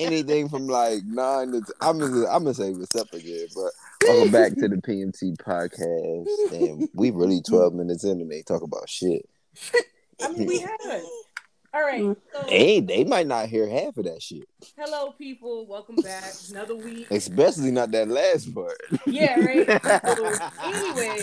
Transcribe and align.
anything 0.00 0.48
from 0.48 0.66
like 0.66 1.04
nine 1.04 1.52
to. 1.52 1.60
T- 1.60 1.72
I'm 1.80 1.98
gonna 1.98 2.26
I'm 2.26 2.42
gonna 2.44 2.54
say 2.54 2.70
what's 2.70 2.94
up 2.96 3.12
again, 3.12 3.46
but 3.54 3.72
welcome 4.08 4.32
back 4.32 4.54
to 4.54 4.68
the 4.68 4.76
PMT 4.76 5.36
podcast, 5.36 6.52
and 6.52 6.88
we 6.94 7.10
really 7.10 7.42
twelve 7.42 7.74
minutes 7.74 8.04
in 8.04 8.20
and 8.20 8.30
they 8.30 8.42
talk 8.42 8.62
about 8.62 8.88
shit. 8.88 9.28
I 10.22 10.28
mean, 10.32 10.46
we 10.46 10.58
haven't. 10.60 11.04
All 11.72 11.82
right. 11.82 12.16
So, 12.32 12.46
Hey, 12.48 12.80
they 12.80 13.04
might 13.04 13.28
not 13.28 13.48
hear 13.48 13.68
half 13.68 13.96
of 13.96 14.04
that 14.04 14.20
shit, 14.20 14.42
hello, 14.76 15.12
people. 15.12 15.66
Welcome 15.68 15.96
back. 15.96 16.32
Another 16.50 16.74
week. 16.74 17.06
especially 17.12 17.70
not 17.70 17.92
that 17.92 18.08
last 18.08 18.52
part. 18.52 18.76
Yeah, 19.06 19.38
right. 19.38 19.68
So, 20.16 20.50
anyway, 20.64 21.18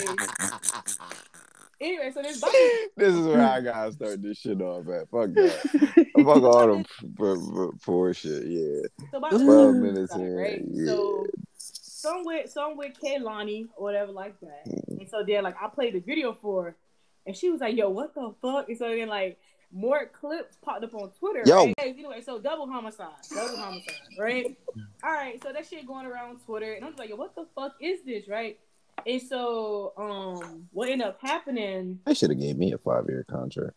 anyway, 1.82 2.12
so 2.14 2.21
this 2.21 2.39
body. 2.41 2.57
this 2.96 3.14
is 3.14 3.25
where 3.25 3.41
I 3.41 3.62
gotta 3.62 3.91
start 3.94 4.21
this 4.21 4.38
shit 4.39 4.62
off 4.62 4.88
at. 4.89 5.09
Fuck 5.09 5.34
that. 5.36 6.08
Fuck 6.16 6.44
all 6.44 6.67
them 6.67 6.84
p- 6.84 7.08
p- 7.17 7.77
poor 7.86 8.13
shit. 8.13 8.45
Yeah, 8.45 8.81
So 9.12 9.17
about 9.17 9.31
twelve 9.31 9.73
the- 9.76 9.81
minutes 9.81 10.16
in. 10.16 10.36
right? 10.36 10.62
Yeah. 10.72 10.86
So 10.86 11.26
some 11.58 12.23
with 12.26 12.50
some 12.52 12.77
with 12.77 12.94
Kaylani 13.03 13.67
or 13.76 13.84
whatever 13.84 14.12
like 14.12 14.40
that. 14.41 14.66
Mm. 14.67 15.00
And 15.02 15.09
so 15.09 15.23
then 15.27 15.44
like 15.44 15.55
I 15.62 15.67
played 15.70 15.94
the 15.94 16.00
video 16.00 16.38
for 16.41 16.63
her 16.66 16.76
and 17.26 17.36
she 17.36 17.50
was 17.50 17.62
like, 17.62 17.76
Yo, 17.76 17.89
what 17.89 18.14
the 18.16 18.34
fuck? 18.41 18.70
And 18.70 18.78
so 18.78 18.88
then 18.89 19.08
like 19.09 19.38
more 19.73 20.05
clips 20.05 20.55
popped 20.64 20.84
up 20.84 20.94
on 20.94 21.12
Twitter. 21.20 21.44
Yo. 21.45 21.66
Right? 21.66 21.75
Anyway, 21.80 22.22
so 22.22 22.39
double 22.39 22.67
homicide. 22.67 23.09
Double 23.34 23.58
homicide, 23.58 23.95
right? 24.17 24.55
All 25.03 25.12
right, 25.12 25.41
so 25.44 25.52
that 25.52 25.66
shit 25.67 25.86
going 25.86 26.05
around 26.05 26.39
Twitter, 26.45 26.72
and 26.73 26.86
I'm 26.86 26.91
just 26.91 27.00
like, 27.00 27.09
Yo, 27.09 27.17
what 27.17 27.36
the 27.36 27.45
fuck 27.53 27.73
is 27.81 28.00
this, 28.05 28.30
right? 28.30 28.58
And 29.06 29.22
so, 29.22 29.94
um, 29.98 30.68
what 30.72 30.90
ended 30.90 31.08
up 31.08 31.20
happening? 31.22 32.00
they 32.06 32.14
should 32.14 32.30
have 32.30 32.40
gave 32.40 32.58
me 32.58 32.74
a 32.74 32.78
five 32.78 33.06
year 33.08 33.26
contract. 33.30 33.73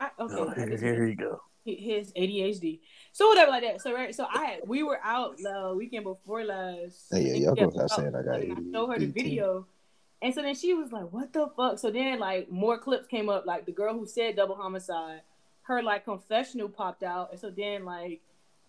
I, 0.00 0.10
okay, 0.18 0.34
Oh, 0.34 0.50
here, 0.50 0.76
here 0.76 1.06
you 1.06 1.16
go. 1.16 1.40
his 1.64 2.12
ADHD. 2.12 2.80
So 3.12 3.28
whatever 3.28 3.50
like 3.52 3.62
that. 3.62 3.80
So 3.80 3.92
right. 3.94 4.14
So 4.14 4.26
I 4.32 4.44
had 4.44 4.60
we 4.66 4.82
were 4.82 4.98
out 5.02 5.38
the 5.38 5.74
weekend 5.76 6.04
before 6.04 6.44
last. 6.44 7.06
Hey, 7.10 7.22
yeah, 7.28 7.34
y'all 7.34 7.54
gonna 7.54 7.70
stop 7.70 7.90
saying 7.90 8.14
I 8.14 8.22
got 8.22 8.40
and 8.40 8.52
I 8.52 8.72
showed 8.72 8.90
her 8.92 8.98
the 8.98 9.06
video. 9.06 9.66
And 10.20 10.34
so 10.34 10.42
then 10.42 10.54
she 10.54 10.74
was 10.74 10.90
like, 10.90 11.12
"What 11.12 11.32
the 11.32 11.48
fuck?" 11.56 11.78
So 11.78 11.90
then, 11.90 12.18
like, 12.18 12.50
more 12.50 12.78
clips 12.78 13.06
came 13.06 13.28
up. 13.28 13.46
Like 13.46 13.66
the 13.66 13.72
girl 13.72 13.94
who 13.94 14.06
said 14.06 14.36
double 14.36 14.54
homicide, 14.56 15.20
her 15.62 15.82
like 15.82 16.04
confessional 16.04 16.68
popped 16.68 17.02
out, 17.02 17.30
and 17.30 17.40
so 17.40 17.50
then 17.50 17.84
like, 17.84 18.20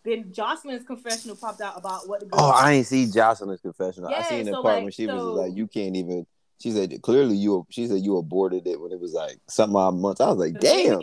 then 0.05 0.31
Joseline's 0.31 0.85
confessional 0.85 1.35
popped 1.35 1.61
out 1.61 1.77
about 1.77 2.07
what 2.07 2.21
the 2.21 2.27
oh, 2.27 2.37
girl. 2.37 2.45
Oh, 2.45 2.51
I 2.51 2.73
ain't 2.73 2.87
see 2.87 3.07
Joseline's 3.07 3.61
confessional. 3.61 4.13
I 4.13 4.21
seen 4.21 4.45
the 4.45 4.51
so, 4.51 4.61
part 4.61 4.75
like, 4.75 4.83
when 4.83 4.91
she 4.91 5.07
was 5.07 5.23
like, 5.23 5.55
"You 5.55 5.67
can't 5.67 5.95
even." 5.95 6.25
She 6.61 6.71
said, 6.71 7.01
"Clearly, 7.01 7.35
you." 7.35 7.65
She 7.69 7.87
said, 7.87 8.01
"You 8.01 8.17
aborted 8.17 8.67
it 8.67 8.79
when 8.79 8.91
it 8.91 8.99
was 8.99 9.13
like 9.13 9.37
some 9.47 9.75
odd 9.75 9.95
months." 9.95 10.21
I 10.21 10.27
was 10.27 10.37
like, 10.37 10.59
"Damn." 10.59 11.01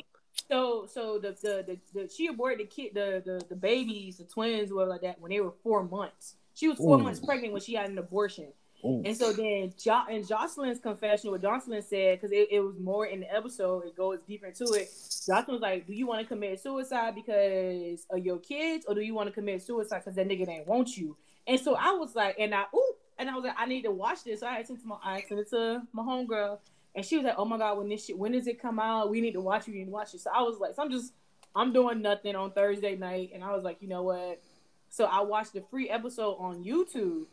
So 0.48 0.86
so 0.86 1.18
the 1.18 1.36
the, 1.42 1.64
the, 1.66 1.78
the 2.00 2.08
she 2.08 2.28
aborted 2.28 2.60
the 2.60 2.70
kid 2.70 2.94
the, 2.94 3.22
the 3.24 3.44
the 3.48 3.56
babies 3.56 4.18
the 4.18 4.24
twins 4.24 4.72
whatever 4.72 4.90
like 4.90 5.02
that 5.02 5.20
when 5.20 5.30
they 5.30 5.40
were 5.40 5.54
four 5.62 5.82
months. 5.82 6.36
She 6.54 6.68
was 6.68 6.78
four 6.78 6.98
Ooh. 6.98 7.02
months 7.02 7.20
pregnant 7.20 7.52
when 7.52 7.62
she 7.62 7.74
had 7.74 7.90
an 7.90 7.98
abortion. 7.98 8.52
Ooh. 8.84 9.02
And 9.04 9.16
so 9.16 9.32
then 9.32 9.72
jo- 9.78 10.06
in 10.10 10.22
Joseline's 10.22 10.80
confession, 10.80 11.30
what 11.30 11.40
Joseline 11.40 11.84
said, 11.84 12.20
because 12.20 12.32
it, 12.32 12.48
it 12.50 12.60
was 12.60 12.78
more 12.80 13.06
in 13.06 13.20
the 13.20 13.32
episode, 13.32 13.86
it 13.86 13.96
goes 13.96 14.18
deeper 14.26 14.46
into 14.46 14.64
it. 14.72 14.88
Joseline 14.88 15.48
was 15.48 15.60
like, 15.60 15.86
Do 15.86 15.92
you 15.92 16.06
want 16.06 16.20
to 16.20 16.26
commit 16.26 16.60
suicide 16.60 17.14
because 17.14 18.06
of 18.10 18.24
your 18.24 18.38
kids, 18.38 18.84
or 18.88 18.94
do 18.94 19.00
you 19.00 19.14
want 19.14 19.28
to 19.28 19.32
commit 19.32 19.62
suicide 19.62 20.00
because 20.00 20.16
that 20.16 20.26
nigga 20.26 20.46
didn't 20.46 20.66
want 20.66 20.96
you? 20.96 21.16
And 21.46 21.60
so 21.60 21.74
I 21.74 21.92
was 21.92 22.14
like, 22.14 22.36
and 22.38 22.54
I 22.54 22.64
ooh, 22.74 22.94
and 23.18 23.30
I 23.30 23.34
was 23.34 23.44
like, 23.44 23.54
I 23.56 23.66
need 23.66 23.82
to 23.82 23.90
watch 23.92 24.24
this. 24.24 24.40
So 24.40 24.46
I 24.46 24.62
sent 24.62 24.80
to 24.80 24.86
my 24.86 24.98
it 25.16 25.50
to 25.50 25.82
my 25.92 26.02
homegirl, 26.02 26.58
and 26.94 27.04
she 27.04 27.16
was 27.16 27.24
like, 27.24 27.34
Oh 27.38 27.44
my 27.44 27.58
god, 27.58 27.78
when 27.78 27.88
this 27.88 28.06
shit 28.06 28.18
when 28.18 28.32
does 28.32 28.48
it 28.48 28.60
come 28.60 28.80
out? 28.80 29.10
We 29.10 29.20
need 29.20 29.32
to 29.32 29.40
watch 29.40 29.68
it, 29.68 29.72
we 29.72 29.78
need 29.78 29.84
to 29.86 29.90
watch 29.90 30.12
it. 30.14 30.20
So 30.20 30.30
I 30.34 30.42
was 30.42 30.58
like, 30.58 30.74
so 30.74 30.82
I'm 30.82 30.90
just 30.90 31.12
I'm 31.54 31.72
doing 31.72 32.02
nothing 32.02 32.34
on 32.34 32.50
Thursday 32.50 32.96
night, 32.96 33.30
and 33.32 33.44
I 33.44 33.54
was 33.54 33.62
like, 33.62 33.76
you 33.80 33.88
know 33.88 34.02
what? 34.02 34.40
So 34.88 35.04
I 35.04 35.22
watched 35.22 35.54
the 35.54 35.62
free 35.70 35.88
episode 35.88 36.34
on 36.34 36.64
YouTube, 36.64 37.24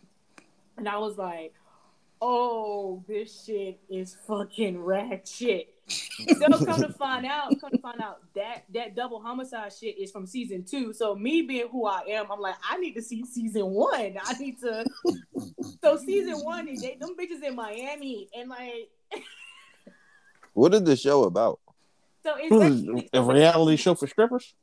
and 0.79 0.89
I 0.89 0.97
was 0.97 1.17
like, 1.17 1.53
oh, 2.21 3.03
this 3.07 3.45
shit 3.45 3.79
is 3.89 4.15
fucking 4.27 4.81
ratchet. 4.81 5.73
so 5.87 6.65
come 6.65 6.81
to 6.81 6.93
find 6.97 7.25
out, 7.25 7.53
come 7.59 7.71
to 7.71 7.77
find 7.79 8.01
out 8.01 8.19
that 8.35 8.63
that 8.73 8.95
double 8.95 9.21
homicide 9.21 9.71
shit 9.73 9.97
is 9.97 10.11
from 10.11 10.25
season 10.25 10.63
two. 10.63 10.93
So 10.93 11.15
me 11.15 11.41
being 11.43 11.67
who 11.71 11.85
I 11.85 12.01
am, 12.09 12.31
I'm 12.31 12.39
like, 12.39 12.55
I 12.67 12.77
need 12.77 12.93
to 12.93 13.01
see 13.01 13.25
season 13.25 13.67
one. 13.67 14.17
I 14.23 14.33
need 14.33 14.59
to. 14.59 14.85
so 15.83 15.97
season 15.97 16.39
one, 16.43 16.65
they 16.65 16.97
them 16.99 17.15
bitches 17.19 17.43
in 17.43 17.55
Miami, 17.55 18.27
and 18.37 18.49
like, 18.49 18.89
What 20.53 20.73
is 20.73 20.83
the 20.83 20.95
show 20.95 21.23
about? 21.23 21.59
so 22.23 22.35
it's 22.37 22.51
What 22.51 22.71
is 22.71 23.09
a 23.13 23.21
reality 23.21 23.75
show 23.77 23.95
for 23.95 24.07
strippers? 24.07 24.53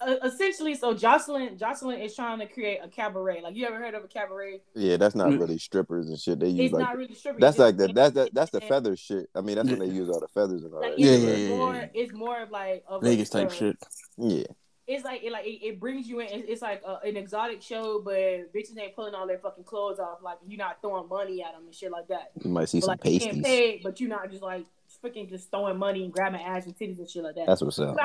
Uh, 0.00 0.16
essentially, 0.24 0.74
so 0.74 0.94
Joseline, 0.94 1.58
Joseline 1.58 2.04
is 2.04 2.14
trying 2.14 2.38
to 2.40 2.46
create 2.46 2.80
a 2.82 2.88
cabaret. 2.88 3.40
Like 3.42 3.54
you 3.56 3.66
ever 3.66 3.78
heard 3.78 3.94
of 3.94 4.04
a 4.04 4.08
cabaret? 4.08 4.60
Yeah, 4.74 4.96
that's 4.96 5.14
not 5.14 5.28
Mm. 5.28 5.40
really 5.40 5.58
strippers 5.58 6.08
and 6.08 6.18
shit. 6.18 6.38
They 6.40 6.48
use 6.48 6.66
It's 6.66 6.74
like 6.74 6.82
not 6.82 6.96
really 6.96 7.14
stripping. 7.14 7.40
that's 7.40 7.54
it's 7.56 7.60
like 7.60 7.76
the 7.76 7.88
that's 7.92 8.14
the, 8.14 8.30
that's 8.32 8.50
the 8.50 8.60
feather 8.60 8.96
shit. 8.96 9.28
I 9.34 9.40
mean, 9.40 9.56
that's 9.56 9.68
when 9.68 9.78
they 9.78 9.86
use 9.86 10.08
all 10.08 10.20
the 10.20 10.28
feathers 10.28 10.64
and 10.64 10.74
all 10.74 10.80
Like 10.80 10.92
that. 10.96 10.98
Yeah, 10.98 11.10
it's 11.12 11.22
yeah, 11.24 11.34
yeah, 11.36 11.48
more, 11.48 11.74
yeah. 11.74 11.86
it's 11.94 12.12
more 12.12 12.40
of 12.42 12.50
like 12.50 12.84
of 12.88 13.02
Vegas 13.02 13.32
like, 13.34 13.44
type 13.44 13.50
uh, 13.52 13.54
shit. 13.54 13.76
Yeah, 14.18 14.44
It's 14.86 15.04
like 15.04 15.22
it 15.22 15.32
like 15.32 15.46
it, 15.46 15.64
it 15.64 15.80
brings 15.80 16.08
you 16.08 16.20
in. 16.20 16.26
It's, 16.28 16.44
it's 16.48 16.62
like 16.62 16.82
a, 16.86 16.98
an 17.06 17.16
exotic 17.16 17.62
show, 17.62 18.00
but 18.04 18.52
bitches 18.52 18.78
ain't 18.78 18.94
pulling 18.94 19.14
all 19.14 19.26
their 19.26 19.38
fucking 19.38 19.64
clothes 19.64 19.98
off. 19.98 20.18
Like 20.22 20.38
you're 20.46 20.58
not 20.58 20.80
throwing 20.82 21.08
money 21.08 21.42
at 21.42 21.52
them 21.54 21.62
and 21.66 21.74
shit 21.74 21.90
like 21.90 22.08
that. 22.08 22.32
you 22.44 22.50
might 22.50 22.68
see 22.68 22.80
But, 22.80 22.84
some 22.86 22.90
like 22.92 23.04
you 23.04 23.18
getting 23.20 23.42
pasties. 23.42 23.44
paid, 23.44 23.82
but 23.82 24.00
you're 24.00 24.10
not 24.10 24.30
just 24.30 24.42
like 24.42 24.66
freaking 25.02 25.28
just 25.30 25.50
throwing 25.50 25.78
money 25.78 26.04
and 26.04 26.12
grabbing 26.12 26.40
ass 26.42 26.66
and 26.66 26.76
titties 26.76 26.98
and 26.98 27.08
shit 27.08 27.22
like 27.22 27.36
that. 27.36 27.46
That's 27.46 27.62
what's 27.62 27.78
up. 27.78 27.96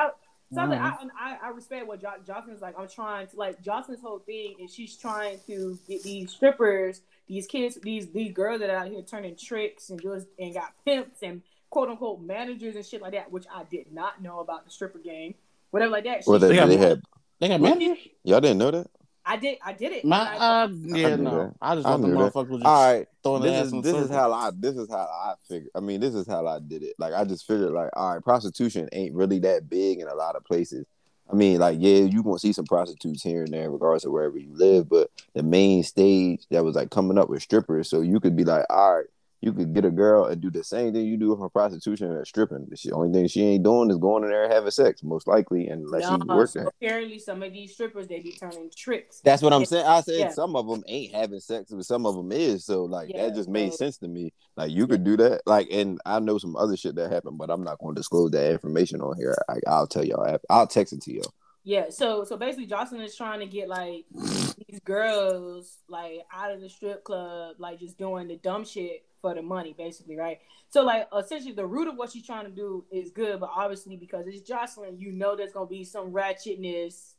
So, 0.54 0.60
I- 0.60 0.64
I, 0.64 0.68
like. 0.68 0.80
I, 0.82 0.98
I, 1.18 1.38
I 1.44 1.48
respect 1.50 1.86
what 1.86 2.00
jo- 2.00 2.12
Joseline's 2.26 2.62
like. 2.62 2.78
I'm 2.78 2.88
trying 2.88 3.26
to 3.28 3.36
like 3.36 3.60
Joseline's 3.62 4.00
whole 4.00 4.20
thing 4.20 4.54
is 4.60 4.72
she's 4.72 4.96
trying 4.96 5.38
to 5.46 5.78
get 5.88 6.02
these 6.02 6.30
strippers, 6.30 7.00
these 7.28 7.46
kids, 7.46 7.78
these 7.82 8.06
these 8.08 8.32
girls 8.32 8.60
that 8.60 8.70
are 8.70 8.76
out 8.76 8.88
here 8.88 9.02
turning 9.02 9.34
tricks 9.36 9.90
and 9.90 10.00
just 10.00 10.26
and 10.38 10.54
got 10.54 10.72
pimps 10.84 11.22
and 11.22 11.42
quote 11.70 11.88
unquote 11.88 12.20
managers 12.20 12.76
and 12.76 12.86
shit 12.86 13.02
like 13.02 13.12
that, 13.12 13.30
which 13.32 13.44
I 13.52 13.64
did 13.64 13.92
not 13.92 14.22
know 14.22 14.38
about 14.40 14.64
the 14.64 14.70
stripper 14.70 14.98
game, 15.00 15.34
whatever 15.72 15.90
like 15.90 16.04
that. 16.04 16.22
Well, 16.26 16.38
they, 16.38 16.48
They 16.48 16.54
got 16.56 16.68
they 16.68 16.76
had 16.76 17.02
They 17.40 17.48
got 17.48 17.60
managers? 17.60 17.98
y'all 18.22 18.40
didn't 18.40 18.58
know 18.58 18.70
that. 18.70 18.86
I 19.28 19.36
did, 19.36 19.58
I 19.64 19.72
did 19.72 19.92
it. 19.92 20.04
My, 20.04 20.34
And 20.34 20.42
I- 20.42 20.62
uh, 20.62 20.68
yeah, 20.68 21.16
knew 21.16 21.24
no. 21.24 21.30
that. 21.38 21.54
I 21.60 21.74
just 21.74 21.86
I 21.86 21.90
thought 21.90 22.00
the 22.02 22.08
knew 22.08 22.14
motherfucker 22.14 22.48
was 22.48 22.60
just 22.62 22.66
All 22.66 22.92
right, 22.94 23.06
throwing 23.24 23.42
this 23.42 23.52
ass 23.52 23.66
is 23.66 23.72
in 23.72 23.80
this 23.82 23.94
is 23.94 24.10
how 24.10 24.32
I 24.32 24.50
this 24.56 24.76
is 24.76 24.88
how 24.88 24.96
I 24.98 25.34
figure. 25.48 25.68
I 25.74 25.80
mean, 25.80 26.00
this 26.00 26.14
is 26.14 26.26
how 26.28 26.46
I 26.46 26.60
did 26.60 26.82
it. 26.84 26.94
Like 26.98 27.12
I 27.12 27.24
just 27.24 27.46
figured, 27.46 27.72
like, 27.72 27.90
all 27.94 28.14
right, 28.14 28.22
prostitution 28.22 28.88
ain't 28.92 29.14
really 29.14 29.40
that 29.40 29.68
big 29.68 29.98
in 29.98 30.06
a 30.06 30.14
lot 30.14 30.36
of 30.36 30.44
places. 30.44 30.86
I 31.28 31.34
mean, 31.34 31.58
like, 31.58 31.78
yeah, 31.80 32.02
you 32.04 32.22
gonna 32.22 32.38
see 32.38 32.52
some 32.52 32.66
prostitutes 32.66 33.20
here 33.22 33.42
and 33.42 33.52
there, 33.52 33.68
regardless 33.68 34.04
of 34.04 34.12
wherever 34.12 34.38
you 34.38 34.50
live. 34.54 34.88
But 34.88 35.10
the 35.34 35.42
main 35.42 35.82
stage 35.82 36.46
that 36.50 36.64
was 36.64 36.76
like 36.76 36.90
coming 36.90 37.18
up 37.18 37.28
with 37.28 37.42
strippers, 37.42 37.90
so 37.90 38.00
you 38.02 38.20
could 38.20 38.36
be 38.36 38.44
like, 38.44 38.64
all 38.70 38.98
right, 38.98 39.06
you 39.46 39.52
could 39.52 39.72
get 39.72 39.84
a 39.84 39.90
girl 39.90 40.24
and 40.24 40.40
do 40.42 40.50
the 40.50 40.64
same 40.64 40.92
thing 40.92 41.06
you 41.06 41.16
do 41.16 41.36
for 41.36 41.48
prostitution 41.48 42.10
and 42.10 42.26
stripping. 42.26 42.66
The 42.68 42.90
only 42.92 43.12
thing 43.12 43.28
she 43.28 43.42
ain't 43.42 43.62
doing 43.62 43.90
is 43.90 43.96
going 43.96 44.24
in 44.24 44.30
there 44.30 44.42
and 44.44 44.52
having 44.52 44.72
sex, 44.72 45.04
most 45.04 45.28
likely, 45.28 45.68
unless 45.68 46.02
Nah, 46.02 46.16
she's 46.16 46.24
working. 46.26 46.62
so 46.62 46.68
apparently 46.82 47.18
some 47.20 47.42
of 47.44 47.52
these 47.52 47.72
strippers 47.72 48.08
they 48.08 48.18
be 48.18 48.32
turning 48.32 48.70
tricks. 48.76 49.20
That's 49.24 49.42
what 49.42 49.52
I'm 49.52 49.64
saying. 49.64 49.86
I 49.86 50.00
said 50.00 50.18
Yeah. 50.18 50.28
some 50.30 50.56
of 50.56 50.66
them 50.66 50.82
ain't 50.88 51.14
having 51.14 51.38
sex, 51.38 51.70
but 51.70 51.84
some 51.86 52.04
of 52.06 52.16
them 52.16 52.32
is. 52.32 52.64
So 52.64 52.84
like 52.84 53.10
Yeah, 53.10 53.26
that 53.28 53.36
just 53.36 53.48
made 53.48 53.70
so- 53.72 53.76
sense 53.76 53.98
to 53.98 54.08
me. 54.08 54.32
Like 54.56 54.72
you 54.72 54.88
could 54.88 55.04
do 55.04 55.16
that. 55.18 55.42
Like, 55.46 55.68
and 55.70 56.00
I 56.04 56.18
know 56.18 56.38
some 56.38 56.56
other 56.56 56.76
shit 56.76 56.96
that 56.96 57.12
happened, 57.12 57.38
but 57.38 57.48
I'm 57.48 57.62
not 57.62 57.78
going 57.78 57.94
to 57.94 58.00
disclose 58.00 58.32
that 58.32 58.50
information 58.50 59.00
on 59.00 59.16
here. 59.16 59.36
I, 59.48 59.58
I'll 59.68 59.86
tell 59.86 60.04
y'all. 60.04 60.38
I'll 60.50 60.66
text 60.66 60.92
it 60.92 61.02
to 61.02 61.12
y'all. 61.14 61.32
Yeah, 61.62 61.86
so 61.90 62.22
so 62.24 62.36
basically 62.36 62.68
Joseline 62.68 63.04
is 63.04 63.16
trying 63.16 63.40
to 63.40 63.46
get 63.46 63.68
like 63.68 64.04
these 64.68 64.80
girls 64.84 65.78
like 65.88 66.20
out 66.32 66.52
of 66.52 66.60
the 66.60 66.68
strip 66.68 67.02
club, 67.04 67.56
like 67.58 67.80
just 67.80 67.98
doing 67.98 68.28
the 68.28 68.36
dumb 68.36 68.64
shit 68.64 69.04
for 69.26 69.34
the 69.34 69.42
money, 69.42 69.74
basically, 69.76 70.16
right? 70.16 70.38
So 70.68 70.84
like 70.84 71.08
essentially 71.16 71.52
the 71.52 71.66
root 71.66 71.88
of 71.88 71.96
what 71.96 72.12
she's 72.12 72.24
trying 72.24 72.44
to 72.44 72.50
do 72.50 72.84
is 72.92 73.10
good, 73.10 73.40
but 73.40 73.50
obviously 73.52 73.96
because 73.96 74.26
it's 74.28 74.48
Joseline, 74.48 75.00
you 75.00 75.10
know 75.10 75.34
there's 75.34 75.52
gonna 75.52 75.66
be 75.66 75.82
some 75.82 76.12
ratchetness, 76.12 77.14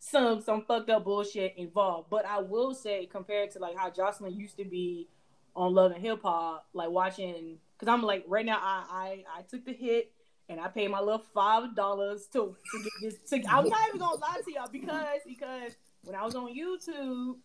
some 0.00 0.40
some 0.40 0.64
fucked 0.66 0.90
up 0.90 1.04
bullshit 1.04 1.54
involved. 1.56 2.10
But 2.10 2.26
I 2.26 2.40
will 2.40 2.74
say 2.74 3.06
compared 3.06 3.52
to 3.52 3.60
like 3.60 3.76
how 3.76 3.88
Joseline 3.88 4.36
used 4.36 4.56
to 4.56 4.64
be 4.64 5.08
on 5.54 5.72
Love 5.72 5.92
and 5.92 6.02
Hip 6.02 6.22
Hop, 6.22 6.66
like 6.72 6.90
watching 6.90 7.58
because 7.78 7.92
I'm 7.92 8.02
like 8.02 8.24
right 8.26 8.44
now 8.44 8.58
I, 8.60 8.84
I 8.90 9.24
I 9.38 9.42
took 9.42 9.64
the 9.64 9.74
hit 9.74 10.10
and 10.48 10.58
I 10.60 10.66
paid 10.66 10.90
my 10.90 10.98
little 10.98 11.24
five 11.32 11.76
dollars 11.76 12.26
to 12.32 12.56
to 12.72 12.82
get 12.82 12.92
this. 13.00 13.30
To, 13.30 13.48
I'm 13.48 13.68
not 13.68 13.88
even 13.88 14.00
gonna 14.00 14.16
lie 14.16 14.40
to 14.44 14.52
y'all 14.52 14.68
because 14.72 15.20
because 15.24 15.76
when 16.02 16.16
I 16.16 16.24
was 16.24 16.34
on 16.34 16.52
YouTube, 16.52 17.36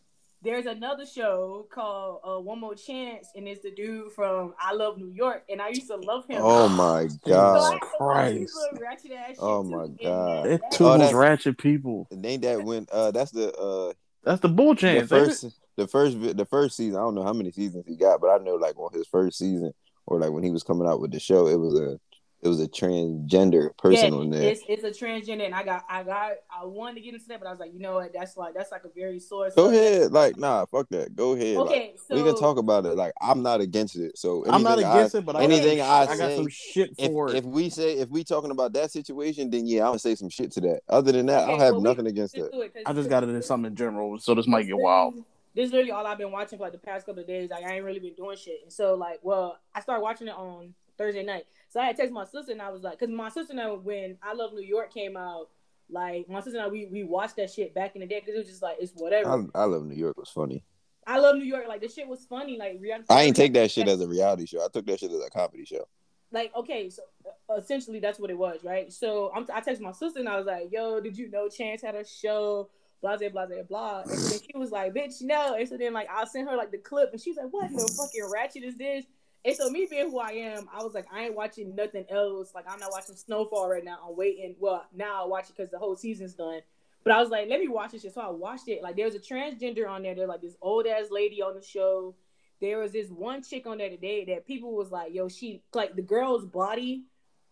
there's 0.41 0.65
another 0.65 1.06
show 1.06 1.68
called 1.74 2.21
uh, 2.25 2.39
One 2.39 2.59
More 2.59 2.75
Chance, 2.75 3.27
and 3.36 3.47
it's 3.47 3.62
the 3.62 3.71
dude 3.71 4.12
from 4.13 4.53
I 4.59 4.74
Love 4.74 4.97
New 4.97 5.09
York, 5.12 5.44
and 5.50 5.62
I 5.62 5.69
used 5.69 5.88
to 5.88 5.95
love 5.97 6.25
him. 6.27 6.41
Oh 6.41 6.69
my 6.69 7.03
Jesus 7.03 7.19
So 7.25 7.30
god! 7.31 7.56
had 7.56 7.69
to 7.69 7.74
watch 7.74 7.81
Christ. 7.97 8.39
these 8.39 8.56
little 8.56 8.80
ratchet 8.80 9.12
ass 9.12 9.27
shit 9.30 9.38
Oh 9.39 9.63
my 9.63 9.83
and 9.83 10.00
God. 10.01 10.45
that- 10.45 10.51
It 10.51 10.62
that- 10.62 10.71
two 10.71 10.86
Oh, 10.86 10.89
most 10.89 11.00
that's- 11.00 11.13
ratchet 11.13 11.57
people. 11.57 12.07
And 12.12 12.25
ain't 12.25 12.41
that 12.44 12.63
when? 12.63 12.88
Uh, 12.91 13.12
that's 13.12 13.31
the 13.31 13.53
uh 13.57 13.94
That's 14.24 14.41
the 14.41 14.50
bull 14.50 14.75
the 14.75 14.81
chance. 14.81 15.12
ain't 15.12 15.24
it? 15.24 15.27
first 15.27 15.45
the 15.75 15.88
first 15.88 16.38
the 16.38 16.45
first 16.45 16.75
season. 16.77 16.95
I 16.97 17.03
don't 17.03 17.15
know 17.15 17.24
how 17.24 17.33
many 17.33 17.51
seasons 17.51 17.85
he 17.88 17.95
got, 17.95 18.21
but 18.21 18.27
I 18.30 18.38
know 18.44 18.56
like 18.56 18.77
on 18.77 18.94
his 18.94 19.07
first 19.07 19.38
season 19.38 19.71
or 20.07 20.19
like 20.19 20.31
when 20.31 20.44
he 20.44 20.51
was 20.51 20.63
coming 20.63 20.88
out 20.88 21.01
with 21.01 21.12
the 21.12 21.19
show, 21.19 21.47
it 21.47 21.56
was 21.59 21.77
a 21.80 22.00
it 22.41 22.47
was 22.47 22.62
a 22.62 22.68
transgender 22.68 23.75
person 23.77 24.13
yeah, 24.13 24.19
on 24.19 24.30
there. 24.30 24.51
It's 24.51 24.62
it's 24.68 24.83
a 24.83 24.91
transgender, 24.91 25.45
and 25.45 25.53
I 25.53 25.63
got 25.63 25.83
I 25.89 26.03
got 26.03 26.31
I 26.50 26.63
wanted 26.65 26.95
to 26.95 27.01
get 27.01 27.13
into 27.13 27.27
that, 27.27 27.39
but 27.39 27.47
I 27.47 27.51
was 27.51 27.59
like, 27.59 27.74
you 27.74 27.80
know 27.80 27.95
what? 27.95 28.13
That's 28.13 28.38
like 28.38 28.53
that's 28.53 28.71
like 28.71 28.83
a 28.86 28.89
very 28.89 29.19
sore. 29.19 29.50
Go 29.56 29.69
ahead, 29.69 30.12
like 30.12 30.38
nah, 30.38 30.65
fuck 30.65 30.88
that. 30.89 31.15
Go 31.15 31.33
ahead. 31.33 31.57
like, 31.57 31.68
Okay, 31.68 31.94
so 32.07 32.15
we 32.15 32.24
can 32.24 32.36
talk 32.39 32.57
about 32.57 32.86
it. 32.86 32.95
Like 32.95 33.13
I'm 33.21 33.44
not 33.44 33.59
against 33.62 33.95
it. 33.97 34.18
So 34.18 34.45
I'm 34.47 34.63
not 34.63 34.74
anything 34.74 34.86
I- 34.91 34.97
against 34.97 35.15
it, 35.15 35.25
but 35.25 35.36
I 35.36 35.44
anything 35.44 35.77
got, 35.80 36.09
I 36.09 36.13
I 36.13 36.18
got 36.18 36.31
some 36.36 36.47
shit 36.47 36.95
for 36.97 37.30
if 37.30 37.36
it. 37.36 37.38
If 37.39 37.45
we 37.45 37.69
say 37.69 37.97
if 37.97 38.09
we 38.09 38.24
talking 38.24 38.51
about 38.51 38.74
that 38.74 38.92
situation, 38.92 39.50
then 39.50 39.68
yeah, 39.68 39.81
I'm 39.81 39.89
gonna 39.89 40.00
say 40.00 40.15
some 40.15 40.30
shit 40.30 40.51
to 40.53 40.62
that. 40.62 40.81
Other 40.88 41.12
than 41.12 41.25
that, 41.25 41.44
Okay, 41.44 41.53
I'll 41.53 41.59
have 41.59 41.74
well, 41.74 41.81
we- 41.81 41.89
nothing 41.89 42.07
against 42.07 42.35
Just 42.35 42.47
it. 42.47 42.53
do 42.53 42.62
it, 42.62 42.74
'cause- 42.74 42.83
I 42.85 42.94
just 42.94 43.09
got 43.09 43.24
into 43.24 43.42
something 43.42 43.71
in 43.71 43.75
general, 43.75 44.18
so 44.19 44.33
this 44.33 44.47
might 44.47 44.65
get 44.65 44.77
wild. 44.77 45.15
This 45.56 45.65
is 45.68 45.71
literally 45.74 45.92
all 45.92 46.06
I've 46.07 46.18
been 46.19 46.31
watching 46.31 46.57
for 46.57 46.63
like 46.63 46.71
the 46.71 46.77
past 46.77 47.06
couple 47.06 47.21
of 47.21 47.27
days. 47.27 47.50
Like 47.50 47.65
I 47.65 47.75
ain't 47.75 47.83
really 47.83 48.00
been 48.00 48.13
doing 48.13 48.38
shit, 48.38 48.62
and 48.63 48.71
so 48.71 48.95
like, 48.95 49.19
well, 49.24 49.57
I 49.75 49.81
started 49.81 50.01
watching 50.03 50.27
it 50.27 50.35
on 50.35 50.74
Thursday 50.97 51.24
night. 51.24 51.45
So 51.69 51.80
I 51.80 51.86
had 51.86 51.98
text 51.98 52.12
my 52.12 52.25
sister, 52.25 52.51
and 52.51 52.62
I 52.62 52.69
was 52.69 52.81
like, 52.81 53.00
because 53.00 53.13
my 53.13 53.30
sister 53.30 53.51
and 53.51 53.62
I, 53.62 53.69
when 53.71 54.18
I 54.24 54.33
Love 54.33 54.54
New 54.54 54.66
York 54.66 54.92
came 54.92 55.16
out, 55.16 55.50
like 55.89 56.30
my 56.30 56.39
sister 56.42 56.60
and 56.60 56.68
I, 56.68 56.69
we, 56.69 56.86
we 56.86 57.04
watched 57.04 57.36
that 57.38 57.51
shit 57.51 57.74
back 57.74 57.95
in 57.95 58.01
the 58.01 58.07
day 58.07 58.19
because 58.19 58.36
it 58.36 58.39
was 58.39 58.48
just 58.48 58.62
like 58.62 58.77
it's 58.80 58.94
whatever. 58.95 59.48
I, 59.56 59.62
I 59.62 59.63
love 59.66 59.83
New 59.83 59.95
York 59.95 60.18
was 60.18 60.30
funny. 60.30 60.63
I 61.07 61.18
love 61.18 61.36
New 61.36 61.45
York. 61.45 61.68
Like 61.68 61.81
the 61.81 61.89
shit 61.89 62.07
was 62.07 62.25
funny. 62.25 62.57
Like 62.57 62.77
reality. 62.80 63.06
I 63.10 63.24
ain't 63.24 63.36
take 63.36 63.54
that 63.54 63.71
shit 63.71 63.88
as 63.88 64.01
a 64.01 64.07
reality 64.07 64.45
show. 64.45 64.63
I 64.63 64.68
took 64.71 64.86
that 64.86 65.00
shit 65.00 65.12
as 65.12 65.24
a 65.24 65.30
comedy 65.30 65.66
show. 65.66 65.88
like 66.31 66.56
okay, 66.56 66.89
so 66.89 67.01
uh, 67.50 67.56
essentially 67.56 68.00
that's 68.00 68.19
what 68.19 68.30
it 68.30 68.38
was, 68.38 68.60
right? 68.63 68.92
So 68.94 69.31
I'm, 69.36 69.48
I 69.54 69.62
texted 69.62 69.81
my 69.81 69.92
sister 69.92 70.19
and 70.19 70.30
I 70.30 70.38
was 70.38 70.45
like, 70.45 70.69
"Yo, 70.71 71.00
did 71.00 71.18
you 71.18 71.30
know 71.30 71.50
Chance 71.50 71.81
had 71.81 71.95
a 71.95 72.06
show?" 72.06 72.69
Blah 73.01 73.18
blah 73.18 73.30
blah 73.30 73.45
blah 73.45 73.63
blah. 73.63 74.01
And 74.01 74.42
she 74.42 74.57
was 74.57 74.71
like, 74.71 74.94
"Bitch, 74.94 75.21
no." 75.21 75.56
And 75.56 75.68
so 75.68 75.77
then 75.77 75.94
like 75.94 76.10
I 76.12 76.25
sent 76.25 76.50
her 76.50 76.56
like 76.56 76.71
the 76.71 76.77
clip, 76.77 77.12
and 77.13 77.21
she's 77.21 77.38
like, 77.38 77.48
"What 77.50 77.71
the 77.71 77.94
fucking 77.98 78.30
ratchet 78.31 78.63
is 78.63 78.75
this?" 78.75 79.06
And 79.45 79.56
so 79.56 79.69
me 79.69 79.88
being 79.89 80.09
who 80.09 80.19
I 80.19 80.31
am, 80.31 80.68
I 80.74 80.83
was 80.83 80.94
like, 80.94 81.07
I 81.13 81.25
ain't 81.25 81.36
watching 81.36 81.74
nothing 81.75 82.06
else. 82.09 82.53
Like 82.53 82.65
I'm 82.68 82.80
not 82.80 82.91
watching 82.91 83.15
Snowfall 83.15 83.69
right 83.69 83.83
now. 83.83 84.00
I'm 84.07 84.15
waiting. 84.15 84.56
Well, 84.59 84.86
now 84.94 85.24
I 85.24 85.27
watch 85.27 85.50
it 85.50 85.56
because 85.56 85.71
the 85.71 85.80
whole 85.80 85.95
season's 85.95 86.33
done. 86.33 86.62
But 87.03 87.13
I 87.13 87.21
was 87.21 87.30
like, 87.30 87.47
let 87.50 87.59
me 87.59 87.69
watch 87.69 87.91
this 87.91 88.01
shit. 88.01 88.13
So 88.13 88.21
I 88.21 88.30
watched 88.30 88.68
it. 88.68 88.83
Like 88.83 88.97
there 88.97 89.06
was 89.06 89.15
a 89.15 89.19
transgender 89.19 89.88
on 89.88 90.03
there. 90.03 90.13
There's 90.13 90.27
like 90.27 90.41
this 90.41 90.57
old 90.62 90.86
ass 90.86 91.06
lady 91.09 91.41
on 91.41 91.56
the 91.56 91.63
show. 91.63 92.15
There 92.59 92.80
was 92.80 92.91
this 92.91 93.09
one 93.09 93.41
chick 93.41 93.65
on 93.65 93.77
there 93.77 93.89
today 93.89 94.25
that 94.25 94.45
people 94.45 94.75
was 94.75 94.91
like, 94.91 95.13
yo, 95.13 95.30
she 95.30 95.63
like 95.74 95.95
the 95.95 96.01
girl's 96.01 96.45
body 96.45 97.06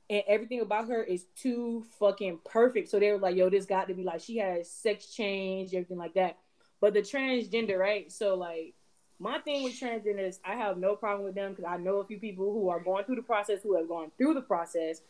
and 0.09 0.23
everything 0.27 0.61
about 0.61 0.89
her 0.89 1.01
is 1.01 1.25
too 1.35 1.85
fucking 1.99 2.39
perfect. 2.45 2.89
So 2.89 2.99
they 2.99 3.11
were 3.11 3.17
like, 3.17 3.35
yo, 3.35 3.49
this 3.49 3.65
got 3.65 3.87
to 3.87 3.93
be 3.93 4.03
like 4.03 4.21
she 4.21 4.37
has 4.37 4.69
sex 4.69 5.07
change, 5.07 5.73
everything 5.73 5.97
like 5.97 6.15
that. 6.15 6.37
But 6.81 6.93
the 6.93 7.01
transgender, 7.01 7.77
right? 7.77 8.11
So 8.11 8.35
like 8.35 8.75
my 9.19 9.39
thing 9.39 9.63
with 9.63 9.73
transgenders, 9.73 10.39
I 10.45 10.55
have 10.55 10.77
no 10.77 10.95
problem 10.95 11.25
with 11.25 11.35
them 11.35 11.53
because 11.53 11.65
I 11.65 11.77
know 11.77 11.97
a 11.97 12.05
few 12.05 12.19
people 12.19 12.53
who 12.53 12.69
are 12.69 12.79
going 12.79 13.03
through 13.05 13.15
the 13.15 13.23
process, 13.23 13.63
who 13.63 13.75
have 13.75 13.87
gone 13.87 14.11
through 14.17 14.35
the 14.35 14.41
process. 14.41 15.01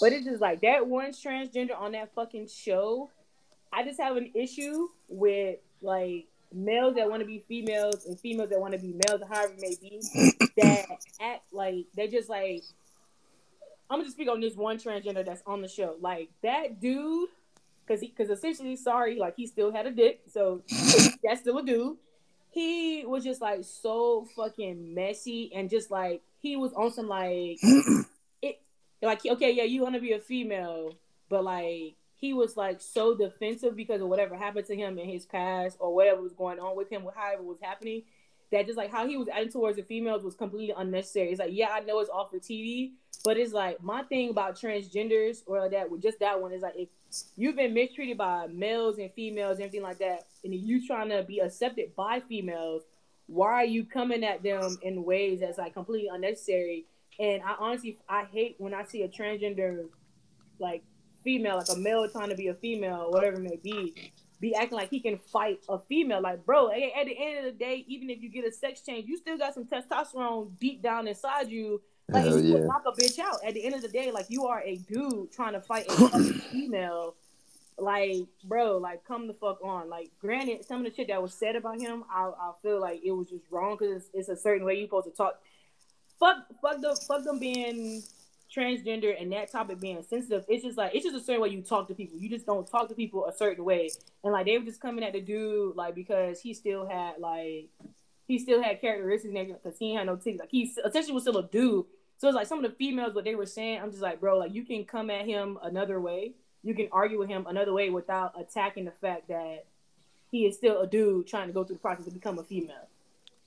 But 0.00 0.12
it's 0.12 0.24
just 0.26 0.40
like 0.40 0.60
that 0.62 0.86
one 0.86 1.10
transgender 1.10 1.78
on 1.78 1.92
that 1.92 2.12
fucking 2.14 2.48
show. 2.48 3.10
I 3.72 3.84
just 3.84 4.00
have 4.00 4.16
an 4.16 4.32
issue 4.34 4.88
with 5.08 5.58
like 5.80 6.26
males 6.52 6.96
that 6.96 7.08
want 7.08 7.20
to 7.20 7.26
be 7.26 7.44
females 7.48 8.04
and 8.06 8.18
females 8.18 8.50
that 8.50 8.60
want 8.60 8.72
to 8.72 8.80
be 8.80 8.94
males, 9.06 9.22
however 9.28 9.54
it 9.56 9.60
may 9.60 9.76
be, 9.80 10.02
that 10.56 10.86
act 11.20 11.42
like 11.52 11.86
they 11.94 12.08
just 12.08 12.28
like. 12.28 12.62
I'm 13.90 13.98
gonna 13.98 14.04
just 14.04 14.16
speak 14.16 14.30
on 14.30 14.40
this 14.40 14.56
one 14.56 14.78
transgender 14.78 15.24
that's 15.24 15.42
on 15.46 15.60
the 15.60 15.68
show. 15.68 15.96
Like 16.00 16.30
that 16.42 16.80
dude, 16.80 17.28
because 17.86 18.00
he, 18.00 18.08
because 18.08 18.30
essentially, 18.30 18.74
sorry, 18.74 19.18
like 19.18 19.36
he 19.36 19.46
still 19.46 19.70
had 19.70 19.86
a 19.86 19.90
dick, 19.90 20.22
so 20.32 20.62
that's 21.22 21.42
still 21.42 21.58
a 21.58 21.64
dude 21.64 21.98
he 22.52 23.04
was 23.06 23.24
just 23.24 23.40
like 23.40 23.64
so 23.64 24.26
fucking 24.36 24.94
messy 24.94 25.50
and 25.54 25.70
just 25.70 25.90
like 25.90 26.22
he 26.38 26.54
was 26.54 26.72
on 26.74 26.92
some 26.92 27.08
like 27.08 27.58
it 28.42 28.60
like 29.00 29.24
okay 29.24 29.50
yeah 29.50 29.62
you 29.62 29.82
want 29.82 29.94
to 29.94 30.00
be 30.00 30.12
a 30.12 30.18
female 30.18 30.94
but 31.30 31.42
like 31.42 31.94
he 32.14 32.34
was 32.34 32.56
like 32.56 32.80
so 32.80 33.16
defensive 33.16 33.74
because 33.74 34.02
of 34.02 34.08
whatever 34.08 34.36
happened 34.36 34.66
to 34.66 34.76
him 34.76 34.98
in 34.98 35.08
his 35.08 35.24
past 35.24 35.78
or 35.80 35.94
whatever 35.94 36.20
was 36.20 36.34
going 36.34 36.60
on 36.60 36.76
with 36.76 36.90
him 36.90 37.06
however 37.16 37.42
was 37.42 37.58
happening 37.62 38.02
that 38.50 38.66
just 38.66 38.76
like 38.76 38.92
how 38.92 39.08
he 39.08 39.16
was 39.16 39.28
acting 39.28 39.50
towards 39.50 39.78
the 39.78 39.82
females 39.82 40.22
was 40.22 40.34
completely 40.34 40.74
unnecessary. 40.76 41.30
It's 41.30 41.40
like 41.40 41.52
yeah 41.52 41.70
i 41.72 41.80
know 41.80 42.00
it's 42.00 42.10
all 42.10 42.28
for 42.28 42.38
tv 42.38 42.92
but 43.24 43.38
it's 43.38 43.54
like 43.54 43.82
my 43.82 44.02
thing 44.02 44.28
about 44.28 44.60
transgenders 44.60 45.38
or 45.46 45.70
that 45.70 45.90
with 45.90 46.02
just 46.02 46.20
that 46.20 46.40
one 46.40 46.52
is 46.52 46.60
like 46.60 46.90
you've 47.36 47.56
been 47.56 47.74
mistreated 47.74 48.18
by 48.18 48.46
males 48.46 48.98
and 48.98 49.10
females 49.12 49.56
and 49.56 49.66
everything 49.66 49.82
like 49.82 49.98
that 49.98 50.24
and 50.44 50.54
you 50.54 50.86
trying 50.86 51.08
to 51.08 51.22
be 51.22 51.38
accepted 51.40 51.94
by 51.96 52.20
females 52.28 52.82
why 53.26 53.52
are 53.52 53.64
you 53.64 53.84
coming 53.84 54.24
at 54.24 54.42
them 54.42 54.76
in 54.82 55.04
ways 55.04 55.40
that's 55.40 55.56
like 55.56 55.72
completely 55.72 56.08
unnecessary? 56.12 56.86
And 57.18 57.42
i 57.42 57.54
honestly 57.58 57.98
i 58.08 58.24
hate 58.24 58.56
when 58.58 58.74
i 58.74 58.84
see 58.84 59.02
a 59.02 59.08
transgender 59.08 59.86
like 60.58 60.82
female 61.24 61.56
like 61.56 61.68
a 61.74 61.78
male 61.78 62.08
trying 62.08 62.30
to 62.30 62.34
be 62.34 62.48
a 62.48 62.54
female 62.54 63.10
whatever 63.10 63.36
it 63.36 63.42
may 63.42 63.58
be 63.62 64.12
be 64.40 64.54
acting 64.56 64.76
like 64.76 64.90
he 64.90 64.98
can 64.98 65.18
fight 65.18 65.60
a 65.68 65.78
female. 65.88 66.20
Like 66.20 66.44
bro 66.44 66.68
at 66.68 66.76
at 66.76 67.06
the 67.06 67.16
end 67.16 67.38
of 67.38 67.44
the 67.44 67.58
day 67.58 67.84
even 67.86 68.10
if 68.10 68.20
you 68.20 68.28
get 68.28 68.44
a 68.44 68.52
sex 68.52 68.82
change 68.82 69.06
you 69.08 69.16
still 69.16 69.38
got 69.38 69.54
some 69.54 69.64
testosterone 69.64 70.50
deep 70.58 70.82
down 70.82 71.06
inside 71.06 71.48
you 71.48 71.80
like 72.12 72.24
Hell 72.24 72.38
you 72.38 72.58
yeah. 72.58 72.66
knock 72.66 72.84
a 72.86 72.92
bitch 72.92 73.18
out. 73.18 73.44
At 73.44 73.54
the 73.54 73.64
end 73.64 73.74
of 73.74 73.82
the 73.82 73.88
day, 73.88 74.10
like 74.10 74.26
you 74.28 74.46
are 74.46 74.60
a 74.60 74.76
dude 74.76 75.32
trying 75.32 75.52
to 75.52 75.60
fight 75.60 75.86
a 75.88 75.92
fucking 75.92 76.32
female. 76.52 77.14
Like, 77.78 78.26
bro, 78.44 78.78
like 78.78 79.04
come 79.04 79.26
the 79.26 79.34
fuck 79.34 79.58
on. 79.64 79.88
Like, 79.88 80.10
granted, 80.20 80.64
some 80.64 80.84
of 80.84 80.90
the 80.90 80.94
shit 80.94 81.08
that 81.08 81.22
was 81.22 81.34
said 81.34 81.56
about 81.56 81.80
him, 81.80 82.04
I, 82.10 82.30
I 82.38 82.52
feel 82.62 82.80
like 82.80 83.00
it 83.04 83.12
was 83.12 83.28
just 83.28 83.44
wrong 83.50 83.76
because 83.78 83.96
it's, 83.96 84.10
it's 84.14 84.28
a 84.28 84.36
certain 84.36 84.64
way 84.66 84.74
you 84.74 84.86
supposed 84.86 85.08
to 85.08 85.12
talk. 85.12 85.40
Fuck, 86.20 86.36
fuck 86.60 86.80
them, 86.80 86.94
fuck 87.08 87.24
them 87.24 87.38
being 87.38 88.02
transgender 88.54 89.20
and 89.20 89.32
that 89.32 89.50
topic 89.50 89.80
being 89.80 90.02
sensitive. 90.02 90.44
It's 90.48 90.64
just 90.64 90.76
like 90.76 90.94
it's 90.94 91.04
just 91.04 91.16
a 91.16 91.20
certain 91.20 91.42
way 91.42 91.48
you 91.48 91.62
talk 91.62 91.88
to 91.88 91.94
people. 91.94 92.18
You 92.18 92.28
just 92.28 92.46
don't 92.46 92.70
talk 92.70 92.88
to 92.88 92.94
people 92.94 93.26
a 93.26 93.34
certain 93.34 93.64
way. 93.64 93.90
And 94.22 94.32
like 94.32 94.46
they 94.46 94.58
were 94.58 94.64
just 94.64 94.80
coming 94.80 95.04
at 95.04 95.12
the 95.12 95.20
dude 95.20 95.76
like 95.76 95.94
because 95.94 96.40
he 96.40 96.54
still 96.54 96.86
had 96.86 97.14
like 97.18 97.70
he 98.26 98.38
still 98.38 98.62
had 98.62 98.80
characteristics 98.80 99.34
because 99.62 99.78
he 99.78 99.94
had 99.94 100.06
no 100.06 100.16
titties. 100.16 100.40
Like 100.40 100.50
he 100.50 100.72
essentially 100.84 101.14
was 101.14 101.22
still 101.22 101.38
a 101.38 101.48
dude. 101.48 101.86
So 102.22 102.28
it's 102.28 102.36
like 102.36 102.46
some 102.46 102.64
of 102.64 102.70
the 102.70 102.76
females, 102.76 103.14
what 103.14 103.24
they 103.24 103.34
were 103.34 103.46
saying, 103.46 103.80
I'm 103.82 103.90
just 103.90 104.00
like, 104.00 104.20
bro, 104.20 104.38
like 104.38 104.54
you 104.54 104.64
can 104.64 104.84
come 104.84 105.10
at 105.10 105.26
him 105.26 105.58
another 105.60 106.00
way. 106.00 106.34
You 106.62 106.72
can 106.72 106.86
argue 106.92 107.18
with 107.18 107.28
him 107.28 107.48
another 107.48 107.72
way 107.72 107.90
without 107.90 108.40
attacking 108.40 108.84
the 108.84 108.92
fact 108.92 109.26
that 109.26 109.64
he 110.30 110.46
is 110.46 110.54
still 110.54 110.82
a 110.82 110.86
dude 110.86 111.26
trying 111.26 111.48
to 111.48 111.52
go 111.52 111.64
through 111.64 111.74
the 111.74 111.80
process 111.80 112.04
to 112.04 112.12
become 112.12 112.38
a 112.38 112.44
female. 112.44 112.86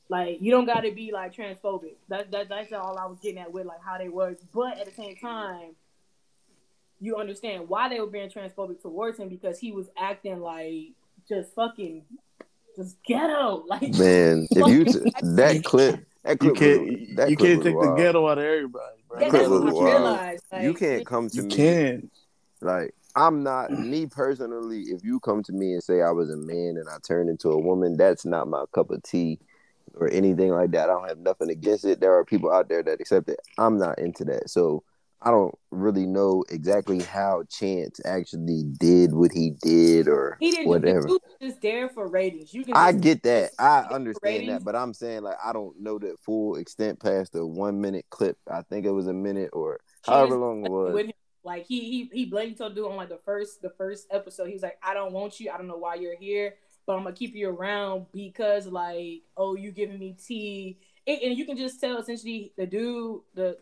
Like 0.10 0.42
you 0.42 0.52
don't 0.52 0.66
got 0.66 0.82
to 0.82 0.92
be 0.92 1.14
like 1.14 1.34
transphobic. 1.34 1.94
That, 2.10 2.32
that 2.32 2.50
that's 2.50 2.74
all 2.74 2.98
I 2.98 3.06
was 3.06 3.18
getting 3.20 3.38
at 3.38 3.54
with 3.54 3.66
like 3.66 3.82
how 3.82 3.98
they 3.98 4.10
were. 4.10 4.36
But 4.54 4.78
at 4.78 4.88
the 4.88 4.92
same 4.92 5.16
time, 5.16 5.78
you 7.00 7.16
understand 7.16 7.70
why 7.70 7.88
they 7.88 8.02
were 8.02 8.08
being 8.08 8.30
transphobic 8.30 8.82
towards 8.82 9.18
him 9.18 9.30
because 9.30 9.58
he 9.58 9.72
was 9.72 9.88
acting 9.98 10.42
like 10.42 10.88
just 11.30 11.56
fucking 11.56 12.04
just 12.76 13.02
ghetto. 13.04 13.64
Like 13.68 13.94
Man, 13.98 14.48
if 14.52 14.68
you 14.68 14.84
t- 14.84 15.14
that 15.22 15.64
clip, 15.64 16.06
that 16.26 16.44
You 16.44 16.54
can't 16.54 16.82
was, 16.82 17.16
that 17.16 17.30
you 17.30 17.38
can't 17.38 17.58
was 17.58 17.66
take 17.66 17.80
the 17.80 17.94
ghetto 17.98 18.28
out 18.28 18.38
of 18.38 18.44
everybody, 18.44 19.04
bro. 19.08 19.20
that, 19.20 19.30
clip 19.30 19.42
that's 19.42 19.50
was 19.50 19.74
what 19.74 19.84
I 19.84 19.86
realized. 19.86 20.44
Like, 20.52 20.64
You 20.64 20.74
can't 20.74 21.06
come 21.06 21.30
to 21.30 21.36
You 21.36 21.44
me 21.44 21.56
can. 21.56 22.12
like 22.62 22.94
I'm 23.16 23.44
not 23.44 23.72
me 23.72 24.08
personally. 24.08 24.82
If 24.82 25.04
you 25.04 25.20
come 25.22 25.42
to 25.44 25.54
me 25.54 25.74
and 25.74 25.84
say 25.84 26.02
I 26.02 26.12
was 26.12 26.30
a 26.30 26.38
man 26.38 26.76
and 26.78 26.90
I 26.90 26.98
turned 27.06 27.30
into 27.30 27.50
a 27.50 27.58
woman, 27.58 27.96
that's 27.96 28.26
not 28.26 28.50
my 28.50 28.66
cup 28.74 28.92
of 28.92 29.04
tea 29.04 29.40
or 29.94 30.10
anything 30.12 30.52
like 30.52 30.72
that. 30.72 30.90
I 30.90 30.94
don't 30.94 31.08
have 31.08 31.20
nothing 31.20 31.50
against 31.50 31.86
it. 31.86 32.02
There 32.02 32.14
are 32.14 32.26
people 32.26 32.52
out 32.52 32.68
there 32.68 32.84
that 32.84 33.00
accept 33.00 33.30
it. 33.30 33.40
I'm 33.58 33.78
not 33.78 34.00
into 34.00 34.26
that. 34.26 34.50
So 34.50 34.84
I 35.26 35.32
don't 35.32 35.56
really 35.72 36.06
know 36.06 36.44
exactly 36.50 37.02
how 37.02 37.44
Chance 37.50 38.00
actually 38.06 38.64
did 38.78 39.12
what 39.12 39.32
he 39.32 39.54
did 39.62 40.08
or 40.08 40.38
He 40.40 40.52
didn't 40.52 40.68
whatever. 40.68 41.08
do 41.08 41.20
just 41.42 41.62
there 41.62 41.90
for 41.90 42.08
ratings. 42.08 42.54
You 42.54 42.64
can 42.64 42.76
I 42.78 42.92
get 42.92 43.24
that. 43.24 43.52
I 43.58 43.88
understand 43.92 44.50
that, 44.50 44.64
but 44.64 44.76
I'm 44.76 44.94
saying 44.94 45.24
like 45.24 45.38
I 45.44 45.52
don't 45.52 45.82
know 45.82 45.98
the 45.98 46.16
full 46.24 46.58
extent 46.58 47.00
past 47.00 47.34
the 47.34 47.46
one 47.46 47.82
minute 47.82 48.06
clip. 48.12 48.38
I 48.50 48.62
think 48.62 48.86
it 48.86 48.92
was 48.92 49.08
a 49.08 49.14
minute 49.14 49.50
or 49.54 49.80
however 50.06 50.38
long 50.38 50.64
it 50.64 50.72
was. 50.72 51.12
Like 51.44 51.66
he 51.66 51.80
he 51.82 52.10
he 52.12 52.26
blatantly 52.26 52.58
told 52.58 52.76
dude 52.76 52.86
on 52.86 52.96
like 52.96 53.10
the 53.10 53.20
first 53.26 53.62
the 53.62 53.70
first 53.72 54.08
episode. 54.12 54.48
He 54.48 54.54
was 54.54 54.64
like, 54.64 54.78
I 54.84 54.94
don't 54.94 55.12
want 55.12 55.40
you. 55.40 55.52
I 55.52 55.58
don't 55.58 55.68
know 55.68 55.78
why 55.78 55.96
you're 55.96 56.18
here, 56.18 56.56
but 56.86 56.94
I'm 56.94 57.04
gonna 57.04 57.16
keep 57.16 57.36
you 57.36 57.50
around 57.50 58.08
because 58.14 58.66
like, 58.68 59.22
oh, 59.38 59.56
you 59.56 59.72
giving 59.72 60.00
me 60.00 60.16
tea, 60.24 60.80
and 61.08 61.38
you 61.38 61.46
can 61.46 61.56
just 61.56 61.80
tell 61.80 61.98
essentially 61.98 62.52
the 62.58 62.66
dude 62.66 63.22
the 63.36 63.58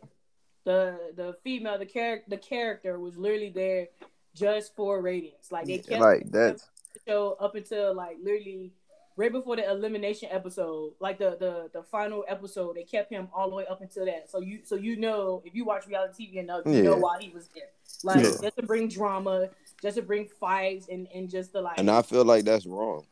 the 0.66 0.98
the 1.16 1.36
female 1.44 1.78
the 1.78 1.86
character 1.86 2.26
the 2.30 2.38
character 2.38 3.00
was 3.00 3.18
literally 3.18 3.50
there 3.50 3.88
just 4.36 4.76
for 4.76 5.02
ratings. 5.02 5.52
Like 5.52 5.66
they 5.68 5.78
kept 5.80 6.02
Like 6.02 6.32
that's 6.32 6.70
the 6.94 7.00
show 7.12 7.38
up 7.40 7.56
until 7.56 7.94
like 7.94 8.18
literally 8.22 8.72
right 9.16 9.32
before 9.32 9.56
the 9.56 9.70
elimination 9.70 10.30
episode, 10.32 10.94
like 11.00 11.20
the 11.20 11.38
the 11.40 11.70
the 11.74 11.84
final 11.84 12.24
episode, 12.28 12.76
they 12.76 12.84
kept 12.84 13.12
him 13.12 13.28
all 13.34 13.50
the 13.50 13.56
way 13.56 13.66
up 13.68 13.82
until 13.82 14.06
that. 14.06 14.30
So 14.30 14.40
you 14.40 14.60
so 14.64 14.76
you 14.76 14.96
know 14.98 15.42
if 15.46 15.54
you 15.54 15.66
watch 15.66 15.86
reality 15.88 16.28
TV 16.32 16.38
enough, 16.38 16.62
you 16.66 16.82
know 16.84 16.98
why 16.98 17.22
he 17.22 17.30
was 17.30 17.50
there. 17.54 17.66
Like 18.04 18.24
Yeah. 18.24 18.32
just 18.42 18.56
to 18.58 18.64
bring 18.64 18.88
drama, 18.88 19.50
just 19.82 19.98
to 19.98 20.02
bring 20.02 20.28
fights 20.28 20.88
and 20.90 21.08
and 21.14 21.30
just 21.30 21.52
to 21.54 21.62
like 21.62 21.78
and 21.80 21.90
I 21.92 22.02
feel 22.02 22.26
like 22.26 22.46
that's 22.46 22.66
wrong. 22.66 23.06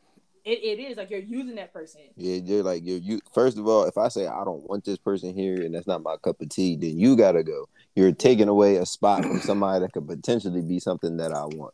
It, 0.45 0.59
it 0.63 0.79
is 0.81 0.97
like 0.97 1.09
you're 1.09 1.19
using 1.19 1.55
that 1.55 1.71
person. 1.73 2.01
Yeah, 2.15 2.35
you're 2.35 2.63
like 2.63 2.81
you're 2.85 2.97
you. 2.97 3.19
First 3.33 3.57
of 3.57 3.67
all, 3.67 3.83
if 3.85 3.97
I 3.97 4.07
say 4.07 4.27
I 4.27 4.43
don't 4.43 4.67
want 4.69 4.83
this 4.85 4.97
person 4.97 5.33
here 5.33 5.61
and 5.61 5.73
that's 5.73 5.87
not 5.87 6.03
my 6.03 6.15
cup 6.17 6.41
of 6.41 6.49
tea, 6.49 6.75
then 6.75 6.97
you 6.99 7.15
gotta 7.15 7.43
go. 7.43 7.67
You're 7.95 8.11
taking 8.11 8.47
away 8.47 8.77
a 8.77 8.85
spot 8.85 9.23
from 9.23 9.39
somebody 9.41 9.81
that 9.81 9.93
could 9.93 10.07
potentially 10.07 10.61
be 10.61 10.79
something 10.79 11.17
that 11.17 11.31
I 11.33 11.45
want. 11.45 11.73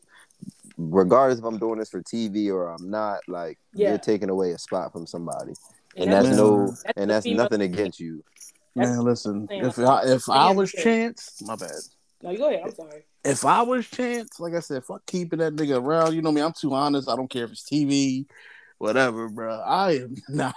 Regardless 0.78 1.40
if 1.40 1.46
I'm 1.46 1.58
doing 1.58 1.80
this 1.80 1.90
for 1.90 2.02
TV 2.04 2.50
or 2.52 2.70
I'm 2.70 2.90
not, 2.90 3.20
like 3.28 3.58
Yeah. 3.74 3.90
you're 3.90 3.98
taking 3.98 4.30
away 4.30 4.52
a 4.52 4.58
spot 4.60 4.92
from 4.92 5.08
somebody, 5.08 5.54
and, 5.96 6.06
And 6.06 6.12
that's, 6.14 6.24
that's- 6.26 6.38
no, 6.38 6.68
that's 6.68 6.84
and 6.96 7.10
that's 7.10 7.24
female- 7.26 7.44
nothing 7.44 7.62
against 7.62 8.00
you. 8.00 8.24
That's- 8.76 8.96
Man, 8.96 9.00
listen. 9.06 9.48
If 9.50 9.80
I'm 9.80 10.08
if 10.08 10.30
I 10.30 10.52
was. 10.52 10.72
Chance, 10.72 11.42
my 11.46 11.56
bad. 11.56 11.72
No, 12.22 12.30
you 12.32 12.38
go 12.38 12.50
ahead. 12.50 12.62
I'm 12.66 12.76
sorry. 12.76 13.04
If 13.26 13.44
I 13.44 13.62
was 13.64 13.88
Chance, 13.88 14.40
like 14.40 14.54
I 14.54 14.60
said, 14.60 14.84
fuck 14.86 15.04
keeping 15.08 15.40
that 15.40 15.56
nigga 15.56 15.82
around. 15.82 16.14
You 16.14 16.22
know 16.22 16.32
me, 16.32 16.42
I'm 16.42 16.54
too 16.54 16.74
honest. 16.74 17.10
I 17.10 17.16
don't 17.16 17.28
care 17.30 17.46
if 17.46 17.52
it's 17.52 17.64
TV, 17.68 18.26
whatever, 18.78 19.30
bro. 19.30 19.60
I 19.60 19.98
am 19.98 20.16
not. 20.30 20.56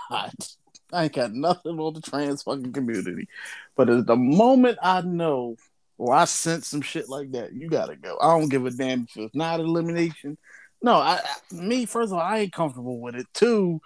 I 0.93 1.05
ain't 1.05 1.13
got 1.13 1.33
nothing 1.33 1.79
on 1.79 1.95
the 1.95 2.01
trans 2.01 2.43
fucking 2.43 2.73
community. 2.73 3.29
But 3.77 3.89
at 3.89 4.07
the 4.07 4.17
moment 4.17 4.79
I 4.83 5.03
know 5.03 5.57
or 5.99 6.15
I 6.15 6.25
sense 6.25 6.69
some 6.69 6.81
shit 6.81 7.09
like 7.09 7.33
that, 7.33 7.53
you 7.53 7.69
gotta 7.69 7.97
go. 7.97 8.19
I 8.21 8.39
don't 8.39 8.49
give 8.49 8.65
a 8.67 8.71
damn 8.71 9.03
if 9.03 9.17
it's 9.17 9.35
not 9.35 9.61
elimination. 9.61 10.39
No, 10.83 10.95
I, 10.95 11.21
I 11.23 11.55
me 11.55 11.85
first 11.85 12.13
of 12.13 12.19
all, 12.19 12.25
I 12.25 12.39
ain't 12.39 12.53
comfortable 12.53 13.01
with 13.01 13.15
it. 13.15 13.27
Two, 13.35 13.81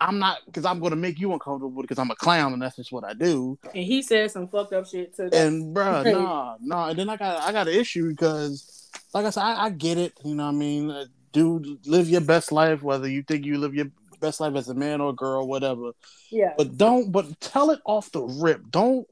I'm 0.00 0.18
not 0.18 0.38
because 0.46 0.64
I'm 0.64 0.78
gonna 0.78 0.96
make 0.96 1.18
you 1.18 1.32
uncomfortable 1.32 1.82
because 1.82 1.98
I'm 1.98 2.10
a 2.10 2.16
clown 2.16 2.52
and 2.52 2.62
that's 2.62 2.76
just 2.76 2.92
what 2.92 3.04
I 3.04 3.14
do. 3.14 3.58
And 3.74 3.82
he 3.84 4.02
said 4.02 4.30
some 4.30 4.48
fucked 4.48 4.72
up 4.72 4.86
shit 4.86 5.14
to 5.16 5.28
that. 5.30 5.34
And 5.34 5.74
bruh, 5.74 6.04
nah, 6.12 6.56
nah. 6.60 6.90
And 6.90 6.98
then 6.98 7.10
I 7.10 7.16
got 7.16 7.42
I 7.42 7.52
got 7.52 7.66
an 7.66 7.74
issue 7.74 8.08
because, 8.08 8.88
like 9.12 9.26
I 9.26 9.30
said, 9.30 9.42
I, 9.42 9.64
I 9.64 9.70
get 9.70 9.98
it. 9.98 10.12
You 10.24 10.36
know, 10.36 10.44
what 10.44 10.50
I 10.50 10.58
mean, 10.58 11.08
dude, 11.32 11.86
live 11.86 12.08
your 12.08 12.20
best 12.20 12.52
life, 12.52 12.82
whether 12.82 13.08
you 13.08 13.22
think 13.22 13.44
you 13.44 13.58
live 13.58 13.74
your 13.74 13.86
best 14.20 14.40
life 14.40 14.54
as 14.56 14.68
a 14.68 14.74
man 14.74 15.00
or 15.00 15.10
a 15.10 15.14
girl, 15.14 15.46
whatever. 15.46 15.92
yeah. 16.30 16.54
But 16.56 16.76
don't, 16.76 17.12
but 17.12 17.40
tell 17.40 17.70
it 17.70 17.80
off 17.84 18.10
the 18.12 18.22
rip. 18.22 18.62
Don't, 18.70 19.06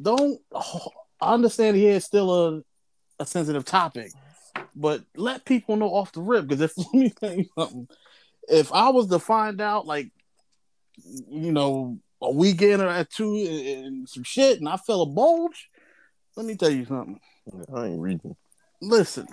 don't. 0.00 0.40
oh, 0.52 0.88
I 1.20 1.34
understand 1.34 1.76
here 1.76 1.94
is 1.94 2.04
still 2.04 2.32
a 2.32 2.62
a 3.18 3.26
sensitive 3.26 3.64
topic, 3.64 4.12
but 4.74 5.02
let 5.16 5.44
people 5.44 5.76
know 5.76 5.88
off 5.88 6.12
the 6.12 6.20
rip. 6.20 6.46
Because 6.46 6.60
if 6.60 6.78
let 6.78 6.94
me 6.94 7.10
tell 7.10 7.34
you 7.34 7.46
something, 7.58 7.88
if 8.48 8.72
I 8.72 8.90
was 8.90 9.08
to 9.08 9.18
find 9.18 9.60
out, 9.60 9.86
like, 9.86 10.10
you 10.96 11.52
know, 11.52 11.98
a 12.20 12.30
weekend 12.30 12.82
or 12.82 12.88
at 12.88 13.10
two 13.10 13.36
and, 13.36 13.86
and 13.86 14.08
some 14.08 14.24
shit, 14.24 14.58
and 14.58 14.68
I 14.68 14.76
felt 14.76 15.08
a 15.08 15.12
bulge, 15.12 15.68
let 16.36 16.46
me 16.46 16.56
tell 16.56 16.70
you 16.70 16.84
something. 16.84 17.20
I 17.74 17.86
ain't 17.86 18.00
reading. 18.00 18.36
Listen, 18.80 19.26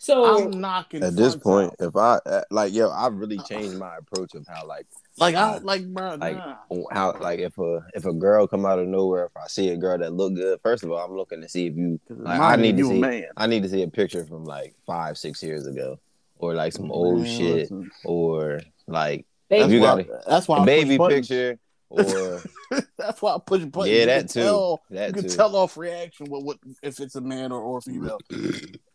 So 0.00 0.24
I'm 0.46 0.60
knocking 0.60 1.02
At 1.02 1.16
this 1.16 1.34
point, 1.34 1.72
out. 1.80 1.88
if 1.88 1.96
I 1.96 2.14
uh, 2.24 2.42
like, 2.50 2.72
yo, 2.72 2.88
I 2.88 3.08
really 3.08 3.38
changed 3.38 3.76
my 3.76 3.96
approach 3.96 4.34
of 4.34 4.46
how 4.46 4.64
like 4.66 4.86
like 5.18 5.34
I 5.34 5.58
like, 5.58 5.84
bro, 5.92 6.14
like 6.14 6.36
nah. 6.36 6.54
how 6.92 7.16
like 7.20 7.40
if 7.40 7.58
a 7.58 7.84
if 7.94 8.06
a 8.06 8.12
girl 8.12 8.46
come 8.46 8.64
out 8.64 8.78
of 8.78 8.86
nowhere, 8.86 9.24
if 9.26 9.36
I 9.36 9.48
see 9.48 9.70
a 9.70 9.76
girl 9.76 9.98
that 9.98 10.12
look 10.12 10.34
good, 10.36 10.60
first 10.62 10.84
of 10.84 10.92
all, 10.92 11.04
I'm 11.04 11.16
looking 11.16 11.40
to 11.40 11.48
see 11.48 11.66
if 11.66 11.76
you. 11.76 11.98
like, 12.08 12.38
I 12.40 12.54
need 12.54 12.78
you, 12.78 12.84
to 12.84 12.88
you 12.88 12.90
a 12.90 12.94
see- 12.94 13.00
man. 13.00 13.24
I 13.36 13.46
need 13.48 13.64
to 13.64 13.68
see 13.68 13.82
a 13.82 13.88
picture 13.88 14.24
from 14.24 14.44
like 14.44 14.76
five, 14.86 15.18
six 15.18 15.42
years 15.42 15.66
ago, 15.66 15.98
or 16.36 16.54
like 16.54 16.72
some 16.72 16.92
old 16.92 17.22
Man, 17.22 17.26
shit, 17.36 17.56
listen. 17.62 17.90
or 18.04 18.60
like 18.86 19.26
they, 19.50 19.60
That's 19.60 19.72
You 19.72 19.80
why, 19.80 19.86
gotta- 20.02 20.22
that's 20.28 20.46
why 20.46 20.58
a 20.58 20.60
I 20.60 20.64
baby 20.64 20.90
push 20.90 20.98
buttons. 20.98 21.28
picture, 21.28 21.58
or 21.90 22.42
that's 22.98 23.22
why 23.22 23.34
I 23.34 23.38
push 23.44 23.64
buttons. 23.64 23.92
yeah, 23.94 24.00
You 24.00 24.06
that 24.06 24.18
can 24.20 24.28
too, 24.28 24.40
Tell, 24.42 24.82
that 24.90 25.06
you 25.08 25.12
can 25.14 25.22
too. 25.24 25.28
tell 25.36 25.56
off 25.56 25.76
reaction 25.76 26.26
with 26.30 26.44
what 26.44 26.58
if 26.82 27.00
it's 27.00 27.14
a 27.14 27.20
man 27.20 27.52
or, 27.52 27.60
or 27.62 27.78
a 27.78 27.80
female. 27.82 28.18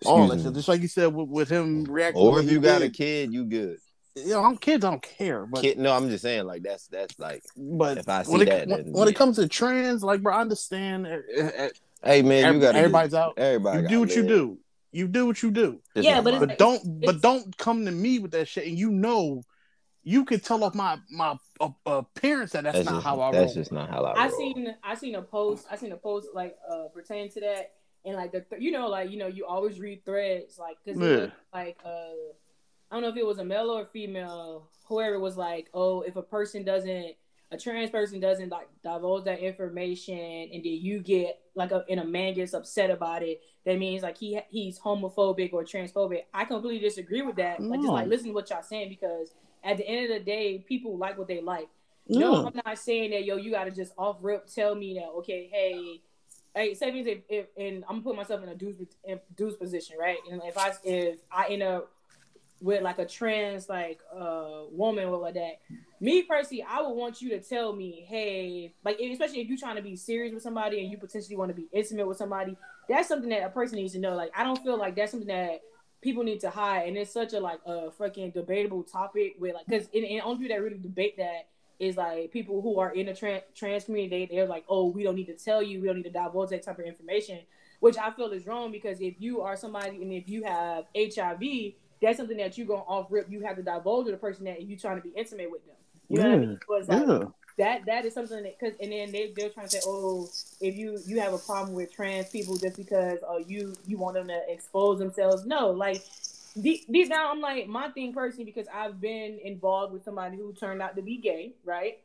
All 0.06 0.26
Excuse 0.26 0.44
that 0.44 0.50
shit. 0.50 0.54
Just 0.56 0.68
like 0.68 0.82
you 0.82 0.88
said 0.88 1.08
with, 1.14 1.30
with 1.30 1.50
him 1.50 1.86
reacting. 1.86 2.22
Or 2.22 2.40
if 2.40 2.52
you 2.52 2.60
got 2.60 2.82
a 2.82 2.90
kid, 2.90 3.34
you 3.34 3.46
good. 3.46 3.78
you 4.16 4.28
know, 4.30 4.44
I'm 4.44 4.58
kids. 4.58 4.86
I 4.86 4.90
don't 4.92 5.02
care, 5.02 5.46
but 5.46 5.62
Kid, 5.62 5.80
no, 5.80 5.92
I'm 5.96 6.10
just 6.10 6.22
saying 6.22 6.46
like 6.46 6.62
that's 6.62 6.88
that's 6.88 7.18
like, 7.18 7.42
but 7.58 7.98
if 7.98 8.08
I 8.10 8.24
see 8.24 8.32
when 8.32 8.42
it, 8.42 8.46
that, 8.46 8.68
when, 8.68 8.92
when 8.92 9.08
yeah. 9.08 9.12
it 9.12 9.16
comes 9.16 9.38
to 9.38 9.48
trans, 9.48 10.04
like 10.04 10.22
bro, 10.22 10.36
I 10.36 10.42
understand. 10.42 11.08
uh, 11.08 11.42
uh, 11.42 11.70
hey 12.04 12.22
man, 12.22 12.46
Every- 12.46 12.60
you 12.60 12.66
got 12.66 12.76
everybody's 12.76 13.14
out. 13.14 13.34
Everybody, 13.38 13.84
You 13.84 13.88
do 13.88 14.00
what 14.02 14.16
you 14.16 14.28
do. 14.28 14.58
You 14.92 15.08
do 15.08 15.26
what 15.26 15.42
you 15.42 15.50
do. 15.50 15.80
Just 15.96 16.06
Yeah, 16.06 16.16
not 16.16 16.24
but 16.26 16.34
it's. 16.36 16.40
But 16.46 16.58
don't 16.60 17.02
but 17.02 17.22
don't 17.22 17.58
come 17.58 17.86
to 17.86 17.92
me 17.92 18.20
with 18.20 18.32
that 18.32 18.48
shit. 18.48 18.68
And 18.68 18.78
you 18.78 18.92
know, 18.92 19.42
you 20.04 20.26
can 20.26 20.40
tell 20.40 20.64
off 20.64 20.76
my 20.76 20.98
my 21.10 21.36
uh, 21.62 21.70
appearance 21.86 22.52
that 22.52 22.64
that's, 22.64 22.78
that's 22.78 22.86
not 22.90 22.96
just, 22.96 23.06
how 23.06 23.22
I 23.22 23.32
that's 23.32 23.46
roll. 23.48 23.56
just 23.56 23.72
not 23.72 23.90
how 23.90 24.04
I. 24.04 24.14
I 24.14 24.28
roll. 24.28 24.38
seen 24.38 24.76
I 24.84 24.96
seen 24.96 25.16
a 25.16 25.22
post 25.22 25.66
I 25.72 25.76
seen 25.78 25.92
a 25.92 25.98
post 25.98 26.28
like 26.34 26.56
uh 26.70 26.86
pertaining 26.94 27.30
to 27.32 27.40
that 27.42 27.72
and 28.06 28.16
like 28.16 28.32
the 28.32 28.42
th- 28.42 28.62
you 28.62 28.72
know 28.72 28.88
like 28.88 29.10
you 29.12 29.18
know 29.18 29.28
you 29.28 29.46
always 29.46 29.80
read 29.80 30.04
threads 30.06 30.58
like 30.60 30.78
because 30.84 31.00
Yeah. 31.02 31.28
like 31.54 31.78
uh 31.86 31.90
I 32.92 32.96
don't 32.96 33.02
know 33.02 33.10
if 33.10 33.18
it 33.18 33.26
was 33.26 33.40
a 33.40 33.46
male 33.46 33.70
or 33.70 33.84
a 33.84 33.86
female 33.88 34.68
whoever 34.86 35.20
was 35.20 35.38
like 35.38 35.68
oh 35.74 36.02
if 36.02 36.16
a 36.18 36.22
person 36.22 36.64
doesn't 36.66 37.16
a 37.52 37.58
trans 37.58 37.90
person 37.92 38.20
doesn't 38.20 38.50
like 38.50 38.68
divulge 38.84 39.26
that 39.26 39.40
information 39.40 40.18
and 40.18 40.64
then 40.64 40.74
you 40.74 41.00
get 41.00 41.40
like 41.56 41.72
a 41.72 41.86
and 41.90 42.00
a 42.00 42.04
man 42.06 42.34
gets 42.34 42.54
upset 42.54 42.90
about 42.90 43.22
it 43.24 43.42
that 43.66 43.78
means 43.80 44.04
like 44.04 44.18
he 44.18 44.40
he's 44.50 44.80
homophobic 44.80 45.54
or 45.54 45.64
transphobic 45.64 46.24
I 46.34 46.46
completely 46.46 46.80
disagree 46.80 47.22
with 47.22 47.36
that 47.38 47.62
like 47.62 47.80
just 47.80 47.92
like 47.92 48.08
listen 48.08 48.28
to 48.28 48.34
what 48.34 48.50
y'all 48.50 48.64
saying 48.64 48.90
because 48.90 49.34
at 49.64 49.78
the 49.78 49.88
end 49.88 50.12
of 50.12 50.18
the 50.18 50.24
day 50.24 50.60
people 50.60 50.98
like 50.98 51.18
what 51.18 51.28
they 51.28 51.42
like 51.42 51.70
Yeah. 52.08 52.20
no, 52.20 52.48
I'm 52.48 52.62
not 52.66 52.78
saying 52.78 53.12
that 53.12 53.26
yo, 53.26 53.38
you 53.38 53.52
gotta 53.52 53.72
just 53.72 53.94
off 53.98 54.18
rip 54.22 54.48
tell 54.48 54.76
me 54.76 54.96
that 54.96 55.08
okay, 55.20 55.50
hey, 55.52 56.02
hey, 56.56 56.74
say 56.74 56.90
if, 56.90 57.20
if 57.30 57.46
and 57.58 57.84
I'm 57.86 57.96
gonna 57.96 58.02
put 58.02 58.16
myself 58.16 58.44
in 58.44 58.50
a 58.50 58.56
dude's 58.56 58.96
in 59.04 59.20
dude's 59.36 59.56
position, 59.56 59.98
right? 60.00 60.18
And 60.30 60.42
if 60.46 60.58
I 60.58 60.74
if 60.84 61.20
I 61.32 61.48
end 61.48 61.64
up 61.64 61.92
with 62.62 62.82
like 62.82 62.98
a 62.98 63.06
trans 63.06 63.68
like 63.68 64.00
uh 64.16 64.64
woman 64.72 65.06
or 65.06 65.18
like 65.18 65.34
that, 65.36 65.60
me 66.00 66.24
personally, 66.24 66.66
I 66.68 66.82
would 66.82 66.96
want 66.96 67.22
you 67.22 67.30
to 67.30 67.40
tell 67.40 67.74
me, 67.74 68.06
hey, 68.08 68.74
like 68.84 69.00
especially 69.00 69.42
if 69.42 69.48
you're 69.48 69.58
trying 69.58 69.76
to 69.76 69.82
be 69.82 69.96
serious 69.96 70.34
with 70.34 70.44
somebody 70.44 70.82
and 70.82 70.92
you 70.92 70.98
potentially 70.98 71.36
want 71.36 71.50
to 71.50 71.56
be 71.56 71.68
intimate 71.72 72.08
with 72.08 72.18
somebody, 72.18 72.56
that's 72.88 73.08
something 73.08 73.30
that 73.30 73.44
a 73.44 73.50
person 73.50 73.78
needs 73.78 73.94
to 73.94 74.00
know. 74.00 74.16
Like 74.16 74.32
I 74.36 74.44
don't 74.44 74.62
feel 74.64 74.78
like 74.78 74.96
that's 74.96 75.12
something 75.12 75.28
that 75.28 75.62
people 76.04 76.24
need 76.24 76.42
to 76.42 76.50
hide, 76.50 76.88
and 76.88 76.98
it's 76.98 77.12
such 77.12 77.34
a 77.34 77.40
like 77.40 77.60
a 77.66 77.90
fucking 77.92 78.32
debatable 78.32 78.84
topic 78.84 79.36
with 79.40 79.56
like 79.56 79.66
because 79.66 79.88
and, 79.94 80.04
and 80.04 80.22
only 80.22 80.44
people 80.44 80.56
that 80.56 80.64
really 80.64 80.78
debate 80.78 81.18
that 81.18 81.48
is 81.80 81.98
like 81.98 82.32
people 82.32 82.62
who 82.62 82.80
are 82.80 82.94
in 82.94 83.08
the 83.08 83.14
trans, 83.14 83.44
trans 83.56 83.86
community. 83.86 84.28
They, 84.28 84.36
they're 84.36 84.46
like, 84.46 84.66
oh, 84.70 84.88
we 84.88 85.04
don't 85.04 85.16
need 85.16 85.28
to 85.28 85.36
tell 85.36 85.64
you, 85.64 85.82
we 85.82 85.88
don't 85.88 85.98
need 85.98 86.04
to 86.04 86.12
divulge 86.12 86.50
that 86.52 86.64
type 86.64 86.78
of 86.80 86.86
information, 86.86 87.40
which 87.80 87.98
I 87.98 88.12
feel 88.12 88.32
is 88.32 88.46
wrong 88.46 88.72
because 88.72 89.02
if 89.02 89.16
you 89.20 89.42
are 89.42 89.56
somebody 89.56 90.02
and 90.02 90.12
if 90.14 90.30
you 90.30 90.44
have 90.44 90.86
HIV, 90.96 91.74
that's 92.02 92.18
something 92.18 92.38
that 92.38 92.58
you 92.58 92.66
go 92.66 92.78
off 92.88 93.08
rip. 93.10 93.32
You 93.32 93.42
have 93.42 93.56
to 93.56 93.64
divulge 93.64 94.06
to 94.06 94.12
the 94.12 94.18
person 94.18 94.46
that 94.46 94.62
you 94.62 94.78
trying 94.78 94.98
to 94.98 95.02
be 95.02 95.14
intimate 95.16 95.50
with 95.50 95.66
them. 95.66 95.76
You 96.10 96.18
know 96.20 96.26
what 96.26 96.34
I 96.34 96.38
mean? 96.38 96.52
Like, 96.52 96.62
Yeah. 96.90 97.26
That 97.58 97.86
that 97.86 98.06
is 98.06 98.14
something 98.14 98.44
that 98.44 98.60
because 98.60 98.76
and 98.80 98.92
then 98.92 99.12
they 99.12 99.32
they're 99.36 99.50
trying 99.50 99.68
to 99.68 99.72
say 99.72 99.82
oh 99.86 100.30
if 100.62 100.76
you 100.76 101.00
you 101.06 101.20
have 101.20 101.34
a 101.34 101.38
problem 101.38 101.74
with 101.74 101.94
trans 101.94 102.30
people 102.30 102.58
just 102.58 102.78
because 102.78 103.20
oh 103.28 103.38
you 103.38 103.76
you 103.86 103.98
want 103.98 104.16
them 104.16 104.28
to 104.28 104.42
expose 104.48 105.00
themselves 105.00 105.46
no 105.46 105.70
like 105.70 106.04
deep, 106.60 106.86
deep 106.92 107.10
down 107.10 107.32
I'm 107.32 107.42
like 107.42 107.68
my 107.68 107.90
thing 107.90 108.14
personally 108.14 108.46
because 108.46 108.68
I've 108.74 109.00
been 109.00 109.40
involved 109.44 109.94
with 109.94 110.04
somebody 110.04 110.38
who 110.38 110.54
turned 110.54 110.82
out 110.82 110.96
to 110.96 111.02
be 111.02 111.18
gay 111.18 111.54
right 111.64 112.00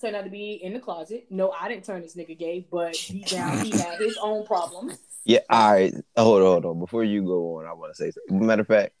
turned 0.00 0.16
out 0.16 0.24
to 0.24 0.30
be 0.30 0.52
in 0.52 0.72
the 0.72 0.80
closet 0.80 1.26
no 1.30 1.50
I 1.50 1.68
didn't 1.68 1.84
turn 1.84 2.02
this 2.02 2.14
nigga 2.14 2.38
gay 2.38 2.66
but 2.70 2.92
deep 3.08 3.26
down 3.26 3.58
he 3.58 3.70
had 3.70 3.98
his 3.98 4.16
own 4.22 4.46
problems 4.46 4.98
Yeah, 5.24 5.40
all 5.50 5.72
right. 5.72 5.94
Hold 6.16 6.40
on, 6.40 6.46
hold 6.46 6.64
on. 6.64 6.78
Before 6.78 7.04
you 7.04 7.22
go 7.22 7.58
on, 7.58 7.66
I 7.66 7.74
want 7.74 7.94
to 7.94 7.96
say 7.96 8.10
something. 8.10 8.46
Matter 8.46 8.62
of 8.62 8.66
fact, 8.66 8.94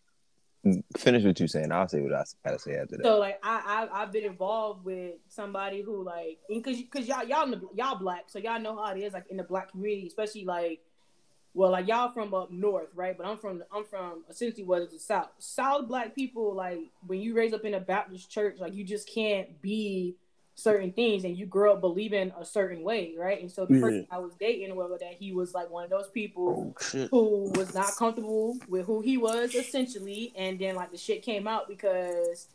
finish 0.96 1.24
what 1.24 1.38
you're 1.38 1.48
saying. 1.48 1.72
I'll 1.72 1.88
say 1.88 2.00
what 2.00 2.12
I 2.12 2.24
gotta 2.44 2.58
say 2.58 2.76
after 2.76 2.96
that. 2.96 3.04
So 3.04 3.18
like 3.18 3.38
I, 3.42 3.88
I 3.92 4.02
I've 4.02 4.12
been 4.12 4.24
involved 4.24 4.84
with 4.84 5.14
somebody 5.28 5.82
who 5.82 6.02
like 6.02 6.38
because 6.48 6.76
because 6.78 7.06
y'all 7.06 7.24
y'all 7.24 7.46
the, 7.48 7.60
y'all 7.74 7.98
black 7.98 8.24
so 8.26 8.38
y'all 8.38 8.60
know 8.60 8.76
how 8.76 8.94
it 8.94 9.00
is 9.00 9.12
like 9.12 9.26
in 9.30 9.36
the 9.36 9.42
black 9.42 9.70
community 9.70 10.06
especially 10.06 10.44
like 10.44 10.80
well 11.54 11.70
like 11.70 11.86
y'all 11.88 12.10
from 12.12 12.34
up 12.34 12.50
north 12.50 12.88
right 12.94 13.16
but 13.16 13.26
I'm 13.26 13.38
from 13.38 13.62
I'm 13.72 13.84
from 13.84 14.24
essentially 14.28 14.64
what 14.64 14.82
is 14.82 14.92
the 14.92 14.98
south 14.98 15.28
south 15.38 15.88
black 15.88 16.14
people 16.14 16.54
like 16.54 16.90
when 17.06 17.20
you 17.20 17.34
raise 17.34 17.52
up 17.52 17.64
in 17.64 17.74
a 17.74 17.80
Baptist 17.80 18.30
church 18.30 18.56
like 18.58 18.74
you 18.74 18.84
just 18.84 19.08
can't 19.08 19.60
be 19.60 20.16
certain 20.58 20.90
things 20.90 21.22
and 21.22 21.36
you 21.38 21.46
grow 21.46 21.74
up 21.74 21.80
believing 21.80 22.32
a 22.36 22.44
certain 22.44 22.82
way 22.82 23.14
right? 23.16 23.40
And 23.40 23.48
so 23.50 23.64
the 23.64 23.74
Yeah. 23.74 23.80
person 23.80 24.06
I 24.10 24.18
was 24.18 24.34
dating 24.40 24.72
or 24.72 24.74
whatever 24.74 24.98
that 24.98 25.14
he 25.14 25.32
was 25.32 25.54
like 25.54 25.70
one 25.70 25.84
of 25.84 25.90
those 25.90 26.08
people 26.10 26.74
Oh 26.74 27.06
who 27.12 27.52
was 27.54 27.72
not 27.74 27.94
comfortable 27.94 28.56
with 28.68 28.84
who 28.84 29.00
he 29.00 29.18
was 29.18 29.54
essentially. 29.54 30.32
And 30.36 30.58
then 30.58 30.74
like 30.74 30.90
the 30.90 30.96
shit 30.98 31.22
came 31.22 31.46
out 31.46 31.68
because 31.68 32.48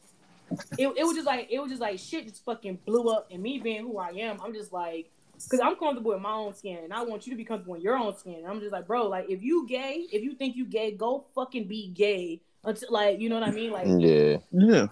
it, 0.78 0.88
it 0.98 1.06
was 1.06 1.16
just 1.16 1.26
like 1.26 1.48
it 1.50 1.60
was 1.60 1.70
just 1.70 1.82
like 1.82 1.98
shit 1.98 2.28
just 2.28 2.44
fucking 2.44 2.80
blew 2.86 3.08
up. 3.10 3.30
And 3.32 3.42
me 3.42 3.60
being 3.60 3.84
who 3.84 3.98
I 3.98 4.10
am 4.10 4.38
I'm 4.44 4.54
just 4.54 4.74
like 4.74 5.10
because 5.50 5.62
I'm 5.62 5.78
comfortable 5.78 6.12
in 6.12 6.22
my 6.22 6.34
own 6.34 6.54
skin. 6.54 6.80
And 6.84 6.92
I 6.92 7.04
want 7.04 7.26
you 7.26 7.32
to 7.32 7.38
be 7.38 7.46
comfortable 7.46 7.76
in 7.76 7.82
your 7.82 7.98
own 7.98 8.18
skin. 8.18 8.36
And 8.36 8.48
I'm 8.48 8.60
just 8.60 8.74
like 8.74 8.86
bro 8.86 9.08
like 9.08 9.30
if 9.30 9.42
you 9.42 9.66
gay 9.66 10.08
if 10.12 10.22
you 10.24 10.36
think 10.36 10.58
you 10.58 10.66
gay 10.66 10.92
go 10.92 11.26
fucking 11.34 11.70
be 11.70 11.88
gay. 11.88 12.42
Until 12.66 12.92
like 12.92 13.22
you 13.22 13.30
know 13.30 13.40
what 13.40 13.48
I 13.48 13.52
mean? 13.52 13.72
Like 13.72 13.88
yeah, 13.98 14.38
Yeah. 14.52 14.88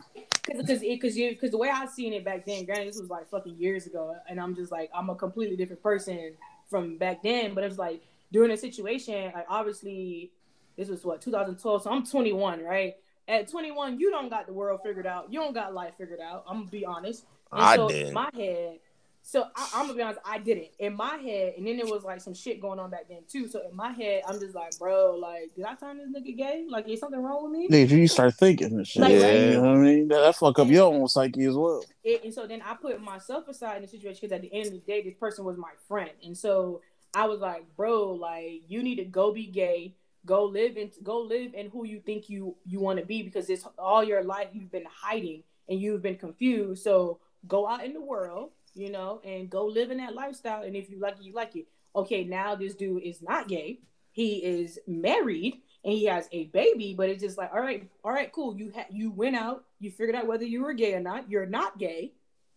Because 0.58 0.82
it 0.82 0.90
because 0.90 1.18
you 1.18 1.30
because 1.32 1.52
the 1.52 1.58
way 1.58 1.70
I 1.70 1.86
seen 1.86 2.14
it 2.14 2.26
back 2.26 2.46
then, 2.46 2.66
granted 2.66 2.88
this 2.88 3.00
was 3.00 3.10
like 3.10 3.30
fucking 3.30 3.58
years 3.58 3.86
ago, 3.88 4.16
and 4.30 4.40
I'm 4.40 4.56
just 4.56 4.72
like 4.72 4.90
I'm 4.94 5.10
a 5.10 5.16
completely 5.16 5.56
different 5.56 5.82
person 5.82 6.34
from 6.70 6.98
back 6.98 7.24
then. 7.24 7.54
But 7.54 7.64
it 7.64 7.68
was 7.68 7.78
like 7.78 8.02
during 8.32 8.52
a 8.52 8.58
situation, 8.58 9.32
like 9.34 9.46
obviously 9.50 10.32
this 10.78 10.90
was 10.90 11.04
what 11.04 11.22
2012, 11.22 11.84
so 11.84 11.92
I'm 11.92 12.06
21, 12.06 12.64
right? 12.64 12.96
at 13.28 13.48
21, 13.48 14.00
you 14.00 14.12
don't 14.12 14.30
got 14.30 14.46
the 14.46 14.54
world 14.54 14.82
figured 14.84 15.08
out. 15.08 15.32
You 15.32 15.40
don't 15.40 15.54
got 15.54 15.74
life 15.74 15.94
figured 15.98 16.20
out. 16.20 16.44
I'm 16.48 16.60
gonna 16.60 16.72
be 16.72 16.86
honest. 16.86 17.26
And 17.52 17.62
I 17.62 17.76
so 17.76 17.88
did. 17.88 18.08
In 18.08 18.14
my 18.14 18.30
head, 18.34 18.80
so 19.24 19.46
I, 19.56 19.70
I'm 19.74 19.86
gonna 19.88 19.94
be 19.98 20.02
honest, 20.02 20.20
I 20.26 20.40
didn't. 20.40 20.70
In 20.80 20.94
my 20.96 21.16
head, 21.18 21.54
and 21.58 21.66
then 21.68 21.78
there 21.78 21.86
was 21.86 22.04
like 22.04 22.22
some 22.22 22.34
shit 22.34 22.60
going 22.62 22.80
on 22.80 22.90
back 22.90 23.08
then 23.08 23.20
too. 23.28 23.48
So 23.48 23.62
in 23.70 23.76
my 23.76 23.92
head, 23.92 24.24
I'm 24.28 24.40
just 24.40 24.56
like, 24.56 24.78
bro, 24.80 25.16
like, 25.16 25.54
did 25.56 25.66
I 25.66 25.76
turn 25.76 25.98
this 25.98 26.10
nigga 26.10 26.36
gay? 26.38 26.66
Like, 26.68 26.88
is 26.90 27.00
something 27.00 27.22
wrong 27.22 27.44
with 27.44 27.52
me? 27.52 27.68
Nigga, 27.70 27.90
you 27.92 28.08
start 28.08 28.34
thinking 28.36 28.72
and 28.74 28.88
shit. 28.88 29.02
Like, 29.04 29.12
You 29.12 29.18
Yeah. 29.20 29.52
know 29.56 29.62
what 29.62 29.70
I 29.70 29.76
mean? 29.78 30.08
That, 30.08 30.22
that 30.22 30.36
fuck 30.36 30.58
up 30.60 30.68
your 30.70 30.92
own 30.94 31.08
psyche 31.08 31.46
as 31.46 31.56
well. 31.56 31.86
it, 32.04 32.24
and 32.24 32.34
so 32.34 32.48
then 32.48 32.62
I 32.64 32.74
put 32.74 33.00
myself 33.02 33.48
aside 33.48 33.76
in 33.78 33.82
the 33.84 33.88
situation 33.88 34.20
because 34.22 34.34
at 34.36 34.42
the 34.42 34.54
end 34.54 34.68
of 34.68 34.74
the 34.74 34.80
day, 34.80 35.02
this 35.04 35.14
person 35.16 35.46
was 35.46 35.58
my 35.58 35.72
friend, 35.88 36.12
and 36.24 36.36
so 36.38 36.82
I 37.14 37.26
was 37.28 37.40
like, 37.42 37.64
bro, 37.76 38.12
like 38.14 38.62
you 38.68 38.82
need 38.82 38.96
to 38.96 39.06
go 39.06 39.32
be 39.34 39.46
gay, 39.46 39.94
go 40.26 40.46
live 40.46 40.78
in, 40.78 40.90
go 41.04 41.20
live 41.20 41.54
in 41.54 41.70
who 41.70 41.86
you 41.86 42.00
think 42.00 42.30
you 42.30 42.56
you 42.66 42.80
want 42.80 43.00
to 43.00 43.06
be 43.06 43.22
because 43.22 43.50
it's 43.50 43.66
all 43.78 44.04
your 44.04 44.24
life 44.24 44.48
you've 44.54 44.72
been 44.72 44.86
hiding 44.92 45.44
and 45.70 45.80
you've 45.80 46.02
been 46.02 46.16
confused. 46.18 46.84
So 46.84 47.20
go 47.48 47.68
out 47.68 47.84
in 47.84 47.94
the 47.94 48.02
world, 48.02 48.52
you 48.74 48.92
know, 48.92 49.22
and 49.24 49.50
go 49.50 49.66
live 49.66 49.92
in 49.92 49.98
that 49.98 50.16
lifestyle. 50.16 50.64
And 50.64 50.76
if 50.76 50.90
you 50.90 51.00
like 51.00 51.20
it, 51.20 51.24
you 51.24 51.34
like 51.34 51.56
it. 51.56 51.68
Okay, 51.96 52.24
now 52.24 52.56
this 52.56 52.74
dude 52.74 53.04
is 53.04 53.22
not 53.22 53.48
gay. 53.48 53.80
He 54.14 54.38
is 54.38 54.80
married 54.88 55.62
and 55.84 55.94
he 55.94 56.06
has 56.06 56.28
a 56.32 56.46
baby, 56.46 56.94
but 56.96 57.10
it's 57.10 57.22
just 57.22 57.38
like, 57.38 57.52
all 57.54 57.62
right, 57.62 57.90
all 58.04 58.12
right, 58.12 58.32
cool. 58.32 58.56
You 58.56 58.72
had 58.72 58.88
you 58.90 59.12
went 59.12 59.36
out, 59.36 59.64
you 59.80 59.92
figured 59.92 60.16
out 60.16 60.28
whether 60.28 60.46
you 60.46 60.64
were 60.64 60.74
gay 60.74 60.94
or 60.94 61.00
not. 61.00 61.30
You're 61.30 61.46
not 61.46 61.78
gay. 61.78 62.14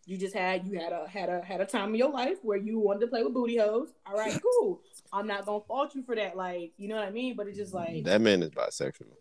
You 0.07 0.19
just 0.19 0.35
had 0.35 0.67
you 0.67 0.79
had 0.79 0.93
a 0.93 1.09
had 1.09 1.31
a 1.31 1.43
had 1.43 1.61
a 1.61 1.67
time 1.67 1.91
in 1.91 1.95
your 1.95 2.11
life 2.11 2.39
where 2.43 2.59
you 2.59 2.79
wanted 2.79 3.01
to 3.01 3.07
play 3.07 3.23
with 3.23 3.33
booty 3.33 3.57
hoes. 3.57 3.89
All 4.07 4.17
right, 4.17 4.39
cool. 4.61 4.81
I'm 5.13 5.27
not 5.27 5.47
gonna 5.47 5.65
fault 5.67 5.95
you 5.95 6.03
for 6.03 6.15
that. 6.15 6.37
Like, 6.37 6.73
you 6.77 6.89
know 6.89 6.97
what 6.97 7.05
I 7.05 7.11
mean? 7.11 7.37
But 7.37 7.47
it's 7.47 7.57
just 7.57 7.73
like 7.73 8.05
That 8.05 8.21
man 8.21 8.43
is 8.43 8.51
bisexual. 8.51 9.15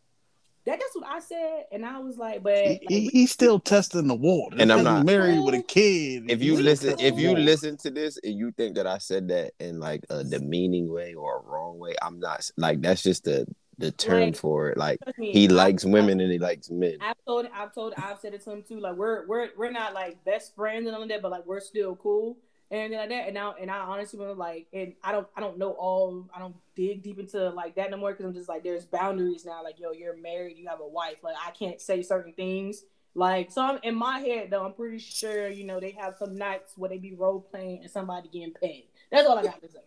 That. 0.66 0.80
That's 0.80 0.96
what 0.96 1.06
I 1.08 1.20
said, 1.20 1.66
and 1.72 1.86
I 1.86 2.00
was 2.00 2.18
like, 2.18 2.44
but 2.44 2.58
He, 2.58 2.68
like, 2.70 2.84
he- 2.90 3.08
he's 3.10 3.32
still 3.32 3.60
testing 3.60 4.08
the 4.08 4.16
water. 4.16 4.58
And 4.60 4.72
I'm 4.72 4.84
not- 4.84 5.06
married 5.06 5.40
with 5.44 5.56
a 5.56 5.64
kid. 5.64 6.30
If 6.30 6.42
you 6.44 6.56
listen, 6.62 7.00
if 7.00 7.18
you 7.20 7.36
listen 7.36 7.78
to 7.78 7.92
this 7.92 8.18
and 8.24 8.34
you 8.38 8.52
think 8.52 8.76
that 8.76 8.88
I 8.88 8.98
said 8.98 9.28
that 9.30 9.52
in 9.60 9.80
like 9.80 10.06
a 10.10 10.24
demeaning 10.24 10.92
way 10.92 11.14
or 11.14 11.38
a 11.40 11.42
wrong 11.42 11.80
way, 11.80 11.96
I'm 12.02 12.20
not. 12.20 12.50
Like 12.58 12.82
that's 12.82 13.04
just 13.04 13.24
the 13.26 13.46
the 13.80 13.92
term 13.92 14.20
Like, 14.22 14.36
for 14.36 14.70
it. 14.70 14.78
Like 14.78 15.00
me, 15.18 15.32
he 15.32 15.48
I- 15.50 15.52
likes 15.52 15.84
I- 15.86 15.90
women 15.90 16.20
and 16.22 16.32
he 16.32 16.38
likes 16.40 16.70
men. 16.70 16.98
I've 17.02 17.16
told, 17.26 17.48
I've 17.54 17.74
told, 17.74 17.94
I've 17.98 18.20
said 18.20 18.34
it 18.36 18.42
to 18.44 18.52
him 18.52 18.64
too. 18.64 18.80
Like 18.80 18.96
we're 18.96 19.26
we're 19.28 19.50
we're 19.58 19.72
not 19.72 19.94
like 19.94 20.24
best 20.24 20.56
friends 20.56 20.86
and 20.88 20.96
all 20.96 21.08
that, 21.08 21.22
but 21.22 21.32
like 21.32 21.46
we're 21.46 21.60
still 21.60 21.96
cool 21.96 22.38
and 22.74 22.92
like 22.92 23.10
that. 23.10 23.26
And 23.26 23.34
now, 23.36 23.56
and 23.60 23.70
I 23.70 23.80
honestly 23.80 24.20
was 24.20 24.38
like, 24.38 24.66
and 24.74 24.94
I 25.04 25.12
don't, 25.12 25.28
I 25.38 25.42
don't 25.42 25.58
know 25.58 25.72
all, 25.72 26.28
I 26.36 26.40
don't 26.40 26.56
dig 26.76 27.04
deep 27.04 27.20
into 27.20 27.50
like 27.52 27.76
that 27.76 27.92
no 27.92 27.98
more 27.98 28.12
because 28.12 28.26
I'm 28.26 28.34
just 28.34 28.50
like, 28.50 28.64
there's 28.64 28.84
boundaries 28.84 29.46
now. 29.46 29.64
Like, 29.64 29.80
yo, 29.80 29.92
you're 29.92 30.18
married, 30.18 30.58
you 30.58 30.68
have 30.68 30.80
a 30.82 30.88
wife. 30.88 31.18
Like, 31.24 31.36
I 31.46 31.52
can't 31.52 31.80
say 31.80 32.02
certain 32.02 32.34
things. 32.34 32.84
Like, 33.16 33.52
so 33.52 33.62
I'm 33.62 33.80
in 33.84 33.94
my 33.94 34.20
head 34.20 34.50
though. 34.50 34.66
I'm 34.66 34.74
pretty 34.74 34.98
sure 34.98 35.48
you 35.48 35.66
know 35.66 35.80
they 35.80 35.92
have 35.92 36.16
some 36.18 36.36
nights 36.36 36.74
where 36.76 36.90
they 36.90 36.98
be 36.98 37.14
role 37.14 37.42
playing 37.42 37.82
and 37.84 37.92
somebody 37.92 38.28
getting 38.28 38.54
paid. 38.54 38.86
That's 39.12 39.28
all 39.28 39.38
I 39.38 39.44
got 39.44 39.62
to 39.62 39.70
say. 39.70 39.80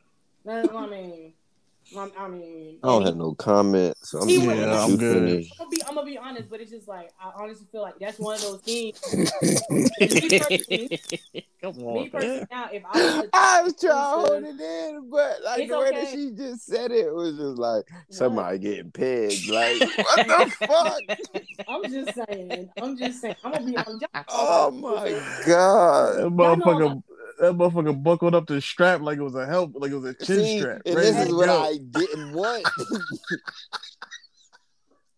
That's 0.45 0.69
what 0.69 0.85
I 0.85 0.87
mean. 0.87 1.33
I 1.97 2.11
I 2.19 2.29
mean, 2.29 2.79
I 2.83 2.87
don't 2.89 3.07
have 3.07 3.17
no 3.17 3.35
comment, 3.35 3.97
so 4.03 4.19
I'm 4.21 4.29
He 4.29 4.37
just 4.37 4.47
was- 4.49 4.57
gonna 4.57 4.67
Yeah, 4.67 4.75
let 4.81 4.91
I'm 4.91 4.97
good. 4.97 5.29
finish. 5.29 5.51
I'm 5.53 5.59
gonna 5.67 5.71
be, 5.71 5.83
I'm 5.85 5.95
gonna 5.95 6.07
be 6.07 6.19
honest, 6.19 6.51
but 6.51 6.61
it's 6.61 6.71
just 6.71 6.89
like 6.89 7.11
I 7.23 7.31
honestly 7.37 7.67
feel 7.71 7.83
like 7.83 7.99
that's 8.01 8.19
one 8.19 8.35
of 8.35 8.41
those 8.43 8.61
things. 8.63 8.99
me 9.71 10.39
personally, 10.39 11.01
Come 11.63 11.77
me 11.77 11.85
on, 11.85 12.11
personally 12.11 12.47
now, 12.51 12.69
if 12.73 12.83
I 12.93 13.19
was 13.21 13.29
I 13.33 13.63
was 13.63 13.77
trying 13.81 13.93
to 13.93 14.29
hold 14.29 14.45
it 14.45 14.61
in, 14.61 15.11
but 15.11 15.37
like 15.45 15.61
It's 15.61 15.71
the 15.71 15.79
way 15.79 15.91
that 15.93 16.09
she 16.09 16.31
just 16.33 16.67
said 16.67 16.91
it 16.91 17.15
was 17.15 17.37
just 17.37 17.57
like 17.59 17.85
somebody 18.11 18.59
getting 18.59 18.91
pegged. 18.91 19.49
Like 19.49 19.81
what 19.81 20.27
the 20.27 20.57
fuck? 20.67 21.03
I'm 21.69 21.91
just 21.91 22.15
saying, 22.29 22.69
I'm 22.83 22.97
just 22.99 23.21
saying, 23.21 23.37
I'm 23.45 23.53
gonna 23.53 23.65
be 23.67 23.77
honest. 23.77 24.03
y'all- 24.13 24.25
Oh 24.29 24.71
my 24.73 25.11
god! 25.47 26.17
That 26.19 26.27
motherfucker, 26.31 27.03
that 27.41 27.53
motherfucker 27.55 28.03
buckled 28.03 28.35
up 28.35 28.47
the 28.47 28.61
strap 28.61 29.01
like 29.01 29.19
it 29.19 29.23
was 29.23 29.35
a 29.35 29.47
help, 29.47 29.73
like 29.75 29.91
it 29.91 29.97
was 29.97 30.05
a 30.11 30.15
chin 30.15 30.43
See, 30.45 30.59
strap. 30.59 30.83
and 30.87 30.97
this 30.97 31.17
is 31.29 31.35
what 31.35 31.47
go. 31.47 31.63
I 31.63 31.79
didn't 31.79 32.33
want. 32.33 32.67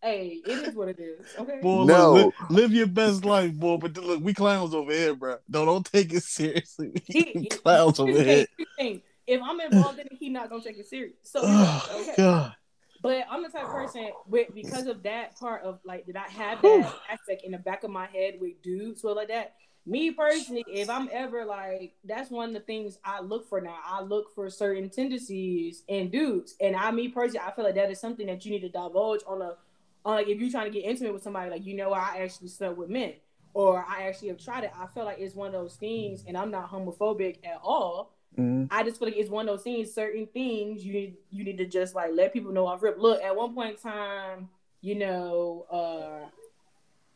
Hey, 0.00 0.40
it 0.46 0.68
is 0.68 0.74
what 0.76 0.88
it 0.88 1.00
is. 1.00 1.26
Okay. 1.36 1.58
Boy, 1.60 1.84
No. 1.84 2.12
look, 2.12 2.34
li- 2.50 2.56
live 2.56 2.72
your 2.72 2.86
best 2.86 3.24
life, 3.24 3.52
boy. 3.54 3.78
But 3.78 3.96
look, 3.96 4.22
we 4.22 4.32
clowns 4.32 4.72
over 4.72 4.92
here, 4.92 5.12
bro. 5.14 5.38
No, 5.48 5.64
don't 5.64 5.84
take 5.84 6.12
it 6.14 6.22
seriously. 6.22 6.92
He- 7.06 7.48
clowns 7.50 7.98
over 7.98 8.12
here. 8.12 8.22
thing, 8.24 8.36
here's 8.36 8.46
the 8.58 8.66
thing. 8.78 9.02
If 9.26 9.40
I'm 9.42 9.60
involved 9.60 9.98
in 9.98 10.06
it, 10.06 10.12
he 10.18 10.28
not 10.28 10.50
gonna 10.50 10.62
take 10.62 10.78
it 10.78 10.86
serious. 10.86 11.16
So 11.24 11.40
Oh 11.42 12.00
okay. 12.02 12.14
God. 12.16 12.54
But 13.02 13.24
I'm 13.30 13.42
the 13.42 13.48
type 13.48 13.64
of 13.64 13.70
person 13.72 14.10
with 14.28 14.54
because 14.54 14.86
of 14.86 15.02
that 15.02 15.36
part 15.38 15.62
of 15.64 15.80
like 15.84 16.06
did 16.06 16.16
I 16.16 16.28
have 16.28 16.62
that 16.62 16.94
aspect 17.10 17.42
in 17.44 17.52
the 17.52 17.58
back 17.58 17.82
of 17.84 17.90
my 17.90 18.06
head 18.06 18.34
with 18.40 18.62
dudes 18.62 19.02
so 19.02 19.12
like 19.12 19.28
that. 19.28 19.54
Me 19.88 20.10
personally, 20.10 20.64
if 20.68 20.90
I'm 20.90 21.08
ever 21.10 21.46
like 21.46 21.94
that's 22.04 22.30
one 22.30 22.48
of 22.48 22.54
the 22.54 22.60
things 22.60 22.98
I 23.04 23.22
look 23.22 23.48
for 23.48 23.60
now. 23.60 23.76
I 23.82 24.02
look 24.02 24.34
for 24.34 24.50
certain 24.50 24.90
tendencies 24.90 25.82
in 25.88 26.10
dudes. 26.10 26.56
And 26.60 26.76
I 26.76 26.90
me 26.90 27.08
personally, 27.08 27.40
I 27.46 27.52
feel 27.52 27.64
like 27.64 27.74
that 27.76 27.90
is 27.90 27.98
something 27.98 28.26
that 28.26 28.44
you 28.44 28.50
need 28.50 28.60
to 28.60 28.68
divulge 28.68 29.22
on 29.26 29.40
a 29.40 29.56
on 30.04 30.16
like 30.16 30.28
if 30.28 30.38
you're 30.40 30.50
trying 30.50 30.70
to 30.70 30.70
get 30.70 30.84
intimate 30.84 31.14
with 31.14 31.22
somebody, 31.22 31.50
like 31.50 31.64
you 31.64 31.74
know 31.74 31.92
I 31.92 32.18
actually 32.20 32.48
slept 32.48 32.76
with 32.76 32.90
men 32.90 33.14
or 33.54 33.84
I 33.88 34.02
actually 34.08 34.28
have 34.28 34.38
tried 34.44 34.64
it. 34.64 34.72
I 34.78 34.86
feel 34.88 35.04
like 35.04 35.18
it's 35.20 35.34
one 35.34 35.46
of 35.48 35.54
those 35.54 35.76
things 35.76 36.22
and 36.28 36.36
I'm 36.36 36.50
not 36.50 36.70
homophobic 36.70 37.38
at 37.44 37.58
all. 37.62 38.12
Mhm. 38.38 38.68
I 38.70 38.82
just 38.82 38.98
feel 38.98 39.08
like 39.08 39.16
it's 39.16 39.30
one 39.30 39.48
of 39.48 39.54
those 39.54 39.64
things. 39.64 39.92
Certain 39.92 40.26
things 40.26 40.84
you 40.84 40.92
need 40.92 41.16
you 41.30 41.44
need 41.44 41.56
to 41.58 41.66
just 41.66 41.94
like 41.94 42.10
let 42.12 42.34
people 42.34 42.52
know 42.52 42.66
off 42.66 42.82
rip. 42.82 42.98
Look, 42.98 43.22
at 43.22 43.34
one 43.34 43.54
point 43.54 43.76
in 43.76 43.90
time, 43.90 44.50
you 44.82 44.96
know, 44.96 45.66
uh, 45.70 46.28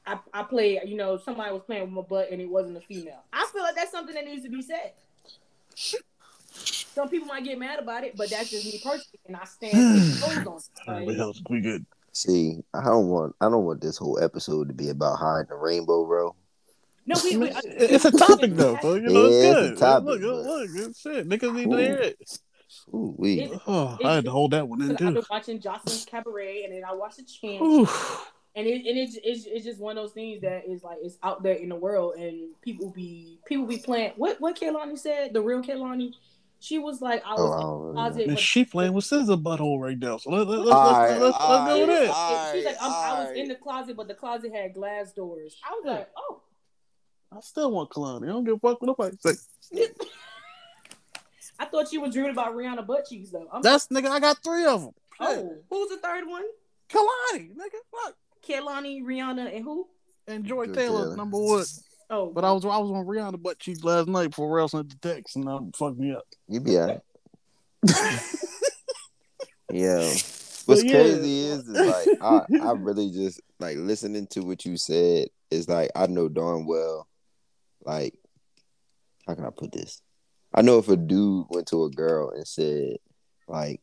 I 0.07 0.19
I 0.35 0.43
played. 0.43 0.81
You 0.87 0.97
know, 0.97 1.17
somebody 1.19 1.53
was 1.53 1.63
playing 1.63 1.83
with 1.85 1.93
my 1.93 2.03
butt 2.03 2.31
and 2.31 2.41
it 2.41 2.49
wasn't 2.49 2.77
a 2.77 2.81
female. 2.81 3.23
I 3.33 3.47
feel 3.53 3.63
like 3.63 3.75
that's 3.75 3.91
something 3.93 4.15
that 4.15 4.25
needs 4.25 4.43
to 4.45 4.51
be 4.51 4.63
said. 4.63 4.93
Some 6.55 7.09
people 7.09 7.27
might 7.29 7.45
get 7.45 7.59
mad 7.59 7.79
about 7.79 8.05
it, 8.05 8.17
but 8.17 8.29
that's 8.29 8.51
just 8.51 8.67
me 8.67 8.73
personally, 8.85 9.21
and 9.27 9.37
I 9.37 9.45
stand 9.45 10.21
ten 10.21 10.45
toes 10.45 10.69
on 10.87 11.03
it. 11.09 11.37
We 11.49 11.61
good. 11.61 11.87
See, 12.13 12.59
I 12.75 12.85
don't 12.85 13.09
want 13.09 13.35
I 13.41 13.49
don't 13.49 13.65
want 13.65 13.81
this 13.81 13.97
whole 13.97 14.23
episode 14.23 14.69
to 14.69 14.75
be 14.75 14.91
about 14.91 15.17
hiding 15.19 15.47
the 15.49 15.55
rainbow, 15.55 16.05
bro. 16.05 16.35
no, 17.07 17.17
we, 17.25 17.37
we, 17.39 17.51
uh, 17.51 17.61
It's 17.65 18.05
a 18.05 18.11
topic 18.11 18.53
though, 18.55 18.77
so 18.83 18.95
you 18.97 19.03
know 19.09 19.29
Yeah, 19.31 19.51
it's 19.53 19.71
it's 19.71 19.81
a 19.81 19.85
topic, 19.85 20.21
look, 20.21 20.21
but- 20.21 20.45
look, 20.45 20.71
good 20.73 20.95
shit. 20.97 21.27
Niggas 21.29 21.55
need 21.55 21.71
to 21.71 21.77
hear 21.79 21.95
it. 21.97 22.39
Ooh, 22.95 23.15
we 23.17 23.41
It- 23.41 23.61
Oh, 23.67 23.97
I 24.05 24.17
had 24.17 24.25
to 24.27 24.31
hold 24.31 24.51
that 24.51 24.69
one 24.69 24.83
in 24.83 24.95
too. 24.97 25.07
I've 25.09 25.15
been 25.15 25.25
watching 25.31 25.59
Joseline's 25.59 26.05
Cabaret, 26.05 26.65
and 26.65 26.75
then 26.75 26.85
I 26.85 26.93
watched 26.93 27.17
the 27.17 27.23
chance. 27.25 27.89
Oof. 28.53 28.57
and 28.57 28.67
it, 28.67 28.87
and 28.87 28.99
it's, 28.99 29.19
it's 29.23 29.47
it's 29.47 29.65
just 29.65 29.81
one 29.81 29.97
of 29.97 30.03
those 30.03 30.13
things 30.13 30.43
that 30.43 30.65
is 30.69 30.83
like 30.83 30.99
it's 31.01 31.19
out 31.23 31.43
there 31.43 31.55
in 31.55 31.69
the 31.69 31.77
world 31.77 32.15
and 32.17 32.51
people 32.61 32.91
be 32.91 33.39
people 33.47 33.67
be 33.67 33.79
playing 33.79 34.13
what 34.17 34.41
what 34.41 34.59
Kehlani 34.59 34.99
said 34.99 35.33
the 35.33 35.41
real 35.41 35.63
Kehlani 35.63 36.13
she 36.61 36.79
was 36.79 37.03
like 37.03 37.23
I 37.27 37.33
was 37.33 37.41
oh, 37.41 37.81
in 37.81 37.87
the 37.89 37.93
closet 37.93 38.29
And 38.29 38.39
she 38.39 38.65
playing 38.65 38.93
with 38.93 39.05
scissor 39.05 39.37
butthole 39.37 39.81
right 39.81 39.99
now. 39.99 40.19
So 40.19 40.31
let, 40.31 40.47
let, 40.47 40.61
let, 40.61 40.73
Alright, 40.73 41.11
let's, 41.11 41.21
let's, 41.21 41.49
let's 41.49 41.67
go 41.67 41.81
with 41.81 42.03
it. 42.03 42.11
alright. 42.11 42.55
she's 42.55 42.65
like 42.65 42.77
I'm, 42.81 42.93
I 42.93 43.25
was 43.25 43.37
in 43.37 43.49
the 43.49 43.57
closet 43.57 43.97
but 43.97 44.07
the 44.07 44.15
closet 44.15 44.53
had 44.55 44.75
glass 44.75 45.13
doors 45.13 45.57
I 45.69 45.73
was 45.73 45.85
like 45.85 46.09
oh 46.17 46.43
I 47.35 47.41
still 47.41 47.73
want 47.73 47.89
Kehlani. 47.91 48.25
I 48.25 48.27
don't 48.27 48.45
give 48.45 48.57
a 48.57 48.59
fuck 48.59 48.83
what 48.83 48.87
nobody 48.89 49.17
say. 49.19 49.33
I 51.59 51.65
thought 51.65 51.91
you 51.91 52.03
was 52.03 52.13
dreaming 52.13 52.33
about 52.33 52.55
Rihanna 52.55 52.87
butt 52.87 53.07
cheeks 53.09 53.31
though 53.31 53.49
I'm, 53.53 53.63
That's 53.63 53.89
nigga. 53.89 54.09
I 54.09 54.21
got 54.21 54.43
three 54.45 54.67
of 54.67 54.83
them. 54.83 54.93
oh 55.19 55.57
who's 55.71 55.89
the 55.89 55.97
third 55.97 56.29
one 56.29 56.45
Kehlani, 56.93 57.55
nigga. 57.55 57.81
Fuck. 57.91 58.17
Kehlani 58.47 59.03
Rihanna 59.03 59.55
and 59.55 59.65
who 59.65 59.89
And 60.27 60.45
Joy 60.45 60.67
Joy 60.67 60.73
Taylor, 60.73 61.03
Taylor. 61.05 61.17
number 61.17 61.39
one. 61.39 61.65
oh 62.11 62.33
But 62.33 62.45
I 62.45 62.53
was 62.53 62.65
I 62.65 62.79
was 62.79 62.91
on 62.91 63.07
Rihanna 63.07 63.43
butt 63.43 63.59
cheeks 63.59 63.85
last 63.85 64.09
night 64.09 64.31
before 64.31 64.55
Rail 64.55 64.69
sent 64.69 64.91
the 64.91 64.97
text 65.09 65.37
and 65.37 65.47
that 65.47 65.73
fucked 65.77 65.99
me 65.99 66.13
up. 66.13 66.25
You 66.49 66.61
be 66.61 66.79
alright. 66.79 67.01
yeah. 69.71 70.13
What's 70.67 70.85
yeah. 70.85 70.93
crazy 70.93 71.47
is, 71.47 71.67
is 71.67 71.69
like 71.69 72.07
I, 72.23 72.43
I 72.63 72.73
really 72.73 73.11
just 73.11 73.41
like 73.59 73.77
listening 73.79 74.29
to 74.29 74.41
what 74.41 74.65
you 74.65 74.77
said 74.77 75.29
is 75.51 75.69
like 75.69 75.91
I 75.97 76.07
know 76.07 76.29
darn 76.29 76.67
well, 76.67 77.09
like 77.85 78.15
how 79.27 79.35
can 79.35 79.45
I 79.45 79.51
put 79.51 79.73
this? 79.73 80.03
I 80.55 80.63
know 80.63 80.79
if 80.79 80.89
a 80.89 80.97
dude 80.97 81.47
went 81.51 81.69
to 81.69 81.85
a 81.85 81.91
girl 81.91 82.31
and 82.31 82.47
said, 82.47 82.97
like, 83.49 83.81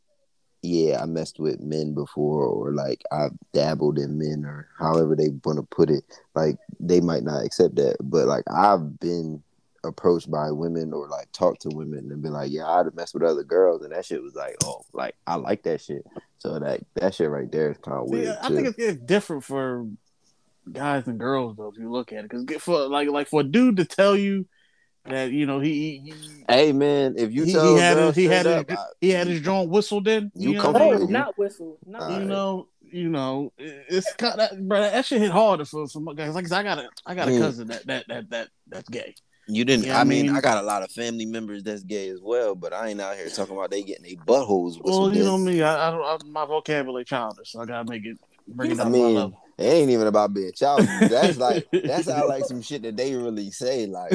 yeah, 0.62 1.02
I 1.02 1.06
messed 1.06 1.40
with 1.40 1.60
men 1.62 1.94
before, 1.94 2.46
or 2.46 2.72
like 2.72 3.02
I've 3.12 3.32
dabbled 3.54 3.98
in 3.98 4.18
men, 4.18 4.44
or 4.46 4.68
however 4.78 5.16
they 5.16 5.30
want 5.44 5.58
to 5.58 5.64
put 5.64 5.90
it, 5.90 6.04
like 6.36 6.58
they 6.80 7.00
might 7.00 7.24
not 7.24 7.46
accept 7.46 7.76
that. 7.76 7.98
But 8.02 8.28
like 8.28 8.44
I've 8.52 9.00
been 9.00 9.42
approached 9.86 10.30
by 10.30 10.52
women 10.52 10.92
or 10.92 11.08
like 11.08 11.32
talked 11.32 11.62
to 11.62 11.70
women 11.70 12.12
and 12.12 12.22
been 12.22 12.34
like, 12.34 12.52
yeah, 12.52 12.68
I'd 12.68 12.86
have 12.86 12.96
messed 12.96 13.14
with 13.14 13.24
other 13.24 13.44
girls, 13.44 13.84
and 13.84 13.94
that 13.94 14.06
shit 14.06 14.22
was 14.22 14.36
like, 14.36 14.56
oh, 14.64 14.84
like 14.92 15.16
I 15.26 15.36
like 15.36 15.64
that 15.64 15.82
shit. 15.82 16.06
So 16.40 16.60
that 16.60 16.82
that 16.96 17.16
shit 17.16 17.30
right 17.30 17.52
there 17.52 17.72
is 17.72 17.78
kind 17.78 17.98
of 17.98 18.10
weird. 18.10 18.26
Yeah, 18.26 18.40
I 18.42 18.50
too. 18.50 18.56
think 18.56 18.68
it's, 18.68 18.78
it's 18.78 19.00
different 19.00 19.46
for 19.46 19.88
guys 20.70 21.08
and 21.08 21.20
girls 21.20 21.56
though. 21.56 21.70
If 21.70 21.80
you 21.80 21.90
look 21.90 22.12
at 22.12 22.26
it, 22.26 22.30
because 22.30 22.62
for 22.62 22.88
like 22.88 23.10
like 23.10 23.30
for 23.30 23.42
a 23.42 23.46
dude 23.46 23.78
to 23.78 23.86
tell 23.86 24.16
you 24.16 24.46
that 25.06 25.32
you 25.32 25.46
know 25.46 25.60
he 25.60 26.00
he, 26.06 26.14
Hey 26.48 26.72
man, 26.72 27.16
if 27.18 27.32
you 27.32 27.44
he, 27.46 27.54
tell 27.54 27.76
he 27.76 27.80
had 27.82 27.96
girls 27.96 28.16
his, 28.16 28.24
he 28.26 28.30
had 28.32 28.46
straight 28.46 28.70
his, 28.70 28.78
I- 28.78 28.86
he 29.02 29.10
had 29.12 29.28
his 29.28 29.42
joint 29.42 29.70
whistled 29.70 30.08
in. 30.08 30.32
You 30.36 30.54
know, 30.54 30.62
comfortable 30.62 30.94
oh 30.96 31.00
you- 31.02 31.08
not 31.08 31.38
whistle 31.38 31.78
not 31.86 32.02
Alright. 32.02 32.22
You 32.22 32.28
know, 32.28 32.68
you 32.92 33.10
know, 33.10 33.54
it's 33.58 34.12
kind 34.16 34.40
of, 34.42 34.68
bro, 34.68 34.82
that 34.82 35.06
shit 35.06 35.22
hit 35.22 35.30
harder 35.32 35.64
for 35.66 35.88
some 35.88 36.06
guys. 36.16 36.34
Like 36.34 36.52
I 36.52 36.64
got 36.64 36.80
a, 36.80 36.90
I 37.06 37.14
got 37.16 37.28
a 37.28 37.32
Mm. 37.32 37.40
cousin 37.40 37.68
that 37.68 37.86
that 37.88 38.06
that 38.08 38.30
that 38.32 38.48
that's 38.68 38.90
gay. 38.90 39.14
You 39.48 39.66
didn't. 39.66 39.86
Yeah, 39.86 39.98
I 39.98 40.02
I 40.02 40.04
mean, 40.04 40.28
mean- 40.28 40.36
I 40.36 40.42
got 40.42 40.64
a 40.64 40.66
lot 40.66 40.84
of 40.84 40.92
family 40.92 41.26
members 41.26 41.64
that's 41.64 41.84
gay 41.84 42.10
as 42.10 42.20
well, 42.22 42.54
but 42.56 42.72
I 42.74 42.90
ain't 42.90 43.02
out 43.02 43.16
here 43.16 43.30
talking 43.30 43.56
about 43.56 43.72
they 43.72 43.82
getting 43.84 44.04
their 44.06 44.24
buttholes. 44.26 44.78
With 44.78 44.86
Well, 44.86 45.08
you 45.10 45.14
dick. 45.16 45.24
know 45.24 45.38
me, 45.38 45.62
I, 45.64 45.88
I 45.88 45.92
don't, 45.92 46.04
I, 46.04 46.18
my 46.30 46.46
vocabulary 46.46 47.06
childish, 47.06 47.52
so 47.52 47.62
I 47.62 47.66
gotta 47.66 47.90
make 47.90 48.06
it 48.06 48.18
bring 48.48 48.72
it 48.72 48.80
I 48.80 48.84
down 48.84 48.92
to 48.92 48.98
my 49.00 49.06
level. 49.06 49.42
It 49.60 49.66
ain't 49.66 49.90
even 49.90 50.08
about 50.08 50.34
being 50.34 50.54
childish. 50.54 50.88
That's 51.10 51.38
like 51.38 51.68
that's 51.72 52.10
how 52.10 52.30
like 52.30 52.46
some 52.46 52.62
shit 52.62 52.82
that 52.84 52.96
they 52.96 53.14
really 53.14 53.52
say. 53.52 53.88
Like, 53.88 54.12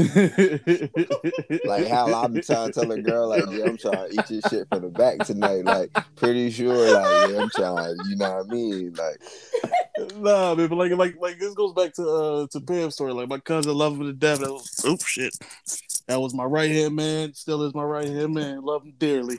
like 1.66 1.86
how 1.86 2.06
I'm 2.14 2.40
trying 2.40 2.72
to 2.72 2.72
tell 2.72 2.90
a 2.90 3.02
girl 3.02 3.28
like, 3.28 3.44
yeah, 3.50 3.64
I'm 3.66 3.76
trying 3.76 4.08
to 4.08 4.12
eat 4.12 4.30
your 4.30 4.40
shit 4.48 4.68
from 4.70 4.82
the 4.82 4.88
back 4.88 5.18
tonight. 5.18 5.64
Like, 5.64 5.90
pretty 6.16 6.50
sure, 6.50 6.94
like, 6.94 7.30
yeah, 7.30 7.42
I'm 7.42 7.50
trying. 7.50 7.96
You 8.08 8.16
know 8.16 8.36
what 8.36 8.46
I 8.46 8.54
mean? 8.54 8.94
Like, 8.94 9.20
nah, 10.16 10.54
man, 10.54 10.68
but 10.68 10.76
like, 10.76 10.92
like, 10.92 11.20
like 11.20 11.38
this 11.38 11.52
goes 11.52 11.74
back 11.74 11.92
to 11.94 12.08
uh 12.08 12.46
to 12.52 12.60
Pam's 12.60 12.94
story. 12.94 13.12
Like 13.12 13.28
my 13.28 13.38
cousin 13.38 13.74
loved 13.74 14.00
him 14.00 14.06
to 14.06 14.14
death. 14.14 14.40
Oh 14.42 14.96
shit, 15.04 15.36
that 16.06 16.20
was 16.20 16.32
my 16.32 16.44
right 16.44 16.70
hand 16.70 16.96
man. 16.96 17.34
Still 17.34 17.62
is 17.64 17.74
my 17.74 17.84
right 17.84 18.08
hand 18.08 18.32
man. 18.32 18.62
Love 18.62 18.84
him 18.84 18.94
dearly. 18.98 19.38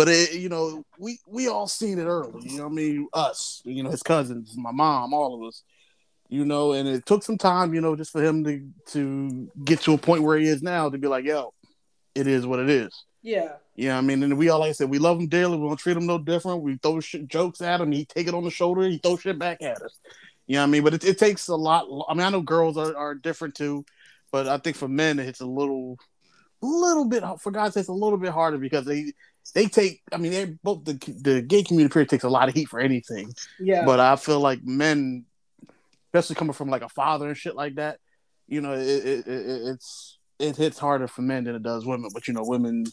But 0.00 0.08
it, 0.08 0.32
you 0.32 0.48
know, 0.48 0.82
we 0.98 1.18
we 1.26 1.48
all 1.48 1.68
seen 1.68 1.98
it 1.98 2.06
early. 2.06 2.48
You 2.48 2.56
know, 2.56 2.62
what 2.64 2.72
I 2.72 2.74
mean, 2.74 3.06
us, 3.12 3.60
you 3.66 3.82
know, 3.82 3.90
his 3.90 4.02
cousins, 4.02 4.56
my 4.56 4.72
mom, 4.72 5.12
all 5.12 5.34
of 5.34 5.46
us. 5.46 5.62
You 6.30 6.46
know, 6.46 6.72
and 6.72 6.88
it 6.88 7.04
took 7.04 7.22
some 7.22 7.36
time, 7.36 7.74
you 7.74 7.82
know, 7.82 7.94
just 7.94 8.10
for 8.10 8.24
him 8.24 8.42
to 8.44 8.66
to 8.92 9.50
get 9.62 9.82
to 9.82 9.92
a 9.92 9.98
point 9.98 10.22
where 10.22 10.38
he 10.38 10.48
is 10.48 10.62
now 10.62 10.88
to 10.88 10.96
be 10.96 11.06
like, 11.06 11.26
yo, 11.26 11.52
it 12.14 12.26
is 12.26 12.46
what 12.46 12.60
it 12.60 12.70
is. 12.70 13.04
Yeah. 13.20 13.56
Yeah, 13.76 13.98
I 13.98 14.00
mean, 14.00 14.22
and 14.22 14.38
we 14.38 14.48
all 14.48 14.60
like 14.60 14.70
I 14.70 14.72
said, 14.72 14.88
we 14.88 14.98
love 14.98 15.18
him 15.18 15.28
dearly. 15.28 15.58
We 15.58 15.68
don't 15.68 15.76
treat 15.76 15.98
him 15.98 16.06
no 16.06 16.16
different. 16.16 16.62
We 16.62 16.78
throw 16.78 16.98
shit, 17.00 17.28
jokes 17.28 17.60
at 17.60 17.82
him. 17.82 17.92
He 17.92 18.06
take 18.06 18.26
it 18.26 18.32
on 18.32 18.44
the 18.44 18.50
shoulder. 18.50 18.88
He 18.88 18.96
throw 18.96 19.18
shit 19.18 19.38
back 19.38 19.60
at 19.60 19.82
us. 19.82 19.98
You 20.46 20.54
know 20.54 20.62
what 20.62 20.68
I 20.68 20.70
mean? 20.70 20.82
But 20.82 20.94
it, 20.94 21.04
it 21.04 21.18
takes 21.18 21.48
a 21.48 21.56
lot. 21.56 21.84
I 22.08 22.14
mean, 22.14 22.24
I 22.24 22.30
know 22.30 22.40
girls 22.40 22.78
are, 22.78 22.96
are 22.96 23.14
different 23.14 23.54
too, 23.54 23.84
but 24.32 24.48
I 24.48 24.56
think 24.56 24.78
for 24.78 24.88
men 24.88 25.18
it's 25.18 25.42
a 25.42 25.46
little, 25.46 25.98
little 26.62 27.04
bit. 27.04 27.22
For 27.40 27.52
guys, 27.52 27.76
it's 27.76 27.90
a 27.90 27.92
little 27.92 28.16
bit 28.16 28.32
harder 28.32 28.56
because 28.56 28.86
they 28.86 29.12
they 29.54 29.66
take. 29.66 30.02
I 30.12 30.16
mean, 30.16 30.32
they're 30.32 30.58
both 30.62 30.84
the 30.84 30.94
the 31.22 31.42
gay 31.42 31.62
community 31.62 31.92
period 31.92 32.08
takes 32.08 32.24
a 32.24 32.28
lot 32.28 32.48
of 32.48 32.54
heat 32.54 32.68
for 32.68 32.80
anything. 32.80 33.32
Yeah. 33.58 33.84
But 33.84 34.00
I 34.00 34.16
feel 34.16 34.40
like 34.40 34.62
men, 34.64 35.24
especially 36.08 36.36
coming 36.36 36.52
from 36.52 36.68
like 36.68 36.82
a 36.82 36.88
father 36.88 37.28
and 37.28 37.36
shit 37.36 37.56
like 37.56 37.76
that, 37.76 37.98
you 38.46 38.60
know, 38.60 38.72
it, 38.72 38.86
it, 38.86 39.26
it 39.26 39.68
it's 39.68 40.18
it 40.38 40.56
hits 40.56 40.78
harder 40.78 41.08
for 41.08 41.22
men 41.22 41.44
than 41.44 41.54
it 41.54 41.62
does 41.62 41.86
women. 41.86 42.10
But 42.12 42.28
you 42.28 42.34
know, 42.34 42.44
women 42.44 42.84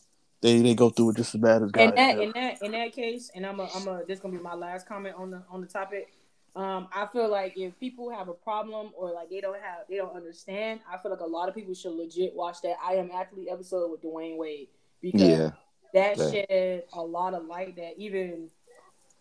they 0.42 0.62
they 0.62 0.76
go 0.76 0.90
through 0.90 1.12
it 1.12 1.18
just 1.18 1.34
as 1.36 1.42
bad 1.42 1.64
as 1.64 1.72
guys. 1.72 1.90
in 1.90 1.96
that 1.96 2.16
do. 2.16 2.22
in 2.22 2.32
that 2.34 2.62
in 2.62 2.72
that 2.72 2.94
case, 2.94 3.32
and 3.34 3.46
I'm 3.46 3.60
a, 3.60 3.70
I'm 3.76 3.88
a 3.88 4.04
this 4.08 4.20
gonna 4.20 4.38
be 4.38 4.44
my 4.44 4.54
last 4.54 4.88
comment 4.88 5.16
on 5.18 5.32
the 5.32 5.44
on 5.50 5.62
the 5.62 5.68
topic. 5.68 6.14
Um, 6.56 6.88
I 6.92 7.06
feel 7.14 7.30
like 7.30 7.54
if 7.56 7.80
people 7.80 8.10
have 8.10 8.30
a 8.30 8.34
problem 8.34 8.92
or 8.96 9.12
like 9.12 9.30
they 9.30 9.42
don't 9.42 9.62
have 9.62 9.86
they 9.90 9.98
don't 9.98 10.16
understand, 10.16 10.80
I 10.92 10.98
feel 10.98 11.12
like 11.12 11.20
a 11.20 11.26
lot 11.26 11.50
of 11.50 11.56
people 11.56 11.74
should 11.74 11.94
legit 11.94 12.36
watch 12.36 12.62
that 12.64 12.76
I 12.84 12.94
Am 12.94 13.12
Athlete 13.12 13.48
episode 13.52 13.92
with 13.92 14.02
Dwyane 14.02 14.38
Wade 14.38 14.68
because 15.02 15.22
yeah, 15.22 15.52
that 15.94 16.18
Yeah. 16.18 16.32
shed 16.32 16.84
a 16.94 17.02
lot 17.02 17.34
of 17.34 17.46
light 17.46 17.76
that 17.78 17.94
even 17.98 18.50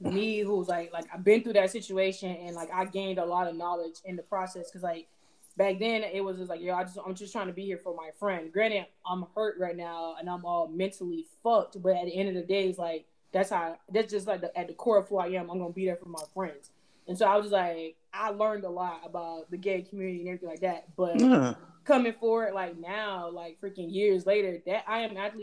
me 0.00 0.40
who's 0.40 0.68
like 0.68 0.92
like 0.92 1.06
I've 1.12 1.24
been 1.24 1.42
through 1.42 1.54
that 1.54 1.70
situation 1.70 2.30
and 2.30 2.54
like 2.54 2.68
I 2.72 2.84
gained 2.84 3.18
a 3.18 3.24
lot 3.24 3.46
of 3.48 3.56
knowledge 3.56 3.96
in 4.04 4.16
the 4.16 4.22
process 4.22 4.68
because 4.70 4.82
like 4.82 5.08
back 5.56 5.78
then 5.78 6.02
it 6.02 6.22
was 6.22 6.36
just 6.36 6.50
like 6.50 6.60
yo 6.60 6.74
I 6.74 6.84
just 6.84 6.98
I'm 7.04 7.14
just 7.14 7.32
trying 7.32 7.46
to 7.46 7.52
be 7.52 7.64
here 7.64 7.78
for 7.78 7.94
my 7.94 8.10
friend. 8.18 8.52
Granted 8.52 8.86
I'm 9.06 9.26
hurt 9.34 9.56
right 9.58 9.76
now 9.76 10.16
and 10.18 10.28
I'm 10.28 10.44
all 10.44 10.68
mentally 10.68 11.26
fucked, 11.42 11.80
but 11.82 11.96
at 11.96 12.04
the 12.04 12.14
end 12.14 12.28
of 12.28 12.34
the 12.34 12.42
day 12.42 12.68
it's 12.68 12.78
like 12.78 13.06
that's 13.32 13.50
how 13.50 13.76
that's 13.90 14.12
just 14.12 14.26
like 14.26 14.42
the, 14.42 14.56
at 14.58 14.68
the 14.68 14.74
core 14.74 14.98
of 14.98 15.08
who 15.08 15.18
I 15.18 15.28
am. 15.28 15.50
I'm 15.50 15.58
gonna 15.58 15.72
be 15.72 15.86
there 15.86 15.96
for 15.96 16.08
my 16.08 16.22
friends. 16.34 16.70
And 17.08 17.16
so 17.16 17.24
I 17.26 17.36
was 17.36 17.44
just 17.44 17.52
like 17.52 17.96
I 18.12 18.30
learned 18.30 18.64
a 18.64 18.70
lot 18.70 19.00
about 19.04 19.50
the 19.50 19.56
gay 19.56 19.80
community 19.82 20.20
and 20.20 20.28
everything 20.28 20.48
like 20.48 20.60
that. 20.60 20.94
But 20.94 21.16
Yeah. 21.20 21.54
coming 21.84 22.12
forward 22.12 22.52
like 22.52 22.76
now, 22.76 23.30
like 23.30 23.58
freaking 23.62 23.90
years 23.92 24.26
later, 24.26 24.60
that 24.66 24.84
I 24.86 25.00
am 25.00 25.16
at 25.16 25.36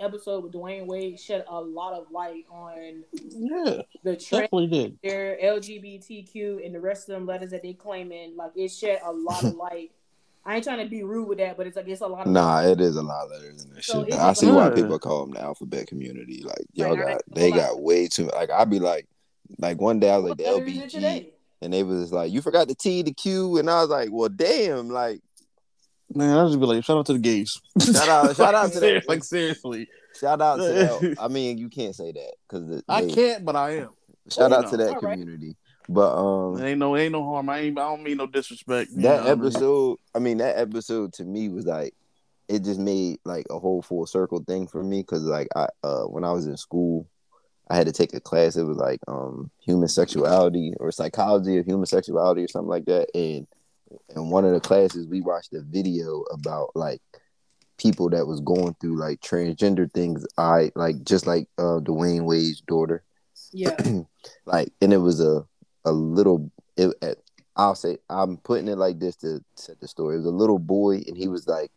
episode 0.00 0.44
with 0.44 0.52
Dwyane 0.52 0.86
Wade 0.86 1.18
shed 1.18 1.44
a 1.48 1.60
lot 1.60 1.94
of 1.94 2.10
light 2.10 2.44
on 2.50 3.04
Yeah, 3.12 3.82
the 4.02 4.16
trend 4.16 4.48
did. 4.70 4.98
their 5.02 5.36
LGBTQ 5.42 6.64
and 6.64 6.74
the 6.74 6.80
rest 6.80 7.08
of 7.08 7.14
them 7.14 7.26
letters 7.26 7.50
that 7.50 7.62
they 7.62 7.72
claiming. 7.72 8.36
Like 8.36 8.52
it 8.56 8.68
shed 8.70 9.00
a 9.04 9.12
lot 9.12 9.42
of 9.44 9.54
light. 9.56 9.92
I 10.44 10.56
ain't 10.56 10.64
trying 10.64 10.82
to 10.84 10.90
be 10.90 11.04
rude 11.04 11.28
with 11.28 11.38
that, 11.38 11.56
but 11.56 11.66
it's 11.66 11.76
like 11.76 11.86
it's 11.88 12.00
a 12.00 12.06
lot 12.06 12.26
of 12.26 12.32
nah, 12.32 12.62
it 12.62 12.80
is 12.80 12.96
a 12.96 13.02
lot 13.02 13.24
of 13.26 13.30
letters 13.30 13.64
in 13.64 13.74
this 13.74 13.86
So 13.86 14.04
shit. 14.04 14.14
I 14.14 14.32
see 14.32 14.50
why 14.50 14.70
people 14.70 14.98
call 14.98 15.26
them 15.26 15.34
the 15.34 15.40
alphabet 15.40 15.86
community. 15.86 16.42
Like, 16.42 16.64
y'all 16.72 16.96
Like, 16.96 17.06
got 17.06 17.22
they 17.30 17.50
got 17.52 17.80
way 17.80 18.08
too. 18.08 18.28
Like, 18.34 18.50
I'd 18.50 18.68
be 18.70 18.80
like, 18.80 19.06
like 19.58 19.80
one 19.80 20.00
day 20.00 20.10
I 20.10 20.16
was 20.16 20.30
like 20.30 20.38
the 20.38 20.44
What 20.44 20.54
letter 20.54 20.66
it 20.66 20.90
LBG, 20.92 21.32
and 21.62 21.72
they 21.72 21.84
was 21.84 22.12
like, 22.12 22.32
you 22.32 22.42
forgot 22.42 22.66
the 22.66 22.74
T, 22.74 23.02
the 23.02 23.12
Q, 23.14 23.58
and 23.58 23.70
I 23.70 23.80
was 23.82 23.90
like, 23.90 24.08
well, 24.10 24.28
damn, 24.28 24.88
like. 24.90 25.20
Man, 26.14 26.36
I 26.36 26.46
just 26.46 26.60
be 26.60 26.66
like, 26.66 26.84
shout 26.84 26.98
out 26.98 27.06
to 27.06 27.12
the 27.14 27.18
gays. 27.18 27.60
Shout 27.80 28.08
out- 28.08 28.36
shout 28.36 28.54
out 28.54 28.72
to 28.72 28.78
Ser- 28.78 28.92
them. 28.94 29.02
Like 29.08 29.24
seriously, 29.24 29.88
Shout 30.18 30.40
out 30.40 30.56
to 30.56 30.62
that. 30.62 31.16
I 31.20 31.28
mean, 31.28 31.58
you 31.58 31.68
can't 31.68 31.94
say 31.94 32.12
that 32.12 32.32
because 32.48 32.82
I 32.88 33.06
can't, 33.06 33.44
but 33.44 33.56
I 33.56 33.76
am. 33.78 33.90
Shout 34.30 34.50
You 34.50 34.56
out 34.56 34.70
to 34.70 34.76
that 34.76 34.88
All 34.88 35.00
right. 35.00 35.18
community. 35.18 35.56
But 35.88 36.14
um, 36.16 36.58
It 36.58 36.70
ain't 36.70 36.78
no, 36.78 36.96
ain't 36.96 37.12
no 37.12 37.24
harm. 37.24 37.48
I 37.48 37.60
ain't. 37.60 37.78
I 37.78 37.82
don't 37.82 38.02
mean 38.04 38.18
no 38.18 38.26
disrespect. 38.26 38.90
that 38.94 39.02
know 39.02 39.10
what 39.10 39.20
I 39.20 39.34
mean? 39.34 39.46
episode, 39.46 39.98
I 40.14 40.18
mean, 40.20 40.38
that 40.38 40.58
episode 40.58 41.12
to 41.14 41.24
me 41.24 41.48
was 41.48 41.66
like, 41.66 41.94
it 42.48 42.62
just 42.62 42.78
made 42.78 43.18
like 43.24 43.46
a 43.50 43.58
whole 43.58 43.82
full 43.82 44.06
circle 44.06 44.44
thing 44.46 44.66
for 44.66 44.82
me 44.84 45.00
because 45.00 45.22
like 45.22 45.48
I 45.56 45.66
uh 45.82 46.02
when 46.04 46.22
I 46.24 46.32
was 46.32 46.46
in 46.46 46.56
school, 46.56 47.08
I 47.68 47.76
had 47.76 47.86
to 47.86 47.92
take 47.92 48.12
a 48.14 48.20
class. 48.20 48.56
It 48.56 48.64
was 48.64 48.76
like 48.76 49.00
um 49.08 49.50
human 49.60 49.88
sexuality 49.88 50.72
or 50.78 50.92
psychology 50.92 51.56
of 51.58 51.64
human 51.66 51.86
sexuality 51.86 52.44
or 52.44 52.48
something 52.48 52.68
like 52.68 52.84
that. 52.84 53.08
And 53.16 53.46
in 54.14 54.30
one 54.30 54.44
of 54.44 54.52
the 54.52 54.60
classes, 54.60 55.06
we 55.06 55.20
watched 55.20 55.52
a 55.54 55.60
video 55.62 56.22
about 56.32 56.70
like 56.74 57.00
people 57.78 58.10
that 58.10 58.26
was 58.26 58.40
going 58.40 58.74
through 58.80 58.98
like 58.98 59.20
transgender 59.20 59.90
things. 59.92 60.26
I 60.38 60.70
like 60.74 61.02
just 61.04 61.26
like 61.26 61.48
uh 61.58 61.80
Dwyane 61.80 62.24
Wade's 62.24 62.60
daughter. 62.62 63.02
Yeah. 63.52 63.76
like 64.46 64.72
and 64.80 64.92
it 64.92 64.98
was 64.98 65.20
a 65.20 65.44
a 65.84 65.92
little 65.92 66.50
it, 66.76 66.94
it- 67.02 67.22
i'll 67.54 67.74
say 67.74 67.98
i'm 68.08 68.38
putting 68.38 68.66
it 68.66 68.78
like 68.78 68.98
this 68.98 69.14
to 69.16 69.44
set 69.56 69.78
the 69.80 69.86
story 69.86 70.14
it 70.14 70.18
was 70.18 70.26
a 70.26 70.30
little 70.30 70.58
boy 70.58 70.94
and 71.06 71.18
he 71.18 71.28
was 71.28 71.46
like 71.46 71.70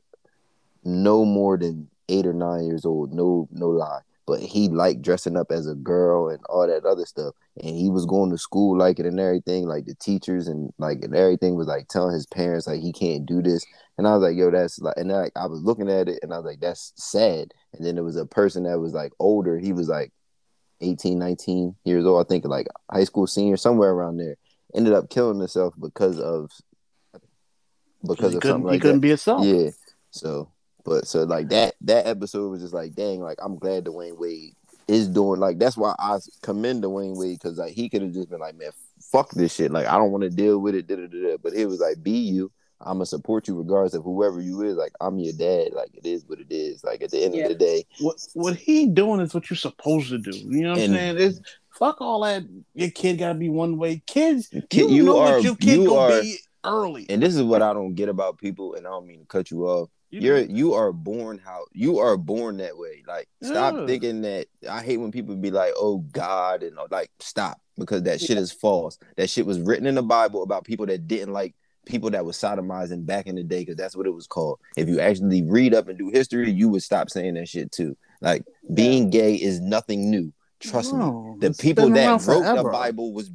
no 0.86 1.26
more 1.26 1.58
than 1.58 1.90
eight 2.08 2.26
or 2.26 2.32
nine 2.34 2.64
years 2.66 2.86
old 2.86 3.12
no 3.12 3.46
no 3.52 3.68
lie 3.68 4.00
but 4.28 4.40
he 4.40 4.70
liked 4.70 5.02
dressing 5.02 5.38
up 5.38 5.52
as 5.52 5.68
a 5.68 5.76
girl 5.76 6.30
and 6.30 6.44
all 6.50 6.68
that 6.68 6.86
other 6.86 7.06
stuff 7.06 7.34
and 7.62 7.76
he 7.76 7.90
was 7.90 8.06
going 8.06 8.30
to 8.32 8.38
school 8.38 8.78
like 8.78 9.00
it 9.00 9.06
and 9.06 9.20
everything 9.20 9.68
like 9.68 9.86
the 9.86 9.96
teachers 9.96 10.48
and 10.48 10.72
like 10.78 11.04
and 11.04 11.16
everything 11.16 11.56
was 11.56 11.68
like 11.68 11.88
telling 11.88 12.14
his 12.14 12.26
parents 12.28 12.68
like 12.68 12.82
he 12.82 12.92
can't 12.92 13.26
do 13.26 13.42
this 13.42 13.66
and 13.98 14.08
i 14.08 14.14
was 14.14 14.22
like 14.22 14.36
yo 14.36 14.50
that's 14.50 14.80
like 14.80 14.96
and 14.98 15.12
like 15.12 15.32
i 15.36 15.46
was 15.46 15.62
looking 15.62 15.90
at 15.90 16.10
it 16.10 16.20
and 16.24 16.34
i 16.34 16.38
was 16.38 16.46
like 16.46 16.60
that's 16.60 16.94
sad 16.96 17.54
and 17.74 17.86
then 17.86 17.96
there 17.96 18.04
was 18.04 18.16
a 18.18 18.26
person 18.26 18.64
that 18.64 18.80
was 18.80 18.94
like 18.94 19.12
older 19.20 19.60
he 19.60 19.74
was 19.74 19.88
like 19.88 20.12
18, 20.82 21.18
19 21.18 21.76
years 21.86 22.06
old, 22.06 22.26
I 22.26 22.28
think 22.28 22.46
like 22.46 22.68
high 22.92 23.04
school 23.04 23.28
senior, 23.28 23.58
somewhere 23.58 23.92
around 23.92 24.18
there, 24.18 24.36
ended 24.74 24.94
up 24.94 25.10
killing 25.10 25.40
himself 25.40 25.74
because 25.80 26.20
of 26.20 26.52
because 28.06 28.32
he 28.32 28.38
of 28.38 28.42
couldn't, 28.42 28.56
something 28.56 28.68
he 28.70 28.74
like 28.76 28.82
couldn't 28.82 28.98
that. 28.98 29.02
be 29.02 29.08
himself. 29.10 29.46
Yeah. 29.46 29.70
So 30.12 30.52
but 30.86 31.08
so 31.08 31.24
like 31.24 31.50
that 31.50 31.76
that 31.82 32.08
episode 32.08 32.50
was 32.50 32.62
just 32.62 32.74
like, 32.74 32.94
dang, 32.94 33.20
like 33.20 33.38
I'm 33.44 33.58
glad 33.58 33.86
Dwyane 33.86 34.18
Wade 34.18 34.54
is 34.88 35.08
doing 35.10 35.40
like 35.40 35.58
that's 35.60 35.76
why 35.78 35.96
I 36.00 36.20
commend 36.44 36.84
Dwyane 36.84 37.18
Wade 37.18 37.40
because 37.40 37.58
like 37.58 37.74
he 37.74 37.90
could 37.90 38.02
have 38.04 38.14
just 38.14 38.30
been 38.30 38.40
like, 38.40 38.56
man, 38.56 38.70
fuck 39.12 39.32
this 39.32 39.54
shit. 39.56 39.72
Like 39.72 39.88
I 39.88 39.98
don't 39.98 40.12
want 40.12 40.24
to 40.24 40.30
deal 40.30 40.60
with 40.60 40.76
it. 40.76 40.88
Da, 40.88 40.96
da, 40.96 41.08
da, 41.08 41.22
da. 41.30 41.38
But 41.42 41.54
he 41.54 41.66
was 41.66 41.80
like, 41.80 42.02
be 42.04 42.12
you. 42.12 42.52
I'm 42.82 42.96
gonna 42.98 43.06
support 43.06 43.48
you 43.48 43.56
regardless 43.58 43.94
of 43.96 44.04
whoever 44.04 44.40
you 44.42 44.62
is. 44.62 44.76
Like 44.76 44.92
I'm 45.02 45.18
your 45.18 45.34
dad. 45.34 45.74
Like 45.74 45.90
it 45.96 46.06
is 46.06 46.24
what 46.28 46.40
it 46.40 46.52
is. 46.52 46.84
Like 46.84 47.02
at 47.02 47.10
the 47.10 47.24
end 47.24 47.34
Yeah. 47.34 47.44
of 47.44 47.50
the 47.50 47.56
day, 47.56 47.86
What 48.00 48.18
what 48.34 48.56
he 48.56 48.86
doing 48.88 49.22
is 49.22 49.34
what 49.34 49.50
you're 49.50 49.58
supposed 49.58 50.10
to 50.10 50.18
do. 50.20 50.32
You 50.38 50.62
know 50.64 50.72
what 50.72 50.80
And- 50.80 50.94
I'm 50.94 51.00
saying? 51.00 51.18
It's 51.18 51.40
fuck 51.72 52.00
all 52.02 52.22
that. 52.22 52.44
Your 52.76 52.92
kid 52.92 53.18
gotta 53.18 53.34
be 53.40 53.50
one 53.50 53.78
way. 53.78 54.04
Kids, 54.06 54.50
Kid- 54.70 54.90
you, 54.92 54.98
you 54.98 55.04
know 55.04 55.20
are- 55.20 55.36
what 55.38 55.44
your 55.44 55.56
kid 55.56 55.80
you 55.80 55.88
gonna 55.88 56.16
are- 56.16 56.22
be 56.22 56.38
early. 56.66 57.06
and 57.10 57.24
this 57.24 57.36
is 57.36 57.44
what 57.44 57.62
I 57.62 57.74
don't 57.74 57.96
get 57.96 58.10
about 58.10 58.38
people, 58.38 58.76
and 58.76 58.86
I 58.86 58.90
don't 58.92 59.08
mean 59.08 59.20
to 59.22 59.26
cut 59.26 59.50
you 59.52 59.66
off. 59.68 59.90
You 60.16 60.22
You're 60.22 60.40
you 60.46 60.74
are 60.74 60.94
born 60.94 61.40
how 61.44 61.66
you 61.74 62.00
are 62.00 62.16
born 62.16 62.56
that 62.58 62.78
way. 62.78 63.04
Like 63.06 63.28
stop 63.44 63.76
Yeah. 63.76 63.86
thinking 63.86 64.22
that 64.22 64.48
I 64.70 64.82
hate 64.82 64.96
when 64.96 65.12
people 65.12 65.36
be 65.36 65.52
like, 65.52 65.74
"Oh 65.76 65.98
God," 65.98 66.64
and 66.64 66.80
uh, 66.80 66.88
like 66.90 67.12
stop 67.20 67.60
because 67.78 68.04
that 68.04 68.22
shit 68.22 68.38
is 68.38 68.50
false. 68.50 68.98
That 69.18 69.30
shit 69.30 69.46
was 69.46 69.60
written 69.60 69.86
in 69.86 69.96
the 69.96 70.02
Bible 70.02 70.42
about 70.42 70.64
people 70.64 70.86
that 70.86 71.06
didn't 71.06 71.34
like 71.34 71.54
people 71.86 72.10
that 72.12 72.24
was 72.24 72.38
sodomizing 72.38 73.06
back 73.06 73.28
in 73.28 73.36
the 73.36 73.44
day 73.44 73.60
because 73.60 73.76
that's 73.76 73.94
what 73.94 74.08
it 74.08 74.14
was 74.14 74.26
called. 74.26 74.60
If 74.78 74.88
you 74.88 75.02
actually 75.02 75.44
read 75.44 75.74
up 75.74 75.90
and 75.90 76.00
do 76.00 76.10
history, 76.10 76.50
you 76.50 76.70
would 76.70 76.84
stop 76.84 77.10
saying 77.10 77.34
that 77.34 77.50
shit 77.50 77.74
too. 77.74 77.98
Like 78.22 78.46
being 78.74 79.10
gay 79.10 79.36
is 79.36 79.60
nothing 79.60 80.10
new. 80.10 80.32
Trust 80.62 80.94
me. 80.94 81.38
The 81.40 81.54
people 81.60 81.90
that 81.90 82.26
wrote 82.26 82.56
the. 82.56 82.64
Bible 82.64 83.12
was 83.12 83.30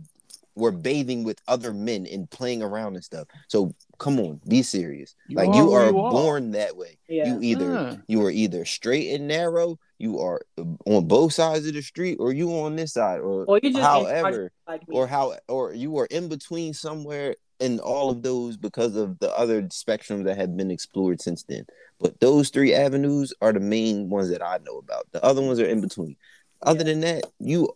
were 0.57 0.73
bathing 0.73 1.25
with 1.25 1.41
other 1.49 1.73
men 1.73 2.07
and 2.07 2.29
playing 2.31 2.63
around 2.63 2.95
and 2.95 3.05
stuff. 3.05 3.29
So 3.49 3.75
come 3.99 4.19
on, 4.19 4.41
be 4.49 4.63
serious. 4.63 5.15
You 5.29 5.37
like 5.37 5.49
are 5.51 5.55
you 5.57 5.73
are 5.73 5.91
you 5.91 5.99
are. 5.99 6.11
born 6.11 6.51
that 6.53 6.77
way. 6.77 6.99
Yeah. 7.09 7.29
You 7.35 7.41
either 7.43 7.73
Yeah. 7.73 7.97
you 8.09 8.23
are 8.25 8.31
either 8.31 8.65
straight 8.65 9.15
and 9.15 9.29
narrow, 9.29 9.79
you 9.99 10.19
are 10.21 10.41
on 10.87 11.07
both 11.07 11.33
sides 11.33 11.67
of 11.67 11.75
the 11.75 11.83
street, 11.83 12.17
or 12.21 12.33
you 12.33 12.51
on 12.61 12.77
this 12.77 12.93
side, 12.95 13.21
or, 13.21 13.45
Or 13.45 13.61
you 13.63 13.71
just 13.73 13.83
however, 13.83 14.51
like 14.67 14.83
or 14.89 15.07
how, 15.07 15.35
or 15.49 15.73
you 15.75 15.97
are 15.99 16.07
in 16.07 16.29
between 16.29 16.75
somewhere 16.75 17.37
in 17.61 17.79
all 17.79 18.09
of 18.11 18.23
those 18.23 18.57
because 18.57 18.97
of 18.97 19.19
the 19.19 19.31
other 19.37 19.63
spectrums 19.65 20.25
that 20.25 20.37
have 20.39 20.57
been 20.57 20.71
explored 20.71 21.21
since 21.21 21.43
then. 21.43 21.67
But 22.01 22.19
those 22.19 22.49
three 22.49 22.73
avenues 22.75 23.35
are 23.43 23.53
the 23.53 23.61
main 23.61 24.09
ones 24.09 24.31
that 24.31 24.43
I 24.43 24.59
know 24.65 24.79
about. 24.79 25.07
The 25.13 25.23
other 25.23 25.43
ones 25.43 25.61
are 25.61 25.67
in 25.67 25.83
between. 25.83 26.17
Other 26.63 26.79
Yeah. 26.81 26.85
than 26.85 27.01
that, 27.03 27.25
you 27.39 27.69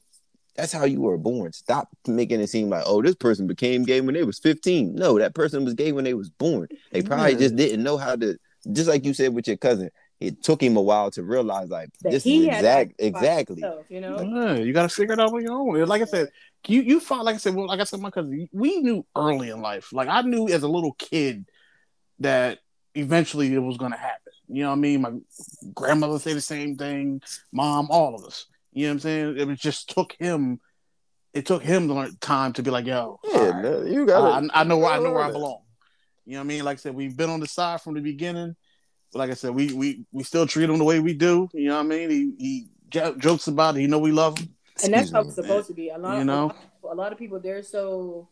that's 0.55 0.73
how 0.73 0.85
you 0.85 1.01
were 1.01 1.19
born. 1.19 1.53
Stop 1.53 1.89
making 2.07 2.41
it 2.41 2.49
seem 2.49 2.69
like, 2.69 2.85
oh, 2.87 3.03
this 3.03 3.15
person 3.17 3.47
became 3.47 3.83
gay 3.85 4.01
when 4.01 4.15
they 4.15 4.23
was 4.23 4.39
15. 4.39 4.95
No, 4.95 5.19
that 5.19 5.35
person 5.35 5.65
was 5.65 5.75
gay 5.75 5.93
when 5.93 6.05
they 6.05 6.15
was 6.15 6.31
born. 6.31 6.69
They 6.93 7.03
probably 7.03 7.33
Yeah. 7.33 7.39
just 7.39 7.57
didn't 7.57 7.83
know 7.83 7.97
how 7.97 8.17
to 8.17 8.37
just 8.73 8.89
like 8.89 9.05
you 9.05 9.13
said 9.15 9.35
with 9.35 9.47
your 9.47 9.57
cousin. 9.59 9.91
It 10.21 10.43
took 10.43 10.63
him 10.63 10.77
a 10.77 10.81
while 10.81 11.11
to 11.11 11.23
realize 11.23 11.69
like 11.69 11.91
That 12.03 12.13
this 12.13 12.25
is 12.25 12.47
exact 12.47 12.95
exactly. 12.99 13.63
himself, 13.63 13.87
you 13.91 14.01
know. 14.01 14.21
Yeah, 14.21 14.55
you 14.55 14.73
gotta 14.73 14.89
figure 14.89 15.13
it 15.15 15.21
out 15.21 15.33
on 15.35 15.43
your 15.43 15.53
own. 15.53 15.77
And 15.77 15.89
Like 15.89 16.03
I 16.03 16.07
said, 16.07 16.29
you 16.67 16.81
you 16.83 17.01
find 17.01 17.25
like 17.25 17.35
I 17.35 17.39
said, 17.39 17.55
well, 17.55 17.67
like 17.67 17.81
I 17.81 17.85
said, 17.85 18.01
my 18.01 18.11
cousin, 18.11 18.49
we 18.53 18.79
knew 18.79 19.05
early 19.17 19.51
in 19.51 19.61
life. 19.61 19.93
Like 19.93 20.09
I 20.09 20.23
knew 20.23 20.49
as 20.49 20.63
a 20.63 20.69
little 20.69 20.93
kid 20.95 21.45
that 22.21 22.61
eventually 22.95 23.53
it 23.53 23.59
was 23.59 23.77
gonna 23.77 23.99
happen. 23.99 24.33
You 24.49 24.63
know 24.63 24.71
what 24.71 24.77
I 24.77 24.81
mean? 24.81 25.01
My 25.03 25.13
grandmother 25.75 26.19
said 26.19 26.37
the 26.37 26.41
same 26.41 26.77
thing, 26.77 27.21
mom, 27.53 27.89
all 27.91 28.15
of 28.15 28.25
us. 28.25 28.47
You 28.75 28.87
know 28.87 28.91
what 28.91 28.93
I'm 28.95 29.01
saying? 29.01 29.39
It 29.39 29.47
was 29.47 29.59
just 29.59 29.89
took 29.91 30.15
him. 30.19 30.61
It 31.33 31.47
took 31.47 31.63
him 31.63 31.89
to 31.89 31.95
learn 31.95 32.17
time 32.21 32.53
to 32.55 32.63
be 32.63 32.71
like, 32.71 32.87
yo, 32.87 33.19
Yeah, 33.25 33.39
all 33.39 33.51
right, 33.53 33.63
no, 33.63 33.83
you 33.85 34.07
got 34.07 34.45
I, 34.45 34.61
I 34.61 34.65
know 34.65 34.79
where 34.79 34.91
I 34.93 34.99
know 34.99 35.13
where 35.13 35.23
I 35.25 35.31
belong. 35.31 35.63
You 36.27 36.35
know 36.35 36.39
what 36.41 36.45
I 36.45 36.49
mean? 36.49 36.65
Like 36.65 36.79
I 36.79 36.81
said, 36.81 36.95
we've 36.95 37.17
been 37.17 37.31
on 37.31 37.41
the 37.41 37.47
side 37.47 37.81
from 37.81 37.95
the 37.95 38.01
beginning. 38.01 38.55
But 39.13 39.19
like 39.21 39.31
I 39.31 39.35
said, 39.35 39.51
we 39.55 39.73
we 39.73 40.05
we 40.13 40.23
still 40.23 40.47
treat 40.47 40.69
him 40.71 40.79
the 40.79 40.85
way 40.85 41.01
we 41.01 41.15
do. 41.15 41.49
You 41.53 41.69
know 41.69 41.77
what 41.77 41.87
I 41.87 41.89
mean? 41.89 42.11
He 42.11 42.33
he 42.39 42.67
jo- 42.89 43.15
jokes 43.17 43.47
about 43.49 43.77
it. 43.77 43.81
He 43.81 43.87
know 43.87 43.99
we 43.99 44.13
love 44.13 44.39
him. 44.39 44.55
and 44.83 44.93
that's 44.93 45.11
Excuse 45.11 45.13
how 45.13 45.21
it's 45.23 45.35
supposed 45.35 45.67
to 45.69 45.75
be. 45.75 45.89
A 45.91 45.99
lot, 45.99 46.19
You 46.19 46.25
know? 46.25 46.45
a 46.45 46.47
lot, 46.47 46.93
a 46.93 46.95
lot 46.95 47.13
of 47.13 47.19
people 47.19 47.41
they're 47.41 47.63
so 47.63 48.29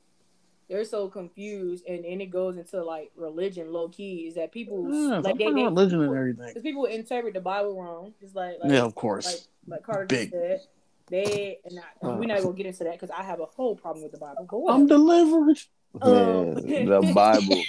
they're 0.72 0.85
so 0.85 1.08
confused, 1.08 1.85
and 1.87 2.04
and 2.04 2.22
it 2.22 2.26
goes 2.30 2.56
into 2.56 2.82
like 2.82 3.11
religion, 3.16 3.72
low 3.72 3.88
key, 3.88 4.26
is 4.28 4.35
that 4.37 4.50
people 4.52 4.88
Yeah, 4.90 5.18
like 5.18 5.37
they, 5.38 5.44
fuck 5.44 5.54
they 5.54 5.62
religion 5.64 6.00
and 6.02 6.16
everything. 6.16 6.46
because 6.46 6.62
people 6.62 6.87
interpret 6.87 7.35
the 7.35 7.40
Bible 7.40 7.80
wrong. 7.80 8.14
it's 8.20 8.35
like, 8.35 8.56
like 8.62 8.72
Yeah, 8.72 8.82
of 8.82 8.94
course. 8.94 9.26
like 9.26 9.40
like 9.68 9.82
Carter 9.85 10.06
Big. 10.06 10.30
said. 10.30 10.61
They 11.08 11.58
and 11.66 11.78
I, 11.78 12.06
Uh. 12.06 12.16
we're 12.16 12.26
not 12.26 12.40
gonna 12.42 12.54
get 12.54 12.64
into 12.66 12.85
that 12.85 12.92
because 12.94 13.11
I 13.11 13.22
have 13.22 13.40
a 13.40 13.44
whole 13.44 13.76
problem 13.76 14.02
with 14.02 14.12
the 14.12 14.18
Bible. 14.18 14.46
But 14.50 14.72
I'm 14.72 14.87
delivered. 14.87 15.58
Um, 16.00 16.54
Man, 16.64 16.87
the 16.87 17.12
Bible. 17.14 17.62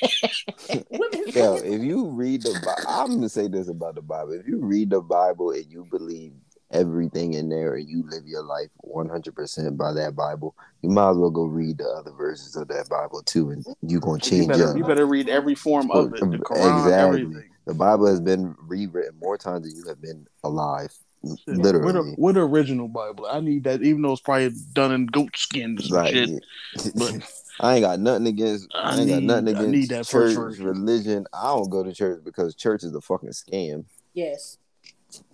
Women- 0.91 1.23
Yo, 1.33 1.55
if 1.55 1.81
you 1.81 2.05
read 2.05 2.43
the 2.43 2.53
Bible, 2.65 2.83
I'm 2.87 3.15
gonna 3.15 3.27
say 3.27 3.47
this 3.49 3.67
about 3.67 3.95
the 3.95 4.01
Bible. 4.01 4.31
If 4.33 4.47
you 4.47 4.59
read 4.63 4.91
the 4.91 5.01
Bible 5.01 5.51
and 5.51 5.65
you 5.69 5.85
believe 5.91 6.33
everything 6.73 7.33
in 7.35 7.49
there 7.49 7.75
and 7.75 7.87
you 7.87 8.03
live 8.09 8.25
your 8.25 8.43
life 8.43 8.69
100% 8.85 9.77
by 9.77 9.93
that 9.93 10.15
Bible, 10.15 10.55
you 10.81 10.89
might 10.89 11.11
as 11.11 11.17
well 11.17 11.29
go 11.29 11.45
read 11.45 11.77
the 11.77 11.85
other 11.87 12.11
verses 12.11 12.55
of 12.55 12.67
that 12.67 12.89
Bible 12.89 13.21
too, 13.23 13.51
and 13.51 13.65
you're 13.81 14.01
gonna 14.01 14.15
You 14.23 14.29
change 14.31 14.47
better, 14.49 14.69
up. 14.71 14.77
you 14.77 14.83
better 14.83 15.05
read 15.05 15.29
every 15.29 15.55
form 15.55 15.89
of 15.91 16.13
it. 16.13 16.19
The 16.19 16.25
Quran, 16.39 16.85
Exactly. 16.85 17.21
everything. 17.21 17.49
The 17.65 17.73
Bible 17.73 18.07
has 18.07 18.19
been 18.19 18.55
rewritten 18.59 19.17
more 19.21 19.37
times 19.37 19.65
than 19.67 19.75
you 19.75 19.87
have 19.87 20.01
been 20.01 20.27
alive, 20.43 20.93
Shit, 21.25 21.39
literally. 21.57 21.85
With 21.85 21.95
the, 21.95 22.15
with 22.17 22.37
original 22.37 22.89
Bible. 22.89 23.25
I 23.31 23.39
need 23.39 23.63
that, 23.63 23.81
even 23.81 24.01
though 24.01 24.11
it's 24.11 24.21
probably 24.21 24.51
done 24.73 24.91
in 24.91 25.05
goat 25.05 25.37
skin 25.37 25.77
or 25.79 25.95
Like, 25.95 26.13
shit. 26.13 26.43
But 26.95 27.13
I 27.61 27.75
ain't 27.75 27.83
got 27.83 27.99
nothing 27.99 28.27
against. 28.27 28.67
I, 28.75 28.95
I 28.95 28.97
ain't 28.97 29.09
got 29.09 29.19
need- 29.21 29.27
nothing 29.27 29.47
I 29.47 29.51
against 29.51 29.69
need 29.71 29.89
that 29.89 30.07
first 30.07 30.35
church, 30.35 30.57
religion. 30.57 31.25
I 31.33 31.47
don't 31.55 31.69
go 31.69 31.83
to 31.83 31.93
church 31.93 32.19
because 32.25 32.55
church 32.55 32.83
is 32.83 32.93
a 32.93 32.99
fucking 32.99 33.29
scam. 33.29 33.85
yes, 34.13 34.57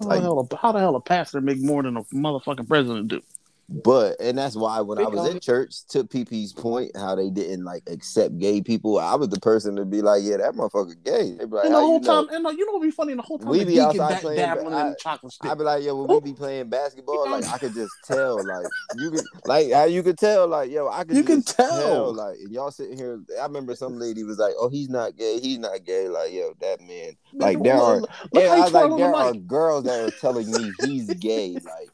how, 0.02 0.08
like- 0.08 0.20
the 0.20 0.24
hell, 0.24 0.48
a- 0.52 0.56
how 0.58 0.72
the 0.72 0.80
hell 0.80 0.96
a 0.96 1.02
pastor 1.02 1.42
make 1.42 1.60
more 1.62 1.84
than 1.84 1.98
a 1.98 2.04
motherfucking 2.06 2.68
president 2.68 3.10
do? 3.10 3.22
But 3.72 4.20
and 4.20 4.36
that's 4.36 4.56
why 4.56 4.82
when 4.82 4.98
I 4.98 5.08
was 5.08 5.30
in 5.30 5.40
church, 5.40 5.86
to 5.90 6.04
PP's 6.04 6.54
point, 6.54 6.92
how 6.96 7.14
they 7.14 7.30
didn't 7.30 7.64
like 7.64 7.84
accept 7.88 8.40
gay 8.40 8.62
people, 8.62 8.98
I 8.98 9.14
was 9.14 9.30
the 9.30 9.40
person 9.40 9.76
to 9.76 9.86
be 9.86 10.02
like, 10.02 10.24
"Yeah, 10.24 10.38
that 10.38 10.56
motherfucker 10.56 10.96
gay." 11.04 11.38
Like, 11.46 11.66
and 11.66 11.76
the 11.76 11.80
whole 11.80 12.00
you 12.02 12.08
know?" 12.08 12.26
time, 12.26 12.34
and 12.34 12.48
uh, 12.48 12.50
you 12.50 12.66
know 12.66 12.74
what 12.74 12.82
be 12.82 12.90
funny? 12.90 13.14
The 13.14 13.22
whole 13.22 13.38
time 13.38 13.50
We 13.50 13.64
be 13.66 13.80
outside 13.80 14.22
playing, 14.22 14.40
I- 14.40 14.94
chocolate 14.98 15.34
stick. 15.34 15.52
I 15.52 15.54
be 15.54 15.64
like, 15.64 15.84
"Yo, 15.84 15.96
when 16.04 16.08
we 16.24 16.32
be 16.32 16.36
playing 16.36 16.70
basketball, 16.70 17.30
like 17.30 17.46
I 17.46 17.60
could 17.60 17.76
just 17.76 17.94
tell, 18.06 18.44
like 18.44 18.66
you 18.98 19.12
could, 19.12 19.26
like 19.46 19.72
how 19.72 19.84
you 19.84 20.02
could 20.02 20.18
tell, 20.18 20.48
like 20.48 20.72
yo, 20.72 20.88
I 20.88 21.04
could 21.04 21.18
You 21.18 21.24
can 21.24 21.44
just 21.44 21.56
tell. 21.56 22.12
like 22.12 22.38
and 22.40 22.52
y'all 22.52 22.72
sitting 22.72 22.98
here. 22.98 23.22
I 23.40 23.44
remember 23.46 23.76
some 23.76 24.00
lady 24.00 24.24
was 24.24 24.40
like, 24.40 24.56
"Oh, 24.60 24.70
he's 24.70 24.90
not 24.90 25.16
gay, 25.16 25.40
he's 25.40 25.60
not 25.60 25.84
gay." 25.86 26.08
Like 26.08 26.34
yo, 26.34 26.54
that 26.60 26.82
man, 26.82 27.12
like 27.34 27.62
there 27.62 27.78
are, 27.78 28.02
yeah, 28.34 28.54
I 28.54 28.60
was 28.62 28.74
like, 28.74 28.98
there 28.98 29.14
are 29.14 29.34
girls 29.36 29.84
that 29.84 30.00
are 30.00 30.12
telling 30.12 30.52
me 30.52 30.74
he's 30.80 31.14
gay, 31.20 31.54
like. 31.64 31.90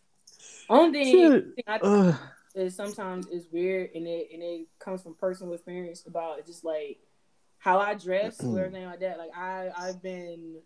Only 0.69 1.04
thing, 1.04 1.54
I 1.67 1.78
Ugh. 1.78 2.15
is 2.56 2.75
sometimes 2.75 3.28
it's 3.32 3.47
weird 3.51 3.91
and 3.95 4.08
it 4.08 4.30
and 4.34 4.41
it 4.41 4.67
comes 4.80 5.01
from 5.01 5.15
personal 5.15 5.54
experience 5.54 6.06
about 6.06 6.45
just 6.45 6.63
like 6.63 6.99
how 7.58 7.80
I 7.80 7.95
dress 7.95 8.43
or 8.43 8.60
everything 8.60 8.86
like 8.86 8.99
that. 8.99 9.17
Like 9.17 9.36
I 9.36 9.69
I've 9.75 10.01
been 10.01 10.62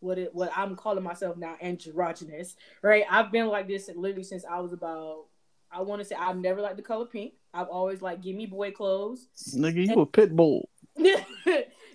what 0.00 0.18
it 0.18 0.34
what 0.34 0.50
I'm 0.56 0.76
calling 0.76 1.02
myself 1.02 1.36
now 1.36 1.56
androgynous, 1.60 2.56
right? 2.82 3.04
I've 3.10 3.32
been 3.32 3.46
like 3.46 3.68
this 3.68 3.88
literally 3.94 4.24
since 4.24 4.44
I 4.44 4.60
was 4.60 4.72
about 4.72 5.26
I 5.70 5.80
want 5.80 6.02
to 6.02 6.04
say 6.04 6.14
I've 6.14 6.36
never 6.36 6.60
liked 6.60 6.76
the 6.76 6.82
color 6.82 7.06
pink. 7.06 7.34
I've 7.54 7.68
always 7.68 8.02
like 8.02 8.22
give 8.22 8.36
me 8.36 8.46
boy 8.46 8.72
clothes. 8.72 9.28
Nigga, 9.54 9.86
you 9.86 10.00
a 10.00 10.06
pit 10.06 10.34
bull. 10.36 10.68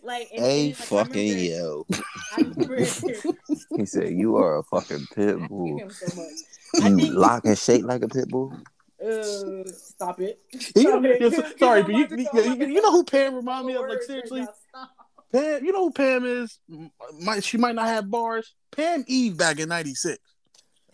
like 0.08 0.30
and- 0.34 0.42
Hey, 0.44 0.68
like, 0.68 0.76
fucking 0.78 1.30
remember- 1.36 2.80
yo. 2.80 3.34
He 3.78 3.86
said, 3.86 4.10
"You 4.14 4.38
are 4.38 4.58
a 4.60 4.64
fucking 4.64 5.06
pit 5.14 5.38
bull. 5.50 5.78
him 5.80 5.90
so 5.92 6.24
You 6.88 7.12
lock 7.12 7.46
and 7.46 7.58
shake 7.58 7.84
like 7.84 8.02
a 8.04 8.08
pit 8.08 8.28
bull." 8.30 8.54
Uh, 9.00 9.64
stop 9.68 10.20
it. 10.20 10.42
You, 10.52 10.60
Stop 10.60 11.04
it. 11.06 11.22
yes, 11.22 11.54
sorry, 11.60 11.84
but 11.84 11.94
you, 11.94 12.06
I'm 12.06 12.18
you, 12.20 12.28
about 12.28 12.44
to 12.44 12.56
go- 12.58 12.66
you, 12.66 12.74
you 12.74 12.82
know 12.82 12.92
who 12.92 13.04
Pam 13.04 13.36
remind 13.36 13.68
me 13.68 13.74
of? 13.76 13.82
Like 13.82 13.90
Words 13.90 14.06
right 14.10 14.28
seriously, 14.28 14.48
Pam. 15.32 15.64
You 15.66 15.72
know 15.72 15.84
who 15.86 15.92
Pam 15.92 16.26
is? 16.26 16.60
M- 16.72 16.90
Might 17.22 17.44
she 17.44 17.58
might 17.58 17.76
not 17.76 17.88
have 17.88 18.10
bars. 18.10 18.56
Pam 18.72 19.04
Eve 19.08 19.38
back 19.38 19.60
in 19.60 19.70
'96. 19.70 20.18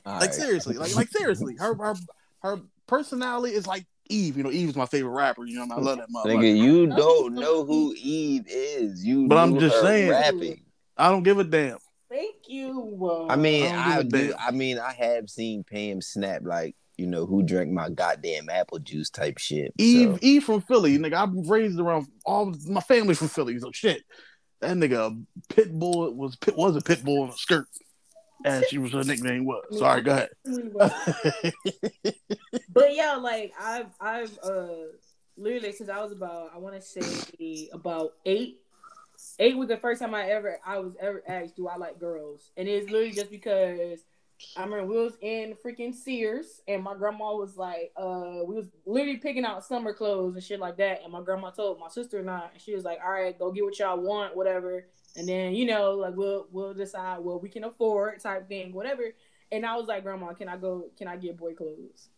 Like 0.05 0.33
seriously, 0.33 0.75
like 0.75 0.93
like 0.97 1.07
seriously, 1.09 1.55
her 1.57 1.75
her 1.75 1.95
her 2.41 2.59
personality 2.87 3.55
is 3.55 3.65
like 3.67 3.85
Eve. 4.07 4.37
You 4.37 4.43
know, 4.43 4.51
Eve 4.51 4.69
is 4.69 4.75
my 4.75 4.85
favorite 4.85 5.11
rapper. 5.11 5.45
You 5.45 5.65
know, 5.65 5.75
I 5.75 5.79
love 5.79 5.97
that 5.97 6.07
motherfucker. 6.15 6.35
Nigga, 6.37 6.57
you 6.57 6.87
don't 6.87 7.33
know 7.35 7.63
who 7.65 7.93
Eve 7.97 8.45
is. 8.47 9.03
You, 9.05 9.27
But 9.27 9.37
I'm 9.37 9.59
just 9.59 9.79
saying. 9.81 10.09
rapping. 10.11 10.63
I 10.97 11.09
don't 11.09 11.23
give 11.23 11.39
a 11.39 11.43
damn. 11.43 11.77
Thank 12.09 12.35
you. 12.47 12.99
Uh, 13.01 13.25
I 13.27 13.35
mean, 13.35 13.73
I 13.73 13.95
don't 13.95 14.09
give 14.09 14.19
I 14.19 14.19
a 14.21 14.27
do. 14.27 14.27
damn. 14.31 14.39
I 14.47 14.51
mean, 14.51 14.77
I 14.79 14.93
have 14.93 15.29
seen 15.29 15.63
Pam 15.63 16.01
snap 16.01 16.41
like 16.43 16.75
you 16.97 17.07
know 17.07 17.25
who 17.25 17.41
drank 17.41 17.71
my 17.71 17.89
goddamn 17.89 18.49
apple 18.49 18.77
juice 18.77 19.09
type 19.09 19.39
shit. 19.39 19.73
Eve 19.79 20.11
so. 20.11 20.19
Eve 20.21 20.43
from 20.43 20.61
Philly, 20.61 20.99
nigga. 20.99 21.15
I'm 21.21 21.41
raised 21.49 21.79
around 21.79 22.05
all 22.25 22.53
my 22.67 22.81
family 22.81 23.15
from 23.15 23.29
Philly, 23.29 23.57
so 23.57 23.71
shit. 23.71 24.03
That 24.61 24.77
nigga 24.77 25.25
pit 25.49 25.73
bull 25.73 26.13
was 26.13 26.35
pit 26.35 26.55
was 26.55 26.75
a 26.75 26.81
pit 26.81 27.03
bull 27.03 27.23
in 27.23 27.31
a 27.31 27.33
skirt, 27.33 27.65
as 28.45 28.65
she 28.67 28.77
was 28.77 28.91
her 28.91 29.03
nickname 29.03 29.45
was. 29.45 29.63
Sorry, 29.77 30.01
go 30.01 30.11
ahead. 30.11 30.29
but 32.69 32.95
yeah, 32.95 33.15
like 33.15 33.53
I've 33.59 33.91
I've 33.99 34.37
uh 34.43 34.67
literally 35.37 35.71
since 35.71 35.89
I 35.89 36.01
was 36.01 36.11
about 36.11 36.51
I 36.53 36.57
want 36.57 36.75
to 36.75 36.81
say 36.81 37.69
about 37.73 38.13
eight. 38.25 38.59
Eight 39.39 39.55
was 39.55 39.69
the 39.69 39.77
first 39.77 40.01
time 40.01 40.13
I 40.13 40.29
ever 40.29 40.59
I 40.65 40.79
was 40.79 40.93
ever 40.99 41.23
asked, 41.27 41.55
"Do 41.55 41.67
I 41.67 41.77
like 41.77 41.99
girls?" 41.99 42.51
And 42.57 42.67
it's 42.67 42.89
literally 42.89 43.13
just 43.13 43.31
because 43.31 44.03
I 44.57 44.63
remember 44.63 44.85
we 44.85 44.97
was 44.97 45.17
in 45.21 45.55
freaking 45.63 45.93
Sears, 45.93 46.61
and 46.67 46.83
my 46.83 46.95
grandma 46.95 47.33
was 47.35 47.55
like, 47.55 47.91
"Uh, 47.95 48.41
we 48.45 48.55
was 48.55 48.67
literally 48.85 49.17
picking 49.17 49.45
out 49.45 49.63
summer 49.63 49.93
clothes 49.93 50.35
and 50.35 50.43
shit 50.43 50.59
like 50.59 50.77
that." 50.77 51.03
And 51.03 51.11
my 51.11 51.21
grandma 51.21 51.51
told 51.51 51.79
my 51.79 51.87
sister 51.87 52.19
and 52.19 52.29
I, 52.29 52.49
and 52.51 52.61
she 52.61 52.75
was 52.75 52.83
like, 52.83 52.99
"All 53.03 53.11
right, 53.11 53.37
go 53.37 53.51
get 53.51 53.63
what 53.63 53.79
y'all 53.79 53.99
want, 53.99 54.35
whatever." 54.35 54.87
And 55.15 55.27
then 55.27 55.53
you 55.53 55.65
know, 55.65 55.91
like 55.91 56.15
we'll 56.15 56.47
we'll 56.51 56.73
decide 56.73 57.19
what 57.19 57.41
we 57.41 57.49
can 57.49 57.63
afford, 57.63 58.19
type 58.19 58.47
thing, 58.47 58.73
whatever. 58.73 59.13
And 59.51 59.65
I 59.65 59.75
was 59.75 59.87
like, 59.87 60.03
Grandma, 60.03 60.33
can 60.33 60.49
I 60.49 60.57
go? 60.57 60.85
Can 60.97 61.07
I 61.07 61.17
get 61.17 61.37
boy 61.37 61.53
clothes? 61.53 62.09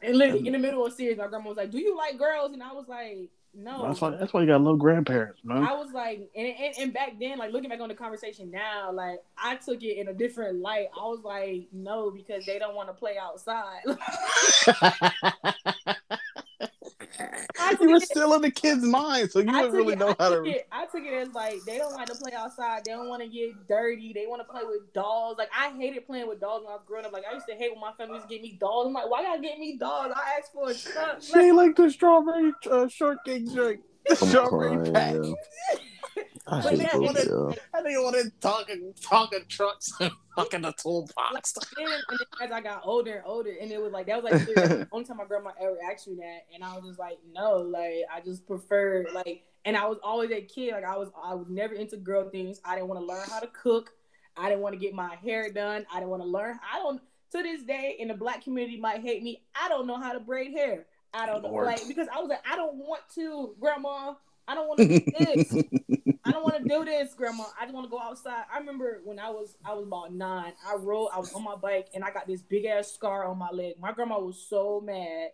And 0.00 0.16
literally 0.16 0.46
in 0.46 0.52
the 0.52 0.58
middle 0.58 0.84
of 0.86 0.92
Sears, 0.92 1.18
my 1.18 1.26
grandma 1.26 1.48
was 1.48 1.56
like, 1.56 1.70
"Do 1.70 1.78
you 1.78 1.96
like 1.96 2.18
girls?" 2.18 2.52
And 2.52 2.62
I 2.62 2.72
was 2.72 2.86
like, 2.88 3.30
"No." 3.52 3.86
That's 3.86 4.00
why 4.00 4.10
that's 4.10 4.32
why 4.32 4.42
you 4.42 4.46
gotta 4.46 4.62
love 4.62 4.78
grandparents, 4.78 5.40
man. 5.44 5.64
I 5.64 5.74
was 5.74 5.92
like, 5.92 6.28
and, 6.36 6.46
and, 6.46 6.74
and 6.78 6.92
back 6.92 7.18
then, 7.18 7.38
like 7.38 7.52
looking 7.52 7.68
back 7.68 7.80
on 7.80 7.88
the 7.88 7.94
conversation 7.94 8.50
now, 8.50 8.92
like 8.92 9.22
I 9.36 9.56
took 9.56 9.82
it 9.82 9.98
in 9.98 10.08
a 10.08 10.12
different 10.12 10.60
light. 10.60 10.86
I 10.96 11.00
was 11.06 11.22
like, 11.24 11.66
no, 11.72 12.12
because 12.12 12.46
they 12.46 12.60
don't 12.60 12.76
want 12.76 12.88
to 12.88 12.94
play 12.94 13.16
outside. 13.18 13.82
I 17.68 17.76
you 17.84 17.90
were 17.90 17.96
it- 17.96 18.02
still 18.02 18.34
in 18.34 18.42
the 18.42 18.50
kid's 18.50 18.82
mind, 18.84 19.30
so 19.30 19.38
you 19.40 19.48
I 19.50 19.62
didn't 19.62 19.76
really 19.76 19.92
it- 19.94 19.98
know 19.98 20.14
I 20.18 20.22
how 20.22 20.28
to. 20.30 20.44
It, 20.44 20.66
I 20.72 20.82
took 20.86 20.98
took 20.98 21.04
it 21.04 21.14
as 21.14 21.34
like 21.34 21.54
they 21.66 21.78
don't 21.78 21.92
like 21.94 22.06
to 22.08 22.14
play 22.14 22.32
outside. 22.32 22.82
They 22.84 22.92
don't 22.92 23.08
want 23.08 23.22
to 23.22 23.28
get 23.28 23.68
dirty. 23.68 24.12
They 24.12 24.26
want 24.26 24.40
to 24.40 24.44
play 24.52 24.62
with 24.64 24.92
dolls. 24.92 25.38
Like 25.38 25.48
I 25.56 25.70
hated 25.76 26.06
playing 26.06 26.28
with 26.28 26.40
dolls 26.40 26.62
when 26.64 26.72
I 26.72 26.76
was 26.76 26.82
growing 26.86 27.04
up. 27.04 27.12
Like 27.12 27.24
I 27.30 27.34
used 27.34 27.46
to 27.48 27.54
hate 27.54 27.70
when 27.72 27.80
my 27.80 27.92
family 27.92 28.16
used 28.16 28.28
to 28.28 28.34
get 28.34 28.42
me 28.42 28.56
dolls. 28.58 28.86
I'm 28.88 28.92
like, 28.92 29.08
why 29.10 29.22
y'all 29.22 29.40
get 29.40 29.58
me 29.58 29.76
dolls? 29.76 30.12
I 30.14 30.38
asked 30.38 30.52
for 30.52 30.70
a 30.70 30.74
truck. 30.74 31.22
She 31.22 31.38
ain't 31.38 31.56
like 31.56 31.76
the 31.76 31.90
strawberry 31.90 32.52
uh, 32.70 32.88
shortcake 32.88 33.52
drink. 33.52 33.80
The 34.06 34.18
I'm 34.22 34.28
strawberry 34.28 34.76
crying, 34.76 34.92
pack. 34.94 35.14
yo. 35.14 35.34
I 36.50 36.62
But 36.62 36.70
hate 36.70 36.78
that 36.80 36.92
both 36.92 37.00
one 37.02 37.10
of 37.10 37.16
is- 37.22 37.26
y'all. 37.28 37.54
I 37.74 37.82
think 37.82 37.98
want 38.02 38.16
to 38.16 38.30
talking 38.40 38.94
talking 39.02 39.44
trucks 39.48 39.92
and 40.00 40.10
fucking 40.36 40.62
the 40.62 40.72
toolbox. 40.72 41.52
then, 41.76 41.86
and 41.86 42.02
then 42.10 42.46
as 42.46 42.52
I 42.52 42.60
got 42.60 42.82
older 42.84 43.16
and 43.16 43.22
older, 43.26 43.52
and 43.60 43.70
it 43.70 43.80
was 43.82 43.92
like 43.92 44.06
that 44.06 44.22
was 44.22 44.32
like 44.32 44.46
the 44.46 44.88
only 44.92 45.04
time 45.04 45.18
my 45.18 45.24
grandma 45.24 45.50
ever 45.60 45.76
asked 45.92 46.08
me 46.08 46.16
that, 46.16 46.46
and 46.54 46.64
I 46.64 46.74
was 46.76 46.84
just 46.86 46.98
like, 46.98 47.18
no, 47.34 47.56
like 47.58 48.04
I 48.12 48.20
just 48.24 48.46
prefer 48.46 49.06
like, 49.14 49.44
and 49.64 49.76
I 49.76 49.86
was 49.86 49.98
always 50.02 50.30
a 50.30 50.40
kid, 50.40 50.72
like 50.72 50.84
I 50.84 50.96
was 50.96 51.08
I 51.22 51.34
was 51.34 51.46
never 51.48 51.74
into 51.74 51.96
girl 51.96 52.28
things. 52.30 52.60
I 52.64 52.74
didn't 52.74 52.88
want 52.88 53.00
to 53.00 53.06
learn 53.06 53.26
how 53.28 53.40
to 53.40 53.48
cook. 53.48 53.92
I 54.36 54.48
didn't 54.48 54.62
want 54.62 54.74
to 54.74 54.78
get 54.78 54.94
my 54.94 55.16
hair 55.16 55.50
done. 55.52 55.84
I 55.92 55.96
didn't 55.98 56.10
want 56.10 56.22
to 56.22 56.28
learn. 56.28 56.58
I 56.72 56.78
don't 56.78 57.00
to 57.32 57.42
this 57.42 57.62
day, 57.62 57.96
in 57.98 58.08
the 58.08 58.14
black 58.14 58.42
community 58.42 58.80
might 58.80 59.02
hate 59.02 59.22
me. 59.22 59.42
I 59.60 59.68
don't 59.68 59.86
know 59.86 59.98
how 59.98 60.12
to 60.12 60.20
braid 60.20 60.52
hair. 60.52 60.86
I 61.12 61.26
don't 61.26 61.42
know, 61.42 61.48
like 61.50 61.86
because 61.88 62.06
I 62.14 62.20
was 62.20 62.28
like, 62.28 62.42
I 62.50 62.54
don't 62.56 62.76
want 62.76 63.02
to, 63.16 63.54
grandma. 63.60 64.14
I 64.48 64.54
don't 64.54 64.66
want 64.66 64.80
to 64.80 64.88
do 64.88 65.00
this. 65.18 65.52
I 66.24 66.32
don't 66.32 66.42
want 66.42 66.56
to 66.56 66.64
do 66.68 66.84
this, 66.84 67.12
Grandma. 67.14 67.44
I 67.60 67.64
just 67.64 67.74
want 67.74 67.86
to 67.86 67.90
go 67.90 68.00
outside. 68.00 68.44
I 68.52 68.58
remember 68.58 69.00
when 69.04 69.18
I 69.18 69.28
was 69.28 69.56
I 69.64 69.74
was 69.74 69.86
about 69.86 70.12
nine. 70.12 70.54
I 70.66 70.74
rode. 70.76 71.08
I 71.14 71.18
was 71.18 71.32
on 71.34 71.44
my 71.44 71.54
bike 71.54 71.88
and 71.94 72.02
I 72.02 72.10
got 72.10 72.26
this 72.26 72.40
big 72.42 72.64
ass 72.64 72.90
scar 72.90 73.26
on 73.26 73.38
my 73.38 73.50
leg. 73.50 73.74
My 73.78 73.92
grandma 73.92 74.18
was 74.18 74.42
so 74.48 74.80
mad 74.84 75.32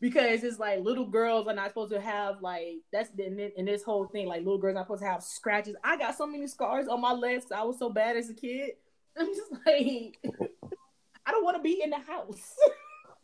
because 0.00 0.42
it's 0.44 0.58
like 0.58 0.80
little 0.80 1.06
girls 1.06 1.46
are 1.48 1.54
not 1.54 1.68
supposed 1.68 1.92
to 1.92 2.00
have 2.00 2.42
like 2.42 2.76
that's 2.92 3.08
the 3.10 3.52
in, 3.56 3.64
this 3.64 3.82
whole 3.82 4.06
thing. 4.06 4.26
Like 4.28 4.40
little 4.40 4.58
girls 4.58 4.72
are 4.72 4.74
not 4.74 4.86
supposed 4.86 5.02
to 5.02 5.08
have 5.08 5.22
scratches. 5.22 5.74
I 5.82 5.96
got 5.96 6.16
so 6.16 6.26
many 6.26 6.46
scars 6.46 6.88
on 6.88 7.00
my 7.00 7.12
legs. 7.12 7.46
I 7.50 7.62
was 7.62 7.78
so 7.78 7.88
bad 7.88 8.16
as 8.18 8.28
a 8.28 8.34
kid. 8.34 8.72
I'm 9.18 9.34
just 9.34 9.50
like, 9.66 10.18
I 11.26 11.30
don't 11.30 11.44
want 11.44 11.56
to 11.56 11.62
be 11.62 11.82
in 11.82 11.90
the 11.90 11.98
house. 11.98 12.54
I 12.66 12.68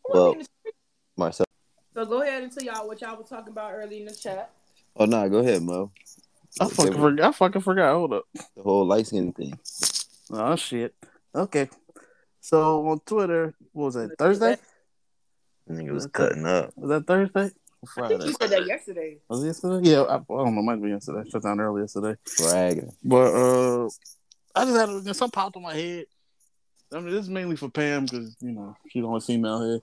wanna 0.05 0.14
be 0.14 0.19
Well- 0.19 0.33
in 0.33 0.38
the 0.38 0.45
street. 0.45 0.75
Myself. 1.17 1.47
so 1.95 2.05
go 2.07 2.23
ahead 2.23 2.45
and 2.45 2.53
tell 2.53 2.62
y'all 2.62 2.87
what 2.87 3.01
y'all 3.01 3.17
were 3.17 3.25
talking 3.25 3.53
about 3.53 3.73
early 3.73 3.99
in 4.01 4.05
the 4.07 4.14
chat. 4.14 4.53
Oh 4.99 5.05
no, 5.05 5.23
nah, 5.23 5.29
go 5.29 5.39
ahead, 5.39 5.63
Mo. 5.63 5.93
I 6.61 6.69
fucking 6.69 6.95
forgot. 6.95 7.29
I 7.29 7.33
fucking 7.33 7.63
forgot. 7.63 7.93
Hold 7.95 8.15
up. 8.15 8.25
The 8.35 8.63
whole 8.63 8.85
light 8.85 9.07
skin 9.07 9.33
thing. 9.33 9.59
Oh 10.31 10.57
shit. 10.57 10.95
Okay. 11.35 11.69
So 12.41 12.89
on 12.89 13.01
Twitter, 13.07 13.55
what 13.73 13.85
was 13.87 13.95
that? 13.95 14.19
Thursday? 14.19 14.57
I 15.71 15.75
think 15.75 15.89
it 15.89 15.93
was 15.93 16.07
cutting 16.07 16.47
up. 16.47 16.73
Was 16.77 16.89
that 16.89 17.07
Thursday? 17.07 17.41
I 17.41 17.43
think 17.43 17.91
Friday. 17.95 18.25
you 18.25 18.35
said 18.41 18.51
that 18.51 18.67
yesterday. 18.67 19.19
Was 19.29 19.45
it 19.45 19.49
yesterday? 19.49 19.91
Yeah, 19.91 20.03
I, 20.03 20.17
I 20.17 20.19
don't 20.27 20.55
know. 20.55 20.63
Might 20.63 20.83
be 20.83 20.89
yesterday. 20.89 21.29
Shut 21.31 21.43
down 21.43 21.61
early 21.61 21.83
yesterday. 21.83 22.17
Bragging. 22.39 22.93
But 23.05 23.35
uh, 23.35 23.89
I 24.55 24.65
just 24.65 24.77
had 24.77 24.89
a, 24.89 25.15
something 25.15 25.31
popped 25.31 25.57
in 25.57 25.63
my 25.63 25.75
head. 25.75 26.07
I 26.93 26.97
mean, 27.01 27.11
this 27.11 27.25
is 27.25 27.31
mainly 27.31 27.55
for 27.55 27.69
Pam 27.69 28.07
because 28.07 28.35
you 28.41 28.53
know 28.53 28.77
she's 28.89 29.03
the 29.03 29.09
only 29.09 29.21
female 29.21 29.63
here. 29.63 29.81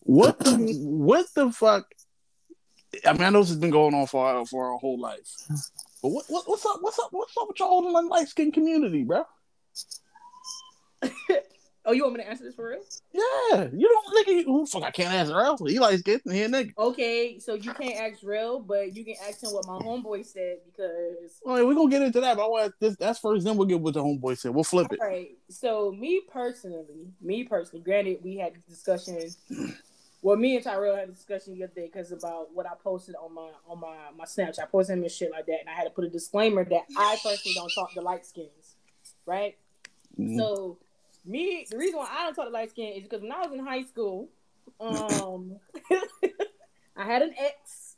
What 0.00 0.38
the 0.40 0.56
what 0.82 1.26
the 1.34 1.52
fuck? 1.52 1.86
I 3.06 3.12
mean, 3.12 3.22
I 3.22 3.30
know 3.30 3.40
this 3.40 3.50
has 3.50 3.58
been 3.58 3.70
going 3.70 3.94
on 3.94 4.06
for 4.06 4.26
our, 4.26 4.46
for 4.46 4.72
our 4.72 4.78
whole 4.78 4.98
life. 4.98 5.28
But 6.02 6.12
what, 6.12 6.24
what 6.28 6.48
what's 6.48 6.64
up? 6.64 6.78
What's 6.80 6.98
up? 6.98 7.08
What's 7.10 7.36
up 7.36 7.48
with 7.48 7.60
y'all 7.60 7.86
in 7.86 7.92
the 7.92 8.00
light 8.00 8.26
skin 8.26 8.50
community, 8.52 9.04
bro? 9.04 9.26
Oh, 11.86 11.92
you 11.92 12.02
want 12.02 12.16
me 12.16 12.22
to 12.22 12.28
answer 12.28 12.44
this 12.44 12.54
for 12.54 12.68
real? 12.68 12.82
Yeah, 13.12 13.68
you 13.72 13.88
don't 13.88 14.46
nigga. 14.46 14.68
Fuck? 14.68 14.82
I 14.82 14.90
can't 14.90 15.14
ask 15.14 15.30
else. 15.30 15.62
He 15.66 15.78
likes 15.78 16.02
getting 16.02 16.30
here, 16.30 16.46
nigga. 16.46 16.72
Okay, 16.76 17.38
so 17.38 17.54
you 17.54 17.72
can't 17.72 17.96
ask 17.96 18.22
real, 18.22 18.60
but 18.60 18.94
you 18.94 19.02
can 19.02 19.14
ask 19.26 19.42
him 19.42 19.50
what 19.50 19.66
my 19.66 19.78
homeboy 19.78 20.26
said 20.26 20.58
because. 20.66 21.40
All 21.44 21.54
right, 21.54 21.66
we're 21.66 21.74
gonna 21.74 21.90
get 21.90 22.02
into 22.02 22.20
that. 22.20 22.36
But 22.36 22.44
I 22.44 22.48
want 22.48 22.74
this. 22.80 22.96
That's 22.96 23.18
first. 23.18 23.44
Then 23.44 23.56
we'll 23.56 23.66
get 23.66 23.80
what 23.80 23.94
the 23.94 24.04
homeboy 24.04 24.36
said. 24.36 24.54
We'll 24.54 24.62
flip 24.62 24.92
it. 24.92 25.00
All 25.00 25.08
right, 25.08 25.30
so 25.48 25.90
me 25.98 26.20
personally, 26.30 27.14
me 27.22 27.44
personally, 27.44 27.82
granted, 27.82 28.18
we 28.22 28.36
had 28.36 28.54
this 28.54 28.62
discussion. 28.84 29.28
Well, 30.22 30.36
me 30.36 30.54
and 30.54 30.64
Tyrell 30.64 30.96
had 30.96 31.08
a 31.08 31.12
discussion 31.12 31.54
the 31.54 31.64
other 31.64 31.72
day 31.74 31.86
because 31.86 32.12
about 32.12 32.54
what 32.54 32.66
I 32.66 32.74
posted 32.82 33.14
on 33.16 33.34
my 33.34 33.50
on 33.66 33.80
my 33.80 33.96
my 34.16 34.24
Snapchat. 34.24 34.60
I 34.60 34.66
posted 34.66 34.98
him 34.98 35.02
and 35.02 35.10
shit 35.10 35.30
like 35.30 35.46
that, 35.46 35.60
and 35.60 35.68
I 35.68 35.72
had 35.72 35.84
to 35.84 35.90
put 35.90 36.04
a 36.04 36.08
disclaimer 36.10 36.64
that 36.64 36.84
I 36.96 37.18
personally 37.22 37.54
don't 37.54 37.72
talk 37.74 37.92
to 37.94 38.02
light 38.02 38.26
skins, 38.26 38.76
right? 39.24 39.56
Mhm. 40.18 40.36
So 40.36 40.78
me, 41.24 41.66
the 41.70 41.78
reason 41.78 41.98
why 41.98 42.08
I 42.10 42.24
don't 42.24 42.34
talk 42.34 42.46
to 42.46 42.50
light 42.50 42.70
skin 42.70 42.92
is 42.94 43.02
because 43.04 43.22
when 43.22 43.32
I 43.32 43.46
was 43.46 43.52
in 43.52 43.64
high 43.64 43.84
school, 43.84 44.28
um, 44.78 45.58
I 46.96 47.04
had 47.04 47.22
an 47.22 47.34
ex. 47.38 47.96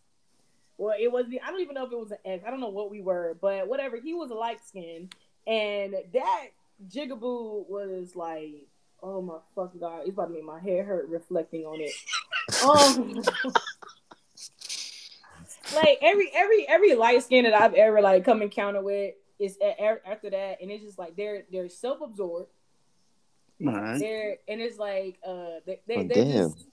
Well, 0.79 0.95
it 0.99 1.11
was 1.11 1.27
the 1.29 1.41
I 1.41 1.51
don't 1.51 1.61
even 1.61 1.75
know 1.75 1.87
if 1.87 1.93
it 1.93 1.99
was 1.99 2.13
an 2.13 2.19
ex. 2.25 2.45
I 2.47 2.51
don't 2.51 2.61
know 2.61 2.69
what 2.69 2.91
we 2.91 3.01
were, 3.01 3.37
but 3.41 3.67
whatever. 3.67 3.97
He 4.01 4.15
was 4.15 4.31
a 4.31 4.35
light 4.35 4.65
skin, 4.65 5.11
and 5.47 5.95
that 6.13 6.47
jigaboo 6.89 7.69
was 7.69 8.15
like, 8.15 8.69
oh 9.03 9.21
my 9.23 9.39
fucking 9.55 9.81
god, 9.81 10.01
it's 10.03 10.11
about 10.11 10.27
to 10.29 10.35
make 10.35 10.45
my 10.45 10.61
hair 10.61 10.85
hurt 10.85 11.09
reflecting 11.09 11.65
on 11.65 11.81
it. 11.81 11.93
Um, 12.65 13.23
like 15.75 15.99
every 16.03 16.31
every 16.35 16.67
every 16.69 16.95
light 16.95 17.23
skin 17.23 17.45
that 17.45 17.55
I've 17.55 17.75
ever 17.75 18.01
like 18.01 18.25
come 18.25 18.43
encounter 18.43 18.83
with 18.83 19.15
is 19.39 19.59
a- 19.61 19.77
a- 19.83 20.09
after 20.09 20.31
that, 20.31 20.59
and 20.61 20.71
it's 20.71 20.85
just 20.85 20.99
like 20.99 21.17
they're 21.17 21.45
they're 21.51 21.69
self 21.69 22.01
absorbed. 22.01 22.51
All 23.65 23.73
right. 23.73 23.99
They're 23.99 24.37
and 24.49 24.61
it's 24.61 24.79
like 24.79 25.19
uh 25.27 25.61
they 25.67 25.81
they 25.87 25.97
Oh, 25.97 26.05
they're 26.05 26.25
damn. 26.25 26.53
just 26.53 26.67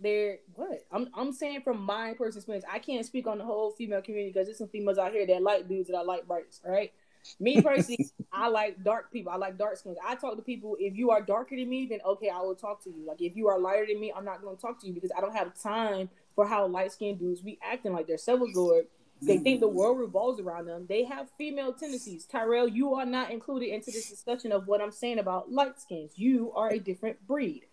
they're 0.00 0.38
what 0.54 0.84
I'm 0.92 1.08
I'm 1.14 1.32
saying 1.32 1.62
from 1.62 1.80
my 1.82 2.14
personal 2.16 2.38
experience. 2.38 2.64
I 2.70 2.78
can't 2.78 3.04
speak 3.04 3.26
on 3.26 3.38
the 3.38 3.44
whole 3.44 3.72
female 3.72 4.02
community 4.02 4.30
because 4.32 4.46
there's 4.46 4.58
some 4.58 4.68
females 4.68 4.98
out 4.98 5.12
here 5.12 5.26
that 5.26 5.42
like 5.42 5.68
dudes 5.68 5.88
that 5.88 5.96
I 5.96 6.02
like 6.02 6.26
brights. 6.28 6.60
All 6.64 6.70
right. 6.72 6.92
Me 7.40 7.60
personally, 7.62 8.10
I 8.32 8.48
like 8.48 8.82
dark 8.82 9.12
people. 9.12 9.32
I 9.32 9.36
like 9.36 9.58
dark 9.58 9.76
skins. 9.76 9.96
I 10.06 10.14
talk 10.14 10.36
to 10.36 10.42
people. 10.42 10.76
If 10.78 10.96
you 10.96 11.10
are 11.10 11.20
darker 11.20 11.56
than 11.56 11.68
me, 11.68 11.86
then 11.86 12.00
okay, 12.04 12.30
I 12.30 12.40
will 12.40 12.54
talk 12.54 12.82
to 12.84 12.90
you. 12.90 13.06
Like 13.06 13.20
if 13.20 13.36
you 13.36 13.48
are 13.48 13.58
lighter 13.58 13.86
than 13.86 14.00
me, 14.00 14.12
I'm 14.14 14.24
not 14.24 14.42
going 14.42 14.56
to 14.56 14.60
talk 14.60 14.80
to 14.80 14.86
you 14.86 14.92
because 14.92 15.12
I 15.16 15.20
don't 15.20 15.34
have 15.34 15.60
time 15.60 16.08
for 16.34 16.46
how 16.46 16.66
light 16.66 16.92
skinned 16.92 17.18
dudes 17.18 17.40
be 17.40 17.58
acting 17.62 17.92
like 17.92 18.06
they're 18.06 18.18
self-absorbed. 18.18 18.88
They 19.20 19.38
think 19.38 19.60
the 19.60 19.68
world 19.68 19.98
revolves 19.98 20.40
around 20.40 20.66
them. 20.66 20.86
They 20.88 21.04
have 21.04 21.28
female 21.36 21.72
tendencies. 21.72 22.24
Tyrell, 22.24 22.68
you 22.68 22.94
are 22.94 23.06
not 23.06 23.32
included 23.32 23.74
into 23.74 23.90
this 23.90 24.08
discussion 24.08 24.52
of 24.52 24.68
what 24.68 24.80
I'm 24.80 24.92
saying 24.92 25.18
about 25.18 25.50
light 25.50 25.80
skins. 25.80 26.12
You 26.14 26.52
are 26.54 26.70
a 26.70 26.78
different 26.78 27.26
breed. 27.26 27.64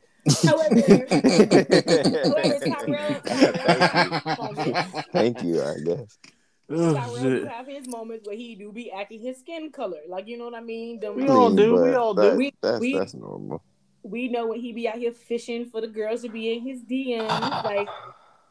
However, 0.44 0.82
however, 0.82 1.06
Tyrell, 2.66 3.22
Tyrell, 3.22 3.62
Thank 5.14 5.44
you, 5.44 5.62
I 5.62 5.76
guess. 5.86 6.18
Tyrell 6.70 7.16
shit. 7.18 7.42
do 7.44 7.46
have 7.48 7.68
his 7.68 7.88
moments 7.88 8.28
where 8.28 8.36
he 8.36 8.56
do 8.56 8.72
be 8.72 8.92
acting 8.92 9.22
his 9.22 9.38
skin 9.40 9.72
color. 9.72 10.00
Like 10.08 10.28
you 10.28 10.38
know 10.38 10.46
what 10.46 10.56
I 10.56 10.62
mean? 10.62 11.00
Them- 11.00 11.16
We 11.16 11.28
all 11.28 11.52
do, 11.52 11.76
we 11.76 11.92
but 11.92 11.94
all 11.96 12.14
do. 12.14 12.36
We- 12.36 12.54
That's 12.62 12.80
we- 12.80 12.98
that's 12.98 13.14
normal. 13.14 13.62
we 14.04 14.28
know 14.30 14.48
when 14.48 14.60
he 14.60 14.72
be 14.74 14.88
out 14.88 14.98
here 14.98 15.12
fishing 15.12 15.66
for 15.66 15.82
the 15.82 15.88
girls 15.88 16.22
to 16.24 16.30
be 16.30 16.54
in 16.54 16.62
his 16.62 16.82
DMs. 16.84 17.28
like 17.64 17.88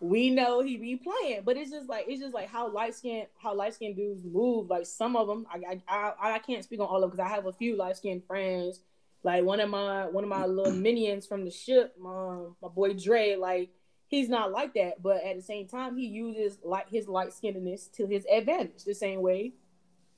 we 0.01 0.29
know 0.31 0.61
he 0.63 0.77
be 0.77 0.97
playing, 0.97 1.43
but 1.45 1.57
it's 1.57 1.71
just 1.71 1.89
like 1.89 2.05
it's 2.09 2.21
just 2.21 2.35
like 2.35 2.49
how 2.49 2.69
light 2.71 2.95
skin 2.95 3.27
how 3.39 3.55
light 3.55 3.75
skinned 3.75 3.97
dudes 3.97 4.25
move. 4.25 4.69
Like 4.69 4.87
some 4.87 5.17
of 5.17 5.27
them, 5.27 5.47
I 5.53 5.81
I 5.89 6.13
I, 6.21 6.35
I 6.35 6.39
can't 6.41 6.63
speak 6.65 6.81
on 6.81 6.87
all 6.87 6.97
of 6.97 7.03
them 7.03 7.11
because 7.11 7.25
I 7.31 7.35
have 7.35 7.47
a 7.47 7.53
few 7.53 7.77
light 7.77 7.97
skinned 7.97 8.25
friends. 8.27 8.81
Like 9.23 9.43
one 9.45 9.59
of 9.61 9.71
my 9.71 10.07
one 10.07 10.23
of 10.23 10.29
my 10.31 10.45
little 10.45 10.73
minions 10.73 11.27
from 11.27 11.45
the 11.45 11.51
ship, 11.51 11.95
my 11.99 12.37
my 12.61 12.69
boy 12.69 12.93
Dre. 12.93 13.37
Like 13.37 13.71
he's 14.15 14.29
not 14.29 14.53
like 14.53 14.75
that, 14.75 15.03
but 15.03 15.23
at 15.25 15.37
the 15.37 15.43
same 15.43 15.67
time, 15.67 15.97
he 15.97 16.07
uses 16.07 16.59
like 16.63 16.89
his 16.91 17.09
light 17.09 17.31
skinnedness 17.31 17.91
to 17.93 18.07
his 18.07 18.25
advantage. 18.31 18.85
The 18.85 18.95
same 18.95 19.21
way 19.23 19.53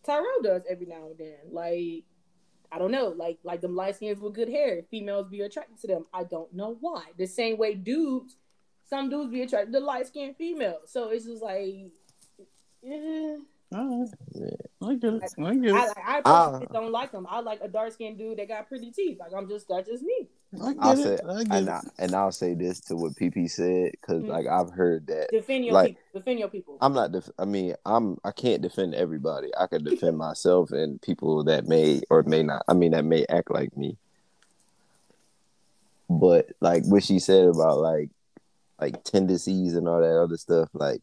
Tyrell 0.04 0.42
does 0.42 0.62
every 0.68 0.86
now 0.86 1.06
and 1.10 1.18
then. 1.18 1.38
Like 1.50 2.04
I 2.72 2.78
don't 2.78 2.90
know, 2.90 3.08
like 3.08 3.38
like 3.42 3.60
them 3.60 3.74
light 3.76 3.96
skins 3.96 4.20
with 4.20 4.34
good 4.34 4.48
hair, 4.48 4.82
females 4.90 5.28
be 5.28 5.40
attracted 5.40 5.78
to 5.80 5.86
them. 5.86 6.06
I 6.12 6.24
don't 6.24 6.52
know 6.52 6.76
why. 6.80 7.02
The 7.16 7.26
same 7.26 7.58
way 7.58 7.74
dudes, 7.74 8.36
some 8.88 9.08
dudes 9.10 9.30
be 9.32 9.42
attracted 9.42 9.72
to 9.72 9.80
light 9.80 10.06
skinned 10.08 10.36
females. 10.36 10.90
So 10.90 11.08
it's 11.10 11.24
just 11.26 11.42
like. 11.42 11.90
All 13.74 14.00
right. 14.00 14.08
Yeah. 14.32 14.46
I 14.82 14.94
get 14.94 15.14
it. 15.14 15.22
I 15.38 15.54
get 15.56 15.74
I, 15.74 15.84
it. 15.84 15.88
like, 15.88 15.96
I 15.98 16.22
Ah. 16.24 16.44
personally 16.50 16.68
don't 16.72 16.92
like 16.92 17.10
them. 17.12 17.26
I 17.28 17.40
like 17.40 17.60
a 17.62 17.68
dark 17.68 17.92
skinned 17.92 18.16
dude 18.18 18.38
that 18.38 18.46
got 18.48 18.68
pretty 18.68 18.92
teeth. 18.92 19.18
Like 19.18 19.32
I'm 19.36 19.48
just 19.48 19.66
that's 19.68 19.88
just 19.88 20.04
me. 20.04 20.28
I 20.54 20.74
I'll 20.80 20.96
get 20.96 21.02
say, 21.04 21.14
it. 21.14 21.20
I 21.28 21.42
get 21.44 21.52
and, 21.56 21.68
it. 21.68 21.70
I, 21.70 21.80
and 21.98 22.14
I'll 22.14 22.32
say 22.32 22.54
this 22.54 22.80
to 22.82 22.96
what 22.96 23.12
PP 23.16 23.50
said 23.50 23.92
because 23.92 24.22
Mhm. 24.22 24.28
like 24.28 24.46
I've 24.46 24.70
heard 24.70 25.06
that. 25.08 25.28
Defend 25.30 25.64
your 25.64 25.74
Like- 25.74 25.88
people. 25.88 26.02
Defend 26.14 26.38
your 26.38 26.48
people. 26.48 26.78
I'm 26.80 26.94
not. 26.94 27.12
Def- 27.12 27.30
I 27.38 27.44
mean, 27.44 27.74
I'm. 27.84 28.18
I 28.24 28.30
can't 28.30 28.62
defend 28.62 28.94
everybody. 28.94 29.50
I 29.58 29.66
could 29.66 29.84
defend 29.84 30.16
myself 30.16 30.70
and 30.70 31.00
people 31.02 31.44
that 31.44 31.66
may 31.66 32.00
or 32.10 32.22
may 32.22 32.42
not. 32.42 32.62
I 32.68 32.74
mean, 32.74 32.92
that 32.92 33.04
may 33.04 33.26
act 33.28 33.50
like 33.50 33.76
me. 33.76 33.96
But 36.08 36.50
like 36.60 36.84
what 36.86 37.02
she 37.02 37.18
said 37.18 37.48
about 37.48 37.78
like, 37.78 38.10
like 38.80 39.02
tendencies 39.04 39.74
and 39.74 39.88
all 39.88 40.00
that 40.00 40.18
other 40.20 40.36
stuff, 40.36 40.68
like, 40.72 41.02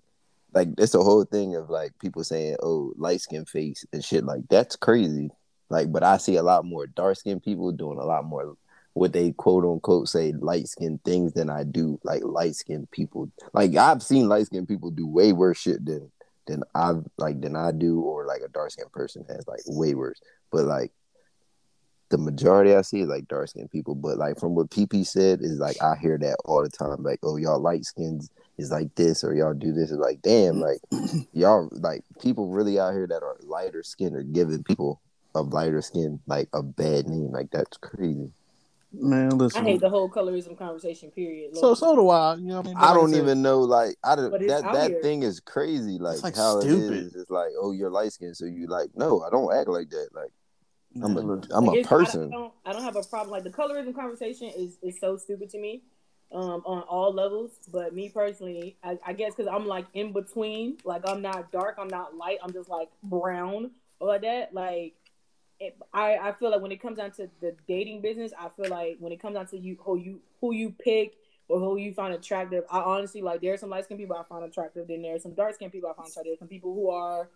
like 0.53 0.69
it's 0.77 0.95
a 0.95 1.03
whole 1.03 1.25
thing 1.25 1.55
of 1.55 1.69
like 1.69 1.91
people 1.99 2.23
saying, 2.23 2.55
"Oh, 2.63 2.93
light 2.97 3.21
skin 3.21 3.45
face" 3.45 3.85
and 3.91 4.03
shit. 4.03 4.23
Like 4.23 4.47
that's 4.49 4.75
crazy. 4.77 5.29
Like, 5.69 5.91
but 5.91 6.03
I 6.03 6.17
see 6.17 6.37
a 6.37 6.43
lot 6.43 6.65
more 6.65 6.87
dark 6.87 7.17
skinned 7.17 7.43
people 7.43 7.71
doing 7.71 7.97
a 7.99 8.05
lot 8.05 8.23
more 8.25 8.55
what 8.93 9.13
they 9.13 9.31
quote 9.31 9.63
unquote 9.63 10.07
say 10.07 10.33
light 10.33 10.67
skinned 10.67 11.03
things 11.03 11.33
than 11.33 11.49
I 11.49 11.63
do 11.63 11.99
like 12.03 12.23
light 12.23 12.55
skinned 12.55 12.91
people. 12.91 13.31
Like 13.53 13.75
I've 13.75 14.03
seen 14.03 14.29
light 14.29 14.45
skinned 14.45 14.67
people 14.67 14.91
do 14.91 15.07
way 15.07 15.33
worse 15.33 15.59
shit 15.59 15.85
than 15.85 16.11
than 16.45 16.63
I 16.75 16.93
like 17.17 17.41
than 17.41 17.55
I 17.55 17.71
do, 17.71 18.01
or 18.01 18.25
like 18.25 18.41
a 18.41 18.49
dark 18.49 18.71
skinned 18.71 18.91
person 18.91 19.25
has 19.29 19.47
like 19.47 19.61
way 19.65 19.95
worse. 19.95 20.21
But 20.51 20.65
like 20.65 20.91
the 22.09 22.17
majority 22.19 22.75
I 22.75 22.81
see 22.81 23.01
is 23.01 23.07
like 23.07 23.27
dark 23.27 23.49
skinned 23.49 23.71
people. 23.71 23.95
But 23.95 24.17
like 24.17 24.39
from 24.39 24.53
what 24.53 24.69
PP 24.69 25.05
said 25.05 25.41
is 25.41 25.57
like 25.57 25.81
I 25.81 25.95
hear 25.95 26.17
that 26.19 26.37
all 26.45 26.61
the 26.61 26.69
time. 26.69 27.03
Like, 27.03 27.19
oh 27.23 27.37
y'all 27.37 27.59
light 27.59 27.85
skins 27.85 28.29
is 28.59 28.71
like 28.71 28.93
this 28.95 29.23
or 29.23 29.33
y'all 29.33 29.53
do 29.53 29.73
this. 29.73 29.89
It's 29.89 29.99
like 29.99 30.21
damn, 30.21 30.59
like 30.59 30.79
y'all 31.33 31.69
like 31.71 32.03
people 32.21 32.49
really 32.49 32.79
out 32.79 32.93
here 32.93 33.07
that 33.07 33.23
are 33.23 33.37
lighter 33.41 33.81
skin 33.81 34.15
are 34.15 34.23
giving 34.23 34.63
people 34.63 35.01
of 35.33 35.51
lighter 35.51 35.81
skin 35.81 36.19
like 36.27 36.49
a 36.53 36.61
bad 36.61 37.07
name. 37.07 37.31
Like 37.31 37.49
that's 37.49 37.77
crazy. 37.77 38.29
Man, 38.93 39.29
listen. 39.37 39.61
I 39.65 39.69
hate 39.69 39.81
the 39.81 39.89
whole 39.89 40.07
colorism 40.09 40.57
conversation. 40.57 41.09
Period. 41.11 41.55
So 41.57 41.69
Look, 41.69 41.79
so 41.79 41.95
do 41.95 42.09
I. 42.09 42.35
You 42.35 42.45
know 42.47 42.57
what 42.57 42.65
I 42.65 42.69
mean? 42.69 42.77
I 42.77 42.93
don't 42.93 43.09
said, 43.09 43.23
even 43.23 43.41
know 43.41 43.61
like 43.61 43.95
I 44.03 44.15
don't 44.15 44.31
that 44.31 44.63
that 44.71 44.91
here. 44.91 45.01
thing 45.01 45.23
is 45.23 45.39
crazy. 45.39 45.97
Like, 45.97 46.21
like, 46.21 46.35
how 46.35 46.59
stupid. 46.59 46.93
it 46.93 46.97
is. 46.97 47.15
It's 47.15 47.31
like 47.31 47.49
oh 47.59 47.71
you're 47.71 47.89
light 47.89 48.13
skinned 48.13 48.37
so 48.37 48.45
you 48.45 48.67
like 48.67 48.89
no 48.95 49.23
I 49.23 49.29
don't 49.31 49.51
act 49.55 49.67
like 49.67 49.89
that. 49.89 50.09
Like 50.13 50.29
I'm 51.03 51.15
Man, 51.15 51.23
a 51.23 51.27
look. 51.27 51.45
I'm 51.51 51.65
like, 51.65 51.77
a 51.77 51.79
it's- 51.79 51.91
I 51.91 51.95
don't- 51.95 52.05
person. 52.05 52.27
I 52.27 52.35
don't, 52.35 52.53
I 52.67 52.73
don't 52.73 52.83
have 52.83 52.95
a 52.95 53.03
problem. 53.03 53.31
Like 53.31 53.43
the 53.43 53.49
colorism 53.49 53.95
conversation 53.95 54.49
is 54.55 54.77
is 54.83 54.99
so 54.99 55.17
stupid 55.17 55.49
to 55.49 55.59
me, 55.59 55.81
um, 56.31 56.61
on 56.65 56.83
all 56.83 57.11
levels. 57.11 57.51
But 57.71 57.95
me 57.95 58.09
personally, 58.09 58.77
I, 58.83 58.99
I 59.03 59.13
guess 59.13 59.33
because 59.35 59.51
I'm 59.51 59.65
like 59.65 59.85
in 59.95 60.13
between. 60.13 60.77
Like 60.85 61.01
I'm 61.07 61.23
not 61.23 61.51
dark, 61.51 61.77
I'm 61.79 61.87
not 61.87 62.15
light. 62.15 62.37
I'm 62.43 62.53
just 62.53 62.69
like 62.69 62.89
brown 63.01 63.71
or 63.99 64.09
like 64.09 64.21
that. 64.21 64.53
Like 64.53 64.93
it, 65.63 65.77
I 65.93 66.17
I 66.17 66.31
feel 66.33 66.51
like 66.51 66.61
when 66.61 66.71
it 66.71 66.81
comes 66.81 66.97
down 66.97 67.11
to 67.13 67.29
the 67.41 67.55
dating 67.67 68.01
business, 68.01 68.31
I 68.39 68.49
feel 68.49 68.69
like 68.69 68.97
when 68.99 69.11
it 69.11 69.19
comes 69.21 69.35
down 69.35 69.47
to 69.47 69.57
you 69.57 69.77
who 69.79 69.97
you 69.97 70.19
who 70.41 70.53
you 70.53 70.71
pick. 70.71 71.15
Or 71.49 71.59
who 71.59 71.75
you 71.75 71.93
find 71.93 72.13
attractive? 72.13 72.63
I 72.71 72.79
honestly 72.79 73.21
like. 73.21 73.41
There 73.41 73.53
are 73.53 73.57
some 73.57 73.69
light 73.69 73.83
skinned 73.83 73.99
people 73.99 74.15
I 74.15 74.23
find 74.23 74.45
attractive. 74.45 74.87
Then 74.87 75.01
there 75.01 75.13
are 75.13 75.19
some 75.19 75.33
dark 75.33 75.53
skinned 75.53 75.73
people 75.73 75.89
I 75.89 75.93
find 75.93 76.07
attractive. 76.07 76.31
There's 76.31 76.39
some 76.39 76.47
people 76.47 76.73
who 76.73 76.89
are 76.89 77.29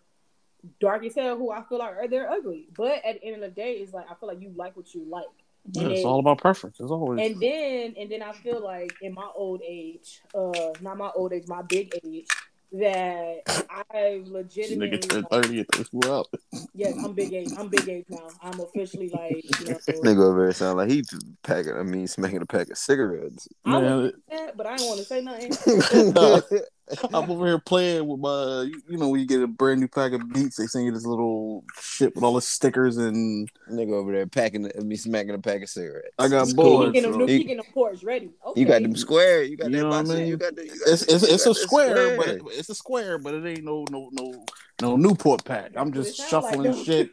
dark 0.80 1.04
as 1.04 1.14
hell 1.14 1.36
who 1.36 1.50
I 1.50 1.62
feel 1.68 1.78
like 1.78 1.94
are 1.94 2.08
they're 2.08 2.30
ugly. 2.30 2.68
But 2.74 3.04
at 3.04 3.20
the 3.20 3.24
end 3.24 3.34
of 3.36 3.42
the 3.42 3.48
day, 3.48 3.74
it's 3.74 3.92
like 3.92 4.06
I 4.10 4.14
feel 4.14 4.28
like 4.28 4.40
you 4.40 4.50
like 4.56 4.76
what 4.78 4.94
you 4.94 5.04
like. 5.08 5.26
Yeah, 5.72 5.88
it's 5.88 6.06
all 6.06 6.20
about 6.20 6.40
preference. 6.40 6.80
It's 6.80 6.90
always. 6.90 7.20
And 7.20 7.40
then 7.40 7.94
and 7.98 8.10
then 8.10 8.22
I 8.22 8.32
feel 8.32 8.62
like 8.62 8.94
in 9.02 9.12
my 9.12 9.28
old 9.34 9.60
age, 9.62 10.22
uh 10.34 10.72
not 10.80 10.96
my 10.96 11.10
old 11.14 11.34
age, 11.34 11.44
my 11.46 11.62
big 11.62 11.92
age, 12.02 12.28
that 12.72 13.42
I 13.90 14.22
legitimately 14.26 14.98
Nigga 14.98 15.08
turned 15.08 15.26
thirty 15.30 15.58
and 15.58 15.86
threw 15.88 16.12
up. 16.12 16.26
yes, 16.74 16.94
I'm 17.02 17.14
big 17.14 17.32
age. 17.32 17.50
I'm 17.56 17.68
big 17.68 17.88
age 17.88 18.06
now. 18.08 18.28
I'm 18.42 18.60
officially 18.60 19.08
like 19.08 19.42
you 19.60 19.66
know 19.66 19.78
Nigga 20.02 20.22
over 20.22 20.44
there 20.44 20.52
sound 20.52 20.78
like 20.78 20.90
he 20.90 21.04
packing. 21.42 21.74
I 21.74 21.82
mean, 21.82 22.06
smacking 22.06 22.42
a 22.42 22.46
pack 22.46 22.70
of 22.70 22.78
cigarettes. 22.78 23.48
I 23.64 23.80
Man, 23.80 24.12
that, 24.30 24.56
but 24.56 24.66
I 24.66 24.76
didn't 24.76 24.88
want 24.88 25.00
to 25.00 25.06
say 25.06 25.22
nothing. 25.22 25.52
I'm 27.12 27.30
over 27.30 27.46
here 27.46 27.58
playing 27.58 28.06
with 28.06 28.20
my, 28.20 28.62
you 28.62 28.80
you 28.88 28.96
know, 28.96 29.08
when 29.08 29.20
you 29.20 29.26
get 29.26 29.42
a 29.42 29.46
brand 29.46 29.80
new 29.80 29.88
pack 29.88 30.12
of 30.12 30.32
beats, 30.32 30.56
they 30.56 30.66
send 30.66 30.84
you 30.86 30.92
this 30.92 31.04
little 31.04 31.64
shit 31.80 32.14
with 32.14 32.24
all 32.24 32.34
the 32.34 32.40
stickers, 32.40 32.96
and 32.96 33.50
Nigga 33.70 33.92
over 33.92 34.12
there 34.12 34.26
packing. 34.26 34.70
I 34.76 34.80
mean, 34.82 34.96
smacking 34.96 35.34
a 35.34 35.38
pack 35.38 35.62
of 35.62 35.68
cigarettes. 35.68 36.08
I 36.18 36.28
got 36.28 36.44
It's 36.44 36.52
bored. 36.54 36.66
cool. 36.66 36.86
He 36.86 36.92
getting 36.92 37.10
them, 37.12 37.20
so- 37.20 37.26
he 37.26 37.38
getting 37.44 37.56
them 37.58 37.66
ports 37.74 38.02
ready. 38.02 38.30
Okay. 38.46 38.60
You 38.60 38.66
got 38.66 38.82
them 38.82 38.96
square. 38.96 39.42
You 39.42 39.56
got 39.56 39.70
You 39.70 39.76
that 39.76 39.82
know 39.82 39.88
what 39.88 39.98
I 39.98 40.02
mean? 40.02 40.26
You 40.26 40.36
got 40.36 40.56
the. 40.56 40.64
You 40.64 40.70
got 40.70 40.88
it's 40.88 41.04
the- 41.06 41.14
it's, 41.14 41.22
you 41.28 41.34
it's 41.34 41.44
got 41.44 41.50
a 41.50 41.54
the 41.54 41.60
square, 41.60 42.16
but 42.16 42.28
it, 42.28 42.42
it's 42.52 42.68
a 42.70 42.74
square, 42.74 43.18
but 43.18 43.34
it 43.34 43.44
ain't 43.46 43.64
no 43.64 43.84
no 43.90 44.08
no 44.12 44.44
no 44.80 44.96
Newport 44.96 45.44
pack. 45.44 45.72
I'm 45.76 45.92
just 45.92 46.10
it 46.10 46.14
sound 46.28 46.44
like, 46.44 46.54
shuffling 46.54 46.84
shit. 46.84 47.10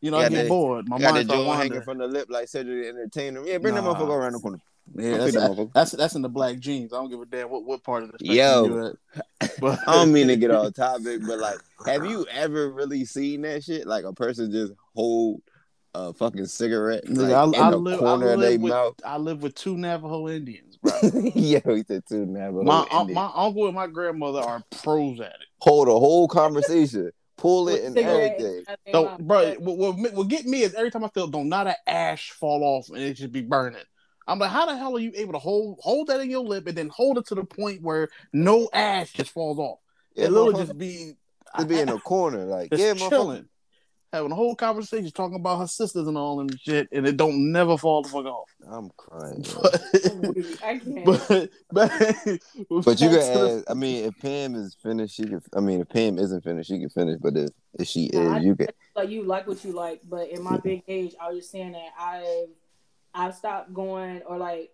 You 0.00 0.10
know, 0.10 0.18
I 0.18 0.28
get 0.28 0.42
they- 0.42 0.48
bored. 0.48 0.86
My 0.88 0.96
You 0.96 1.02
got 1.02 1.14
mind 1.14 1.28
that 1.28 1.32
hanging 1.34 1.46
wandering. 1.48 1.82
from 1.82 1.98
the 1.98 2.06
lip 2.06 2.26
like 2.30 2.46
Cedric 2.48 2.82
the 2.82 2.88
Entertainer. 2.90 3.42
Yeah, 3.44 3.58
bring 3.58 3.74
that 3.74 3.84
motherfucker 3.84 4.08
around 4.10 4.32
the 4.32 4.38
corner. 4.38 4.58
Yeah, 4.94 5.18
that's, 5.18 5.36
pick 5.36 5.72
that's 5.72 5.90
that's 5.92 6.14
in 6.14 6.22
the 6.22 6.28
black 6.28 6.58
jeans. 6.58 6.92
I 6.92 6.96
don't 6.96 7.10
give 7.10 7.20
a 7.20 7.26
damn 7.26 7.50
what, 7.50 7.64
what 7.64 7.82
part 7.82 8.04
of 8.04 8.12
the 8.12 8.18
spectrum 8.18 8.74
Yo. 8.74 8.94
But 9.60 9.80
I 9.86 9.92
don't 9.92 10.12
mean 10.12 10.28
to 10.28 10.36
get 10.36 10.50
off 10.50 10.72
topic, 10.74 11.20
but 11.26 11.38
like, 11.38 11.58
have 11.86 12.04
you 12.04 12.26
ever 12.30 12.70
really 12.70 13.04
seen 13.04 13.42
that 13.42 13.62
shit? 13.62 13.86
Like 13.86 14.04
a 14.04 14.12
person 14.12 14.50
just 14.50 14.72
hold 14.94 15.42
a 15.94 16.12
fucking 16.12 16.46
cigarette 16.46 17.08
like, 17.08 17.32
I, 17.32 17.42
I 17.42 17.44
in 17.44 17.70
the 17.70 17.76
live, 17.78 17.94
I 17.96 17.98
corner 17.98 18.32
of 18.32 18.40
their 18.40 18.58
with 18.58 18.70
mouth. 18.70 18.94
I 19.04 19.16
live 19.16 19.42
with 19.42 19.54
two 19.54 19.76
Navajo 19.76 20.28
Indians, 20.28 20.76
bro. 20.76 20.92
Yo, 21.34 21.60
he 21.74 21.84
said 21.86 22.04
two 22.08 22.26
Navajo 22.26 22.62
my 22.62 22.80
un- 22.80 22.86
Indians. 23.00 23.14
my 23.14 23.30
uncle 23.34 23.66
and 23.66 23.74
my 23.74 23.86
grandmother 23.86 24.40
are 24.40 24.62
pros 24.70 25.20
at 25.20 25.26
it. 25.26 25.46
Hold 25.58 25.88
a 25.88 25.92
whole 25.92 26.26
conversation, 26.26 27.10
pull 27.36 27.68
it 27.68 27.84
and 27.84 27.96
everything. 27.98 28.46
in 28.46 28.64
their 28.66 28.92
So, 28.92 29.16
bro, 29.20 29.54
what, 29.58 29.96
what, 29.96 30.12
what 30.14 30.28
get 30.28 30.46
me 30.46 30.62
is 30.62 30.74
every 30.74 30.90
time 30.90 31.04
I 31.04 31.08
feel 31.08 31.28
don't 31.28 31.48
not 31.48 31.66
an 31.66 31.76
ash 31.86 32.30
fall 32.30 32.62
off 32.64 32.88
and 32.88 32.98
it 32.98 33.14
just 33.14 33.32
be 33.32 33.42
burning. 33.42 33.80
I'm 34.26 34.38
like, 34.38 34.50
how 34.50 34.66
the 34.66 34.76
hell 34.76 34.96
are 34.96 35.00
you 35.00 35.12
able 35.14 35.32
to 35.34 35.38
hold 35.38 35.78
hold 35.82 36.06
that 36.08 36.20
in 36.20 36.30
your 36.30 36.42
lip 36.44 36.66
and 36.66 36.76
then 36.76 36.88
hold 36.88 37.18
it 37.18 37.26
to 37.26 37.34
the 37.34 37.44
point 37.44 37.82
where 37.82 38.08
no 38.32 38.68
ash 38.72 39.12
just 39.12 39.30
falls 39.30 39.58
off? 39.58 39.78
Yeah, 40.16 40.26
it 40.26 40.32
literally 40.32 40.54
motherfucker, 40.54 40.66
just 40.66 40.78
be 40.78 41.12
to 41.58 41.64
be 41.66 41.78
in 41.80 41.88
a 41.88 41.98
corner, 41.98 42.44
like 42.44 42.70
just 42.70 42.82
yeah, 42.82 42.94
motherfucker. 42.94 43.08
chilling, 43.10 43.48
having 44.12 44.32
a 44.32 44.34
whole 44.34 44.54
conversation 44.56 45.10
talking 45.10 45.36
about 45.36 45.58
her 45.58 45.66
sisters 45.66 46.06
and 46.06 46.16
all 46.16 46.40
and 46.40 46.58
shit, 46.60 46.88
and 46.92 47.06
it 47.06 47.16
don't 47.16 47.52
never 47.52 47.76
fall 47.76 48.02
the 48.02 48.08
fuck 48.08 48.24
off. 48.26 48.48
I'm 48.66 48.90
crying. 48.96 49.44
But 49.62 49.82
I 50.64 50.78
can't. 50.78 51.04
but 51.04 51.50
but, 51.70 51.90
But 52.84 53.00
you 53.00 53.08
can 53.08 53.18
back 53.18 53.32
to 53.32 53.38
the- 53.38 53.54
ask. 53.58 53.70
I 53.70 53.74
mean, 53.74 54.04
if 54.04 54.18
Pam 54.20 54.54
is 54.54 54.74
finished, 54.82 55.16
she 55.16 55.24
can. 55.24 55.42
I 55.54 55.60
mean, 55.60 55.80
if 55.80 55.88
Pam 55.88 56.18
isn't 56.18 56.42
finished, 56.44 56.68
she 56.70 56.78
can 56.78 56.88
finish. 56.88 57.18
But 57.20 57.36
if 57.36 57.50
if 57.78 57.86
she 57.88 58.10
Nah, 58.12 58.34
I- 58.34 58.38
is, 58.38 58.44
you 58.44 58.56
can. 58.56 58.68
like 58.96 59.08
you 59.10 59.24
like 59.24 59.46
what 59.46 59.62
you 59.64 59.72
like, 59.72 60.00
but 60.08 60.28
in 60.30 60.42
my 60.42 60.56
big 60.58 60.82
age, 60.88 61.14
I 61.20 61.28
was 61.30 61.38
just 61.40 61.50
saying 61.50 61.72
that 61.72 61.90
I've 62.00 62.48
I've 63.14 63.34
stopped 63.34 63.72
going 63.72 64.22
or 64.22 64.36
like 64.38 64.70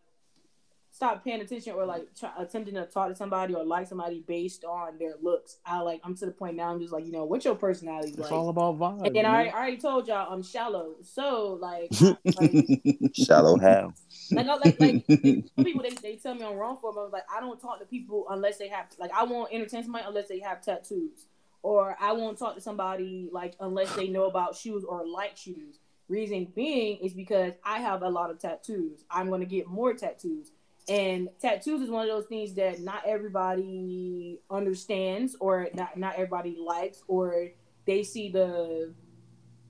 stopped 0.93 1.25
paying 1.25 1.41
attention 1.41 1.73
or 1.75 1.87
like 1.87 2.07
try, 2.19 2.31
attempting 2.39 2.75
to 2.75 2.85
talk 2.85 3.09
to 3.09 3.15
somebody 3.15 3.55
or 3.55 3.65
like 3.65 3.87
somebody 3.87 4.25
based 4.27 4.65
on 4.65 4.99
their 4.99 5.15
looks. 5.23 5.59
I 5.65 5.81
like 5.81 6.01
I'm 6.05 6.15
to 6.17 6.27
the 6.27 6.33
point 6.33 6.57
now. 6.57 6.73
I'm 6.73 6.81
just 6.81 6.93
like 6.93 7.07
you 7.07 7.13
know 7.13 7.25
what's 7.25 7.45
your 7.45 7.55
personality 7.55 8.11
It's 8.11 8.19
like. 8.19 8.33
all 8.33 8.49
about 8.49 8.79
vibes. 8.79 9.07
and 9.07 9.15
then 9.15 9.25
I 9.25 9.31
already, 9.31 9.51
I 9.51 9.59
already 9.59 9.77
told 9.77 10.09
y'all 10.09 10.33
I'm 10.33 10.43
shallow, 10.43 10.97
so 11.03 11.59
like, 11.61 11.91
like 12.01 13.15
Shallow 13.15 13.59
how? 13.59 13.93
like, 14.33 14.47
I, 14.47 14.55
like, 14.57 14.81
like 14.81 15.05
some 15.07 15.65
people 15.65 15.83
they, 15.83 15.91
they 16.03 16.17
tell 16.17 16.35
me 16.35 16.45
I'm 16.45 16.57
wrong 16.57 16.79
for, 16.81 16.93
them. 16.93 17.01
I 17.01 17.05
was 17.05 17.13
like, 17.13 17.27
I 17.35 17.41
don't 17.41 17.61
talk 17.61 17.79
to 17.81 17.87
people 17.87 18.27
unless 18.31 18.59
they 18.59 18.69
have 18.69 18.87
like 18.99 19.13
I 19.17 19.25
won't 19.25 19.53
entertain 19.53 19.83
somebody 19.83 20.05
unless 20.07 20.29
they 20.29 20.41
have 20.41 20.61
tattoos, 20.61 21.27
or 21.63 21.97
I 22.01 22.13
won't 22.13 22.39
talk 22.39 22.57
to 22.57 22.61
somebody 22.61 23.29
like 23.31 23.55
unless 23.61 23.95
they 23.95 24.09
know 24.09 24.25
about 24.25 24.57
shoes 24.57 24.85
or 24.85 25.07
like 25.07 25.37
shoes. 25.37 25.79
Reason 26.11 26.45
being 26.57 26.99
is 26.99 27.15
because 27.15 27.53
I 27.65 27.79
have 27.79 28.03
a 28.03 28.09
lot 28.09 28.31
of 28.31 28.41
tattoos. 28.41 29.05
I'm 29.11 29.31
gonna 29.31 29.45
get 29.45 29.69
more 29.69 29.95
tattoos, 29.95 30.51
and 30.89 31.29
tattoos 31.41 31.81
is 31.83 31.89
one 31.89 32.03
of 32.03 32.09
those 32.09 32.27
things 32.27 32.53
that 32.55 32.81
not 32.81 33.07
everybody 33.07 34.41
understands, 34.51 35.37
or 35.39 35.69
not 35.73 35.97
not 35.97 36.15
everybody 36.15 36.57
likes, 36.59 37.03
or 37.07 37.51
they 37.87 38.03
see 38.03 38.29
the 38.29 38.93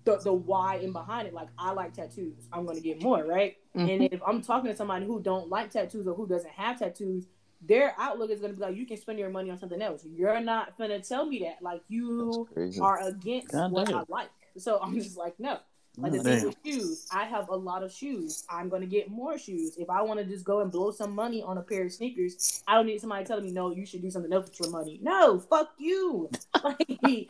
the, 0.04 0.16
the 0.16 0.32
why 0.32 0.76
in 0.76 0.92
behind 0.92 1.28
it. 1.28 1.34
Like 1.34 1.48
I 1.58 1.72
like 1.72 1.92
tattoos, 1.92 2.48
I'm 2.52 2.64
gonna 2.64 2.80
get 2.80 3.02
more, 3.02 3.22
right? 3.24 3.56
And 3.74 4.08
if 4.10 4.20
I'm 4.26 4.40
talking 4.40 4.70
to 4.70 4.76
somebody 4.76 5.04
who 5.04 5.20
don't 5.20 5.50
like 5.50 5.70
tattoos 5.70 6.06
or 6.06 6.14
who 6.14 6.26
doesn't 6.26 6.52
have 6.52 6.78
tattoos, 6.78 7.26
their 7.60 7.94
outlook 7.98 8.30
is 8.30 8.40
gonna 8.40 8.54
be 8.54 8.60
like, 8.60 8.76
you 8.76 8.86
can 8.86 8.96
spend 8.96 9.18
your 9.18 9.28
money 9.30 9.50
on 9.50 9.58
something 9.58 9.82
else. 9.82 10.06
You're 10.06 10.40
not 10.40 10.78
gonna 10.78 11.00
tell 11.00 11.26
me 11.26 11.40
that. 11.40 11.62
Like 11.62 11.82
you 11.88 12.48
are 12.80 12.98
against 13.02 13.52
God 13.52 13.72
what. 13.72 13.92
I 13.92 14.04
like. 14.08 14.30
So 14.56 14.78
I'm 14.82 14.98
just 14.98 15.16
like, 15.16 15.38
no. 15.38 15.58
Like 16.00 16.12
the 16.12 16.18
God 16.18 16.24
thing 16.24 16.44
with 16.46 16.56
shoes, 16.64 17.06
I 17.12 17.24
have 17.24 17.48
a 17.48 17.56
lot 17.56 17.82
of 17.82 17.92
shoes. 17.92 18.44
I'm 18.48 18.68
gonna 18.68 18.86
get 18.86 19.10
more 19.10 19.38
shoes. 19.38 19.76
If 19.76 19.90
I 19.90 20.02
want 20.02 20.20
to 20.20 20.24
just 20.26 20.44
go 20.44 20.60
and 20.60 20.70
blow 20.70 20.90
some 20.90 21.14
money 21.14 21.42
on 21.42 21.58
a 21.58 21.62
pair 21.62 21.84
of 21.84 21.92
sneakers, 21.92 22.62
I 22.66 22.74
don't 22.74 22.86
need 22.86 23.00
somebody 23.00 23.24
telling 23.24 23.44
me 23.44 23.52
no. 23.52 23.70
You 23.70 23.86
should 23.86 24.02
do 24.02 24.10
something 24.10 24.32
else 24.32 24.46
with 24.46 24.60
your 24.60 24.70
money. 24.70 24.98
No, 25.02 25.38
fuck 25.38 25.70
you. 25.78 26.30
Like, 26.62 27.26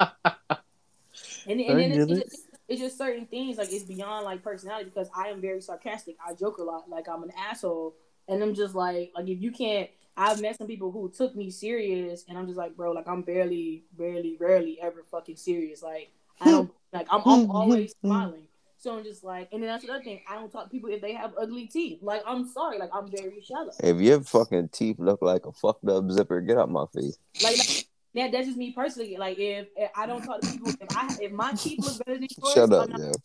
and, 1.46 1.60
and 1.60 1.78
then 1.78 1.92
it's, 1.92 2.06
get 2.06 2.16
it's, 2.16 2.30
just, 2.30 2.46
it's 2.68 2.80
just 2.80 2.98
certain 2.98 3.26
things 3.26 3.58
like 3.58 3.72
it's 3.72 3.84
beyond 3.84 4.24
like 4.24 4.42
personality 4.42 4.90
because 4.92 5.08
I 5.14 5.28
am 5.28 5.40
very 5.40 5.60
sarcastic. 5.60 6.16
I 6.24 6.34
joke 6.34 6.58
a 6.58 6.62
lot. 6.62 6.88
Like 6.88 7.08
I'm 7.08 7.22
an 7.22 7.32
asshole, 7.36 7.94
and 8.28 8.42
I'm 8.42 8.54
just 8.54 8.74
like 8.74 9.12
like 9.14 9.28
if 9.28 9.40
you 9.40 9.50
can't. 9.50 9.90
I've 10.16 10.42
met 10.42 10.58
some 10.58 10.66
people 10.66 10.90
who 10.90 11.08
took 11.08 11.34
me 11.34 11.50
serious, 11.50 12.24
and 12.28 12.36
I'm 12.36 12.46
just 12.46 12.58
like, 12.58 12.76
bro, 12.76 12.92
like 12.92 13.08
I'm 13.08 13.22
barely, 13.22 13.84
barely, 13.96 14.36
rarely 14.38 14.78
ever 14.80 15.04
fucking 15.10 15.36
serious. 15.36 15.82
Like 15.82 16.10
I 16.40 16.50
don't 16.50 16.70
like 16.92 17.06
I'm, 17.10 17.22
I'm 17.24 17.50
always 17.50 17.94
smiling. 18.00 18.46
So 18.82 18.96
I'm 18.96 19.04
just 19.04 19.22
like, 19.22 19.50
and 19.52 19.62
then 19.62 19.68
that's 19.68 19.84
another 19.84 20.02
thing. 20.02 20.22
I 20.26 20.36
don't 20.36 20.50
talk 20.50 20.64
to 20.64 20.70
people 20.70 20.88
if 20.90 21.02
they 21.02 21.12
have 21.12 21.34
ugly 21.38 21.66
teeth. 21.66 21.98
Like 22.00 22.22
I'm 22.26 22.48
sorry, 22.48 22.78
like 22.78 22.88
I'm 22.94 23.10
very 23.10 23.40
shallow. 23.42 23.70
If 23.82 24.00
your 24.00 24.22
fucking 24.22 24.70
teeth 24.70 24.96
look 24.98 25.20
like 25.20 25.44
a 25.44 25.52
fucked 25.52 25.86
up 25.86 26.10
zipper, 26.10 26.40
get 26.40 26.56
out 26.56 26.70
my 26.70 26.86
face. 26.94 27.18
Like 27.44 27.86
that, 28.14 28.32
that's 28.32 28.46
just 28.46 28.56
me 28.56 28.72
personally. 28.72 29.18
Like 29.18 29.38
if, 29.38 29.68
if 29.76 29.90
I 29.94 30.06
don't 30.06 30.22
talk 30.24 30.40
to 30.40 30.50
people, 30.50 30.70
if 30.70 30.96
I 30.96 31.14
if 31.20 31.30
my 31.30 31.52
teeth 31.52 31.78
look 31.80 31.98
better 32.06 32.18
than 32.18 32.28
yours, 32.42 32.54
Shut 32.54 32.72
up, 32.72 32.88
I'm 32.94 33.00
not, 33.02 33.16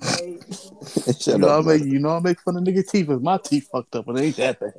like, 0.00 0.42
Shut 1.20 1.26
You 1.26 1.38
know, 1.38 1.48
I 1.48 1.58
up. 1.58 1.64
make 1.64 1.84
you 1.84 1.98
know 1.98 2.10
I 2.16 2.20
make 2.20 2.40
fun 2.40 2.56
of 2.56 2.62
niggas' 2.62 2.88
teeth 2.88 3.08
with 3.08 3.20
my 3.20 3.38
teeth 3.38 3.68
fucked 3.72 3.96
up, 3.96 4.06
and 4.06 4.18
it 4.18 4.22
ain't 4.22 4.36
that 4.36 4.60
bad. 4.60 4.74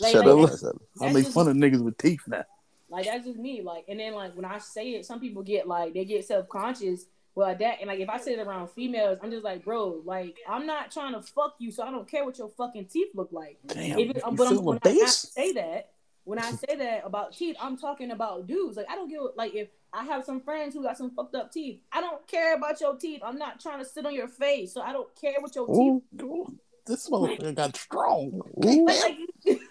like, 0.00 0.12
Shut 0.12 0.26
like, 0.26 0.34
up. 0.34 0.38
that's- 0.40 0.60
Shut. 0.62 0.74
I 1.00 1.12
make 1.12 1.24
just- 1.24 1.34
fun 1.34 1.46
of 1.46 1.56
niggas 1.56 1.82
with 1.84 1.96
teeth 1.96 2.22
now. 2.26 2.42
Like 2.90 3.06
that's 3.06 3.24
just 3.24 3.38
me. 3.38 3.62
Like, 3.62 3.84
and 3.88 4.00
then 4.00 4.14
like 4.14 4.34
when 4.34 4.44
I 4.44 4.58
say 4.58 4.90
it, 4.94 5.06
some 5.06 5.20
people 5.20 5.42
get 5.44 5.68
like 5.68 5.94
they 5.94 6.04
get 6.04 6.24
self 6.26 6.48
conscious. 6.48 7.04
Well, 7.34 7.56
that 7.58 7.78
and 7.80 7.88
like 7.88 8.00
if 8.00 8.08
I 8.10 8.18
say 8.18 8.34
it 8.34 8.46
around 8.46 8.68
females, 8.70 9.18
I'm 9.22 9.30
just 9.30 9.44
like, 9.44 9.64
bro, 9.64 10.02
like 10.04 10.38
I'm 10.48 10.66
not 10.66 10.90
trying 10.90 11.14
to 11.14 11.22
fuck 11.22 11.54
you, 11.58 11.70
so 11.70 11.82
I 11.82 11.90
don't 11.90 12.08
care 12.08 12.24
what 12.24 12.36
your 12.38 12.50
fucking 12.50 12.86
teeth 12.86 13.08
look 13.14 13.30
like. 13.32 13.58
Damn, 13.66 13.98
If 13.98 14.10
it, 14.10 14.16
you 14.16 14.22
um, 14.22 14.36
but 14.36 14.48
I'm, 14.48 14.54
feel 14.54 14.62
when 14.62 14.78
the 14.82 14.90
I 14.90 14.92
have 14.94 15.10
say 15.10 15.52
that, 15.54 15.90
when 16.24 16.38
I 16.38 16.50
say 16.52 16.76
that 16.76 17.02
about 17.04 17.32
teeth, 17.32 17.56
I'm 17.60 17.78
talking 17.78 18.10
about 18.10 18.46
dudes. 18.46 18.76
Like 18.76 18.90
I 18.90 18.96
don't 18.96 19.08
give 19.08 19.22
like 19.34 19.54
if 19.54 19.68
I 19.94 20.04
have 20.04 20.24
some 20.24 20.40
friends 20.40 20.74
who 20.74 20.82
got 20.82 20.98
some 20.98 21.10
fucked 21.10 21.34
up 21.34 21.52
teeth. 21.52 21.80
I 21.90 22.00
don't 22.00 22.26
care 22.26 22.54
about 22.54 22.80
your 22.80 22.96
teeth. 22.96 23.22
I'm 23.24 23.38
not 23.38 23.60
trying 23.60 23.78
to 23.78 23.84
sit 23.84 24.04
on 24.04 24.14
your 24.14 24.28
face, 24.28 24.74
so 24.74 24.82
I 24.82 24.92
don't 24.92 25.08
care 25.18 25.34
what 25.40 25.54
your 25.54 25.70
Ooh, 25.70 26.02
teeth. 26.12 26.22
ooh, 26.22 26.58
this 26.86 27.08
motherfucker 27.08 27.54
got 27.54 27.76
strong. 27.76 28.40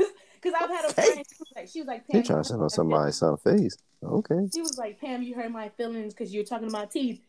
Cause 0.41 0.53
I've 0.59 0.69
had 0.71 0.85
a 0.85 0.93
friend. 0.93 1.23
She 1.27 1.35
was 1.37 1.47
like, 1.55 1.67
she 1.67 1.79
was 1.81 1.87
like, 1.87 2.03
he 2.07 2.13
Pam, 2.13 2.23
trying 2.23 2.39
to 2.41 2.43
sit 2.43 2.55
on 2.55 2.61
my 2.61 2.67
somebody's 2.67 3.15
son 3.17 3.37
face. 3.37 3.77
Okay. 4.03 4.47
She 4.51 4.61
was 4.61 4.75
like, 4.75 4.99
Pam, 4.99 5.21
you 5.21 5.35
hurt 5.35 5.51
my 5.51 5.69
feelings 5.69 6.15
because 6.15 6.33
you're 6.33 6.43
talking 6.43 6.67
about 6.67 6.89
teeth. 6.89 7.21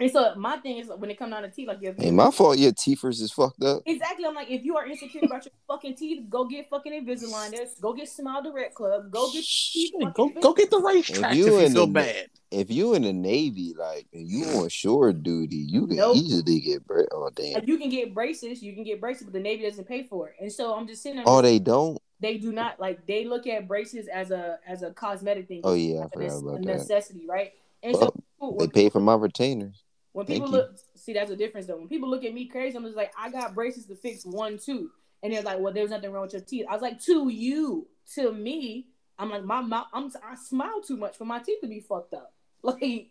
And 0.00 0.10
so 0.10 0.34
my 0.34 0.56
thing 0.56 0.78
is 0.78 0.88
when 0.96 1.08
it 1.10 1.18
comes 1.18 1.32
down 1.32 1.42
to 1.42 1.48
teeth, 1.50 1.68
like 1.68 1.80
if 1.82 1.94
Ain't 2.00 2.16
my 2.16 2.30
fault. 2.32 2.58
Your 2.58 2.72
teethers 2.72 3.20
is 3.22 3.30
fucked 3.30 3.62
up. 3.62 3.82
Exactly. 3.86 4.26
I'm 4.26 4.34
like, 4.34 4.50
if 4.50 4.64
you 4.64 4.76
are 4.76 4.84
insecure 4.86 5.20
about 5.22 5.44
your 5.44 5.52
fucking 5.68 5.94
teeth, 5.94 6.24
go 6.28 6.44
get 6.46 6.68
fucking 6.68 6.92
Invisalign. 7.06 7.52
There's 7.52 7.74
go 7.80 7.92
get 7.92 8.08
Smile 8.08 8.42
Direct 8.42 8.74
Club. 8.74 9.10
Go 9.12 9.30
get 9.32 9.44
teeth. 9.44 9.92
Go 10.14 10.28
fixed. 10.28 10.42
go 10.42 10.52
get 10.52 10.70
the 10.70 10.78
racetrack 10.80 11.32
If 11.32 11.38
if 11.38 11.46
you 11.46 11.58
you, 11.58 11.64
in 11.64 11.72
feel 11.74 11.86
the- 11.86 11.92
bad. 11.92 12.26
If 12.50 12.70
you 12.70 12.94
in 12.94 13.02
the 13.02 13.12
Navy, 13.12 13.74
like 13.76 14.06
and 14.12 14.28
you 14.28 14.44
on 14.60 14.68
shore 14.68 15.12
duty, 15.12 15.56
you 15.56 15.86
can 15.86 15.96
Nope. 15.96 16.16
easily 16.16 16.60
get 16.60 16.84
bread. 16.86 17.06
Oh 17.12 17.30
damn. 17.34 17.54
Like, 17.54 17.68
you 17.68 17.78
can 17.78 17.88
get 17.88 18.12
braces. 18.14 18.62
You 18.62 18.74
can 18.74 18.82
get 18.84 19.00
braces, 19.00 19.24
but 19.24 19.32
the 19.32 19.40
Navy 19.40 19.62
doesn't 19.62 19.86
pay 19.86 20.02
for 20.04 20.28
it. 20.30 20.34
And 20.40 20.52
so 20.52 20.74
I'm 20.74 20.86
just 20.88 21.02
sitting 21.02 21.16
there. 21.16 21.24
Oh, 21.28 21.40
they 21.42 21.58
don't. 21.60 21.98
they 22.20 22.36
do 22.38 22.50
not 22.52 22.80
like 22.80 23.06
they 23.06 23.24
look 23.26 23.46
at 23.46 23.68
braces 23.68 24.08
as 24.08 24.32
a 24.32 24.58
as 24.66 24.82
a 24.82 24.90
cosmetic 24.92 25.46
thing. 25.46 25.60
Oh 25.62 25.74
yeah, 25.74 26.00
I 26.00 26.04
a, 26.04 26.08
forgot 26.08 26.30
nece- 26.30 26.42
about 26.42 26.54
a 26.54 26.62
that. 26.62 26.66
necessity, 26.78 27.26
right? 27.28 27.52
And 27.82 27.92
Well, 27.94 28.14
so 28.40 28.56
They 28.58 28.66
pay 28.68 28.88
for 28.88 29.00
my 29.00 29.14
retainers. 29.14 29.83
When 30.14 30.26
thank 30.26 30.44
people 30.44 30.50
you. 30.52 30.58
look, 30.58 30.76
see 30.94 31.12
that's 31.12 31.32
a 31.32 31.36
difference 31.36 31.66
though. 31.66 31.76
When 31.76 31.88
people 31.88 32.08
look 32.08 32.24
at 32.24 32.32
me 32.32 32.46
crazy, 32.46 32.76
I'm 32.76 32.84
just 32.84 32.96
like, 32.96 33.12
I 33.18 33.30
got 33.30 33.52
braces 33.52 33.86
to 33.86 33.96
fix 33.96 34.24
one 34.24 34.58
tooth, 34.58 34.92
and 35.24 35.32
they're 35.32 35.42
like, 35.42 35.58
well, 35.58 35.72
there's 35.72 35.90
nothing 35.90 36.12
wrong 36.12 36.22
with 36.22 36.34
your 36.34 36.42
teeth. 36.42 36.66
I 36.70 36.72
was 36.72 36.82
like, 36.82 37.02
to 37.02 37.28
you, 37.28 37.88
to 38.14 38.32
me, 38.32 38.86
I'm 39.18 39.28
like, 39.28 39.42
my 39.42 39.60
mouth, 39.60 39.88
I'm 39.92 40.12
I 40.24 40.36
smile 40.36 40.80
too 40.86 40.96
much 40.96 41.16
for 41.16 41.24
my 41.24 41.40
teeth 41.40 41.60
to 41.62 41.66
be 41.66 41.80
fucked 41.80 42.14
up. 42.14 42.32
Like, 42.64 43.10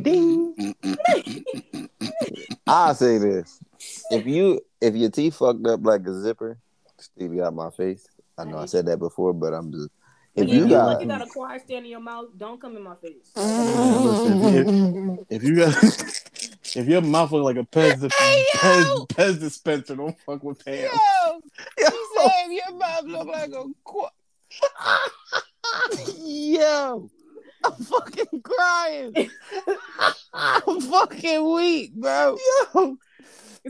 Ding. 0.00 0.74
I'll 2.66 2.94
say 2.94 3.18
this: 3.18 3.60
if 4.10 4.26
you 4.26 4.60
if 4.80 4.94
your 4.94 5.10
teeth 5.10 5.36
fucked 5.36 5.66
up 5.66 5.84
like 5.84 6.06
a 6.06 6.18
zipper, 6.22 6.56
Stevie 6.98 7.36
got 7.36 7.52
my 7.52 7.68
face. 7.68 8.06
I 8.38 8.44
know 8.44 8.56
I 8.56 8.64
said 8.64 8.86
that 8.86 8.96
before, 8.96 9.34
but 9.34 9.52
I'm 9.52 9.70
just 9.70 9.90
if 10.34 10.44
if 10.44 10.48
you 10.50 10.64
you, 10.64 10.68
got 10.68 11.00
you 11.02 11.08
got 11.08 11.22
a 11.22 11.26
choir 11.26 11.58
stand 11.58 11.84
in 11.84 11.90
your 11.90 12.00
mouth, 12.00 12.26
don't 12.36 12.60
come 12.60 12.76
in 12.76 12.82
my 12.82 12.94
face. 12.96 13.30
Listen, 13.36 14.42
if, 14.42 15.26
if 15.28 15.42
you 15.42 15.56
got 15.56 15.74
if 16.76 16.88
your 16.88 17.02
mouth 17.02 17.32
look 17.32 17.44
like 17.44 17.56
a 17.56 17.64
Pez, 17.64 18.00
Pez, 18.08 19.06
Pez 19.08 19.40
dispenser, 19.40 19.96
don't 19.96 20.18
fuck 20.20 20.42
with 20.42 20.64
Pam. 20.64 20.74
Yo, 20.76 21.40
she 21.78 21.84
said 22.16 22.46
your 22.48 22.78
mouth 22.78 23.04
look 23.04 23.26
like 23.26 23.50
a 23.50 23.64
qu- 23.84 24.06
Yo, 26.18 27.10
I'm 27.64 27.72
fucking 27.72 28.42
crying. 28.42 29.30
I'm 30.32 30.80
fucking 30.80 31.52
weak, 31.52 31.94
bro. 31.94 32.38
Yo, 32.74 32.96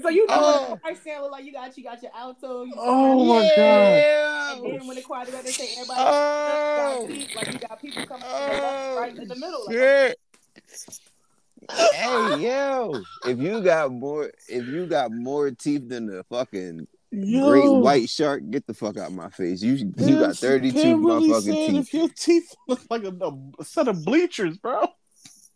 So 0.01 0.09
you 0.09 0.27
know 0.27 0.35
Oh. 0.39 0.69
what 0.71 0.79
a 0.79 0.81
choir 0.81 0.95
stand 0.97 1.25
like? 1.31 1.45
You 1.45 1.53
got 1.53 1.77
you 1.77 1.85
got 1.85 2.03
your 2.03 2.13
alto. 2.17 2.63
You 2.65 2.73
Oh 2.79 3.25
my 3.27 3.51
God. 3.57 4.65
And 4.65 4.81
then 4.81 4.87
when 4.87 4.97
the 4.97 5.03
choir 5.03 5.27
together, 5.27 5.43
they 5.45 5.51
say 5.51 5.69
everybody 5.75 6.01
Oh. 6.01 7.07
got 7.07 7.09
teeth, 7.09 7.37
like 7.37 7.53
you 7.53 7.59
got 7.59 7.81
people 7.81 8.07
coming 8.07 8.23
from 8.23 8.31
the 8.31 8.63
left, 8.63 8.79
oh, 8.79 8.97
right, 8.99 9.17
in 9.17 9.29
the 9.29 9.35
middle. 9.37 9.67
Like, 9.67 9.77
Shit. 9.77 10.19
hey 11.93 12.37
yo, 12.39 13.03
if 13.27 13.39
you 13.39 13.61
got 13.63 13.93
more, 13.93 14.31
if 14.49 14.67
you 14.67 14.87
got 14.87 15.13
more 15.13 15.51
teeth 15.51 15.89
than 15.89 16.07
the 16.07 16.25
fucking 16.25 16.87
Yo. 17.11 17.49
great 17.49 17.69
white 17.71 18.09
shark, 18.09 18.43
get 18.51 18.67
the 18.67 18.73
fuck 18.75 18.97
out 18.97 19.09
of 19.09 19.15
my 19.15 19.29
face. 19.29 19.63
You 19.63 19.75
you 19.75 19.93
Pam- 19.93 20.19
got 20.21 20.37
thirty 20.37 20.73
two 20.73 20.81
Pam 20.81 21.05
really 21.05 21.29
motherfucking 21.29 21.67
teeth. 21.67 21.77
If 21.89 21.95
your 21.95 22.09
teeth 22.09 22.55
look 22.67 22.81
like 22.91 23.05
a, 23.05 23.13
a 23.59 23.65
set 23.65 23.89
of 23.89 24.03
bleachers, 24.05 24.57
bro. 24.57 24.87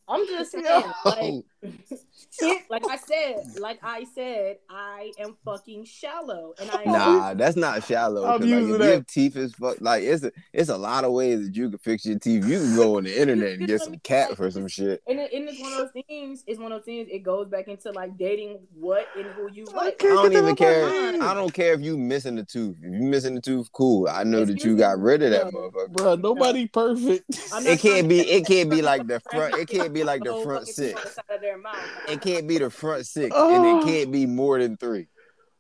I'm 0.09 0.25
just 0.29 0.53
saying, 0.53 0.65
Yo. 0.65 0.93
like, 1.05 1.45
it, 2.41 2.63
like 2.71 2.83
I 2.89 2.97
said, 2.97 3.37
like 3.61 3.79
I 3.83 4.05
said, 4.15 4.59
I 4.71 5.13
am 5.19 5.37
fucking 5.45 5.85
shallow, 5.85 6.55
and 6.61 6.71
I 6.71 6.85
Nah, 6.85 7.35
that's 7.35 7.57
not 7.57 7.83
shallow. 7.85 8.25
I'm 8.27 8.41
'cause, 8.41 8.49
like, 8.51 8.65
if 8.65 8.79
that. 8.79 8.85
your 8.87 9.01
teeth 9.03 9.37
is 9.37 9.53
fuck, 9.55 9.77
like 9.81 10.03
it's 10.05 10.23
a, 10.25 10.33
it's 10.53 10.69
a 10.69 10.77
lot 10.77 11.05
of 11.05 11.13
ways 11.13 11.45
that 11.47 11.57
you 11.57 11.71
can 11.71 11.79
fix 11.79 12.07
your 12.07 12.19
teeth. 12.19 12.45
You 12.47 12.59
can 12.61 12.77
go 12.77 12.97
on 12.99 13.05
the 13.05 13.21
internet 13.21 13.53
and 13.59 13.67
get 13.67 13.83
some 13.83 13.99
cat 14.05 14.37
for 14.37 14.51
some 14.51 14.69
shit. 14.69 15.03
And, 15.09 15.19
it, 15.19 15.33
and 15.33 15.49
it's 15.49 15.61
one 15.61 15.73
of 15.73 15.79
those 15.79 16.05
things. 16.09 16.45
It's 16.47 16.59
one 16.61 16.73
of 16.73 16.79
those 16.79 16.85
things. 16.85 17.09
It 17.11 17.23
goes 17.23 17.49
back 17.49 17.69
into 17.69 17.91
like 17.93 18.17
dating 18.19 18.59
what 18.79 19.07
and 19.17 19.27
who 19.35 19.51
you 19.53 19.65
like. 19.75 19.97
I 20.03 20.07
Okay. 20.07 20.09
don't 20.09 20.33
even 20.33 20.57
care. 20.57 20.85
out 20.85 20.91
my 20.91 20.97
head. 20.97 21.21
I 21.21 21.35
don't 21.35 21.53
care 21.53 21.73
if 21.75 21.81
you 21.81 21.97
missing 21.97 22.37
the 22.37 22.45
tooth. 22.45 22.77
If 22.83 22.93
you 22.93 23.03
missing 23.07 23.35
the 23.35 23.41
tooth, 23.41 23.71
cool. 23.73 24.09
I 24.09 24.25
know 24.25 24.45
that 24.45 24.53
Excuse 24.55 24.73
you 24.73 24.77
got 24.79 24.99
rid 25.01 25.23
of 25.23 25.31
that 25.31 25.53
No. 25.53 25.59
motherfucker. 25.59 25.91
Bro, 25.93 26.15
nobody 26.17 26.67
perfect. 26.67 27.25
It 27.65 27.81
can't 27.81 28.09
be. 28.09 28.21
It 28.21 28.47
can't 28.47 28.71
be 28.71 28.83
like 28.83 29.07
the 29.07 29.21
front. 29.21 29.55
It 29.55 29.69
can't 29.69 29.93
be 29.93 30.05
like 30.05 30.23
the 30.23 30.35
front 30.35 30.67
fucking 30.69 30.75
teeth 30.85 30.95
on 30.97 31.03
six. 31.03 31.03
the 31.03 31.11
side 31.11 31.37
of 31.37 31.41
their 31.41 31.59
mouth. 31.59 31.89
It 32.09 32.21
can't 32.21 32.47
be 32.49 32.59
the 32.59 32.71
front 32.71 33.07
six, 33.07 33.35
and 33.35 33.35
Oh. 33.67 33.81
it 33.81 33.85
can't 33.85 34.13
be 34.13 34.27
more 34.27 34.59
than 34.59 34.77
three. 34.77 35.09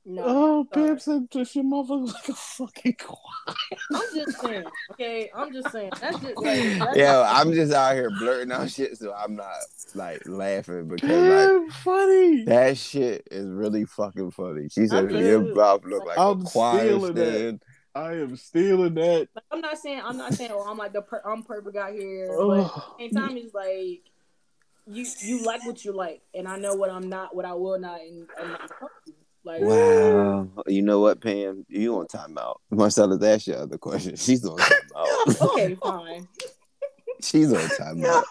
No, 0.08 0.22
Oh, 0.24 0.66
sorry. 0.72 0.86
Pam 0.86 0.98
said 1.00 1.26
if 1.34 1.56
your 1.56 1.64
mouth 1.64 1.88
like 1.90 2.28
a 2.28 2.32
fucking 2.34 2.94
choir. 3.00 3.56
I'm 3.92 4.02
just 4.14 4.40
saying. 4.40 4.64
Okay, 4.92 5.30
I'm 5.34 5.52
just 5.52 5.72
saying. 5.72 5.90
That's 6.00 6.20
just 6.20 6.36
like, 6.36 6.60
that's 6.78 6.96
Yeah, 6.96 7.24
I'm 7.26 7.52
just 7.52 7.72
out 7.72 7.94
here 7.96 8.10
blurting 8.10 8.52
out 8.52 8.70
shit, 8.70 8.96
so 8.96 9.12
I'm 9.12 9.34
not 9.34 9.50
like 9.96 10.22
laughing 10.28 10.86
because 10.86 11.10
like 11.64 11.72
funny. 11.78 12.44
that 12.44 12.76
shit 12.78 13.26
is 13.32 13.48
really 13.48 13.84
fucking 13.84 14.30
funny. 14.30 14.68
She 14.68 14.86
said 14.86 15.06
I'm 15.06 15.10
your 15.10 15.40
mouth 15.54 15.84
look 15.84 16.06
like 16.06 16.18
I'm 16.18 16.42
a 16.42 16.44
choir 16.44 16.84
stealing 16.86 17.14
that. 17.14 17.34
stand. 17.34 17.62
I 17.96 18.12
am 18.12 18.36
stealing 18.36 18.94
that. 18.94 19.28
I'm 19.50 19.60
not 19.60 19.76
saying 19.78 20.02
I'm 20.04 20.18
not 20.18 20.34
saying 20.34 20.50
oh 20.52 20.70
I'm 20.70 20.78
like 20.78 20.92
the 20.92 21.02
per- 21.02 21.22
I'm 21.26 21.42
perfect 21.42 21.76
out 21.76 21.92
here, 21.94 22.28
but 22.28 22.34
at 22.34 22.38
Oh, 22.38 22.94
the 22.98 23.04
same 23.04 23.10
time 23.10 23.36
it's 23.38 23.54
like 23.54 24.02
you 24.86 25.06
you 25.20 25.44
like 25.44 25.64
what 25.66 25.84
you 25.84 25.92
like, 25.92 26.22
and 26.34 26.46
I 26.46 26.56
know 26.56 26.74
what 26.74 26.90
I'm 26.90 27.08
not, 27.08 27.34
what 27.34 27.44
I 27.44 27.54
will 27.54 27.78
not, 27.78 28.00
and 28.00 28.28
I'm 28.40 28.52
not. 28.52 28.70
Like 29.44 29.62
Wow, 29.62 30.48
you 30.66 30.82
know 30.82 30.98
what, 30.98 31.20
Pam? 31.20 31.64
You 31.68 31.98
on 32.00 32.06
timeout. 32.06 32.56
Marcella's 32.72 33.22
asked 33.22 33.46
your 33.46 33.58
other 33.58 33.78
question. 33.78 34.16
She's 34.16 34.44
on 34.44 34.58
timeout. 34.58 35.40
okay, 35.52 35.74
fine. 35.76 36.26
She's 37.22 37.52
on 37.52 37.60
timeout. 37.60 38.24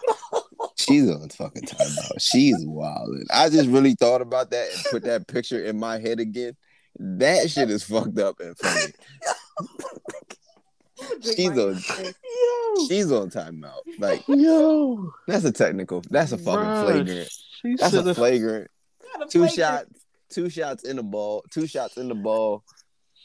She's 0.76 1.10
on 1.10 1.28
fucking 1.30 1.62
timeout. 1.62 2.20
She's 2.20 2.56
wilding. 2.66 3.24
I 3.32 3.48
just 3.48 3.68
really 3.70 3.94
thought 3.94 4.20
about 4.20 4.50
that 4.50 4.70
and 4.70 4.84
put 4.90 5.04
that 5.04 5.26
picture 5.26 5.64
in 5.64 5.78
my 5.78 5.98
head 5.98 6.20
again. 6.20 6.54
That 6.98 7.50
shit 7.50 7.70
is 7.70 7.82
fucked 7.82 8.18
up 8.18 8.38
and 8.40 8.56
funny. 8.58 8.92
She's 11.22 11.48
on 11.50 11.74
yo, 11.74 12.86
she's 12.88 13.12
on 13.12 13.30
timeout. 13.30 13.80
Like 13.98 14.24
yo. 14.28 15.12
that's 15.26 15.44
a 15.44 15.52
technical. 15.52 16.02
That's 16.10 16.32
a 16.32 16.38
fucking 16.38 16.60
Bruh, 16.64 16.84
flagrant. 16.84 17.28
She 17.62 17.74
That's 17.76 17.92
said 17.92 18.06
a 18.06 18.10
if- 18.10 18.16
flagrant. 18.16 18.70
Two 19.30 19.48
shots. 19.48 19.90
Two 20.30 20.50
shots 20.50 20.84
in 20.84 20.96
the 20.96 21.02
ball. 21.02 21.44
Two 21.50 21.66
shots 21.66 21.96
in 21.96 22.08
the 22.08 22.14
ball. 22.14 22.64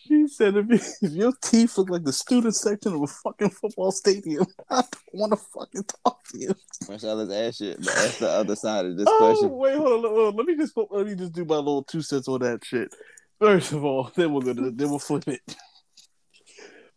She 0.07 0.28
said 0.28 0.55
if, 0.57 0.67
if 1.01 1.11
your 1.11 1.34
teeth 1.43 1.78
look 1.78 1.89
like 1.89 2.03
the 2.03 2.13
student 2.13 2.55
section 2.55 2.93
of 2.93 3.01
a 3.03 3.07
fucking 3.07 3.49
football 3.51 3.91
stadium, 3.91 4.45
I 4.69 4.82
don't 4.82 5.13
want 5.13 5.32
to 5.34 5.38
fucking 5.38 5.84
talk 6.05 6.19
to 6.32 6.39
you. 6.39 6.55
Marcella's 6.88 7.32
ass 7.32 7.57
shit. 7.57 7.78
But 7.78 7.86
that's 7.95 8.19
the 8.19 8.30
other 8.30 8.55
side 8.55 8.86
of 8.86 8.97
this 8.97 9.05
Oh 9.09 9.17
question. 9.17 9.49
wait, 9.57 9.76
hold 9.78 10.05
on, 10.05 10.11
hold 10.11 10.28
on. 10.34 10.36
Let 10.38 10.45
me 10.47 10.55
just 10.57 10.74
let 10.89 11.05
me 11.07 11.15
just 11.15 11.34
do 11.34 11.45
my 11.45 11.55
little 11.57 11.84
two 11.84 12.01
cents 12.01 12.28
on 12.28 12.39
that 12.41 12.63
shit. 12.65 12.93
First 13.39 13.74
of 13.74 13.84
all, 13.84 14.11
then 14.15 14.34
we're 14.34 14.41
gonna 14.41 14.72
then 14.72 14.89
we'll 14.89 14.99
flip 14.99 15.28
it. 15.28 15.41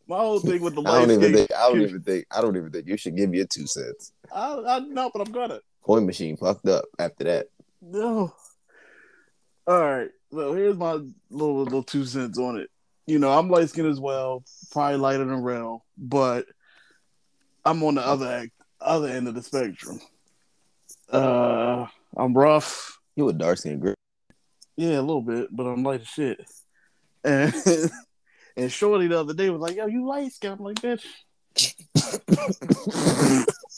My 0.07 0.19
whole 0.19 0.39
thing 0.41 0.61
with 0.61 0.75
the 0.75 0.83
I 0.83 0.85
don't 0.85 1.09
light 1.09 1.11
even 1.11 1.21
skin, 1.23 1.35
think. 1.35 1.53
I 1.55 1.69
don't 1.69 1.81
even 1.89 2.03
think. 2.03 2.27
I 2.31 2.41
don't 2.41 2.57
even 2.57 2.71
think 2.71 2.87
you 2.89 2.97
should 2.97 3.17
give 3.17 3.31
me 3.31 3.39
your 3.39 3.47
two 3.47 3.67
cents. 3.67 4.13
I, 4.33 4.55
I 4.67 4.79
know, 4.81 5.11
but 5.13 5.27
I'm 5.27 5.33
gonna. 5.33 5.61
Coin 5.83 6.07
machine 6.07 6.37
fucked 6.37 6.67
up 6.69 6.85
after 6.99 7.25
that. 7.25 7.47
No. 7.83 8.35
All 9.67 9.81
right. 9.81 10.11
So 10.33 10.53
here's 10.55 10.77
my 10.77 10.93
little 11.31 11.63
little 11.65 11.83
two 11.83 12.05
cents 12.05 12.39
on 12.39 12.59
it. 12.59 12.69
You 13.07 13.19
know, 13.19 13.31
I'm 13.37 13.49
light 13.51 13.69
skinned 13.69 13.89
as 13.89 14.01
well, 14.01 14.43
probably 14.73 14.97
lighter 14.99 15.25
than 15.25 15.43
Rel, 15.43 15.85
but 15.99 16.47
I'm 17.65 17.83
on 17.83 17.95
the 17.97 18.07
other 18.07 18.27
act, 18.27 18.53
other 18.81 19.09
end 19.09 19.29
of 19.29 19.35
the 19.35 19.43
spectrum. 19.43 20.01
Uh, 21.11 21.87
I'm 22.17 22.33
rough, 22.35 22.99
You 23.17 23.29
a 23.29 23.33
dark 23.33 23.59
skin 23.59 23.79
girl. 23.79 23.95
yeah, 24.77 24.99
a 24.99 25.03
little 25.03 25.21
bit, 25.23 25.49
but 25.55 25.65
I'm 25.65 25.83
light 25.83 26.01
as 26.01 26.09
shit. 26.09 26.41
And 27.23 27.53
and 28.57 28.71
Shorty 28.71 29.07
the 29.09 29.21
other 29.21 29.35
day 29.35 29.51
was 29.51 29.61
like, 29.61 29.77
"Yo, 29.77 29.87
you 29.87 30.07
light 30.07 30.33
skinned." 30.33 30.55
I'm 30.59 30.65
like, 30.65 30.77
"Bitch." 30.77 31.05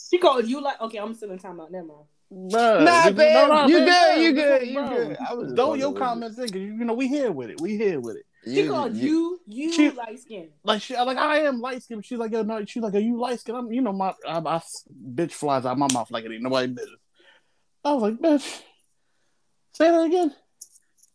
She 0.09 0.17
called 0.19 0.47
you 0.47 0.61
like 0.61 0.79
okay. 0.81 0.99
I'm 0.99 1.13
still 1.13 1.31
in 1.31 1.39
timeout. 1.39 1.69
Never 1.69 1.87
mind. 1.87 2.51
Bruh, 2.51 2.83
Nah, 2.83 3.05
you- 3.07 3.11
babe, 3.13 3.33
no, 3.33 3.47
no, 3.47 3.67
you 3.67 3.77
babe, 3.79 3.85
good, 3.87 3.87
no, 3.87 4.21
you 4.21 4.33
listen, 4.33 4.59
good, 4.59 4.67
you 4.67 4.73
bro. 4.73 4.89
good. 4.89 5.17
I 5.29 5.33
was 5.33 5.45
just 5.47 5.55
Throw 5.55 5.73
your 5.75 5.93
comments 5.93 6.37
in, 6.37 6.49
cause 6.49 6.55
you 6.61 6.73
know 6.85 6.93
we 6.93 7.07
here 7.07 7.31
with 7.31 7.49
it. 7.49 7.61
We 7.61 7.77
here 7.77 7.99
with 8.01 8.17
it. 8.17 8.25
She 8.45 8.61
You- 8.63 8.69
called 8.69 8.95
you 8.95 9.39
you, 9.45 9.71
She- 9.73 9.91
light 9.91 10.19
skin. 10.19 10.49
like 10.63 10.81
she 10.81 10.95
like 10.97 11.17
I 11.17 11.39
am 11.43 11.59
light 11.61 11.83
skinned. 11.83 12.05
She's 12.05 12.17
like, 12.17 12.31
yo, 12.31 12.41
no, 12.43 12.63
she's 12.65 12.83
like, 12.83 12.93
are 12.95 12.99
you 12.99 13.17
light 13.17 13.39
skinned? 13.39 13.57
I'm, 13.57 13.71
you 13.71 13.81
know, 13.81 13.93
my 13.93 14.13
I, 14.27 14.37
I 14.39 14.61
bitch 15.13 15.31
flies 15.33 15.65
out 15.65 15.77
my 15.77 15.87
mouth 15.93 16.09
like 16.11 16.25
it 16.25 16.31
ain't 16.31 16.43
nobody 16.43 16.67
business. 16.67 16.99
I 17.85 17.93
was 17.93 18.01
like, 18.03 18.15
bitch, 18.19 18.61
say 19.73 19.91
that 19.91 20.01
again. 20.01 20.33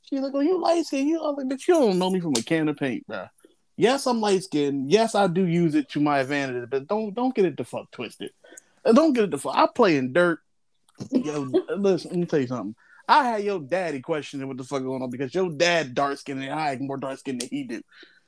She's 0.03 0.21
like, 0.21 0.33
oh, 0.35 0.41
you 0.41 0.61
light 0.61 0.85
skinned. 0.87 1.09
You 1.09 1.19
I 1.21 1.29
was 1.31 1.37
like, 1.39 1.47
bitch, 1.59 1.69
you 1.69 1.75
don't 1.75 1.99
know 1.99 2.11
me 2.11 2.21
from 2.21 2.33
a 2.37 2.43
can 2.43 2.69
of 2.69 2.77
paint, 2.77 3.07
bro. 3.07 3.27
Yes, 3.77 4.07
I'm 4.07 4.21
light 4.21 4.45
skinned. 4.45 4.91
Yes, 4.91 5.15
I 5.15 5.27
do 5.27 5.47
use 5.47 5.75
it 5.75 5.89
to 5.91 6.01
my 6.01 6.19
advantage, 6.21 6.69
but 6.71 6.87
don't 6.87 7.15
don't 7.15 7.35
get 7.35 7.45
it 7.45 7.57
the 7.57 7.65
fuck 7.65 7.91
twisted. 7.91 8.31
Don't 8.85 9.13
get 9.13 9.25
it 9.25 9.31
the 9.31 9.39
fuck. 9.39 9.57
I 9.57 9.67
play 9.75 9.97
in 9.97 10.13
dirt. 10.13 10.41
Yo, 11.11 11.49
listen, 11.77 12.11
let 12.11 12.21
me 12.21 12.27
tell 12.27 12.41
you 12.41 12.47
something. 12.47 12.75
I 13.09 13.25
had 13.25 13.45
your 13.45 13.61
daddy 13.61 14.01
questioning 14.01 14.47
what 14.47 14.57
the 14.57 14.65
fuck 14.65 14.83
going 14.83 15.03
on 15.03 15.11
because 15.11 15.35
your 15.35 15.51
dad 15.51 15.95
dark 15.95 16.19
skinned 16.19 16.43
and 16.43 16.53
I 16.53 16.77
more 16.77 16.97
dark 16.97 17.19
skinned 17.19 17.41
than 17.41 17.49
he 17.49 17.65
do. 17.65 17.83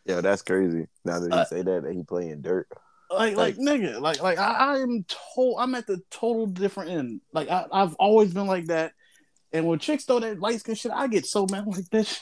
Yeah, 0.05 0.21
that's 0.21 0.43
crazy. 0.43 0.87
Now 1.05 1.21
that 1.21 1.31
you 1.31 1.33
Uh, 1.33 1.45
say 1.45 1.63
that, 1.63 1.85
that 1.85 1.93
he 1.93 2.03
playing 2.03 2.43
dirt. 2.43 2.69
Like, 3.11 3.37
like, 3.37 3.57
nigga, 3.57 4.01
like, 4.01 4.21
like, 4.21 4.39
I, 4.39 4.53
I 4.75 4.79
am 4.79 5.05
told 5.09 5.61
I'm 5.61 5.75
at 5.75 5.87
the 5.87 6.03
total 6.11 6.47
different 6.47 6.91
end. 6.91 7.21
Like, 7.33 7.49
I, 7.49 7.67
I've 7.71 7.95
always 7.95 8.35
been 8.35 8.47
like 8.47 8.67
that. 8.67 8.93
And 9.53 9.67
when 9.67 9.79
chicks 9.79 10.05
throw 10.05 10.19
that 10.19 10.41
light 10.41 10.61
skin 10.61 10.75
shit, 10.75 10.91
I 10.91 11.07
get 11.07 11.27
so 11.27 11.47
mad. 11.51 11.65
Like, 11.67 11.89
this. 11.91 12.21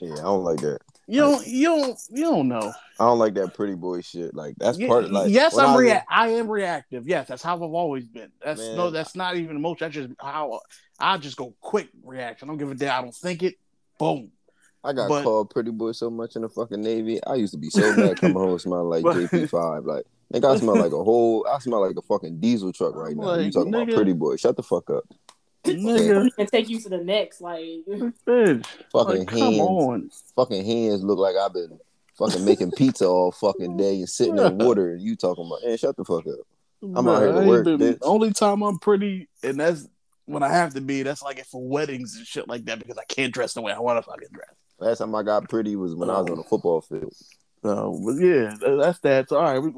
Yeah, 0.00 0.14
I 0.14 0.22
don't 0.22 0.44
like 0.44 0.60
that. 0.60 0.78
You 1.12 1.20
don't, 1.20 1.46
you 1.46 1.64
don't, 1.66 1.98
you 2.10 2.24
don't 2.24 2.48
know. 2.48 2.72
I 3.00 3.04
don't 3.06 3.18
like 3.18 3.34
that 3.34 3.54
pretty 3.54 3.74
boy 3.74 4.00
shit. 4.00 4.34
Like 4.34 4.54
that's 4.58 4.78
part 4.78 5.04
of 5.04 5.10
like. 5.12 5.30
yes, 5.30 5.56
I'm 5.56 5.66
I 5.66 5.72
was- 5.72 5.80
react. 5.80 6.06
I 6.10 6.28
am 6.28 6.48
reactive. 6.48 7.06
Yes, 7.08 7.28
that's 7.28 7.42
how 7.42 7.54
I've 7.56 7.62
always 7.62 8.06
been. 8.06 8.30
That's 8.44 8.60
Man. 8.60 8.76
no, 8.76 8.90
that's 8.90 9.14
not 9.16 9.36
even 9.36 9.56
emotion. 9.56 9.78
That's 9.86 9.94
just 9.94 10.10
how 10.20 10.60
I 10.98 11.18
just 11.18 11.36
go 11.36 11.54
quick 11.60 11.88
reaction. 12.04 12.48
I 12.48 12.52
don't 12.52 12.58
give 12.58 12.70
a 12.70 12.74
damn. 12.74 12.98
I 12.98 13.02
don't 13.02 13.14
think 13.14 13.42
it. 13.42 13.54
Boom. 13.98 14.30
I 14.84 14.92
got 14.92 15.08
But- 15.08 15.22
called 15.22 15.50
pretty 15.50 15.70
boy 15.70 15.92
so 15.92 16.10
much 16.10 16.34
in 16.36 16.42
the 16.42 16.48
fucking 16.48 16.80
Navy. 16.80 17.22
I 17.24 17.34
used 17.34 17.52
to 17.52 17.58
be 17.58 17.70
so 17.70 17.94
mad 17.96 18.16
coming 18.20 18.36
home 18.36 18.58
smelling 18.58 18.88
like 18.88 19.02
But- 19.04 19.16
JP5. 19.16 19.86
Like, 19.86 20.04
nigga, 20.34 20.54
I 20.54 20.58
smell 20.58 20.76
like 20.76 20.92
a 20.92 21.04
whole, 21.04 21.46
I 21.48 21.58
smell 21.60 21.86
like 21.86 21.96
a 21.96 22.02
fucking 22.02 22.38
diesel 22.40 22.72
truck 22.72 22.96
right 22.96 23.14
now. 23.16 23.34
you 23.34 23.44
Like, 23.44 23.52
talking 23.52 23.74
about 23.74 23.88
pretty 23.94 24.12
boy? 24.12 24.36
Shut 24.36 24.56
the 24.56 24.62
fuck 24.64 24.90
up. 24.90 25.04
Nigga, 25.64 26.30
and 26.38 26.48
take 26.48 26.68
you 26.68 26.80
to 26.80 26.88
the 26.88 26.98
next. 26.98 27.40
Like, 27.40 27.60
bitch. 27.88 28.66
Fucking 28.92 29.18
Like, 29.20 29.28
come 29.28 29.38
hands, 29.38 29.60
on. 29.60 30.10
fucking 30.36 30.64
hands 30.64 31.02
look 31.02 31.18
like 31.18 31.36
I've 31.36 31.52
been 31.52 31.78
fucking 32.18 32.44
making 32.44 32.72
pizza 32.72 33.06
all 33.06 33.32
fucking 33.32 33.76
day 33.76 33.96
and 33.96 34.08
sitting 34.08 34.38
in 34.38 34.58
water. 34.64 34.92
And 34.92 35.02
you 35.02 35.16
talking 35.16 35.46
about, 35.46 35.60
man, 35.64 35.76
shut 35.76 35.96
the 35.96 36.04
fuck 36.04 36.26
up. 36.26 36.46
I'm 36.96 37.06
out 37.08 37.20
here 37.20 37.28
to 37.28 37.32
Bruh, 37.34 37.36
I 37.36 37.40
ain't 37.40 37.48
work, 37.48 37.64
been- 37.64 37.78
bitch. 37.78 37.98
Only 38.02 38.32
time 38.32 38.62
I'm 38.62 38.78
pretty, 38.78 39.28
and 39.44 39.60
that's 39.60 39.86
when 40.26 40.42
I 40.42 40.48
have 40.48 40.74
to 40.74 40.80
be. 40.80 41.02
That's 41.04 41.22
like 41.22 41.38
it 41.38 41.46
for 41.46 41.62
weddings 41.62 42.16
and 42.16 42.26
shit 42.26 42.48
like 42.48 42.64
that 42.64 42.80
because 42.80 42.98
I 42.98 43.04
can't 43.04 43.32
dress 43.32 43.54
the 43.54 43.62
way 43.62 43.72
I 43.72 43.78
want 43.78 43.98
to 43.98 44.02
fucking 44.02 44.28
dress. 44.32 44.50
Last 44.80 44.98
time 44.98 45.14
I 45.14 45.22
got 45.22 45.48
pretty 45.48 45.76
was 45.76 45.94
when 45.94 46.10
I 46.10 46.20
was 46.20 46.30
on 46.30 46.36
the 46.38 46.42
oh. 46.42 46.46
football 46.48 46.80
field. 46.80 47.12
So, 47.62 48.00
but 48.04 48.14
yeah, 48.14 48.54
tha- 48.58 48.78
that's 48.82 48.98
that. 49.00 49.28
So, 49.28 49.36
all 49.36 49.42
right, 49.44 49.60
we 49.60 49.70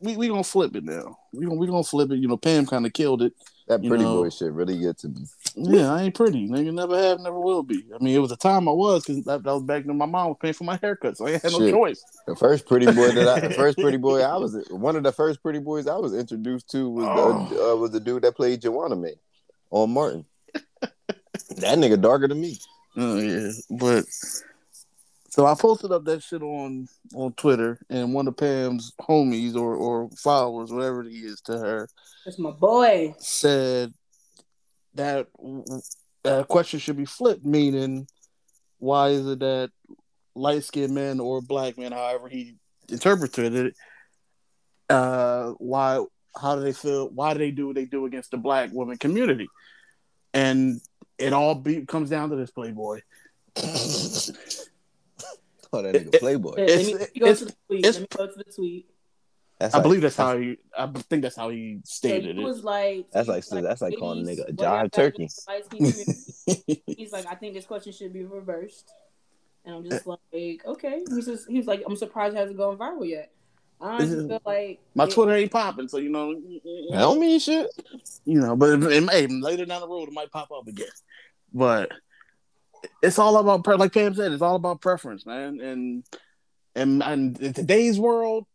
we 0.00 0.16
we 0.16 0.28
gonna 0.28 0.44
flip 0.44 0.76
it 0.76 0.84
now. 0.84 1.18
We 1.32 1.44
gonna 1.44 1.58
we 1.58 1.66
gonna 1.66 1.82
flip 1.82 2.12
it. 2.12 2.18
You 2.18 2.28
know, 2.28 2.36
Pam 2.36 2.64
kind 2.66 2.86
of 2.86 2.92
killed 2.92 3.22
it. 3.22 3.32
That 3.66 3.82
You 3.82 3.88
pretty 3.88 4.04
know. 4.04 4.22
boy 4.22 4.28
shit 4.28 4.52
really 4.52 4.78
get 4.78 4.98
to 4.98 5.08
me. 5.08 5.26
Yeah, 5.54 5.90
I 5.92 6.02
ain't 6.02 6.14
pretty. 6.14 6.48
Nigga, 6.48 6.74
never 6.74 6.98
have, 7.00 7.20
never 7.20 7.38
will 7.40 7.62
be. 7.62 7.82
I 7.94 8.02
mean, 8.02 8.14
it 8.14 8.18
was 8.18 8.30
a 8.32 8.36
time 8.36 8.68
I 8.68 8.72
was 8.72 9.04
because 9.04 9.24
that, 9.24 9.42
that 9.42 9.52
was 9.54 9.62
back 9.62 9.86
when 9.86 9.96
my 9.96 10.04
mom 10.04 10.28
was 10.28 10.36
paying 10.40 10.52
for 10.52 10.64
my 10.64 10.78
haircut, 10.82 11.16
so 11.16 11.26
I 11.26 11.32
had 11.32 11.44
no 11.44 11.58
Shit. 11.60 11.70
choice. 11.72 12.04
The 12.26 12.36
first 12.36 12.66
pretty 12.66 12.86
boy 12.92 13.12
that 13.12 13.26
I, 13.28 13.40
the 13.48 13.54
first 13.56 13.78
pretty 13.78 13.96
boy 13.96 14.20
I 14.20 14.36
was, 14.36 14.54
one 14.70 14.96
of 14.96 15.02
the 15.02 15.12
first 15.12 15.42
pretty 15.42 15.60
boys 15.60 15.86
I 15.86 15.96
was 15.96 16.12
introduced 16.14 16.68
to 16.72 16.90
was 16.90 17.06
the, 17.50 17.70
uh, 17.72 17.76
was 17.76 17.90
the 17.92 18.00
dude 18.00 18.22
that 18.22 18.36
played 18.36 18.60
Joanna 18.60 18.96
May 18.96 19.14
on 19.70 19.90
Martin. 19.92 20.26
that 20.82 21.78
nigga 21.78 21.98
darker 22.00 22.28
than 22.28 22.40
me. 22.40 22.58
Oh 22.96 23.18
yeah, 23.18 23.50
but 23.70 24.04
so 25.34 25.46
I 25.46 25.56
posted 25.56 25.90
up 25.90 26.04
that 26.04 26.22
shit 26.22 26.44
on 26.44 26.86
on 27.12 27.32
Twitter, 27.32 27.80
and 27.90 28.14
one 28.14 28.28
of 28.28 28.36
Pam's 28.36 28.92
homies 29.00 29.56
or 29.56 29.74
or 29.74 30.08
followers, 30.10 30.70
whatever 30.70 31.02
he 31.02 31.16
is 31.16 31.40
to 31.46 31.58
her, 31.58 31.88
that's 32.24 32.38
my 32.38 32.52
boy. 32.52 33.16
said 33.18 33.92
that 34.94 35.26
that 36.22 36.46
question 36.46 36.78
should 36.78 36.96
be 36.96 37.04
flipped, 37.04 37.44
meaning 37.44 38.06
why 38.78 39.08
is 39.08 39.26
it 39.26 39.40
that 39.40 39.72
light 40.36 40.62
skinned 40.62 40.94
men 40.94 41.18
or 41.18 41.42
black 41.42 41.76
men, 41.78 41.90
however 41.90 42.28
he 42.28 42.54
interpreted 42.88 43.56
it, 43.56 43.74
uh, 44.88 45.50
why 45.58 46.00
how 46.40 46.54
do 46.54 46.62
they 46.62 46.72
feel? 46.72 47.08
Why 47.08 47.32
do 47.32 47.40
they 47.40 47.50
do 47.50 47.66
what 47.66 47.74
they 47.74 47.86
do 47.86 48.06
against 48.06 48.30
the 48.30 48.36
black 48.36 48.70
woman 48.70 48.98
community? 48.98 49.48
And 50.32 50.80
it 51.18 51.32
all 51.32 51.56
be, 51.56 51.84
comes 51.86 52.08
down 52.08 52.30
to 52.30 52.36
this 52.36 52.52
Playboy. 52.52 53.00
Oh, 55.74 55.82
that 55.82 55.94
nigga 55.94 56.18
Playboy. 56.20 56.54
Let 56.56 56.78
me, 56.86 56.94
let 56.94 57.14
me 57.14 57.20
go 57.20 57.34
to 57.34 57.44
the 57.46 57.54
tweet. 57.68 57.84
Let 57.84 58.00
me 58.00 58.06
go 58.16 58.26
to 58.26 58.32
the 58.36 58.44
tweet. 58.44 58.90
That's 59.58 59.74
I 59.74 59.78
like- 59.78 59.82
believe 59.84 60.00
that's 60.02 60.16
how 60.16 60.36
he. 60.36 60.58
I 60.76 60.86
think 60.88 61.22
that's 61.22 61.36
how 61.36 61.48
he 61.50 61.78
So 61.84 61.94
stated 61.96 62.36
he 62.36 62.42
it. 62.42 62.44
was 62.44 62.64
like, 62.64 63.06
That's 63.12 63.26
he 63.28 63.32
like- 63.54 63.64
that's 63.64 63.80
like 63.82 63.96
calling 63.98 64.26
a 64.26 64.30
nigga 64.30 64.40
a 64.48 64.52
what 64.52 64.56
jive 64.56 64.92
turkey." 64.92 65.14
against 65.24 65.46
the 65.46 65.52
light-skinned 65.52 65.94
community?" 65.94 66.82
He's 66.96 67.12
like, 67.12 67.26
I 67.26 67.34
think 67.36 67.54
this 67.54 67.64
question 67.64 67.92
should 67.92 68.12
be 68.12 68.24
reversed. 68.24 68.92
And 69.64 69.76
I'm 69.76 69.84
just 69.88 70.06
like, 70.06 70.20
okay. 70.66 71.02
He's 71.08 71.24
just, 71.26 71.48
he 71.48 71.56
was 71.56 71.66
like, 71.66 71.82
I'm 71.86 71.96
surprised 71.96 72.34
it 72.34 72.38
hasn't 72.38 72.58
gone 72.58 72.76
viral 72.76 73.08
yet. 73.08 73.30
I 73.80 73.98
just 74.00 74.12
feel 74.28 74.40
like 74.44 74.80
My 74.94 75.04
it- 75.04 75.10
Twitter 75.12 75.32
ain't 75.32 75.50
popping, 75.50 75.88
so 75.88 75.98
you 75.98 76.08
know, 76.10 76.32
I 76.92 76.98
don't 76.98 77.18
mean 77.20 77.38
shit. 77.40 77.68
you 78.24 78.40
know. 78.40 78.56
But 78.56 78.70
it, 78.70 78.82
it 78.92 79.00
may 79.02 79.26
later 79.26 79.64
down 79.66 79.80
the 79.80 79.88
road 79.88 80.08
it 80.08 80.12
might 80.14 80.30
pop 80.30 80.50
up 80.50 80.66
again. 80.66 80.86
But 81.52 81.92
it's 83.02 83.18
all 83.18 83.36
about 83.36 83.66
like 83.78 83.92
Pam 83.92 84.14
said, 84.14 84.32
it's 84.32 84.42
all 84.42 84.56
about 84.56 84.80
preference, 84.80 85.26
man. 85.26 85.60
And 85.60 86.04
and 86.74 87.02
and 87.02 87.40
in 87.40 87.52
today's 87.52 87.98
world, 87.98 88.46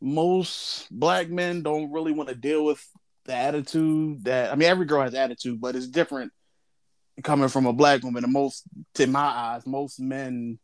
most 0.00 0.86
black 0.90 1.28
men 1.30 1.62
don't 1.62 1.92
really 1.92 2.12
want 2.12 2.28
to 2.28 2.34
deal 2.34 2.64
with 2.64 2.84
the 3.24 3.34
attitude 3.34 4.24
that 4.24 4.52
I 4.52 4.54
mean, 4.54 4.68
every 4.68 4.86
girl 4.86 5.02
has 5.02 5.14
attitude, 5.14 5.60
but 5.60 5.76
it's 5.76 5.88
different 5.88 6.32
coming 7.22 7.48
from 7.48 7.66
a 7.66 7.72
black 7.72 8.02
woman. 8.02 8.24
And 8.24 8.32
most, 8.32 8.64
to 8.94 9.06
my 9.06 9.20
eyes, 9.20 9.66
most 9.66 10.00
men 10.00 10.58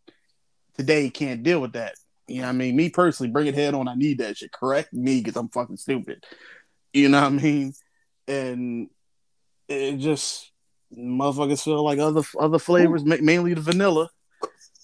today 0.76 1.10
can't 1.10 1.42
deal 1.42 1.60
with 1.60 1.72
that. 1.74 1.94
You 2.26 2.42
know 2.42 2.42
what 2.42 2.50
I 2.50 2.52
mean? 2.52 2.76
Me 2.76 2.90
personally, 2.90 3.30
bring 3.30 3.46
it 3.46 3.54
head 3.54 3.74
on. 3.74 3.88
I 3.88 3.94
need 3.94 4.18
that 4.18 4.36
shit. 4.36 4.52
Correct 4.52 4.92
me 4.92 5.20
because 5.20 5.36
I'm 5.36 5.48
fucking 5.48 5.76
stupid. 5.76 6.24
You 6.92 7.08
know 7.08 7.20
what 7.20 7.26
I 7.32 7.36
mean? 7.36 7.72
And 8.28 8.88
it 9.68 9.96
just 9.96 10.49
motherfuckers 10.96 11.62
feel 11.62 11.82
like 11.84 11.98
other 11.98 12.22
other 12.38 12.58
flavors, 12.58 13.04
ma- 13.04 13.16
mainly 13.20 13.54
the 13.54 13.60
vanilla, 13.60 14.08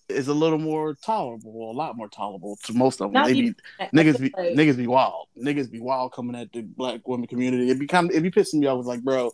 is 0.08 0.28
a 0.28 0.34
little 0.34 0.58
more 0.58 0.94
tolerable, 0.94 1.70
a 1.70 1.72
lot 1.72 1.96
more 1.96 2.08
tolerable 2.08 2.56
to 2.64 2.72
most 2.72 3.00
of 3.00 3.06
them. 3.06 3.12
Not 3.12 3.26
They 3.26 3.32
be, 3.34 3.54
niggas 3.92 4.18
feel 4.18 4.28
be 4.28 4.34
like- 4.36 4.52
niggas 4.54 4.76
be 4.76 4.86
wild. 4.86 5.26
Niggas 5.36 5.70
be 5.70 5.80
wild 5.80 6.12
coming 6.12 6.36
at 6.36 6.52
the 6.52 6.62
black 6.62 7.06
women 7.08 7.26
community. 7.26 7.70
It 7.70 7.78
be 7.78 7.86
kind 7.86 8.08
of, 8.10 8.16
it 8.16 8.22
be 8.22 8.30
pissing 8.30 8.60
me 8.60 8.66
off. 8.66 8.78
It's 8.78 8.88
like, 8.88 9.02
bro, 9.02 9.32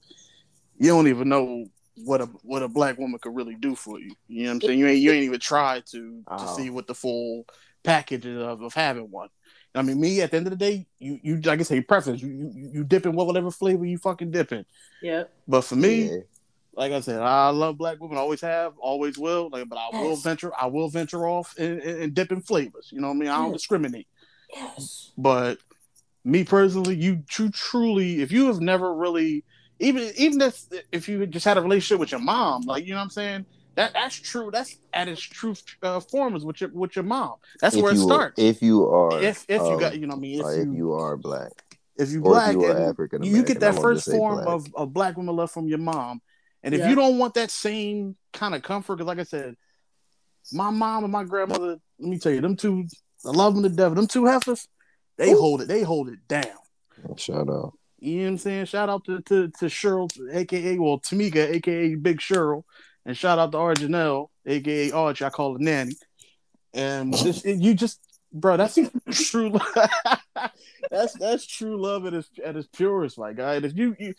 you 0.78 0.88
don't 0.88 1.08
even 1.08 1.28
know 1.28 1.66
what 2.04 2.22
a 2.22 2.26
what 2.42 2.62
a 2.62 2.68
black 2.68 2.96
woman 2.98 3.18
could 3.20 3.34
really 3.36 3.54
do 3.54 3.74
for 3.74 4.00
you. 4.00 4.12
You 4.28 4.44
know 4.44 4.48
what 4.50 4.54
I'm 4.54 4.60
saying? 4.62 4.78
You 4.78 4.86
ain't 4.86 4.98
you 5.00 5.12
ain't 5.12 5.24
even 5.24 5.40
try 5.40 5.80
to 5.80 5.90
to 5.90 6.22
Oh. 6.28 6.56
see 6.56 6.70
what 6.70 6.86
the 6.86 6.94
full 6.94 7.44
package 7.84 8.24
is 8.24 8.40
of, 8.40 8.62
of 8.62 8.72
having 8.72 9.10
one. 9.10 9.28
I 9.74 9.80
mean, 9.82 10.00
me 10.00 10.20
at 10.20 10.30
the 10.30 10.36
end 10.38 10.46
of 10.46 10.50
the 10.50 10.56
day, 10.56 10.86
you 10.98 11.18
you 11.22 11.40
like 11.42 11.60
I 11.60 11.62
say, 11.64 11.80
preference. 11.82 12.22
You 12.22 12.28
you, 12.54 12.70
you 12.74 12.84
dip 12.84 13.04
in 13.04 13.14
whatever 13.14 13.50
flavor 13.50 13.84
you 13.84 13.98
fucking 13.98 14.30
dip 14.30 14.52
in. 14.52 14.64
Yep. 15.02 15.32
But 15.46 15.62
for 15.62 15.76
me, 15.76 16.04
Yeah. 16.10 16.16
Like 16.74 16.92
I 16.92 17.00
said, 17.00 17.20
I 17.20 17.50
love 17.50 17.76
black 17.76 18.00
women. 18.00 18.16
Always 18.16 18.40
have, 18.40 18.72
always 18.78 19.18
will. 19.18 19.50
Like, 19.50 19.68
but 19.68 19.76
I 19.76 19.90
will 20.00 20.16
venture. 20.16 20.52
I 20.58 20.66
will 20.66 20.88
venture 20.88 21.26
off 21.26 21.54
and, 21.58 21.80
and, 21.80 22.02
and 22.02 22.14
dip 22.14 22.32
in 22.32 22.40
flavors. 22.40 22.88
You 22.92 23.00
know 23.00 23.08
what 23.08 23.14
I 23.14 23.18
mean? 23.18 23.28
I 23.28 23.36
don't 23.36 23.50
Yes. 23.50 23.60
discriminate. 23.60 24.06
Yes. 24.54 25.12
But 25.18 25.58
me 26.24 26.44
personally, 26.44 26.96
you 26.96 27.22
true 27.28 27.50
truly, 27.50 28.22
if 28.22 28.32
you 28.32 28.46
have 28.46 28.60
never 28.60 28.94
really, 28.94 29.44
even 29.80 30.10
even 30.16 30.40
if 30.40 30.64
if 30.92 31.08
you 31.08 31.26
just 31.26 31.44
had 31.44 31.58
a 31.58 31.62
relationship 31.62 31.98
with 32.00 32.12
your 32.12 32.20
mom, 32.20 32.62
like 32.62 32.84
you 32.84 32.92
know 32.92 32.98
what 32.98 33.04
I'm 33.04 33.10
saying, 33.10 33.46
that 33.74 33.92
that's 33.92 34.14
true. 34.14 34.50
That's 34.52 34.76
at 34.92 35.08
its 35.08 35.20
true 35.20 35.54
uh, 35.82 36.00
form 36.00 36.36
is 36.36 36.44
with 36.44 36.60
your 36.60 36.70
with 36.72 36.96
your 36.96 37.04
mom. 37.04 37.34
That's 37.60 37.76
if 37.76 37.82
where 37.82 37.92
it 37.92 37.96
you 37.96 38.02
starts. 38.02 38.34
if 38.38 38.62
you 38.62 38.88
are 38.88 39.20
if 39.22 39.44
if 39.48 39.62
you 39.62 39.72
um, 39.72 39.78
got 39.78 39.98
you 39.98 40.06
know 40.06 40.14
what 40.14 40.18
I 40.18 40.20
mean 40.20 40.40
if 40.40 40.46
or 40.46 40.54
you, 40.54 40.62
if 40.62 40.76
you 40.76 40.92
are 40.92 41.16
black 41.16 41.52
if 41.96 42.10
you 42.10 42.20
or 42.20 42.34
black 42.34 42.48
if 42.48 42.60
you 42.60 42.64
are 42.64 42.70
and 42.70 42.88
African 42.90 43.22
you 43.22 43.42
get 43.42 43.60
that 43.60 43.70
American, 43.70 43.82
first 43.82 44.10
form 44.10 44.46
of, 44.46 44.66
of 44.74 44.92
black 44.92 45.16
woman 45.16 45.36
love 45.36 45.50
from 45.50 45.68
your 45.68 45.78
mom 45.78 46.20
and 46.62 46.74
if 46.74 46.80
Yeah. 46.80 46.88
you 46.90 46.94
don't 46.94 47.18
want 47.18 47.34
that 47.34 47.50
same 47.50 48.16
kind 48.32 48.54
of 48.54 48.62
comfort 48.62 48.96
because 48.96 49.06
like 49.06 49.18
i 49.18 49.24
said 49.24 49.56
my 50.52 50.70
mom 50.70 51.04
and 51.04 51.12
my 51.12 51.24
grandmother 51.24 51.78
let 51.98 52.08
me 52.08 52.18
tell 52.18 52.32
you 52.32 52.40
them 52.40 52.56
two 52.56 52.86
i 53.26 53.30
love 53.30 53.54
them 53.54 53.62
to 53.62 53.68
death 53.68 53.94
them 53.94 54.06
two 54.06 54.26
heifers 54.26 54.68
they 55.18 55.32
Ooh. 55.32 55.38
hold 55.40 55.62
it 55.62 55.68
they 55.68 55.82
hold 55.82 56.08
it 56.08 56.18
down 56.28 56.46
shout 57.16 57.48
out. 57.48 57.72
you 57.98 58.18
know 58.18 58.22
what 58.24 58.28
i'm 58.30 58.38
saying 58.38 58.64
shout 58.66 58.88
out 58.88 59.04
to 59.04 59.20
to, 59.22 59.48
to 59.48 59.66
cheryl 59.66 60.08
aka 60.32 60.78
well 60.78 60.98
tamika 61.00 61.54
aka 61.54 61.94
big 61.94 62.18
cheryl 62.18 62.62
and 63.06 63.16
shout 63.16 63.38
out 63.38 63.52
to 63.52 63.58
arjanelle 63.58 64.28
aka 64.46 64.90
arch 64.92 65.22
i 65.22 65.30
call 65.30 65.52
her 65.54 65.58
nanny 65.58 65.94
and 66.74 67.12
this 67.24 67.44
you 67.44 67.74
just 67.74 68.00
bro 68.32 68.56
that's 68.56 68.78
true 69.10 69.52
that's 70.90 71.12
that's 71.18 71.46
true 71.46 71.80
love 71.80 72.06
at 72.06 72.14
its 72.14 72.28
at 72.44 72.56
its 72.56 72.68
purest 72.68 73.18
my 73.18 73.32
guy 73.32 73.54
and 73.56 73.64
if 73.64 73.76
you, 73.76 73.94
you 73.98 74.14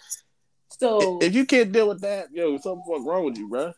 So 0.79 1.19
if 1.21 1.33
you 1.33 1.45
can't 1.45 1.71
deal 1.71 1.87
with 1.87 2.01
that, 2.01 2.27
yo, 2.31 2.57
something 2.57 2.83
fuck 2.87 3.05
wrong 3.05 3.25
with 3.25 3.37
you, 3.37 3.47
bro. 3.49 3.73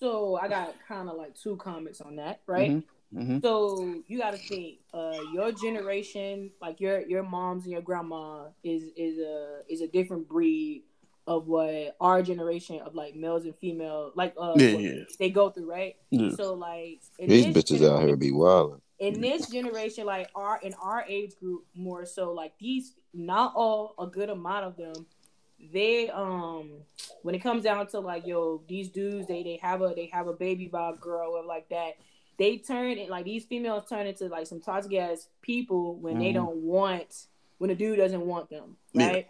so 0.00 0.36
I 0.36 0.48
got 0.48 0.74
kind 0.86 1.08
of 1.08 1.16
like 1.16 1.34
two 1.34 1.56
comments 1.56 2.00
on 2.00 2.16
that, 2.16 2.40
right? 2.46 2.82
Mm-hmm. 3.14 3.40
So 3.40 4.02
you 4.06 4.18
got 4.18 4.32
to 4.32 4.36
think, 4.38 4.78
uh, 4.92 5.18
your 5.32 5.50
generation, 5.52 6.50
like 6.60 6.80
your 6.80 7.00
your 7.06 7.22
moms 7.22 7.64
and 7.64 7.72
your 7.72 7.82
grandma, 7.82 8.48
is 8.62 8.84
is 8.96 9.18
a 9.18 9.60
is 9.68 9.80
a 9.80 9.88
different 9.88 10.28
breed 10.28 10.84
of 11.26 11.46
what 11.46 11.96
our 12.00 12.22
generation 12.22 12.80
of 12.80 12.94
like 12.94 13.14
males 13.14 13.44
and 13.44 13.54
female 13.56 14.12
like 14.14 14.34
uh 14.38 14.54
Yeah, 14.56 14.68
yeah. 14.68 15.04
they 15.18 15.30
go 15.30 15.50
through, 15.50 15.70
right? 15.70 15.96
Yeah. 16.10 16.30
So 16.36 16.54
like 16.54 17.00
in 17.18 17.28
These 17.28 17.52
this 17.52 17.64
bitches 17.64 17.86
out 17.86 18.02
here 18.02 18.16
be 18.16 18.30
wilding. 18.32 18.80
in 18.98 19.20
this 19.20 19.48
generation, 19.50 20.06
like 20.06 20.28
our 20.34 20.58
in 20.62 20.74
our 20.74 21.04
age 21.08 21.32
group, 21.40 21.64
more 21.74 22.04
so 22.06 22.32
like 22.32 22.52
these, 22.58 22.94
not 23.12 23.52
all, 23.54 23.94
a 23.98 24.06
good 24.06 24.30
amount 24.30 24.64
of 24.66 24.76
them, 24.76 25.06
they 25.72 26.08
um 26.10 26.70
when 27.22 27.34
it 27.34 27.40
comes 27.40 27.64
down 27.64 27.86
to 27.88 28.00
like 28.00 28.26
yo, 28.26 28.62
these 28.68 28.88
dudes, 28.88 29.26
they 29.26 29.42
they 29.42 29.58
have 29.62 29.82
a 29.82 29.92
they 29.94 30.06
have 30.12 30.26
a 30.26 30.32
baby 30.32 30.66
by 30.66 30.90
a 30.90 30.94
girl 30.94 31.32
or 31.32 31.44
like 31.44 31.68
that. 31.70 31.94
They 32.38 32.58
turn 32.58 32.98
it 32.98 33.10
like 33.10 33.24
these 33.24 33.44
females 33.44 33.88
turn 33.88 34.06
into 34.06 34.26
like 34.26 34.46
some 34.46 34.60
toxic 34.60 34.94
ass 34.94 35.28
people 35.42 35.96
when 35.96 36.14
mm-hmm. 36.14 36.22
they 36.22 36.32
don't 36.32 36.56
want 36.58 37.26
when 37.58 37.70
a 37.70 37.74
dude 37.74 37.98
doesn't 37.98 38.24
want 38.24 38.48
them, 38.48 38.76
right? 38.94 39.26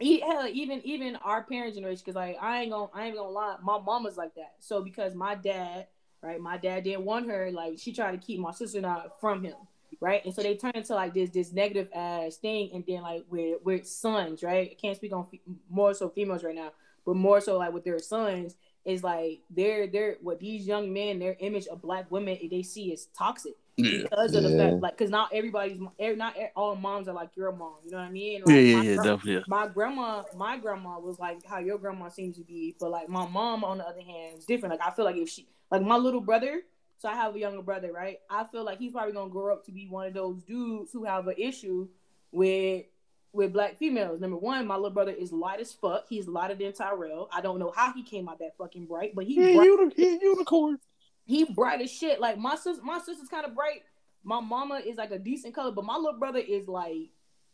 Yeah. 0.00 0.26
hell, 0.26 0.48
even 0.48 0.80
even 0.84 1.16
our 1.16 1.44
parents' 1.44 1.76
generation, 1.76 2.02
because 2.04 2.16
like 2.16 2.36
I 2.40 2.62
ain't 2.62 2.72
gonna 2.72 2.90
I 2.92 3.06
ain't 3.06 3.16
gonna 3.16 3.28
lie, 3.28 3.56
my 3.62 3.78
mama's 3.78 4.16
like 4.16 4.34
that. 4.34 4.54
So 4.58 4.82
because 4.82 5.14
my 5.14 5.36
dad 5.36 5.86
right? 6.22 6.40
My 6.40 6.56
dad 6.56 6.84
didn't 6.84 7.04
want 7.04 7.28
her. 7.28 7.50
Like 7.50 7.78
she 7.78 7.92
tried 7.92 8.12
to 8.12 8.18
keep 8.18 8.40
my 8.40 8.52
sister 8.52 8.78
and 8.78 8.86
I 8.86 9.06
from 9.20 9.44
him, 9.44 9.56
right? 10.02 10.24
And 10.24 10.34
so 10.34 10.42
they 10.42 10.56
turn 10.56 10.72
into 10.74 10.94
like 10.94 11.14
this 11.14 11.30
this 11.30 11.52
negative 11.52 11.88
ass 11.94 12.36
thing. 12.36 12.70
And 12.74 12.84
then 12.86 13.02
like 13.02 13.24
with 13.30 13.58
with 13.64 13.86
sons, 13.86 14.42
right? 14.42 14.70
I 14.70 14.74
can't 14.74 14.96
speak 14.96 15.12
on 15.12 15.26
fe- 15.26 15.40
more 15.70 15.94
so 15.94 16.08
females 16.08 16.44
right 16.44 16.54
now, 16.54 16.72
but 17.06 17.16
more 17.16 17.40
so 17.40 17.58
like 17.58 17.72
with 17.72 17.84
their 17.84 17.98
sons 17.98 18.56
is 18.84 19.04
like 19.04 19.42
they're 19.48 19.86
they're 19.86 20.16
what 20.20 20.40
these 20.40 20.66
young 20.66 20.92
men 20.92 21.20
their 21.20 21.36
image 21.38 21.68
of 21.68 21.80
black 21.80 22.10
women 22.10 22.36
they 22.50 22.62
see 22.62 22.92
is 22.92 23.06
toxic 23.16 23.52
yeah. 23.76 24.02
because 24.02 24.34
of 24.34 24.42
the 24.42 24.58
fact 24.58 24.82
like 24.82 24.98
because 24.98 25.08
not 25.08 25.32
everybody's 25.32 25.78
er, 26.02 26.16
not 26.16 26.34
all 26.56 26.74
moms 26.74 27.06
are 27.06 27.14
like 27.14 27.30
your 27.36 27.52
mom 27.52 27.74
you 27.84 27.92
know 27.92 27.98
what 27.98 28.08
i 28.08 28.10
mean 28.10 28.42
like, 28.44 28.48
yeah 28.48 28.60
yeah, 28.60 28.82
yeah 28.82 28.96
definitely 28.96 29.44
my 29.46 29.68
grandma 29.68 30.24
my 30.36 30.58
grandma 30.58 30.98
was 30.98 31.16
like 31.20 31.46
how 31.46 31.60
your 31.60 31.78
grandma 31.78 32.08
seems 32.08 32.36
to 32.36 32.42
be 32.42 32.74
but 32.80 32.90
like 32.90 33.08
my 33.08 33.24
mom 33.28 33.62
on 33.62 33.78
the 33.78 33.86
other 33.86 34.00
hand 34.00 34.36
is 34.36 34.44
different 34.46 34.76
like 34.76 34.84
i 34.84 34.90
feel 34.90 35.04
like 35.04 35.14
if 35.14 35.28
she 35.28 35.46
like 35.72 35.82
my 35.82 35.96
little 35.96 36.20
brother, 36.20 36.60
so 37.02 37.08
I 37.08 37.16
have 37.16 37.34
a 37.34 37.38
younger 37.40 37.62
brother, 37.62 37.92
right? 37.92 38.18
I 38.30 38.44
feel 38.44 38.64
like 38.64 38.78
he's 38.78 38.92
probably 38.92 39.12
gonna 39.12 39.28
grow 39.28 39.52
up 39.52 39.64
to 39.66 39.72
be 39.72 39.88
one 39.88 40.06
of 40.06 40.14
those 40.14 40.40
dudes 40.44 40.92
who 40.92 41.02
have 41.02 41.26
an 41.26 41.34
issue 41.36 41.88
with 42.30 42.84
with 43.32 43.52
black 43.52 43.76
females. 43.76 44.20
Number 44.20 44.36
one, 44.36 44.68
my 44.68 44.76
little 44.76 44.90
brother 44.90 45.10
is 45.10 45.32
light 45.32 45.58
as 45.58 45.72
fuck. 45.72 46.04
He's 46.08 46.28
lighter 46.28 46.54
than 46.54 46.72
Tyrell. 46.72 47.28
I 47.32 47.40
don't 47.40 47.58
know 47.58 47.72
how 47.74 47.92
he 47.92 48.04
came 48.04 48.28
out 48.28 48.38
that 48.38 48.56
fucking 48.56 48.86
bright, 48.86 49.16
but 49.16 49.24
he 49.24 49.34
yeah, 49.34 49.56
bright. 49.56 49.92
he 49.96 50.16
unicorn. 50.22 50.78
He 51.24 51.42
bright 51.44 51.80
as 51.80 51.90
shit. 51.90 52.20
Like 52.20 52.38
my 52.38 52.54
sister, 52.54 52.84
my 52.84 53.00
sister's 53.00 53.28
kind 53.28 53.46
of 53.46 53.56
bright. 53.56 53.82
My 54.22 54.38
mama 54.38 54.80
is 54.86 54.96
like 54.96 55.10
a 55.10 55.18
decent 55.18 55.56
color, 55.56 55.72
but 55.72 55.84
my 55.84 55.96
little 55.96 56.20
brother 56.20 56.38
is 56.38 56.68
like 56.68 57.10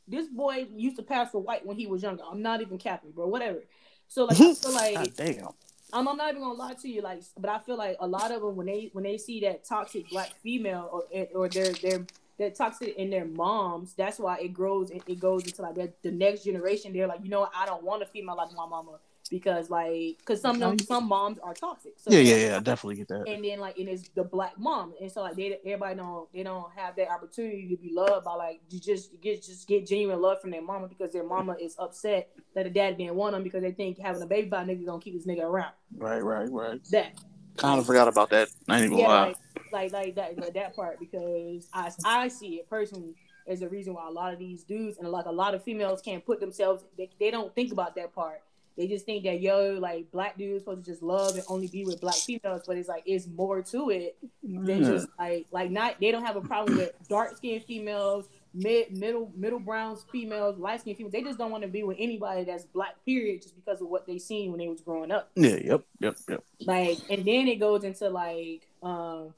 this 0.07 0.29
boy 0.29 0.67
used 0.75 0.97
to 0.97 1.03
pass 1.03 1.31
for 1.31 1.41
white 1.41 1.65
when 1.65 1.79
he 1.79 1.87
was 1.87 2.03
younger. 2.03 2.23
I'm 2.31 2.43
not 2.43 2.61
even 2.61 2.77
capping, 2.77 3.13
bro. 3.13 3.27
Whatever. 3.29 3.61
So 4.09 4.27
like 4.27 4.39
I 4.39 4.53
feel 4.53 4.73
like 4.75 4.95
God 4.95 5.13
damn. 5.17 5.49
I'm, 5.93 6.07
I'm 6.07 6.17
not 6.17 6.31
even 6.31 6.43
gonna 6.43 6.55
lie 6.55 6.75
to 6.75 6.89
you, 6.89 7.01
like, 7.03 7.23
but 7.39 7.51
I 7.51 7.59
feel 7.61 7.77
like 7.77 7.97
a 8.01 8.07
lot 8.07 8.31
of 8.31 8.43
them 8.43 8.57
when 8.57 8.67
they 8.67 8.91
when 8.93 9.05
they 9.05 9.19
see 9.19 9.41
that 9.41 9.65
toxic 9.65 10.09
black 10.11 10.33
female 10.43 10.89
or 10.93 11.05
eh, 11.13 11.27
or 11.35 11.49
they're 11.49 11.73
they're 11.73 12.07
they're 12.39 12.51
toxic 12.51 12.97
in 12.97 13.11
their 13.11 13.25
moms, 13.25 13.95
that's 13.95 14.19
why 14.19 14.39
it 14.39 14.53
grows 14.53 14.91
it 14.91 15.19
goes 15.19 15.45
into 15.45 15.63
like 15.63 15.75
that 15.77 16.03
the 16.03 16.11
next 16.11 16.45
generation. 16.45 16.93
They're 16.93 17.07
like, 17.07 17.21
you 17.23 17.31
know, 17.31 17.41
what? 17.41 17.53
I 17.57 17.67
don't 17.67 17.83
want 17.83 18.03
a 18.03 18.07
female 18.07 18.37
like 18.37 18.53
my 18.53 18.67
mama 18.67 18.99
because 19.29 19.71
like 19.71 20.19
because 20.19 20.41
some 20.41 20.59
them, 20.59 20.79
some 20.79 21.07
moms 21.07 21.39
are 21.41 21.55
toxic. 21.55 21.95
So 21.97 22.11
yeah, 22.11 22.21
yeah, 22.21 22.37
yeah, 22.37 22.57
I 22.57 22.61
definitely 22.61 22.97
get 22.97 23.09
that. 23.09 23.29
And 23.29 23.45
then 23.45 23.61
like 23.61 23.79
and 23.79 23.89
it's 23.89 24.09
the 24.11 24.25
black 24.25 24.59
mom, 24.59 24.95
and 25.01 25.11
so 25.11 25.23
like 25.23 25.37
they 25.37 25.59
everybody 25.65 25.97
don't 25.97 26.33
they 26.33 26.43
don't 26.43 26.71
have 26.77 26.97
that 26.97 27.11
opportunity 27.11 27.69
to 27.69 27.77
be 27.77 27.93
loved 27.93 28.25
by 28.25 28.35
like 28.35 28.61
just 28.69 29.21
get 29.21 29.43
just 29.43 29.67
get 29.67 29.87
genuine 29.87 30.21
love 30.21 30.41
from 30.41 30.51
their 30.51 30.63
mama 30.63 30.89
because 30.89 31.13
their 31.13 31.25
mama 31.25 31.57
is 31.61 31.77
upset 31.79 32.31
that 32.55 32.65
the 32.65 32.71
dad 32.71 32.99
didn't 32.99 33.15
want 33.15 33.33
them 33.33 33.43
because 33.43 33.63
they 33.63 33.73
think 33.73 33.99
having 33.99 34.23
a 34.23 34.27
baby 34.27 34.49
by 34.49 34.63
a 34.63 34.65
nigga 34.65 34.85
gonna 34.87 35.01
keep 35.01 35.15
this 35.15 35.27
nigga 35.27 35.43
around. 35.43 35.73
Right, 35.97 36.23
right, 36.23 36.49
right. 36.51 36.81
That 36.91 37.19
kind 37.57 37.79
of 37.81 37.87
forgot 37.87 38.09
about 38.09 38.31
that. 38.31 38.49
I 38.69 38.83
ain't 38.83 38.91
gonna 38.91 39.03
yeah, 39.03 39.09
lie. 39.09 39.27
Like, 39.27 39.37
like 39.73 39.93
like 39.93 40.15
that 40.15 40.39
like 40.39 40.55
that 40.55 40.75
part 40.75 40.99
because 40.99 41.69
I 41.73 41.91
I 42.05 42.29
see 42.29 42.57
it 42.57 42.69
personally 42.69 43.15
as 43.49 43.61
the 43.61 43.69
reason 43.69 43.95
why 43.95 44.07
a 44.07 44.11
lot 44.11 44.33
of 44.33 44.39
these 44.39 44.63
dudes 44.63 44.99
and 44.99 45.09
like 45.09 45.27
a 45.27 45.33
lot 45.33 45.55
of 45.55 45.63
females 45.65 46.03
can't 46.03 46.25
put 46.25 46.39
themselves 46.39 46.85
they, 46.97 47.09
they 47.19 47.31
don't 47.31 47.55
think 47.55 47.73
about 47.73 47.97
that 47.97 48.15
part 48.15 48.43
they 48.79 48.87
just 48.87 49.05
think 49.05 49.25
that 49.25 49.41
yo, 49.41 49.77
like 49.81 50.09
black 50.13 50.39
dudes 50.39 50.63
supposed 50.63 50.85
to 50.85 50.91
just 50.91 51.03
love 51.03 51.35
and 51.35 51.43
only 51.49 51.67
be 51.67 51.85
with 51.85 52.01
black 52.01 52.15
females, 52.15 52.63
but 52.65 52.77
it's 52.77 52.89
like 52.89 53.03
it's 53.07 53.27
more 53.27 53.61
to 53.61 53.91
it 53.91 54.17
than 54.41 54.85
just 54.85 55.09
like 55.19 55.47
like 55.51 55.73
not. 55.73 55.97
They 56.01 56.13
don't 56.13 56.25
have 56.25 56.37
a 56.37 56.41
problem 56.41 56.79
with 56.79 56.93
dark 57.09 57.37
skinned 57.37 57.65
females, 57.65 58.29
mid 58.55 58.97
middle 58.97 59.33
middle 59.35 59.59
browns 59.59 60.07
females, 60.13 60.59
light 60.59 60.81
skinned 60.81 60.97
females. 60.97 61.13
They 61.13 61.23
just 61.23 61.39
don't 61.39 61.51
want 61.51 61.65
to 61.65 61.69
be 61.69 61.83
with 61.83 61.97
anybody 61.99 62.45
that's 62.45 62.67
black. 62.67 62.95
Period, 63.05 63.43
just 63.43 63.57
because 63.57 63.81
of 63.81 63.89
what 63.89 64.07
they 64.07 64.17
seen 64.17 64.53
when 64.53 64.61
they 64.61 64.69
was 64.69 64.81
growing 64.81 65.11
up. 65.11 65.33
Yeah. 65.35 65.57
Yep. 65.57 65.85
Yep. 65.99 66.17
Yep. 66.29 66.45
Like, 66.61 66.99
and 67.11 67.25
then 67.25 67.49
it 67.49 67.59
goes 67.59 67.83
into 67.83 68.09
like 68.09 68.69
um 68.81 69.35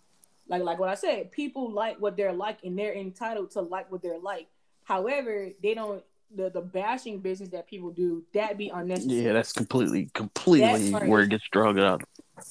like 0.49 0.63
like 0.63 0.79
what 0.79 0.91
I 0.91 0.97
said, 0.97 1.33
people 1.33 1.71
like 1.71 1.99
what 1.99 2.15
they're 2.15 2.35
like 2.35 2.59
and 2.63 2.79
they're 2.79 2.95
entitled 2.95 3.53
to 3.53 3.63
like 3.63 3.91
what 3.91 4.03
they're 4.03 4.19
like. 4.19 4.49
However, 4.85 5.49
they 5.63 5.73
don't 5.73 6.05
the 6.35 6.51
the 6.51 6.61
bashing 6.61 7.19
business 7.19 7.49
that 7.51 7.67
people 7.67 7.91
do, 7.91 8.23
that 8.35 8.57
be 8.57 8.69
unnecessary. 8.69 9.23
Yeah, 9.23 9.33
that's 9.33 9.53
completely 9.53 10.11
completely 10.15 10.91
that's 10.91 11.07
where 11.07 11.23
it 11.23 11.31
gets 11.31 11.49
drug 11.49 11.79
up. 11.79 12.03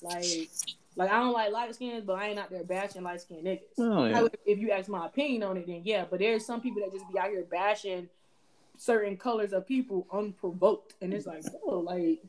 Like 0.02 0.50
like 0.96 1.12
I 1.12 1.20
don't 1.20 1.34
like 1.34 1.52
light 1.52 1.74
skins, 1.74 2.04
but 2.06 2.20
I 2.20 2.28
ain't 2.28 2.40
out 2.40 2.50
there 2.50 2.64
bashing 2.64 3.04
light 3.04 3.22
skinned 3.22 3.46
niggas. 3.46 3.62
Oh, 3.78 4.06
yeah. 4.06 4.28
if 4.46 4.60
you 4.60 4.72
ask 4.72 4.90
my 4.90 5.06
opinion 5.06 5.44
on 5.44 5.58
it, 5.58 5.68
then 5.68 5.82
yeah. 5.84 6.06
But 6.10 6.20
there's 6.20 6.46
some 6.46 6.62
people 6.62 6.82
that 6.82 6.92
just 6.92 7.10
be 7.12 7.18
out 7.18 7.30
here 7.30 7.46
bashing 7.50 8.10
certain 8.78 9.18
colors 9.18 9.54
of 9.54 9.68
people 9.68 10.08
unprovoked, 10.12 10.96
and 11.02 11.14
it's 11.14 11.26
like, 11.26 11.44
oh, 11.64 11.80
like, 11.80 12.20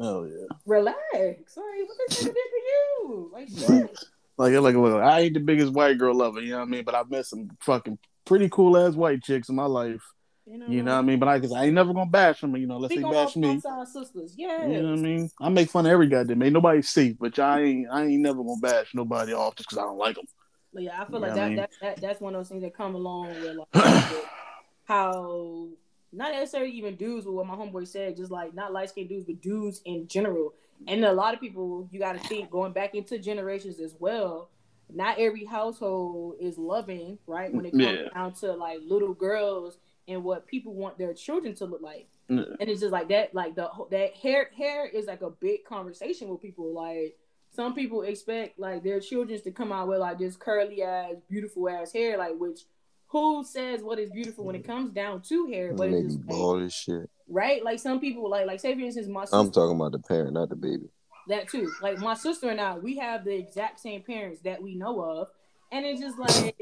oh 0.00 0.24
yeah, 0.24 0.46
relax. 0.66 0.96
Like, 1.12 1.56
what 1.56 1.98
this 2.08 2.22
nigga 2.22 2.24
did 2.24 2.34
to 2.34 2.62
you? 2.66 3.30
Like, 3.32 3.48
shit. 3.48 3.98
Like, 4.38 4.52
like, 4.52 4.74
look, 4.74 5.02
I 5.02 5.20
ain't 5.20 5.32
the 5.32 5.40
biggest 5.40 5.72
white 5.72 5.96
girl 5.96 6.14
lover, 6.14 6.42
you 6.42 6.50
know 6.50 6.58
what 6.58 6.64
I 6.64 6.70
mean? 6.70 6.84
But 6.84 6.94
I've 6.94 7.10
met 7.10 7.24
some 7.24 7.48
fucking 7.60 7.98
pretty 8.26 8.50
cool 8.50 8.76
ass 8.76 8.92
white 8.92 9.22
chicks 9.22 9.48
in 9.48 9.54
my 9.54 9.64
life 9.64 10.02
you 10.46 10.58
know, 10.58 10.66
you 10.68 10.82
know 10.82 10.92
what 10.92 10.98
I 10.98 11.02
mean? 11.02 11.18
But 11.18 11.28
I, 11.28 11.40
cause 11.40 11.52
I 11.52 11.64
ain't 11.64 11.74
never 11.74 11.92
gonna 11.92 12.08
bash 12.08 12.40
them. 12.40 12.56
You 12.56 12.68
know, 12.68 12.78
let's 12.78 12.94
say 12.94 13.02
bash 13.02 13.34
me. 13.34 13.60
Sisters. 13.92 14.34
Yeah. 14.36 14.66
You 14.66 14.82
know 14.82 14.90
what 14.90 14.98
I 14.98 15.02
mean? 15.02 15.30
I 15.40 15.48
make 15.48 15.70
fun 15.70 15.86
of 15.86 15.92
every 15.92 16.06
goddamn. 16.06 16.42
Ain't 16.42 16.52
nobody 16.52 16.82
see, 16.82 17.16
but 17.18 17.36
I 17.38 17.62
ain't. 17.62 17.88
I 17.90 18.04
ain't 18.04 18.22
never 18.22 18.38
gonna 18.38 18.60
bash 18.62 18.94
nobody 18.94 19.32
off 19.32 19.56
just 19.56 19.68
because 19.68 19.78
I 19.78 19.86
don't 19.86 19.98
like 19.98 20.14
them. 20.14 20.26
But 20.72 20.84
yeah, 20.84 21.02
I 21.02 21.04
feel 21.06 21.16
you 21.16 21.20
like 21.20 21.34
that, 21.34 21.56
that, 21.56 21.70
that 21.80 22.00
that's 22.00 22.20
one 22.20 22.34
of 22.34 22.40
those 22.40 22.48
things 22.48 22.62
that 22.62 22.76
come 22.76 22.94
along 22.94 23.28
with 23.28 23.56
like 23.74 24.14
how 24.84 25.68
not 26.12 26.32
necessarily 26.32 26.70
even 26.72 26.94
dudes 26.94 27.26
with 27.26 27.34
what 27.34 27.46
my 27.46 27.54
homeboy 27.54 27.88
said, 27.88 28.16
just 28.16 28.30
like 28.30 28.54
not 28.54 28.72
light 28.72 28.90
skinned 28.90 29.08
dudes, 29.08 29.26
but 29.26 29.40
dudes 29.40 29.80
in 29.84 30.06
general. 30.06 30.54
And 30.86 31.04
a 31.04 31.12
lot 31.12 31.34
of 31.34 31.40
people, 31.40 31.88
you 31.90 31.98
got 31.98 32.12
to 32.12 32.28
think 32.28 32.50
going 32.50 32.72
back 32.72 32.94
into 32.94 33.18
generations 33.18 33.80
as 33.80 33.94
well. 33.98 34.50
Not 34.92 35.18
every 35.18 35.44
household 35.44 36.36
is 36.38 36.58
loving, 36.58 37.18
right? 37.26 37.52
When 37.52 37.66
it 37.66 37.72
comes 37.72 37.82
yeah. 37.82 38.08
down 38.14 38.34
to 38.34 38.52
like 38.52 38.78
little 38.86 39.14
girls 39.14 39.78
and 40.08 40.22
what 40.22 40.46
people 40.46 40.74
want 40.74 40.98
their 40.98 41.14
children 41.14 41.54
to 41.56 41.64
look 41.64 41.82
like. 41.82 42.08
Mm. 42.30 42.56
And 42.60 42.68
it's 42.68 42.80
just 42.80 42.92
like 42.92 43.08
that, 43.08 43.34
like 43.34 43.54
the 43.54 43.68
that 43.90 44.14
hair 44.16 44.50
hair 44.56 44.86
is 44.86 45.06
like 45.06 45.22
a 45.22 45.30
big 45.30 45.64
conversation 45.64 46.28
with 46.28 46.42
people. 46.42 46.72
Like 46.72 47.16
some 47.52 47.74
people 47.74 48.02
expect 48.02 48.58
like 48.58 48.82
their 48.82 49.00
children 49.00 49.40
to 49.42 49.50
come 49.50 49.72
out 49.72 49.88
with 49.88 49.98
like 49.98 50.18
this 50.18 50.36
curly 50.36 50.82
ass, 50.82 51.14
beautiful 51.28 51.68
ass 51.68 51.92
hair, 51.92 52.18
like 52.18 52.34
which 52.36 52.60
who 53.08 53.44
says 53.44 53.82
what 53.82 53.98
is 53.98 54.10
beautiful 54.10 54.44
when 54.44 54.56
it 54.56 54.66
comes 54.66 54.90
down 54.90 55.22
to 55.22 55.46
hair? 55.46 55.72
But 55.72 55.90
it's 55.90 56.14
just 56.14 56.26
bald 56.26 56.62
as 56.62 56.74
shit. 56.74 57.08
Right? 57.28 57.64
Like 57.64 57.78
some 57.78 58.00
people 58.00 58.28
like 58.28 58.46
like 58.46 58.60
say 58.60 58.74
for 58.74 58.80
instance 58.80 59.08
my 59.08 59.24
sister, 59.24 59.36
I'm 59.36 59.50
talking 59.50 59.76
about 59.76 59.92
the 59.92 60.00
parent, 60.00 60.34
not 60.34 60.48
the 60.48 60.56
baby. 60.56 60.88
That 61.28 61.48
too. 61.48 61.72
Like 61.82 61.98
my 61.98 62.14
sister 62.14 62.50
and 62.50 62.60
I, 62.60 62.76
we 62.78 62.98
have 62.98 63.24
the 63.24 63.34
exact 63.34 63.80
same 63.80 64.02
parents 64.02 64.40
that 64.42 64.62
we 64.62 64.74
know 64.74 65.00
of. 65.00 65.28
And 65.72 65.84
it's 65.84 66.00
just 66.00 66.18
like 66.18 66.56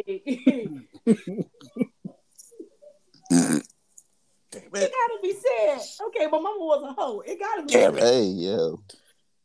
it. 3.31 3.67
it 4.53 4.73
gotta 4.73 5.19
be 5.23 5.33
said. 5.33 5.79
Okay, 6.09 6.27
my 6.27 6.39
mama 6.39 6.59
was 6.59 6.83
a 6.83 6.93
hoe. 6.93 7.21
It 7.21 7.39
gotta 7.39 7.63
be 7.63 7.73
Damn 7.73 7.95
said. 7.95 8.03
Hey, 8.03 8.25
yo. 8.25 8.83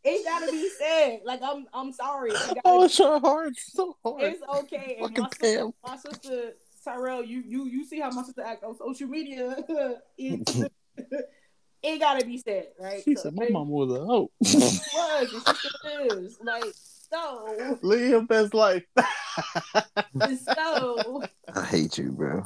It 0.03 0.25
gotta 0.25 0.51
be 0.51 0.69
said. 0.69 1.21
Like 1.25 1.41
I'm 1.43 1.67
I'm 1.73 1.91
sorry. 1.91 2.31
oh, 2.65 2.83
it's 2.83 2.95
so 2.95 3.19
hard. 3.19 3.55
so 3.57 3.97
hard. 4.03 4.23
It's 4.23 4.41
okay. 4.41 4.97
And 5.01 5.17
my 5.17 5.29
sister, 5.29 5.69
my 5.85 5.97
sister 5.97 6.53
Tyrell, 6.83 7.23
you 7.23 7.43
you 7.45 7.65
you 7.65 7.85
see 7.85 7.99
how 7.99 8.09
my 8.11 8.23
sister 8.23 8.41
act 8.41 8.63
on 8.63 8.77
social 8.77 9.07
media. 9.07 9.57
it, 10.17 10.71
it 11.83 11.99
gotta 11.99 12.25
be 12.25 12.37
said, 12.37 12.67
right? 12.79 13.03
She 13.03 13.15
so, 13.15 13.23
said 13.23 13.33
my 13.35 13.49
mama 13.49 13.69
was 13.69 13.91
a 13.91 14.05
hoe. 14.05 14.31
was, 14.41 15.33
and 15.33 15.57
she 15.57 15.69
still 15.69 16.19
is. 16.19 16.37
Like 16.41 16.73
so 17.11 17.77
live 17.81 18.09
your 18.09 18.21
best 18.23 18.53
life. 18.53 18.83
so 20.55 21.23
I 21.53 21.63
hate 21.65 21.97
you, 21.97 22.11
bro. 22.11 22.43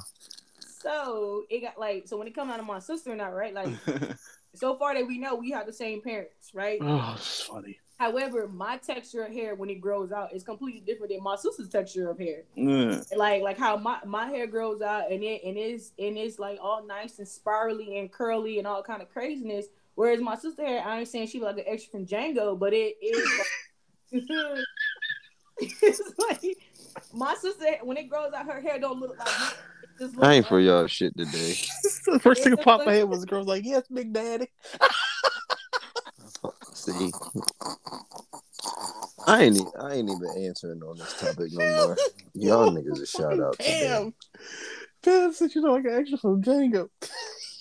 So 0.84 1.44
it 1.50 1.62
got 1.62 1.80
like 1.80 2.08
so 2.08 2.18
when 2.18 2.28
it 2.28 2.36
comes 2.36 2.52
out 2.52 2.60
of 2.60 2.66
my 2.66 2.80
sister 2.80 3.12
and 3.12 3.22
I, 3.22 3.30
right? 3.30 3.54
Like 3.54 3.70
so 4.54 4.76
far 4.76 4.94
that 4.94 5.08
we 5.08 5.18
know 5.18 5.36
we 5.36 5.52
have 5.52 5.66
the 5.66 5.74
same 5.74 6.02
parents, 6.02 6.52
right? 6.54 6.80
Oh, 6.82 7.14
it's 7.18 7.42
funny. 7.44 7.80
However, 8.00 8.50
my 8.50 8.78
texture 8.78 9.24
of 9.24 9.32
hair 9.32 9.56
when 9.56 9.70
it 9.70 9.80
grows 9.80 10.12
out 10.12 10.34
is 10.34 10.44
completely 10.44 10.82
different 10.82 11.14
than 11.14 11.24
my 11.24 11.38
sister's 11.38 11.70
texture 11.70 12.10
of 12.10 12.20
hair. 12.20 12.44
Mm. 12.58 13.16
Like 13.16 13.42
like 13.44 13.58
how 13.58 13.78
my, 13.78 14.00
my 14.06 14.28
hair 14.28 14.46
grows 14.46 14.82
out 14.82 15.10
and 15.10 15.24
it 15.24 15.42
and 15.46 15.58
it's 15.58 15.94
and 15.98 16.18
it's 16.18 16.38
like 16.38 16.60
all 16.62 16.86
nice 16.86 17.20
and 17.20 17.28
spirally 17.28 18.00
and 18.00 18.12
curly 18.12 18.58
and 18.58 18.68
all 18.68 18.84
kind 18.84 19.02
of 19.02 19.10
craziness. 19.10 19.68
Whereas 19.96 20.20
my 20.20 20.36
sister 20.36 20.66
hair, 20.66 20.84
I 20.86 21.00
ain't 21.00 21.08
saying 21.08 21.28
she 21.28 21.40
like 21.40 21.58
an 21.58 21.64
extra 21.66 21.92
from 21.92 22.06
Django, 22.06 22.58
but 22.58 22.74
it 22.74 22.98
is 23.02 23.30
like, 24.12 24.24
it's 25.60 26.02
like 26.18 26.58
My 27.14 27.36
sister, 27.36 27.66
when 27.84 27.98
it 27.98 28.10
grows 28.10 28.34
out, 28.34 28.48
her 28.48 28.60
hair 28.60 28.80
don't 28.80 29.00
look 29.00 29.18
like. 29.18 29.56
Me. 30.00 30.06
It 30.06 30.08
just 30.08 30.16
look 30.16 30.26
I 30.26 30.34
ain't 30.34 30.48
for 30.48 30.60
y'all 30.60 30.88
shit 30.88 31.16
today. 31.18 31.56
the 32.06 32.20
first 32.22 32.44
thing 32.44 32.56
that 32.56 32.64
popped 32.64 32.86
my 32.86 32.94
head 32.94 33.10
was 33.10 33.22
the 33.22 33.28
girl's 33.28 33.48
like, 33.48 33.66
"Yes, 33.66 33.84
Big 33.92 34.14
Daddy." 34.14 34.48
See, 36.74 37.12
I 39.26 39.44
ain't 39.44 39.62
I 39.80 39.94
ain't 39.94 40.10
even 40.10 40.46
answering 40.46 40.82
on 40.84 40.98
this 40.98 41.20
topic 41.20 41.52
no 41.54 41.88
more. 41.88 41.98
Y'all 42.34 42.72
niggas 42.72 43.02
a 43.02 43.06
shout 43.06 43.40
out 43.40 43.58
today. 43.58 43.88
Damn. 43.88 44.14
Damn, 45.02 45.34
since 45.34 45.56
you 45.56 45.62
know 45.62 45.74
like 45.74 45.86
an 45.86 45.96
extra 45.96 46.18
from 46.18 46.42
Django. 46.42 46.90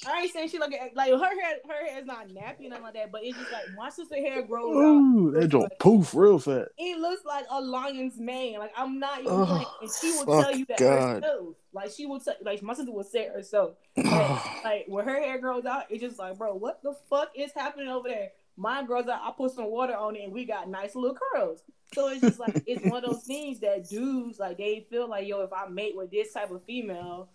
I 0.07 0.23
ain't 0.23 0.33
saying 0.33 0.49
she 0.49 0.59
look 0.59 0.73
at, 0.73 0.97
like 0.97 1.11
her 1.11 1.19
hair. 1.19 1.57
Her 1.69 1.87
hair 1.87 1.99
is 2.01 2.07
not 2.07 2.29
nappy 2.29 2.67
or 2.67 2.71
nothing 2.71 2.83
like 2.85 2.95
that, 2.95 3.13
but 3.13 3.23
it's 3.25 3.39
just 3.39 3.53
like 3.53 3.65
my 3.77 3.89
sister 3.89 4.17
hair 4.17 4.43
grows 4.43 4.75
out. 4.77 4.81
Ooh, 4.81 5.31
that 5.33 5.49
joint 5.49 5.73
poof 5.79 6.15
real 6.15 6.39
fast. 6.39 6.71
It 6.79 6.99
looks 6.99 7.25
like 7.25 7.47
a 7.51 7.61
lion's 7.61 8.19
mane. 8.19 8.59
Like 8.59 8.73
I'm 8.77 8.99
not 8.99 9.21
even 9.21 9.33
Oh, 9.33 9.47
playing. 9.47 9.67
And 9.81 9.91
she 10.01 10.11
will 10.13 10.43
tell 10.43 10.55
you 10.57 10.67
that 10.67 10.79
God. 10.79 11.23
herself. 11.23 11.55
Like 11.73 11.91
she 11.93 12.07
will 12.07 12.21
tell. 12.21 12.35
Like 12.43 12.63
my 12.63 12.75
sister 12.75 12.91
will 12.93 13.05
say 13.05 13.27
it 13.27 13.33
herself. 13.33 13.75
Like, 13.97 14.41
like 14.65 14.85
when 14.89 15.07
her 15.07 15.21
hair 15.21 15.39
grows 15.39 15.65
out, 15.67 15.85
it's 15.91 16.01
just 16.03 16.19
like, 16.19 16.37
bro, 16.37 16.55
what 16.55 16.83
the 16.83 16.95
fuck 17.09 17.31
is 17.35 17.53
happening 17.55 17.89
over 17.89 18.09
there? 18.09 18.31
Mine 18.57 18.87
grows 18.87 19.07
out. 19.09 19.21
I 19.23 19.31
put 19.37 19.53
some 19.53 19.71
water 19.71 19.97
on 19.97 20.15
it, 20.17 20.25
and 20.25 20.33
we 20.33 20.45
got 20.45 20.69
nice 20.69 20.95
little 20.95 21.17
curls. 21.33 21.63
So 21.95 22.09
it's 22.09 22.21
just 22.21 22.39
like 22.41 22.63
it's 22.67 22.85
one 22.85 23.03
of 23.05 23.11
those 23.11 23.23
things 23.25 23.61
that 23.61 23.89
dudes 23.89 24.39
like 24.39 24.59
they 24.59 24.87
feel 24.91 25.09
like, 25.09 25.27
yo, 25.29 25.43
if 25.43 25.53
I 25.53 25.69
mate 25.69 25.97
with 25.97 26.11
this 26.11 26.33
type 26.33 26.51
of 26.51 26.63
female, 26.65 27.29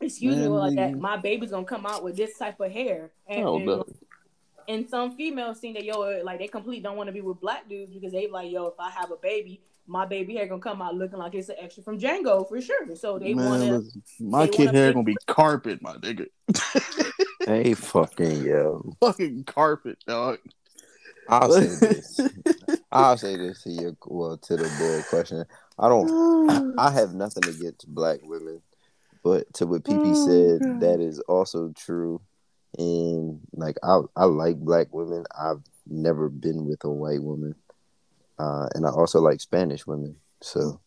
excuse 0.00 0.36
me, 0.36 0.42
Man, 0.42 0.50
like 0.50 0.74
that, 0.76 0.98
my 0.98 1.16
baby's 1.16 1.50
gonna 1.50 1.64
come 1.64 1.86
out 1.86 2.02
with 2.04 2.16
this 2.16 2.36
type 2.38 2.60
of 2.60 2.70
hair. 2.70 3.10
And, 3.26 3.44
Oh, 3.44 3.56
and, 3.56 3.66
no. 3.66 3.86
and 4.68 4.88
some 4.88 5.16
females 5.16 5.58
think 5.60 5.76
that 5.76 5.84
yo, 5.84 6.20
like 6.24 6.38
they 6.38 6.48
completely 6.48 6.82
don't 6.82 6.96
want 6.96 7.08
to 7.08 7.12
be 7.12 7.20
with 7.20 7.40
black 7.40 7.68
dudes 7.68 7.92
because 7.92 8.12
they 8.12 8.26
like, 8.28 8.50
yo, 8.50 8.66
if 8.66 8.74
I 8.78 8.90
have 8.90 9.10
a 9.10 9.16
baby, 9.16 9.60
my 9.86 10.04
baby 10.04 10.34
hair 10.34 10.46
gonna 10.46 10.60
come 10.60 10.82
out 10.82 10.94
looking 10.94 11.18
like 11.18 11.34
it's 11.34 11.48
an 11.48 11.56
extra 11.58 11.82
from 11.82 11.98
Django 11.98 12.46
for 12.48 12.60
sure. 12.60 12.94
So 12.96 13.18
they 13.18 13.34
want 13.34 13.62
to. 13.62 13.84
my 14.20 14.44
they 14.46 14.52
kid 14.52 14.66
wanna 14.66 14.78
hair 14.78 14.88
pick- 14.88 14.94
gonna 14.94 15.04
be 15.04 15.16
carpet, 15.26 15.82
my 15.82 15.94
nigga. 15.96 16.26
Hey, 17.46 17.72
fucking 17.72 18.44
yo. 18.44 18.92
Fucking 19.00 19.44
carpet, 19.44 19.96
dog. 20.06 20.38
I'll 21.30 21.50
say 21.50 21.66
this. 21.86 22.20
I'll 22.92 23.16
say 23.16 23.36
this 23.38 23.62
to 23.62 23.70
your 23.70 23.96
well 24.06 24.36
to 24.36 24.56
the 24.56 24.64
boy 24.78 25.02
question. 25.08 25.46
I 25.78 25.88
don't. 25.88 26.78
I 26.78 26.90
have 26.90 27.14
nothing 27.14 27.44
against 27.48 27.86
black 27.88 28.18
women, 28.22 28.60
but 29.22 29.52
to 29.54 29.66
what 29.66 29.84
PP 29.84 30.10
Oh, 30.10 30.14
said, 30.14 30.60
God. 30.62 30.80
that 30.80 31.00
is 31.00 31.20
also 31.20 31.72
true. 31.76 32.20
And 32.76 33.40
like 33.52 33.76
I, 33.82 34.00
I 34.14 34.24
like 34.24 34.56
black 34.58 34.92
women. 34.92 35.24
I've 35.38 35.62
never 35.86 36.28
been 36.28 36.66
with 36.66 36.84
a 36.84 36.90
white 36.90 37.22
woman, 37.22 37.54
uh, 38.38 38.68
and 38.74 38.86
I 38.86 38.90
also 38.90 39.20
like 39.20 39.40
Spanish 39.40 39.86
women. 39.86 40.16
So, 40.42 40.80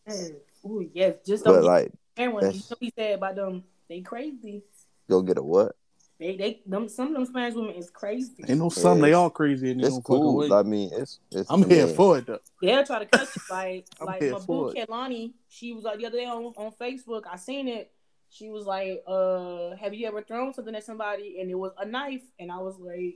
Ooh, 0.66 0.90
yes, 0.94 1.16
just 1.26 1.44
don't 1.44 1.56
but 1.56 1.64
like, 1.64 1.92
that 2.16 2.32
one. 2.32 2.54
You 2.54 2.62
know 2.70 2.78
he 2.80 2.94
said 2.96 3.16
about 3.16 3.36
them, 3.36 3.64
they 3.90 4.02
crazy. 4.02 4.64
go 5.10 5.22
get 5.22 5.38
a 5.40 5.44
what? 5.44 5.76
They 6.20 6.38
they 6.38 6.62
them 6.68 6.88
some 6.88 7.08
of 7.08 7.14
them 7.16 7.26
Spanish 7.26 7.56
women 7.56 7.74
is 7.74 7.90
crazy. 7.90 8.46
Ain't 8.48 8.60
no 8.60 8.70
some, 8.70 9.02
they 9.02 9.14
all 9.14 9.32
crazy 9.32 9.72
and 9.72 9.82
they 9.82 9.88
It's 9.88 9.96
don't 9.96 10.04
cool. 10.04 10.36
wait. 10.38 10.52
I 10.52 10.62
mean, 10.62 10.92
it's. 10.94 11.20
it's 11.32 11.50
I'm 11.50 11.64
I 11.64 11.68
here 11.68 11.88
for 11.88 12.20
it 12.20 12.28
though. 12.28 12.40
They'll 12.62 12.86
try 12.86 13.00
to 13.00 13.06
cut 13.08 13.28
you 13.36 13.42
like 13.50 13.88
like 14.02 14.22
my 14.22 14.38
boo 14.38 14.68
it. 14.68 14.88
Kehlani. 14.88 15.34
She 15.50 15.74
was 15.74 15.84
like 15.84 15.98
the 15.98 16.06
other 16.06 16.18
day 16.20 16.26
on, 16.26 16.54
on 16.58 16.72
Facebook. 16.80 17.24
I 17.28 17.38
seen 17.38 17.68
it. 17.68 17.92
She 18.32 18.50
was 18.50 18.66
like, 18.66 19.04
"Uh, 19.06 19.76
have 19.76 19.94
you 19.94 20.08
ever 20.08 20.22
thrown 20.22 20.54
something 20.54 20.74
at 20.74 20.86
somebody 20.86 21.38
and 21.42 21.52
it 21.52 21.56
was 21.56 21.74
a 21.78 21.86
knife?" 21.86 22.24
And 22.40 22.50
I 22.52 22.58
was 22.60 22.80
like, 22.80 23.16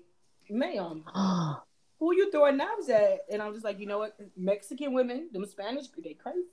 "Ma'am, 0.49 1.03
who 1.99 2.13
you 2.13 2.30
throwing 2.32 2.57
knives 2.57 2.89
at?" 2.89 3.20
And 3.32 3.41
I'm 3.41 3.53
just 3.53 3.63
like, 3.66 3.80
you 3.80 3.86
know 3.88 3.99
what? 3.99 4.16
Mexican 4.36 4.93
women, 4.93 5.30
them 5.32 5.45
Spanish, 5.45 5.86
they 6.03 6.13
crazy. 6.13 6.43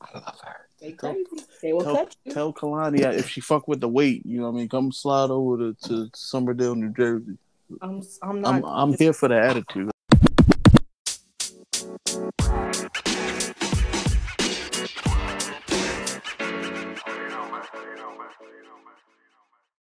I 0.00 0.18
love 0.18 0.40
her. 0.44 0.68
They 0.80 0.92
Tell- 0.92 1.12
crazy. 1.12 1.46
They 1.60 1.72
will 1.72 1.82
Tell, 1.82 1.96
cut 1.96 2.16
you. 2.24 2.32
tell 2.32 2.52
Kehlani 2.52 3.00
if 3.14 3.28
she 3.28 3.40
fuck 3.40 3.68
with 3.68 3.80
the 3.80 3.88
weight, 3.88 4.24
you 4.24 4.38
know 4.40 4.44
what 4.48 4.56
I 4.56 4.60
mean, 4.60 4.68
come 4.68 4.90
slide 4.92 5.30
over 5.30 5.56
to, 5.58 5.74
to 5.88 6.08
Somerdale, 6.14 6.76
New 6.76 6.92
Jersey. 6.94 7.36
I'm 7.82 8.02
I'm 8.22 8.40
not. 8.40 8.54
I'm 8.54 8.64
I'm 8.64 8.92
here 8.94 9.12
for 9.12 9.28
the 9.28 9.38
attitude. 9.38 9.90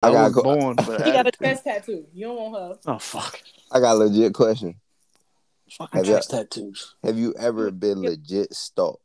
I 0.02 0.08
I 0.08 0.10
gotta 0.10 0.24
was 0.24 0.34
go. 0.34 0.42
born 0.42 0.76
for 0.78 1.02
He 1.04 1.12
got 1.12 1.26
a 1.26 1.30
chest 1.30 1.64
tattoo. 1.64 2.06
You 2.12 2.26
don't 2.26 2.36
want 2.36 2.54
her. 2.86 2.92
Oh 2.92 2.98
fuck. 2.98 3.40
I 3.70 3.78
got 3.80 3.92
a 3.94 3.98
legit 3.98 4.34
question. 4.34 4.74
Fucking 5.70 5.98
Have 5.98 6.06
chest 6.06 6.30
tattoos. 6.30 6.96
Have 7.02 7.16
you 7.16 7.34
ever 7.38 7.70
been 7.70 8.02
legit 8.02 8.52
stalked? 8.52 9.00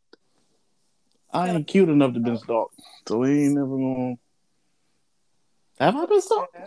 I 1.31 1.49
ain't 1.49 1.67
cute 1.67 1.89
enough 1.89 2.13
to 2.13 2.19
be 2.19 2.35
stalked. 2.37 2.79
So 3.07 3.19
we 3.19 3.45
ain't 3.45 3.55
never 3.55 3.67
gonna 3.67 4.15
Have 5.79 5.95
I 5.95 6.05
been 6.05 6.21
stalked? 6.21 6.57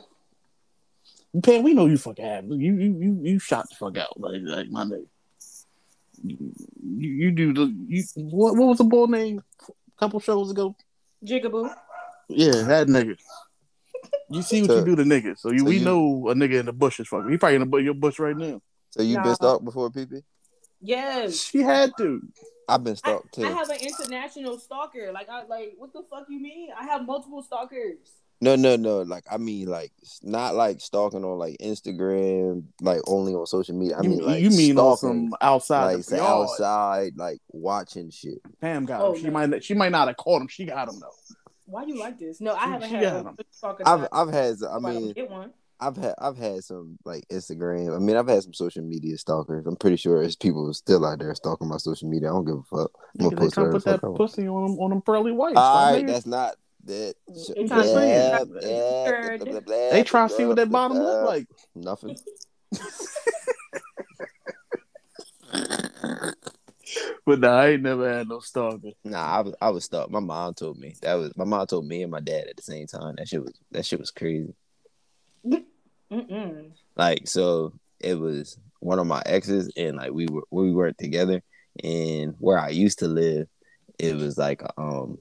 Pan, 1.43 1.63
we 1.63 1.75
know 1.75 1.87
you 1.87 1.97
fucking 1.99 2.25
have. 2.25 2.45
You 2.47 2.57
you 2.57 2.99
you 2.99 3.19
you 3.23 3.39
shot 3.39 3.69
the 3.69 3.75
fuck 3.77 3.97
out 3.99 4.19
like 4.19 4.41
like 4.45 4.71
my 4.71 4.85
nigga. 4.85 5.07
You, 6.23 6.55
you 6.83 7.09
you 7.09 7.31
do 7.33 7.53
the 7.53 7.75
you 7.89 8.05
what 8.17 8.57
what 8.57 8.69
was 8.69 8.79
the 8.79 8.85
boy 8.85 9.07
name 9.07 9.43
a 9.69 9.73
couple 9.99 10.21
shows 10.21 10.51
ago? 10.51 10.77
Jigaboo. 11.25 11.73
Yeah, 12.31 12.63
that 12.63 12.87
nigga. 12.89 13.17
You 14.31 14.43
see 14.43 14.61
what 14.63 14.71
So- 14.71 14.79
you 14.79 14.85
do 14.85 14.97
to 14.97 15.03
niggas. 15.03 15.39
So 15.41 15.51
you 15.51 15.61
so 15.61 15.65
we 15.65 15.79
you- 15.79 15.85
know 15.85 16.29
a 16.29 16.35
nigga 16.35 16.61
in 16.61 16.67
the 16.67 16.73
bush 16.73 17.01
is 17.01 17.09
fucking. 17.09 17.31
He 17.31 17.37
probably 17.37 17.57
in 17.57 17.69
the 17.71 17.77
your 17.79 17.95
bush 17.95 18.19
right 18.19 18.37
now. 18.37 18.61
So 18.91 19.03
you 19.03 19.17
Nah. 19.17 19.25
been 19.25 19.35
stalked 19.35 19.65
before, 19.65 19.91
PP? 19.91 20.23
Yes. 20.81 21.35
She 21.37 21.59
had 21.59 21.93
to. 21.99 22.21
I've 22.69 22.85
been 22.85 22.93
I, 22.93 22.97
stalked 22.97 23.35
too. 23.35 23.45
I 23.45 23.51
have 23.51 23.69
an 23.69 23.79
international 23.81 24.59
stalker. 24.59 25.11
Like 25.13 25.29
I 25.29 25.45
like 25.47 25.75
what 25.79 25.93
the 25.93 26.03
fuck 26.09 26.27
you 26.29 26.41
mean? 26.41 26.69
I 26.79 26.85
have 26.85 27.05
multiple 27.05 27.43
stalkers. 27.43 27.99
No, 28.41 28.57
no, 28.57 28.77
no. 28.77 29.03
Like 29.03 29.25
I 29.31 29.37
mean, 29.37 29.67
like 29.69 29.93
not 30.23 30.55
like 30.55 30.81
stalking 30.81 31.25
on 31.25 31.39
like 31.39 31.57
Instagram, 31.61 32.63
like 32.81 33.01
only 33.07 33.35
on 33.35 33.47
social 33.47 33.75
media. 33.75 33.97
I 33.99 34.03
you, 34.03 34.09
mean, 34.11 34.25
like 34.25 34.41
you 34.43 34.51
mean 34.51 34.79
on 34.79 34.97
stalking, 34.97 35.31
some 35.31 35.35
outside 35.43 35.85
like 35.87 35.97
the 35.99 36.03
say 36.05 36.17
yard. 36.19 36.49
outside, 36.49 37.13
like 37.17 37.41
watching 37.51 38.11
shit. 38.11 38.39
Pam 38.61 38.87
got 38.87 39.03
Oh, 39.03 39.13
him. 39.13 39.19
She 39.21 39.27
no. 39.27 39.31
might 39.33 39.65
she 39.65 39.75
might 39.75 39.93
not 39.93 40.07
have 40.09 40.17
caught 40.17 40.41
him. 40.41 40.49
She 40.49 40.65
got 40.65 40.89
him 40.89 41.01
though. 41.01 41.35
Why 41.71 41.85
you 41.85 41.99
like 41.99 42.19
this? 42.19 42.41
No, 42.41 42.55
I 42.55 42.67
haven't 42.67 42.89
she 42.89 42.95
had 42.97 43.03
got 43.05 43.27
a 43.27 43.29
him. 43.31 43.37
stalker. 43.51 43.83
I've 43.87 44.09
I've 44.13 44.33
had, 44.33 44.57
I 44.69 44.77
I 44.77 44.79
mean, 44.79 45.13
get 45.13 45.31
one. 45.31 45.53
I've 45.83 45.97
had 45.97 46.15
I've 46.19 46.37
had 46.37 46.63
some 46.65 46.99
like 47.05 47.27
Instagram. 47.29 47.95
I 47.97 47.99
mean, 47.99 48.17
I've 48.17 48.29
had 48.29 48.43
some 48.43 48.53
social 48.53 48.83
media 48.83 49.17
stalkers. 49.17 49.67
I'm 49.67 49.77
pretty 49.77 49.97
sure 49.97 50.21
there's 50.21 50.37
people 50.37 50.73
still 50.75 51.07
out 51.07 51.19
there 51.21 51.35
stalking 51.35 51.69
my 51.69 51.79
social 51.79 52.09
media. 52.09 52.29
I 52.29 52.33
don't 52.33 52.45
give 52.45 52.57
a 52.57 52.63
fuck. 52.63 52.91
I'm 53.19 53.25
gonna 53.31 53.37
post 53.37 53.55
trying 53.55 53.71
put 53.71 53.85
that 53.85 54.01
fuck 54.01 54.17
pussy 54.17 54.47
on 54.49 54.67
them 54.67 54.79
on 54.79 54.91
them 54.91 55.01
pearly 55.03 55.33
whites. 55.33 55.57
All 55.57 55.87
my 55.87 55.93
right, 55.93 56.05
nigga. 56.05 56.09
that's 56.09 56.27
not 56.27 56.55
that. 56.85 57.15
They 57.55 57.67
trying 57.67 57.83
to 57.83 58.07
yeah, 58.07 58.39
see- 58.39 58.45
blah, 58.45 59.37
blah, 59.53 59.61
blah, 59.61 59.91
they 59.91 60.03
trying 60.03 60.29
to 60.29 60.35
see 60.35 60.45
what 60.45 60.57
that 60.57 60.71
bottom 60.71 60.99
blah. 60.99 61.07
look 61.07 61.27
like. 61.27 61.47
Nothing. 61.75 62.17
But 67.27 67.41
nah, 67.41 67.59
I 67.59 67.69
ain't 67.71 67.83
never 67.83 68.13
had 68.13 68.29
no 68.29 68.41
stalker. 68.41 68.91
Nah, 69.05 69.25
I 69.25 69.41
was 69.41 69.55
I 69.61 69.71
was 69.71 69.85
stuck. 69.85 70.11
My 70.11 70.21
mom 70.21 70.55
told 70.55 70.79
me 70.79 70.95
that 71.03 71.15
was 71.15 71.37
my 71.37 71.45
mom 71.45 71.67
told 71.67 71.87
me 71.87 72.03
and 72.03 72.11
my 72.11 72.21
dad 72.21 72.47
at 72.49 72.57
the 72.57 72.63
same 72.63 72.87
time. 72.87 73.17
That 73.17 73.29
shit 73.29 73.43
was 73.43 73.53
that 73.71 73.87
shit 73.87 74.01
was 74.01 74.11
crazy. 74.11 74.55
Mm-mm. 75.45 76.73
Like 76.97 77.29
so, 77.29 77.73
it 78.01 78.19
was 78.19 78.59
one 78.81 78.99
of 78.99 79.07
my 79.07 79.23
exes, 79.27 79.71
and 79.77 79.97
like 79.97 80.13
we 80.13 80.27
were 80.27 80.43
we 80.51 80.73
worked 80.73 80.99
together, 80.99 81.43
and 81.85 82.35
where 82.39 82.59
I 82.59 82.71
used 82.71 82.99
to 83.01 83.09
live, 83.09 83.47
it 83.99 84.17
was 84.17 84.37
like 84.37 84.63
a, 84.63 84.81
um 84.81 85.19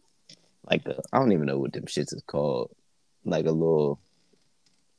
like 0.70 0.86
a 0.88 1.00
I 1.14 1.20
don't 1.20 1.32
even 1.34 1.46
know 1.46 1.60
what 1.60 1.74
them 1.74 1.86
shits 1.86 2.14
is 2.14 2.24
called, 2.26 2.72
like 3.26 3.46
a 3.46 3.52
little 3.52 4.00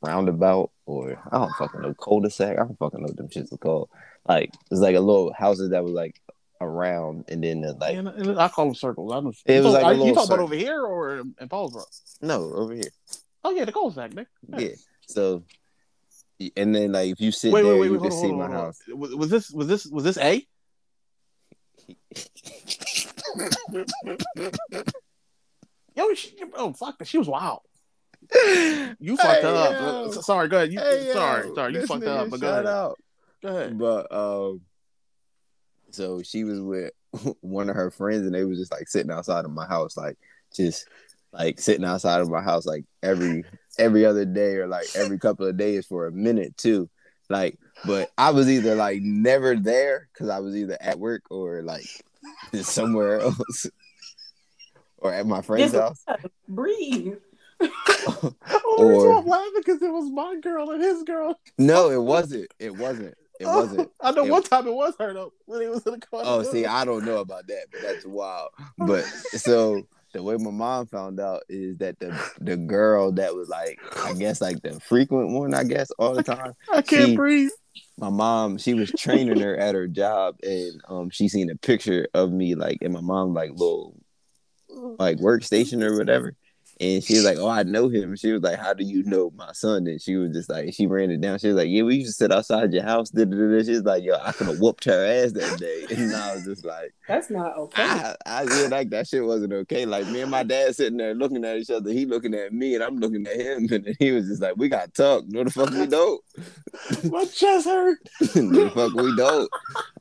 roundabout 0.01 0.71
or 0.85 1.21
I 1.31 1.37
don't 1.37 1.53
fucking 1.57 1.81
know 1.81 1.93
cul-de-sac. 1.93 2.57
I 2.57 2.63
don't 2.63 2.77
fucking 2.79 3.01
know 3.01 3.07
what 3.07 3.17
them 3.17 3.29
shits 3.29 3.51
is 3.51 3.59
called. 3.59 3.89
Like 4.27 4.51
it's 4.69 4.81
like 4.81 4.95
a 4.95 4.99
little 4.99 5.33
houses 5.33 5.71
that 5.71 5.83
was 5.83 5.93
like 5.93 6.21
around, 6.61 7.25
and 7.27 7.43
then 7.43 7.61
the, 7.61 7.73
like 7.73 7.97
and 7.97 8.39
I 8.39 8.47
call 8.47 8.65
them 8.65 8.75
circles. 8.75 9.11
I 9.11 9.15
don't. 9.15 9.35
It 9.45 9.63
was 9.63 9.73
talk- 9.73 9.83
like 9.83 9.97
a 9.97 10.05
you 10.05 10.13
talking 10.13 10.33
about 10.33 10.39
over 10.43 10.55
here 10.55 10.81
or 10.83 11.19
in, 11.19 11.33
Paulsboro? 11.49 11.83
no 12.21 12.53
over 12.53 12.73
here. 12.73 12.91
Oh 13.43 13.51
yeah, 13.51 13.65
the 13.65 13.71
cul-de-sac. 13.71 14.11
Yeah. 14.57 14.69
So, 15.07 15.43
and 16.55 16.73
then 16.75 16.91
like 16.91 17.09
if 17.11 17.19
you 17.19 17.31
sit 17.31 17.51
Wait, 17.51 17.63
there, 17.63 17.73
wait, 17.73 17.89
wait, 17.89 17.91
you 17.91 17.97
can 17.99 18.05
on, 18.11 18.11
see 18.11 18.31
my 18.31 18.49
house. 18.49 18.77
Was, 18.87 19.15
was 19.15 19.29
this 19.29 19.51
was 19.51 19.67
this 19.67 19.85
was 19.87 20.03
this 20.03 20.17
A? 20.17 20.47
Yo, 25.95 26.13
she, 26.13 26.35
oh 26.55 26.71
fuck, 26.73 26.95
she 27.03 27.17
was 27.17 27.27
wild. 27.27 27.61
You 28.99 29.17
fucked 29.17 29.41
Hey, 29.41 29.47
up. 29.47 29.71
yo. 29.79 29.85
Uh, 30.05 30.11
sorry, 30.21 30.47
go 30.47 30.57
ahead. 30.57 30.71
You, 30.71 30.79
Hey, 30.79 31.09
sorry, 31.11 31.47
yo, 31.47 31.55
sorry, 31.55 31.73
you 31.73 31.79
this 31.79 31.87
fucked 31.87 32.03
up. 32.05 32.29
But 32.29 32.39
go 32.39 32.51
ahead. 32.51 32.65
out. 32.67 32.99
Go 33.41 33.49
ahead. 33.49 33.77
But 33.77 34.11
um, 34.13 34.61
so 35.93 36.21
she 36.21 36.43
was 36.43 36.59
with 36.61 36.91
one 37.41 37.69
of 37.69 37.75
her 37.75 37.91
friends, 37.91 38.25
and 38.25 38.33
they 38.35 38.43
was 38.45 38.59
just 38.59 38.71
like 38.71 38.87
sitting 38.87 39.11
outside 39.11 39.45
of 39.45 39.51
my 39.51 39.65
house, 39.65 39.95
like 39.97 40.17
just 40.53 40.87
like 41.33 41.59
sitting 41.59 41.85
outside 41.85 42.21
of 42.21 42.29
my 42.29 42.41
house, 42.41 42.65
like 42.65 42.85
every 43.03 43.43
every 43.79 44.05
other 44.05 44.25
day 44.25 44.55
or 44.55 44.67
like 44.67 44.87
every 44.95 45.17
couple 45.17 45.45
of 45.45 45.57
days 45.57 45.85
for 45.85 46.07
a 46.07 46.11
minute 46.11 46.55
too. 46.57 46.89
Like, 47.29 47.57
but 47.85 48.11
I 48.17 48.31
was 48.31 48.49
either 48.49 48.75
like 48.75 49.01
never 49.01 49.55
there 49.55 50.09
because 50.13 50.29
I 50.29 50.39
was 50.39 50.55
either 50.55 50.77
at 50.81 50.99
work 50.99 51.23
or 51.29 51.61
like 51.63 51.85
somewhere 52.61 53.21
else. 53.21 53.67
or 54.97 55.13
at 55.13 55.25
my 55.25 55.41
friend's 55.41 55.71
Just 55.71 56.03
house. 56.07 56.19
breathe. 56.47 57.15
Oh, 57.61 58.33
Or- 58.77 59.17
I'm 59.19 59.25
laughing 59.25 59.51
because 59.57 59.81
it 59.81 59.91
was 59.91 60.09
my 60.11 60.35
girl 60.41 60.71
and 60.71 60.81
his 60.81 61.03
girl. 61.03 61.39
No, 61.57 61.89
it 61.89 62.01
wasn't. 62.01 62.51
It 62.59 62.75
wasn't. 62.75 63.15
It 63.41 63.47
wasn't. 63.47 63.89
I 64.01 64.11
know 64.11 64.25
It- 64.25 64.31
one 64.31 64.43
time 64.43 64.67
it 64.67 64.73
was 64.73 64.93
her 64.99 65.13
though 65.13 65.33
when 65.45 65.61
he 65.61 65.67
was 65.67 65.85
in 65.85 65.93
the 65.93 65.99
car. 65.99 66.21
Oh, 66.23 66.43
see, 66.43 66.65
I 66.65 66.85
don't 66.85 67.05
know 67.05 67.17
about 67.19 67.47
that, 67.47 67.65
but 67.71 67.81
that's 67.81 68.05
wild. 68.05 68.49
But 68.77 69.03
so 69.35 69.81
the 70.13 70.21
way 70.21 70.35
my 70.37 70.51
mom 70.51 70.85
found 70.87 71.19
out 71.19 71.43
is 71.49 71.77
that 71.77 71.99
the 71.99 72.17
the 72.39 72.57
girl 72.57 73.11
that 73.13 73.33
was 73.35 73.49
like, 73.49 73.79
I 74.05 74.13
guess 74.13 74.41
like 74.41 74.61
the 74.61 74.79
frequent 74.79 75.31
one, 75.31 75.53
I 75.53 75.63
guess 75.63 75.89
all 75.97 76.13
the 76.13 76.23
time. 76.23 76.53
I 76.71 76.81
can't 76.81 77.09
she- 77.09 77.15
breathe. 77.15 77.49
My 77.97 78.09
mom, 78.09 78.57
she 78.57 78.73
was 78.73 78.91
training 78.91 79.39
her 79.39 79.55
at 79.55 79.75
her 79.75 79.87
job, 79.87 80.35
and 80.43 80.81
um, 80.89 81.09
she 81.09 81.27
seen 81.29 81.49
a 81.49 81.55
picture 81.55 82.07
of 82.13 82.31
me 82.31 82.55
like 82.55 82.81
in 82.81 82.91
my 82.91 82.99
mom 83.01 83.33
like 83.33 83.51
little 83.53 83.95
like 84.99 85.17
workstation 85.19 85.83
or 85.83 85.97
whatever. 85.97 86.35
And 86.81 87.03
she 87.03 87.13
was 87.13 87.25
like, 87.25 87.37
"Oh, 87.37 87.47
I 87.47 87.61
know 87.61 87.89
him." 87.89 88.15
She 88.15 88.31
was 88.31 88.41
like, 88.41 88.57
"How 88.57 88.73
do 88.73 88.83
you 88.83 89.03
know 89.03 89.31
my 89.35 89.51
son?" 89.53 89.85
And 89.85 90.01
she 90.01 90.15
was 90.15 90.31
just 90.31 90.49
like, 90.49 90.73
she 90.73 90.87
ran 90.87 91.11
it 91.11 91.21
down. 91.21 91.37
She 91.37 91.47
was 91.47 91.55
like, 91.55 91.69
"Yeah, 91.69 91.83
we 91.83 91.97
used 91.97 92.09
to 92.09 92.13
sit 92.13 92.31
outside 92.31 92.73
your 92.73 92.81
house." 92.81 93.11
She 93.15 93.23
was 93.23 93.83
like, 93.83 94.03
"Yo, 94.03 94.15
I 94.15 94.31
could 94.31 94.47
have 94.47 94.59
whooped 94.59 94.85
her 94.85 95.05
ass 95.05 95.33
that 95.33 95.59
day." 95.59 95.85
And 96.01 96.15
I 96.15 96.33
was 96.33 96.45
just 96.45 96.65
like, 96.65 96.95
That's 97.07 97.29
not 97.29 97.55
okay. 97.55 97.83
I, 97.83 98.15
I 98.25 98.45
feel 98.47 98.69
like 98.69 98.89
that 98.89 99.07
shit 99.07 99.23
wasn't 99.23 99.53
okay. 99.53 99.85
Like 99.85 100.07
me 100.07 100.21
and 100.21 100.31
my 100.31 100.41
dad 100.41 100.75
sitting 100.75 100.97
there 100.97 101.13
looking 101.13 101.45
at 101.45 101.57
each 101.57 101.69
other. 101.69 101.91
He 101.91 102.05
looking 102.05 102.33
at 102.33 102.51
me, 102.51 102.73
and 102.73 102.83
I'm 102.83 102.97
looking 102.97 103.27
at 103.27 103.35
him, 103.35 103.67
and 103.71 103.95
he 103.99 104.11
was 104.11 104.27
just 104.27 104.41
like, 104.41 104.55
"We 104.57 104.67
got 104.67 104.85
to 104.85 105.03
talk." 105.03 105.25
No, 105.27 105.43
the 105.43 105.51
fuck 105.51 105.69
we 105.69 105.85
don't. 105.85 106.21
My 107.11 107.25
chest 107.25 107.67
hurt. 107.67 107.99
no, 108.35 108.63
the 108.63 108.71
fuck 108.71 108.93
we 108.93 109.15
don't. 109.15 109.49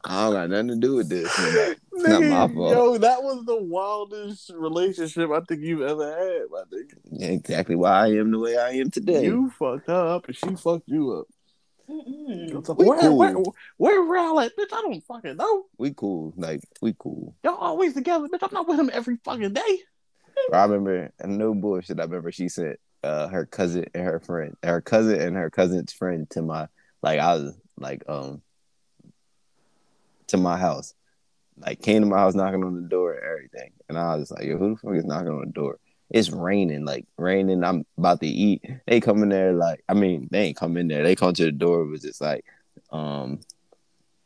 I 0.04 0.24
don't 0.24 0.32
got 0.32 0.50
nothing 0.50 0.68
to 0.68 0.76
do 0.76 0.94
with 0.96 1.08
this. 1.08 1.30
And, 1.38 1.76
It's 1.92 2.08
not 2.08 2.22
my 2.48 2.54
fault. 2.54 2.72
Yo, 2.72 2.98
that 2.98 3.22
was 3.22 3.44
the 3.44 3.62
wildest 3.62 4.50
relationship 4.54 5.30
I 5.30 5.40
think 5.40 5.62
you've 5.62 5.82
ever 5.82 6.10
had, 6.10 6.42
my 6.50 6.62
nigga. 6.72 7.34
exactly 7.34 7.76
why 7.76 7.90
I 7.90 8.08
am 8.12 8.30
the 8.30 8.38
way 8.38 8.56
I 8.56 8.70
am 8.70 8.90
today. 8.90 9.24
You 9.24 9.50
fucked 9.50 9.88
her 9.88 10.06
up 10.14 10.26
and 10.26 10.36
she 10.36 10.54
fucked 10.56 10.88
you 10.88 11.12
up. 11.12 11.26
We 11.86 12.52
where, 12.52 13.00
cool. 13.00 13.16
where, 13.18 13.34
where 13.76 14.00
Raul 14.02 14.44
at? 14.44 14.56
Bitch, 14.56 14.72
I 14.72 14.80
don't 14.80 15.04
fucking 15.04 15.36
know. 15.36 15.64
we 15.76 15.92
cool. 15.92 16.32
Like 16.36 16.60
we 16.80 16.94
cool. 16.96 17.34
Y'all 17.42 17.56
always 17.56 17.94
together, 17.94 18.28
bitch. 18.28 18.38
I'm 18.42 18.54
not 18.54 18.68
with 18.68 18.78
him 18.78 18.90
every 18.92 19.16
fucking 19.24 19.54
day. 19.54 19.78
I 20.52 20.62
remember, 20.64 21.10
and 21.18 21.36
no 21.36 21.52
bullshit. 21.52 21.98
I 21.98 22.04
remember 22.04 22.30
she 22.30 22.48
sent 22.48 22.78
uh, 23.02 23.28
her 23.28 23.44
cousin 23.44 23.86
and 23.92 24.04
her 24.04 24.20
friend, 24.20 24.56
her 24.62 24.80
cousin 24.80 25.20
and 25.20 25.36
her 25.36 25.50
cousin's 25.50 25.92
friend 25.92 26.30
to 26.30 26.42
my 26.42 26.68
like 27.02 27.18
I 27.18 27.34
was 27.34 27.58
like 27.76 28.04
um 28.08 28.42
to 30.30 30.36
my 30.36 30.56
house, 30.56 30.94
like 31.56 31.82
came 31.82 32.02
to 32.02 32.08
my 32.08 32.18
house 32.18 32.34
knocking 32.34 32.64
on 32.64 32.82
the 32.82 32.88
door 32.88 33.14
and 33.14 33.24
everything, 33.24 33.72
and 33.88 33.98
I 33.98 34.16
was 34.16 34.30
like, 34.30 34.44
yo, 34.44 34.56
who 34.58 34.70
the 34.70 34.76
fuck 34.76 34.94
is 34.96 35.04
knocking 35.04 35.28
on 35.28 35.46
the 35.46 35.52
door? 35.52 35.78
It's 36.10 36.30
raining, 36.30 36.84
like 36.84 37.06
raining. 37.16 37.62
I'm 37.62 37.86
about 37.96 38.20
to 38.20 38.26
eat. 38.26 38.64
They 38.86 39.00
come 39.00 39.22
in 39.22 39.28
there 39.28 39.52
like, 39.52 39.84
I 39.88 39.94
mean, 39.94 40.28
they 40.32 40.46
ain't 40.46 40.56
come 40.56 40.76
in 40.76 40.88
there. 40.88 41.04
They 41.04 41.14
come 41.14 41.32
to 41.34 41.44
the 41.44 41.52
door. 41.52 41.82
It 41.82 41.90
was 41.90 42.02
just 42.02 42.20
like, 42.20 42.44
um, 42.90 43.38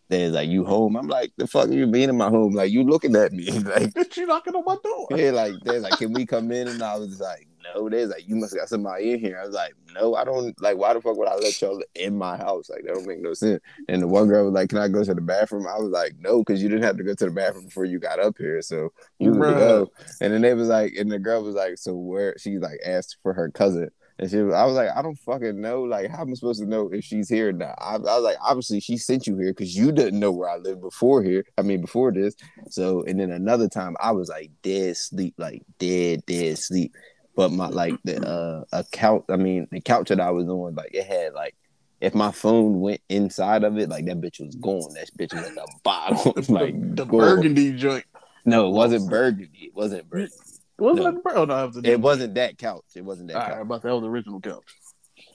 they're 0.09 0.31
like, 0.31 0.49
you 0.49 0.65
home? 0.65 0.97
I'm 0.97 1.09
like, 1.09 1.33
the 1.37 1.47
fuck 1.47 1.71
you 1.71 1.87
being 1.87 2.09
in 2.09 2.17
my 2.17 2.29
home? 2.29 2.55
Like 2.55 2.71
you 2.71 2.85
looking 2.85 3.17
at 3.17 3.33
me? 3.33 3.51
like 3.59 3.83
Bitch, 3.95 4.17
you 4.17 4.27
knocking 4.27 4.55
on 4.55 4.65
my 4.65 4.77
door. 4.83 5.09
yeah, 5.11 5.31
like 5.31 5.55
they're 5.63 5.81
like, 5.81 5.99
can 5.99 6.13
we 6.13 6.25
come 6.25 6.51
in? 6.53 6.69
And 6.69 6.83
I 6.83 6.97
was 6.97 7.21
like, 7.21 7.47
no. 7.65 7.89
They're 7.89 8.07
like, 8.07 8.29
you 8.29 8.37
must 8.37 8.53
have 8.53 8.61
got 8.61 8.69
somebody 8.69 9.13
in 9.13 9.21
here. 9.21 9.39
I 9.41 9.47
was 9.47 9.55
like, 9.55 9.75
no, 9.93 10.15
I 10.15 10.25
don't. 10.25 10.61
Like, 10.61 10.77
why 10.77 10.93
the 10.93 11.01
fuck 11.01 11.17
would 11.17 11.29
I 11.29 11.35
let 11.37 11.61
y'all 11.61 11.83
in 11.95 12.17
my 12.17 12.37
house? 12.37 12.69
Like, 12.69 12.83
that 12.85 12.95
don't 12.95 13.07
make 13.07 13.21
no 13.21 13.35
sense. 13.35 13.61
And 13.89 14.03
the 14.03 14.09
one 14.09 14.29
girl 14.29 14.45
was 14.45 14.55
like, 14.55 14.69
can 14.69 14.79
I 14.79 14.89
go 14.89 15.05
to 15.05 15.15
the 15.15 15.21
bathroom? 15.21 15.67
I 15.67 15.79
was 15.79 15.91
like, 15.91 16.15
no, 16.19 16.41
because 16.41 16.63
you 16.63 16.69
didn't 16.69 16.85
have 16.85 16.97
to 16.97 17.05
go 17.05 17.15
to 17.15 17.25
the 17.25 17.31
bathroom 17.31 17.67
before 17.67 17.85
you 17.85 17.99
got 17.99 18.19
up 18.19 18.37
here, 18.39 18.63
so 18.63 18.93
you 19.19 19.31
Bruh. 19.31 19.57
go. 19.57 19.93
And 20.21 20.33
then 20.33 20.43
they 20.43 20.55
was 20.55 20.69
like, 20.69 20.95
and 20.95 21.11
the 21.11 21.19
girl 21.19 21.43
was 21.43 21.55
like, 21.55 21.79
so 21.79 21.95
where? 21.95 22.37
She 22.39 22.59
like 22.59 22.81
asked 22.85 23.17
for 23.23 23.33
her 23.33 23.51
cousin. 23.51 23.91
And 24.19 24.31
she 24.31 24.37
was, 24.37 24.55
I 24.55 24.65
was 24.65 24.77
like, 24.77 24.91
I 24.95 25.03
don't 25.03 25.19
fucking 25.19 25.61
know. 25.61 25.83
Like, 25.83 26.09
how 26.09 26.23
am 26.23 26.31
I 26.31 26.35
supposed 26.35 26.61
to 26.61 26.69
know 26.69 26.89
if 26.93 27.05
she's 27.05 27.29
here 27.29 27.49
or 27.49 27.53
not? 27.53 27.75
I, 27.79 27.95
I 27.95 27.99
was 27.99 28.23
like, 28.23 28.37
obviously 28.41 28.79
she 28.79 28.97
sent 28.97 29.27
you 29.27 29.37
here 29.37 29.53
because 29.53 29.77
you 29.77 29.91
didn't 29.91 30.21
know 30.21 30.31
where 30.31 30.49
I 30.49 30.57
lived 30.57 30.83
before 30.83 31.23
here. 31.23 31.45
I 31.59 31.63
mean, 31.63 31.81
before 31.81 32.13
this. 32.13 32.37
So, 32.69 33.03
and 33.03 33.19
then 33.19 33.33
another 33.33 33.69
time 33.69 33.97
I 34.01 34.13
was 34.13 34.29
like 34.29 34.53
dead 34.63 34.97
sleep, 34.97 35.35
like 35.37 35.63
dead, 35.79 36.25
dead 36.27 36.59
sleep. 36.59 36.95
But 37.37 37.53
my 37.53 37.69
like 37.69 37.95
the 38.05 38.21
uh 38.27 38.65
account, 38.73 39.25
I 39.29 39.37
mean, 39.37 39.67
the 39.71 39.81
couch 39.81 40.09
that 40.11 40.21
I 40.21 40.31
was 40.31 40.47
on, 40.49 40.75
like 40.75 40.95
it 40.95 41.07
had 41.07 41.33
like 41.35 41.55
if 42.01 42.15
my 42.15 42.31
phone 42.33 42.81
went 42.81 43.01
inside 43.09 43.65
of 43.65 43.79
it, 43.79 43.89
like 43.89 44.05
that 44.07 44.21
bitch 44.21 44.41
was 44.45 44.55
gone. 44.57 44.93
That 44.95 45.11
bitch 45.19 45.35
was 45.35 45.47
at 45.49 45.55
the 45.55 45.67
bottom, 45.83 46.33
like 46.55 46.75
the 46.97 47.05
gone. 47.05 47.19
burgundy 47.21 47.73
joint. 47.73 48.05
No, 48.45 48.69
it 48.69 48.73
wasn't 48.73 49.09
burgundy. 49.09 49.51
It 49.67 49.75
wasn't 49.75 50.09
burgundy. 50.09 50.35
Was 50.79 50.97
No. 50.97 51.07
it? 51.09 51.15
Oh, 51.35 51.45
no, 51.45 51.65
it 51.67 51.73
the 51.83 51.91
It 51.93 52.01
wasn't 52.01 52.35
that 52.35 52.59
couch. 52.59 52.83
It 52.95 53.05
wasn't 53.05 53.29
that 53.29 53.37
All 53.37 53.43
couch. 53.43 53.53
right, 53.53 53.63
about 53.63 53.83
that 53.83 53.93
was 53.95 54.03
the 54.03 54.09
original 54.09 54.41
couch. 54.41 54.65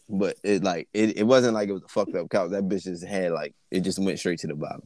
but 0.10 0.36
it 0.44 0.64
like 0.64 0.88
it, 0.94 1.18
it 1.18 1.24
wasn't 1.24 1.54
like 1.54 1.70
it 1.70 1.74
was 1.74 1.84
a 1.84 1.88
fucked 1.88 2.16
up 2.16 2.30
couch. 2.30 2.52
That 2.52 2.64
bitch 2.68 2.84
just 2.84 3.06
had 3.06 3.32
like 3.32 3.56
it 3.72 3.82
just 3.82 4.00
went 4.00 4.20
straight 4.20 4.40
to 4.40 4.48
the 4.48 4.56
bottom. 4.56 4.84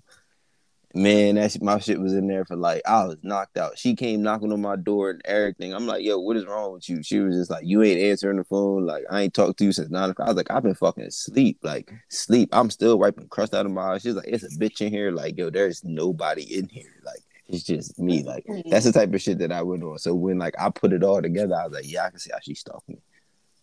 Man, 0.96 1.36
that 1.36 1.60
my 1.60 1.80
shit 1.80 2.00
was 2.00 2.14
in 2.14 2.28
there 2.28 2.46
for 2.46 2.56
like 2.56 2.84
I 2.86 3.06
was 3.06 3.18
knocked 3.24 3.58
out. 3.58 3.80
She 3.80 3.96
came 3.96 4.22
knocking 4.22 4.54
on 4.54 4.62
my 4.62 4.76
door 4.76 5.10
and 5.10 5.22
everything. 5.26 5.74
I'm 5.74 5.88
like, 5.88 6.04
yo, 6.04 6.20
what 6.20 6.38
is 6.38 6.46
wrong 6.46 6.74
with 6.74 6.88
you? 6.88 7.02
She 7.02 7.20
was 7.20 7.36
just 7.36 7.50
like, 7.50 7.66
you 7.66 7.82
ain't 7.82 8.00
answering 8.00 8.38
the 8.38 8.44
phone. 8.44 8.86
Like 8.86 9.04
I 9.10 9.22
ain't 9.22 9.34
talked 9.34 9.58
to 9.58 9.66
you 9.66 9.72
since 9.72 9.90
nine 9.90 10.12
o'clock. 10.12 10.28
I 10.28 10.32
was 10.32 10.38
like, 10.38 10.52
I've 10.52 10.62
been 10.62 10.76
fucking 10.76 11.10
sleep. 11.10 11.58
like 11.64 11.92
sleep. 12.10 12.50
I'm 12.52 12.70
still 12.70 13.00
wiping 13.00 13.28
crust 13.28 13.56
out 13.56 13.66
of 13.66 13.72
my 13.72 13.94
eyes. 13.94 14.04
She's 14.04 14.14
like, 14.14 14.28
it's 14.28 14.44
a 14.44 14.60
bitch 14.60 14.82
in 14.82 14.94
here. 14.94 15.10
Like 15.10 15.36
yo, 15.36 15.50
there's 15.50 15.84
nobody 15.84 16.44
in 16.60 16.70
here. 16.70 16.94
Like 17.04 17.24
it's 17.48 17.64
just 17.64 17.98
me. 17.98 18.22
Like 18.22 18.46
that's 18.68 18.86
the 18.86 18.92
type 18.92 19.12
of 19.12 19.22
shit 19.22 19.40
that 19.40 19.52
I 19.52 19.64
went 19.64 19.82
on. 19.82 19.98
So 19.98 20.14
when 20.14 20.38
like 20.38 20.54
I 20.60 20.70
put 20.70 20.94
it 20.94 21.04
all 21.04 21.24
together, 21.24 21.56
I 21.56 21.64
was 21.66 21.74
like, 21.74 21.92
yeah, 21.92 22.06
I 22.06 22.12
can 22.12 22.20
see 22.20 22.30
how 22.32 22.40
she 22.40 22.54
stalked 22.54 22.88
me. 22.88 23.00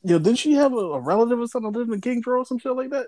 Yo, 0.03 0.18
didn't 0.18 0.39
she 0.39 0.55
have 0.55 0.72
a, 0.72 0.76
a 0.76 1.01
relative 1.01 1.39
or 1.39 1.47
something 1.47 1.72
living 1.72 2.01
in 2.05 2.22
Road 2.26 2.41
or 2.41 2.45
some 2.47 2.59
shit 2.59 2.74
like 2.74 2.91
that? 2.91 3.07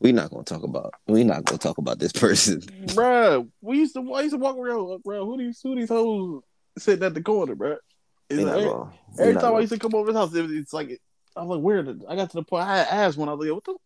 We 0.00 0.12
not 0.12 0.30
gonna 0.30 0.44
talk 0.44 0.62
about. 0.62 0.94
We 1.06 1.24
not 1.24 1.44
gonna 1.44 1.58
talk 1.58 1.78
about 1.78 1.98
this 1.98 2.12
person. 2.24 2.60
Bruh, 2.60 3.48
we 3.60 3.78
used 3.78 3.94
to 3.94 4.12
I 4.14 4.22
used 4.22 4.34
to 4.34 4.38
walk 4.38 4.56
around, 4.56 4.92
uh, 4.92 4.98
bro. 5.04 5.24
Who 5.24 5.38
these 5.38 5.60
who 5.62 5.74
these 5.74 5.88
hoes 5.88 6.42
sitting 6.78 7.04
at 7.04 7.14
the 7.14 7.22
corner, 7.22 7.56
bruh? 7.56 7.76
Like, 8.30 8.38
every 8.46 8.70
every 9.18 9.34
time 9.34 9.44
I 9.44 9.48
gonna- 9.50 9.60
used 9.62 9.72
to 9.72 9.78
come 9.78 9.94
over 9.94 10.08
his 10.08 10.16
house, 10.16 10.34
it 10.34 10.50
it's 10.50 10.72
like 10.72 11.00
I 11.36 11.42
was 11.42 11.56
like, 11.56 11.64
where? 11.64 11.82
the- 11.82 12.04
I 12.08 12.14
got 12.16 12.30
to 12.30 12.36
the 12.36 12.44
point 12.44 12.64
I 12.64 12.78
asked 12.78 13.16
when 13.16 13.28
I 13.28 13.32
was 13.32 13.46
like, 13.46 13.54
what 13.54 13.64
the? 13.64 13.76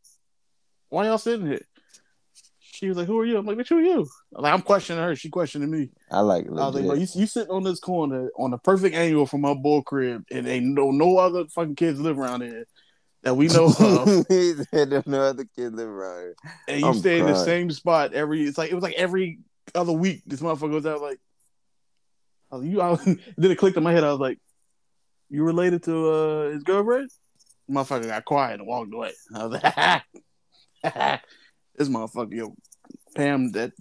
Why 0.89 1.07
y'all 1.07 1.17
sitting 1.19 1.47
here? 1.47 1.61
She 2.59 2.89
was 2.89 2.97
like, 2.97 3.07
who 3.07 3.19
are 3.19 3.25
you? 3.25 3.39
I'm 3.39 3.47
like, 3.47 3.57
bitch, 3.57 3.69
who 3.69 3.79
are 3.79 3.83
you? 3.83 4.07
I'm 4.35 4.43
like, 4.43 4.53
I'm 4.53 4.63
questioning 4.63 5.03
her. 5.03 5.15
She 5.15 5.29
questioning 5.31 5.71
me. 5.71 5.91
I 6.11 6.21
like. 6.21 6.47
I 6.47 6.51
was 6.51 6.75
like, 6.75 6.85
bro, 6.85 6.95
you, 6.95 7.07
you 7.15 7.27
sitting 7.27 7.51
on 7.51 7.63
this 7.63 7.79
corner 7.81 8.29
on 8.37 8.51
the 8.51 8.59
perfect 8.59 8.95
angle 8.97 9.25
from 9.27 9.43
my 9.43 9.55
bull 9.55 9.83
crib, 9.83 10.25
and 10.31 10.47
ain't 10.49 10.67
no 10.67 10.91
no 10.91 11.17
other 11.19 11.45
fucking 11.47 11.77
kids 11.77 12.01
live 12.01 12.19
around 12.19 12.43
here 12.43 12.67
that 13.23 13.35
we 13.35 13.49
know 13.49 13.67
of. 13.67 14.27
he 14.29 14.55
said 14.73 14.91
there's 14.91 15.07
no 15.07 15.23
other 15.23 15.45
kid 15.57 15.75
live 15.75 15.89
around 15.89 16.21
here. 16.21 16.35
and 16.69 16.81
you 16.81 16.87
I'm 16.89 16.95
stay 16.95 17.21
in 17.21 17.27
the 17.27 17.35
same 17.35 17.71
spot 17.71 18.13
every. 18.13 18.43
It's 18.43 18.59
like 18.59 18.71
it 18.71 18.75
was 18.75 18.83
like 18.83 18.95
every 18.95 19.39
other 19.75 19.93
week. 19.93 20.23
This 20.27 20.41
motherfucker 20.41 20.71
was 20.71 20.87
out 20.87 21.01
like, 21.01 21.21
I 22.51 22.57
was, 22.57 22.67
you. 22.67 22.81
I 22.81 22.91
was, 22.91 23.05
then 23.05 23.19
it 23.39 23.59
clicked 23.59 23.77
in 23.77 23.83
my 23.83 23.93
head. 23.93 24.05
I 24.05 24.11
was 24.11 24.21
like, 24.21 24.39
you 25.31 25.45
related 25.45 25.85
to 25.85 26.11
uh, 26.11 26.51
his 26.51 26.63
girlfriend? 26.63 27.11
Motherfucker 27.71 28.07
got 28.07 28.25
quiet 28.25 28.61
and 28.61 28.69
walked 28.69 28.93
away. 28.93 29.13
I 29.35 29.47
was 29.47 30.03
like, 30.85 31.21
this 31.77 31.89
motherfucker, 31.89 32.35
yo, 32.35 32.55
Pam, 33.15 33.53
that 33.53 33.73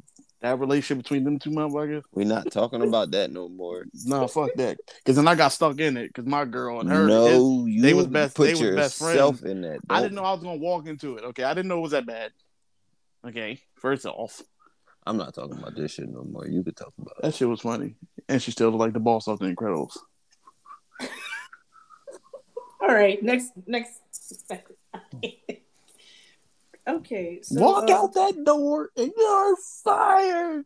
that 0.42 0.60
relationship 0.60 1.04
between 1.04 1.24
them 1.24 1.38
two 1.40 1.52
motherfuckers. 1.52 2.02
We're 2.14 2.26
not 2.26 2.52
talking 2.52 2.82
about 2.82 3.12
that 3.12 3.32
no 3.32 3.48
more. 3.48 3.86
No, 4.06 4.28
fuck 4.28 4.50
that. 4.56 4.78
Because 4.98 5.16
then 5.16 5.28
I 5.28 5.36
got 5.36 5.50
stuck 5.50 5.80
in 5.80 5.98
it. 5.98 6.08
Because 6.08 6.26
my 6.26 6.46
girl 6.46 6.80
and 6.80 6.90
her, 6.90 7.02
his- 7.02 7.08
no, 7.10 7.66
you 7.68 7.82
they 7.82 7.94
was 7.94 8.08
best- 8.08 8.36
Put 8.36 8.46
they 8.46 8.52
was 8.54 8.76
best 8.76 9.00
yourself 9.02 9.40
friends. 9.40 9.52
in 9.52 9.62
that. 9.62 9.80
I 9.90 9.96
Don't- 9.96 10.04
didn't 10.04 10.16
know 10.16 10.24
I 10.24 10.34
was 10.34 10.42
gonna 10.44 10.58
walk 10.60 10.88
into 10.88 11.16
it. 11.18 11.24
Okay, 11.26 11.44
I 11.44 11.54
didn't 11.54 11.68
know 11.70 11.78
it 11.78 11.82
was 11.82 11.92
that 11.92 12.06
bad. 12.06 12.32
Okay, 13.26 13.60
first 13.76 14.06
off, 14.08 14.42
I'm 15.06 15.18
not 15.18 15.34
talking 15.36 15.58
about 15.58 15.76
this 15.76 15.92
shit 15.94 16.10
no 16.10 16.24
more. 16.24 16.48
You 16.48 16.64
could 16.64 16.76
talk 16.76 16.94
about 16.98 17.16
it. 17.20 17.24
that 17.24 17.36
shit 17.36 17.48
was 17.48 17.62
funny, 17.62 17.96
and 18.28 18.42
she 18.42 18.50
still 18.52 18.72
like 18.72 18.94
the 18.94 19.00
boss 19.00 19.28
off 19.28 19.38
the 19.40 19.46
Incredibles. 19.46 19.98
All 22.82 22.88
right, 22.88 23.22
next 23.22 23.52
next. 23.68 24.00
okay, 26.88 27.40
so 27.44 27.62
Walk 27.62 27.90
uh, 27.90 27.94
out 27.94 28.14
that 28.14 28.44
door 28.46 28.90
and 28.98 29.12
you're 29.16 29.56
fired. 29.84 30.66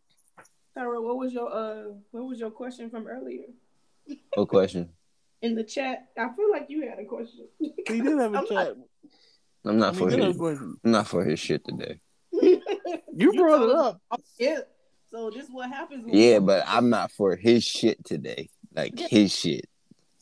Tyra, 0.77 1.01
what 1.01 1.17
was 1.17 1.31
your 1.33 1.51
uh 1.53 1.83
what 2.11 2.25
was 2.27 2.39
your 2.39 2.51
question 2.51 2.89
from 2.89 3.07
earlier 3.07 3.45
No 4.35 4.45
question. 4.45 4.89
in 5.41 5.55
the 5.55 5.63
chat? 5.63 6.07
I 6.17 6.27
feel 6.35 6.51
like 6.51 6.65
you 6.69 6.87
had 6.89 6.99
a 6.99 7.05
question. 7.05 7.45
He 7.59 8.01
did 8.01 8.19
have 8.19 8.33
a 8.33 8.37
I'm 8.39 8.47
chat. 8.47 8.75
I'm 9.65 9.75
I 9.77 9.79
not 9.79 9.95
for 9.95 10.09
have 10.09 10.19
his. 10.19 10.35
a 10.35 10.39
question. 10.39 10.77
I'm 10.83 10.91
not 10.91 11.07
for 11.07 11.23
his 11.23 11.39
shit 11.39 11.63
today. 11.65 11.99
You 13.17 13.31
brought 13.31 13.61
it 13.63 13.69
up. 13.73 14.01
us- 14.11 14.19
Yeah. 14.37 14.59
So 15.09 15.29
this 15.29 15.47
what 15.49 15.69
happens. 15.69 16.05
when 16.05 16.13
Yeah, 16.13 16.39
we- 16.39 16.45
but 16.47 16.63
I'm 16.67 16.89
not 16.89 17.11
for 17.13 17.37
his 17.37 17.63
shit 17.63 18.03
today. 18.03 18.49
Like 18.75 18.99
Yeah. 18.99 19.07
his 19.07 19.33
shit. 19.33 19.65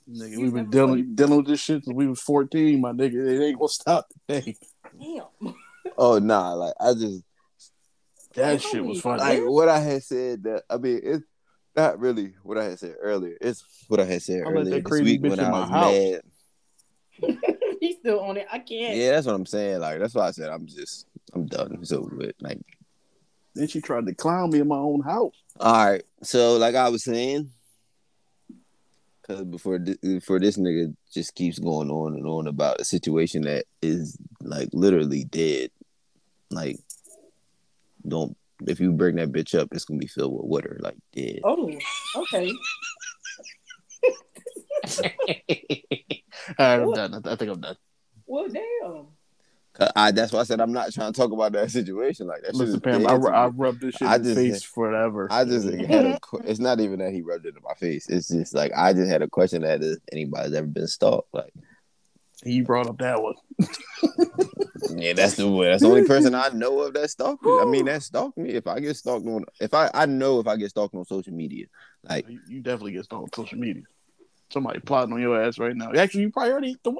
Nigga, 0.07 0.37
we've 0.37 0.53
been 0.53 0.69
dealing 0.69 1.15
dealing 1.15 1.37
with 1.37 1.47
this 1.47 1.61
shit 1.61 1.83
since 1.83 1.95
we 1.95 2.05
was 2.07 2.21
fourteen, 2.21 2.81
my 2.81 2.91
nigga. 2.91 3.25
It 3.27 3.43
ain't 3.43 3.57
gonna 3.57 3.69
stop 3.69 4.05
today. 4.29 4.55
Damn. 4.99 5.55
Oh 5.97 6.19
nah, 6.19 6.53
like 6.53 6.73
I 6.79 6.93
just 6.93 7.23
That 8.35 8.61
shit 8.61 8.83
was 8.85 9.01
funny. 9.01 9.19
like 9.21 9.41
what 9.43 9.69
I 9.69 9.79
had 9.79 10.03
said 10.03 10.43
that 10.43 10.63
I 10.69 10.77
mean 10.77 10.99
it's 11.03 11.23
not 11.75 11.99
really 11.99 12.33
what 12.43 12.57
I 12.57 12.65
had 12.65 12.79
said 12.79 12.95
earlier. 13.01 13.35
It's 13.41 13.63
what 13.87 13.99
I 13.99 14.05
had 14.05 14.21
said 14.21 14.43
I 14.45 14.49
let 14.49 14.67
earlier 14.67 14.81
this 14.81 15.01
week 15.01 15.21
when 15.23 15.39
I 15.39 15.51
was 15.51 15.69
house. 15.69 15.91
mad. 15.91 16.21
He's 17.79 17.97
still 17.97 18.19
on 18.21 18.37
it. 18.37 18.47
I 18.51 18.59
can't. 18.59 18.95
Yeah, 18.95 19.11
that's 19.11 19.27
what 19.27 19.35
I'm 19.35 19.45
saying. 19.45 19.79
Like 19.79 19.99
that's 19.99 20.13
why 20.15 20.27
I 20.27 20.31
said 20.31 20.49
I'm 20.49 20.65
just 20.67 21.05
I'm 21.33 21.45
done. 21.47 21.77
It's 21.81 21.91
over 21.91 22.15
with. 22.15 22.35
Like 22.39 22.59
Then 23.55 23.67
she 23.67 23.81
tried 23.81 24.05
to 24.07 24.15
clown 24.15 24.51
me 24.51 24.59
in 24.59 24.67
my 24.67 24.77
own 24.77 25.01
house. 25.01 25.35
all 25.59 25.85
right. 25.91 26.03
So 26.23 26.57
like 26.57 26.75
I 26.75 26.89
was 26.89 27.03
saying, 27.03 27.49
because 29.21 29.43
before 29.45 29.79
thi- 29.79 29.97
before 30.01 30.39
this 30.39 30.57
nigga 30.57 30.95
just 31.13 31.35
keeps 31.35 31.59
going 31.59 31.89
on 31.89 32.15
and 32.15 32.25
on 32.27 32.47
about 32.47 32.81
a 32.81 32.85
situation 32.85 33.43
that 33.43 33.65
is 33.81 34.17
like 34.41 34.69
literally 34.73 35.23
dead. 35.25 35.69
Like 36.49 36.77
don't 38.07 38.35
if 38.67 38.79
you 38.79 38.91
bring 38.91 39.15
that 39.15 39.31
bitch 39.31 39.57
up, 39.57 39.69
it's 39.71 39.85
gonna 39.85 39.99
be 39.99 40.07
filled 40.07 40.33
with 40.33 40.45
water, 40.45 40.77
like 40.81 40.95
dead. 41.15 41.39
Oh, 41.43 41.71
okay. 42.17 42.51
All 46.59 46.65
right, 46.67 46.81
I'm 46.81 46.91
done. 46.93 47.21
I 47.25 47.35
think 47.35 47.51
I'm 47.51 47.61
done. 47.61 47.77
Well, 48.25 48.47
damn. 48.49 49.07
I, 49.95 50.11
that's 50.11 50.31
why 50.31 50.41
I 50.41 50.43
said 50.43 50.61
I'm 50.61 50.71
not 50.71 50.93
trying 50.93 51.11
to 51.11 51.19
talk 51.19 51.31
about 51.31 51.53
that 51.53 51.71
situation. 51.71 52.27
Like 52.27 52.41
that 52.41 52.49
shit 52.49 52.55
Listen, 52.55 52.79
Pam, 52.79 53.01
dead 53.01 53.09
I, 53.09 53.17
to. 53.17 53.27
I 53.29 53.47
rubbed 53.47 53.81
this 53.81 53.95
shit 53.95 54.07
I 54.07 54.17
in 54.17 54.23
just- 54.23 54.35
face 54.35 54.63
forever. 54.63 55.27
I 55.31 55.45
just 55.45 55.67
had 55.67 56.05
a. 56.05 56.19
que- 56.29 56.41
It's 56.45 56.59
not 56.59 56.79
even 56.79 56.99
that 56.99 57.11
he 57.11 57.21
rubbed 57.21 57.45
it 57.47 57.55
in 57.55 57.63
my 57.63 57.73
face. 57.73 58.07
It's 58.07 58.27
just 58.27 58.53
like 58.53 58.71
I 58.77 58.93
just 58.93 59.09
had 59.09 59.21
a 59.23 59.27
question 59.27 59.63
that 59.63 59.81
if 59.81 59.97
anybody's 60.11 60.53
ever 60.53 60.67
been 60.67 60.87
stalked. 60.87 61.33
Like, 61.33 61.53
he 62.45 62.61
brought 62.61 62.87
up 62.87 62.97
that 62.99 63.21
one. 63.21 63.35
yeah, 64.97 65.13
that's 65.13 65.35
the 65.35 65.49
way. 65.49 65.67
That's 65.69 65.81
the 65.81 65.87
only 65.89 66.03
person 66.07 66.35
I 66.35 66.49
know 66.49 66.79
of 66.81 66.93
that 66.93 67.09
stalked 67.09 67.43
me. 67.45 67.59
I 67.59 67.65
mean, 67.65 67.85
that 67.85 68.03
stalked 68.03 68.37
me. 68.37 68.51
If 68.51 68.67
I 68.67 68.79
get 68.79 68.95
stalked 68.95 69.25
on, 69.27 69.45
if 69.59 69.73
I 69.73 69.89
I 69.93 70.05
know 70.05 70.39
if 70.39 70.47
I 70.47 70.55
get 70.57 70.69
stalked 70.69 70.95
on 70.95 71.05
social 71.05 71.33
media, 71.33 71.65
like 72.07 72.27
You, 72.29 72.39
you 72.47 72.59
definitely 72.61 72.93
get 72.93 73.05
stalked 73.05 73.37
on 73.37 73.45
social 73.45 73.59
media. 73.59 73.83
Somebody 74.51 74.79
plotting 74.81 75.13
on 75.13 75.21
your 75.21 75.41
ass 75.41 75.57
right 75.57 75.75
now. 75.75 75.91
Actually, 75.93 76.21
you 76.21 76.31
probably 76.31 76.51
already 76.51 76.77
the, 76.83 76.93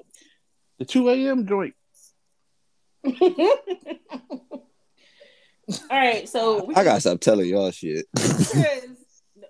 the 0.79 0.85
2 0.85 1.09
a.m. 1.09 1.45
joint. 1.45 1.75
All 5.89 5.97
right, 5.97 6.27
so 6.27 6.65
we 6.65 6.75
I 6.75 6.83
gotta 6.83 6.99
stop 6.99 7.19
telling 7.21 7.47
y'all 7.47 7.71
shit. 7.71 8.05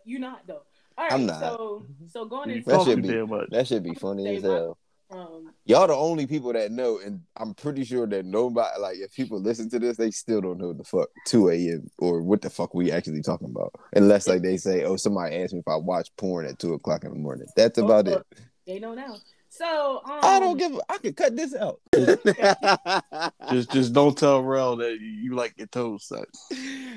you're 0.06 0.20
not 0.20 0.46
though. 0.46 0.62
All 0.98 1.06
right, 1.06 1.14
I'm 1.14 1.26
not. 1.26 1.40
so 1.40 1.86
so 2.08 2.26
going 2.26 2.50
You 2.52 2.58
into 2.58 2.70
That 2.70 2.84
should 2.84 3.02
be- 3.02 3.08
damn 3.08 3.30
much. 3.30 3.48
That 3.50 3.68
should 3.68 3.84
be 3.84 3.96
funny 3.96 4.36
as 4.36 4.44
hell. 4.44 4.78
Um 5.14 5.54
Y'all 5.66 5.88
the 5.88 5.96
only 5.96 6.28
people 6.28 6.52
that 6.54 6.72
know, 6.72 7.00
and 7.00 7.22
I'm 7.38 7.54
pretty 7.54 7.86
sure 7.86 8.06
that 8.08 8.26
nobody 8.26 8.80
like 8.80 8.98
if 8.98 9.14
people 9.14 9.40
listen 9.40 9.70
to 9.70 9.80
this, 9.80 9.98
they 9.98 10.12
still 10.12 10.42
don't 10.42 10.58
know 10.58 10.74
the 10.74 10.84
fuck 10.84 11.10
2 11.28 11.50
a.m. 11.50 11.90
or 12.00 12.22
what 12.22 12.42
the 12.42 12.50
fuck 12.50 12.74
we 12.74 12.92
actually 12.92 13.22
talking 13.22 13.50
about. 13.50 13.74
Unless 13.96 14.28
like 14.28 14.42
they 14.42 14.58
say, 14.58 14.84
oh, 14.84 14.98
somebody 14.98 15.38
asked 15.38 15.54
me 15.54 15.60
if 15.60 15.68
I 15.68 15.76
watch 15.78 16.10
porn 16.18 16.46
at 16.46 16.60
two 16.60 16.74
o'clock 16.74 17.04
in 17.04 17.12
the 17.12 17.20
morning. 17.20 17.48
That's 17.56 17.78
about 17.78 18.08
oh, 18.08 18.14
it. 18.14 18.26
They 18.68 18.80
know 18.80 18.94
now. 18.94 19.16
So 19.50 20.02
um, 20.04 20.20
I 20.24 20.40
don't 20.40 20.58
give. 20.58 20.74
a 20.74 20.80
I 20.90 20.98
could 20.98 21.16
cut 21.16 21.36
this 21.36 21.54
out. 21.54 21.80
Just, 21.94 23.72
just 23.72 23.94
don't 23.94 24.18
tell 24.18 24.42
Rel 24.42 24.78
that 24.78 25.00
you, 25.00 25.08
you 25.08 25.36
like 25.36 25.54
your 25.58 25.68
toes 25.68 26.08
sucked. 26.08 26.36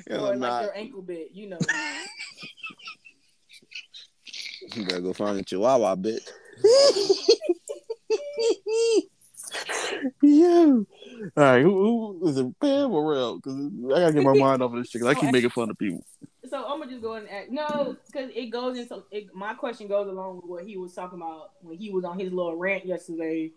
Yo, 0.08 0.16
or 0.16 0.30
like 0.30 0.38
nah. 0.38 0.62
your 0.62 0.76
ankle 0.76 1.02
bit, 1.02 1.28
you 1.32 1.50
know. 1.50 1.58
You 4.74 4.84
better 4.84 5.00
go 5.00 5.12
find 5.12 5.38
a 5.38 5.44
chihuahua, 5.44 5.94
bitch. 5.96 6.28
Yo. 10.22 10.84
All 11.36 11.42
right, 11.42 11.62
who, 11.62 12.18
who 12.20 12.28
is 12.28 12.36
it, 12.36 12.60
Pam 12.60 12.90
or 12.92 13.10
Rel? 13.12 13.36
Because 13.36 13.56
I 13.56 14.00
gotta 14.00 14.12
get 14.12 14.24
my 14.24 14.34
mind 14.34 14.62
off 14.62 14.72
of 14.72 14.78
this 14.78 14.90
shit. 14.90 15.00
'cause 15.02 15.10
I 15.10 15.14
keep 15.20 15.32
making 15.32 15.50
fun 15.50 15.70
of 15.70 15.78
people. 15.78 16.04
So 16.48 16.64
I'm 16.64 16.78
gonna 16.78 16.90
just 16.90 17.02
go 17.02 17.14
and 17.14 17.28
act. 17.28 17.50
No, 17.50 17.96
because 18.06 18.30
it 18.34 18.46
goes 18.50 18.76
into 18.78 19.02
it, 19.10 19.34
my 19.34 19.54
question 19.54 19.88
goes 19.88 20.08
along 20.08 20.36
with 20.36 20.44
what 20.46 20.64
he 20.64 20.76
was 20.76 20.94
talking 20.94 21.18
about 21.20 21.50
when 21.60 21.76
he 21.78 21.90
was 21.90 22.04
on 22.04 22.18
his 22.18 22.32
little 22.32 22.56
rant 22.56 22.86
yesterday. 22.86 23.52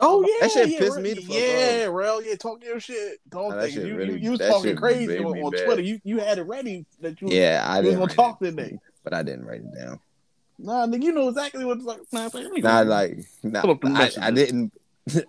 Oh 0.00 0.20
yeah, 0.22 0.46
That 0.46 0.50
shit 0.52 0.68
yeah, 0.70 0.78
pissed 0.78 0.92
Rel- 0.96 1.02
me 1.02 1.14
the 1.14 1.20
fuck 1.22 1.36
Yeah, 1.36 1.84
Rel, 1.86 2.22
yeah, 2.22 2.34
talk 2.34 2.62
your 2.62 2.78
shit. 2.80 3.18
Don't 3.30 3.48
Nah, 3.50 3.56
that 3.56 3.62
think 3.62 3.74
shit 3.74 3.86
you, 3.86 3.96
really- 3.96 4.12
you, 4.14 4.18
you 4.18 4.30
was 4.32 4.40
talking 4.40 4.76
crazy 4.76 5.18
on, 5.18 5.38
on. 5.38 5.52
Twitter. 5.52 5.80
You 5.80 5.98
you 6.04 6.18
had 6.18 6.38
it 6.38 6.42
ready 6.42 6.84
that 7.00 7.20
you 7.22 7.28
Yeah, 7.30 7.64
I 7.66 7.76
you 7.78 7.84
was 7.84 7.90
didn't. 7.94 7.98
gonna 8.00 8.14
talk 8.14 8.42
it, 8.42 8.50
today. 8.50 8.78
but 9.04 9.14
I 9.14 9.22
didn't 9.22 9.44
write 9.46 9.60
it 9.60 9.74
down. 9.74 10.00
Nah, 10.58 10.86
nigga, 10.86 11.02
you 11.02 11.12
know 11.12 11.28
exactly 11.28 11.64
what 11.64 11.76
it's 11.76 11.86
like. 11.86 12.00
Nah, 12.12 12.28
let 12.32 12.50
me 12.50 12.62
like, 12.62 13.18
nah, 13.42 13.60
Pull 13.60 13.70
up 13.72 13.80
the 13.80 13.88
I, 13.88 14.28
I 14.28 14.30
didn't. 14.30 14.72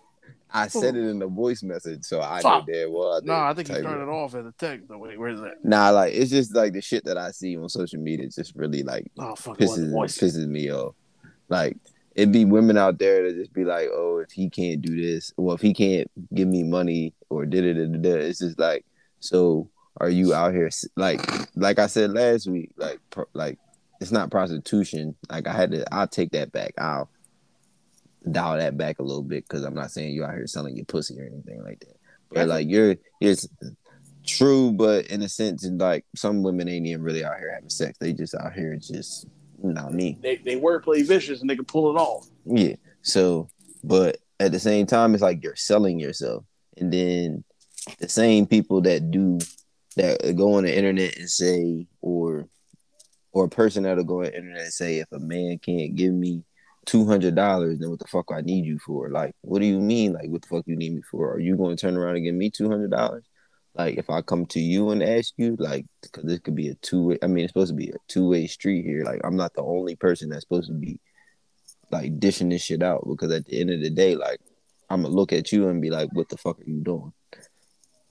I 0.50 0.68
said 0.70 0.96
it 0.96 1.04
in 1.04 1.20
the 1.20 1.28
voice 1.28 1.62
message, 1.62 2.06
so 2.06 2.22
I 2.22 2.38
know 2.38 2.62
Fuck. 2.62 2.68
was. 2.68 2.90
well. 2.90 3.14
I 3.14 3.20
Nah, 3.24 3.50
I 3.50 3.54
didn't 3.54 3.56
think 3.56 3.68
you 3.68 3.76
type 3.76 3.84
started 3.84 4.10
off 4.10 4.36
as 4.36 4.46
a 4.46 4.54
text. 4.58 4.88
though. 4.88 4.98
wait, 4.98 5.20
where's 5.20 5.42
that? 5.42 5.64
Nah, 5.64 5.90
like 5.90 6.14
it's 6.14 6.32
just 6.32 6.56
like 6.56 6.74
the 6.74 6.82
shit 6.82 7.04
that 7.06 7.18
I 7.18 7.32
see 7.32 7.58
on 7.58 7.68
social 7.68 8.00
media 8.00 8.30
just 8.30 8.56
really 8.56 8.84
like 8.84 9.12
Oh 9.18 9.36
fuck, 9.36 9.60
it 9.60 9.66
was 9.66 9.76
the 9.76 9.88
pisses 9.88 10.20
pisses 10.20 10.48
me 10.48 10.72
off. 10.72 10.96
Like 11.50 11.78
it'd 12.16 12.32
be 12.32 12.46
women 12.46 12.78
out 12.78 12.98
there 12.98 13.24
that 13.24 13.36
just 13.36 13.54
be 13.54 13.66
like, 13.66 13.90
oh, 13.92 14.20
if 14.20 14.32
he 14.32 14.50
can't 14.50 14.82
do 14.82 15.00
this, 15.00 15.34
well, 15.38 15.56
if 15.56 15.62
he 15.62 15.74
can't 15.74 16.10
give 16.34 16.48
me 16.48 16.64
money, 16.64 17.14
or 17.30 17.46
da 17.46 17.62
da 17.62 17.74
da 17.74 17.86
da. 17.86 17.98
da," 17.98 18.16
It's 18.20 18.40
just 18.40 18.58
like, 18.58 18.86
so 19.20 19.70
are 20.00 20.10
you 20.10 20.34
out 20.34 20.54
here 20.54 20.70
like 20.96 21.22
like 21.56 21.80
I 21.80 21.88
said 21.88 22.12
last 22.12 22.48
week, 22.48 22.72
like 22.78 23.00
like 23.34 23.60
it's 24.00 24.12
not 24.12 24.32
prostitution. 24.32 25.16
Like 25.30 25.48
I 25.48 25.54
had 25.54 25.72
to, 25.72 25.94
I'll 25.94 26.08
take 26.08 26.32
that 26.32 26.52
back. 26.52 26.74
I'll 26.78 27.10
dial 28.30 28.58
that 28.58 28.78
back 28.78 29.00
a 29.00 29.04
little 29.04 29.24
bit 29.24 29.46
because 29.48 29.64
I'm 29.64 29.74
not 29.76 29.92
saying 29.92 30.14
you 30.14 30.24
out 30.24 30.34
here 30.34 30.48
selling 30.48 30.76
your 30.76 30.86
pussy 30.86 31.20
or 31.20 31.26
anything 31.26 31.64
like 31.64 31.80
that. 31.80 31.98
But 32.30 32.36
That's- 32.36 32.50
like 32.50 32.68
you're, 32.68 32.96
it's 33.22 33.48
true, 34.26 34.72
but 34.72 35.08
in 35.08 35.22
a 35.22 35.30
sense, 35.30 35.66
like 35.66 36.06
some 36.16 36.44
women 36.44 36.68
ain't 36.68 36.86
even 36.86 37.02
really 37.02 37.24
out 37.24 37.38
here 37.38 37.54
having 37.54 37.70
sex. 37.70 37.98
They 37.98 38.14
just 38.14 38.36
out 38.36 38.54
here 38.54 38.76
just 38.76 39.28
not 39.64 39.94
me. 39.94 40.18
They 40.22 40.38
they 40.38 40.60
wordplay 40.60 41.06
vicious 41.06 41.42
and 41.42 41.50
they 41.50 41.56
can 41.56 41.66
pull 41.66 41.96
it 41.96 42.00
off. 42.00 42.28
Yeah. 42.46 42.76
So, 43.02 43.50
but 43.84 44.18
at 44.40 44.52
the 44.52 44.60
same 44.60 44.86
time, 44.86 45.14
it's 45.14 45.24
like 45.24 45.44
you're 45.44 45.56
selling 45.56 46.00
yourself, 46.00 46.44
and 46.78 46.92
then 46.92 47.44
the 48.00 48.10
same 48.10 48.46
people 48.46 48.82
that 48.82 49.10
do 49.10 49.40
that 49.96 50.36
go 50.36 50.54
on 50.56 50.64
the 50.64 50.78
internet 50.78 51.18
and 51.18 51.30
say, 51.30 51.88
or 52.02 52.48
or 53.38 53.46
a 53.46 53.50
person 53.50 53.84
that'll 53.84 54.04
go 54.04 54.20
on 54.20 54.26
the 54.26 54.36
internet 54.36 54.64
and 54.64 54.74
say, 54.74 55.00
if 55.00 55.12
a 55.12 55.20
man 55.20 55.60
can't 55.60 55.96
give 55.96 56.14
me 56.14 56.44
two 56.86 57.06
hundred 57.06 57.36
dollars, 57.36 57.80
then 57.80 57.90
what 57.90 58.00
the 58.00 58.08
fuck 58.08 58.32
I 58.32 58.42
need 58.42 58.66
you 58.66 58.80
for? 58.80 59.10
Like, 59.10 59.36
what 59.42 59.60
do 59.60 59.66
you 59.66 59.80
mean? 59.80 60.14
Like, 60.14 60.30
what 60.30 60.42
the 60.42 60.48
fuck 60.48 60.64
you 60.66 60.76
need 60.76 60.94
me 60.94 61.02
for? 61.02 61.34
Are 61.34 61.40
you 61.40 61.56
going 61.56 61.76
to 61.76 61.82
turn 61.82 61.98
around 61.98 62.16
and 62.16 62.26
give 62.26 62.36
me 62.36 62.50
two 62.50 62.70
hundred 62.70 62.92
dollars? 62.92 63.26
Like, 63.76 63.98
if 63.98 64.10
I 64.10 64.22
come 64.22 64.48
to 64.48 64.60
you 64.60 64.90
and 64.90 65.04
ask 65.04 65.34
you, 65.38 65.56
like, 65.60 65.86
because 66.02 66.24
this 66.24 66.40
could 66.40 66.56
be 66.56 66.70
a 66.70 66.76
two 66.76 67.04
way. 67.04 67.20
I 67.22 67.28
mean, 67.28 67.44
it's 67.44 67.52
supposed 67.52 67.72
to 67.72 67.76
be 67.76 67.90
a 67.90 67.98
two 68.08 68.28
way 68.28 68.48
street 68.48 68.86
here. 68.86 69.04
Like, 69.04 69.22
I'm 69.24 69.36
not 69.36 69.54
the 69.54 69.62
only 69.62 69.96
person 69.96 70.30
that's 70.30 70.44
supposed 70.44 70.70
to 70.70 70.74
be 70.74 71.00
like 71.92 72.20
dishing 72.20 72.50
this 72.50 72.64
shit 72.64 72.84
out 72.84 73.06
because 73.08 73.32
at 73.32 73.46
the 73.46 73.60
end 73.60 73.70
of 73.70 73.82
the 73.82 73.90
day, 73.90 74.16
like 74.16 74.40
I'm 74.90 75.04
gonna 75.04 75.14
look 75.14 75.34
at 75.34 75.52
you 75.52 75.68
and 75.68 75.82
be 75.82 75.90
like, 75.90 76.10
"What 76.14 76.30
the 76.30 76.38
fuck 76.38 76.60
are 76.60 76.70
you 76.70 76.82
doing?" 76.82 77.14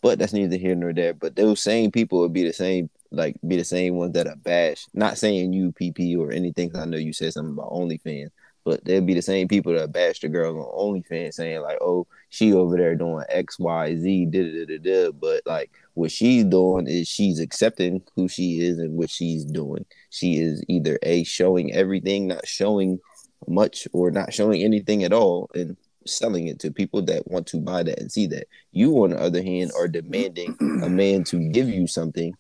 But 0.03 0.19
that's 0.19 0.33
neither 0.33 0.57
here 0.57 0.75
nor 0.75 0.93
there. 0.93 1.15
But 1.15 1.37
those 1.37 1.63
same 1.63 1.91
people 1.91 2.21
would 2.21 2.33
be 2.33 2.45
the 2.45 2.53
same, 2.53 2.91
like 3.11 3.37
be 3.47 3.57
the 3.57 3.65
same 3.65 3.97
ones 3.97 4.13
that 4.13 4.27
are 4.27 4.37
bash. 4.37 4.87
Not 4.95 5.19
saying 5.19 5.53
you 5.53 5.73
PP 5.73 6.17
or 6.19 6.33
anything. 6.33 6.75
I 6.77 6.85
know 6.85 6.97
you 6.97 7.13
said 7.13 7.33
something 7.33 7.53
about 7.53 7.71
OnlyFans, 7.71 8.31
but 8.65 8.85
they'll 8.85 9.01
be 9.01 9.15
the 9.15 9.23
same 9.23 9.49
people 9.49 9.73
that 9.75 9.93
bash 9.93 10.21
the 10.21 10.29
girl 10.29 10.59
on 10.59 11.03
OnlyFans, 11.03 11.35
saying 11.35 11.63
like, 11.63 11.79
"Oh, 11.81 12.07
she 12.31 12.53
over 12.53 12.77
there 12.77 12.95
doing 12.95 13.25
X, 13.29 13.59
Y, 13.59 13.97
Z, 13.97 14.27
da 14.27 14.43
da 14.43 14.65
da 14.67 14.79
da." 14.79 15.13
But 15.13 15.43
like 15.47 15.71
what 15.95 16.11
she's 16.11 16.45
doing 16.45 16.87
is 16.87 17.09
she's 17.09 17.41
accepting 17.41 18.03
who 18.15 18.29
she 18.29 18.61
is 18.61 18.79
and 18.79 18.97
what 18.97 19.11
she's 19.11 19.45
doing. 19.45 19.87
She 20.11 20.39
is 20.39 20.65
either 20.69 20.99
a 21.03 21.25
showing 21.25 21.73
everything, 21.73 22.29
not 22.29 22.47
showing 22.47 23.01
much 23.49 23.87
or 23.93 24.11
not 24.11 24.33
showing 24.33 24.63
anything 24.63 25.05
at 25.05 25.13
all 25.13 25.51
and 25.55 25.77
selling 26.07 26.49
it 26.49 26.59
to 26.61 26.71
people 26.71 27.03
that 27.03 27.27
want 27.29 27.47
to 27.49 27.61
buy 27.61 27.83
that 27.83 27.99
and 27.99 28.11
see 28.11 28.27
that. 28.29 28.47
You, 28.73 28.93
on 29.03 29.11
the 29.11 29.21
other 29.21 29.43
hand, 29.43 29.73
are 29.77 29.89
demanding 29.89 30.57
a 30.83 30.89
man 30.89 31.25
to 31.25 31.39
give 31.51 31.69
you 31.69 31.87
something 31.87 32.35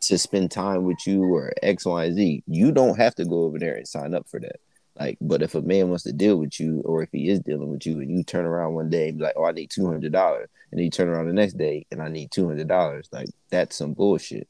to 0.00 0.18
spend 0.18 0.50
time 0.50 0.84
with 0.84 1.06
you 1.06 1.24
or 1.24 1.52
X, 1.62 1.84
Y, 1.84 2.12
Z. 2.12 2.42
You 2.46 2.72
don't 2.72 2.98
have 2.98 3.14
to 3.16 3.24
go 3.24 3.42
over 3.42 3.58
there 3.58 3.74
and 3.74 3.86
sign 3.86 4.14
up 4.14 4.28
for 4.28 4.40
that. 4.40 4.60
Like, 4.98 5.18
but 5.20 5.42
if 5.42 5.54
a 5.54 5.62
man 5.62 5.88
wants 5.88 6.04
to 6.04 6.12
deal 6.12 6.36
with 6.36 6.58
you, 6.58 6.82
or 6.84 7.02
if 7.02 7.10
he 7.12 7.28
is 7.28 7.40
dealing 7.40 7.70
with 7.70 7.86
you, 7.86 8.00
and 8.00 8.10
you 8.10 8.24
turn 8.24 8.44
around 8.44 8.74
one 8.74 8.90
day 8.90 9.08
and 9.08 9.18
be 9.18 9.24
like, 9.24 9.34
"Oh, 9.36 9.44
I 9.44 9.52
need 9.52 9.70
two 9.70 9.86
hundred 9.86 10.12
dollars," 10.12 10.48
and 10.70 10.78
then 10.78 10.84
you 10.84 10.90
turn 10.90 11.08
around 11.08 11.26
the 11.26 11.32
next 11.32 11.54
day 11.54 11.86
and 11.90 12.02
I 12.02 12.08
need 12.08 12.30
two 12.30 12.46
hundred 12.48 12.68
dollars, 12.68 13.08
like 13.12 13.28
that's 13.50 13.76
some 13.76 13.94
bullshit. 13.94 14.48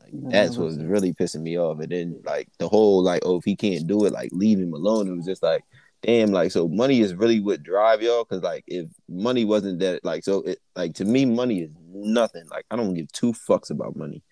Like 0.00 0.10
that's 0.30 0.56
what's 0.56 0.76
really 0.78 1.12
pissing 1.12 1.42
me 1.42 1.58
off. 1.58 1.80
And 1.80 1.90
then 1.90 2.20
like 2.24 2.48
the 2.58 2.68
whole 2.68 3.02
like, 3.02 3.22
oh, 3.24 3.38
if 3.38 3.44
he 3.44 3.56
can't 3.56 3.86
do 3.86 4.04
it, 4.06 4.12
like 4.12 4.30
leave 4.32 4.58
him 4.58 4.72
alone. 4.72 5.08
It 5.08 5.16
was 5.16 5.26
just 5.26 5.42
like, 5.42 5.64
damn, 6.02 6.30
like 6.30 6.50
so 6.52 6.68
money 6.68 7.00
is 7.00 7.14
really 7.14 7.40
what 7.40 7.62
drive 7.62 8.00
y'all. 8.00 8.24
Cause 8.24 8.42
like 8.42 8.64
if 8.66 8.88
money 9.08 9.44
wasn't 9.44 9.80
that 9.80 10.04
like 10.04 10.24
so 10.24 10.42
it 10.42 10.60
like 10.76 10.94
to 10.94 11.04
me, 11.04 11.24
money 11.26 11.62
is 11.62 11.70
nothing. 11.92 12.46
Like 12.50 12.64
I 12.70 12.76
don't 12.76 12.94
give 12.94 13.12
two 13.12 13.32
fucks 13.32 13.70
about 13.70 13.96
money. 13.96 14.22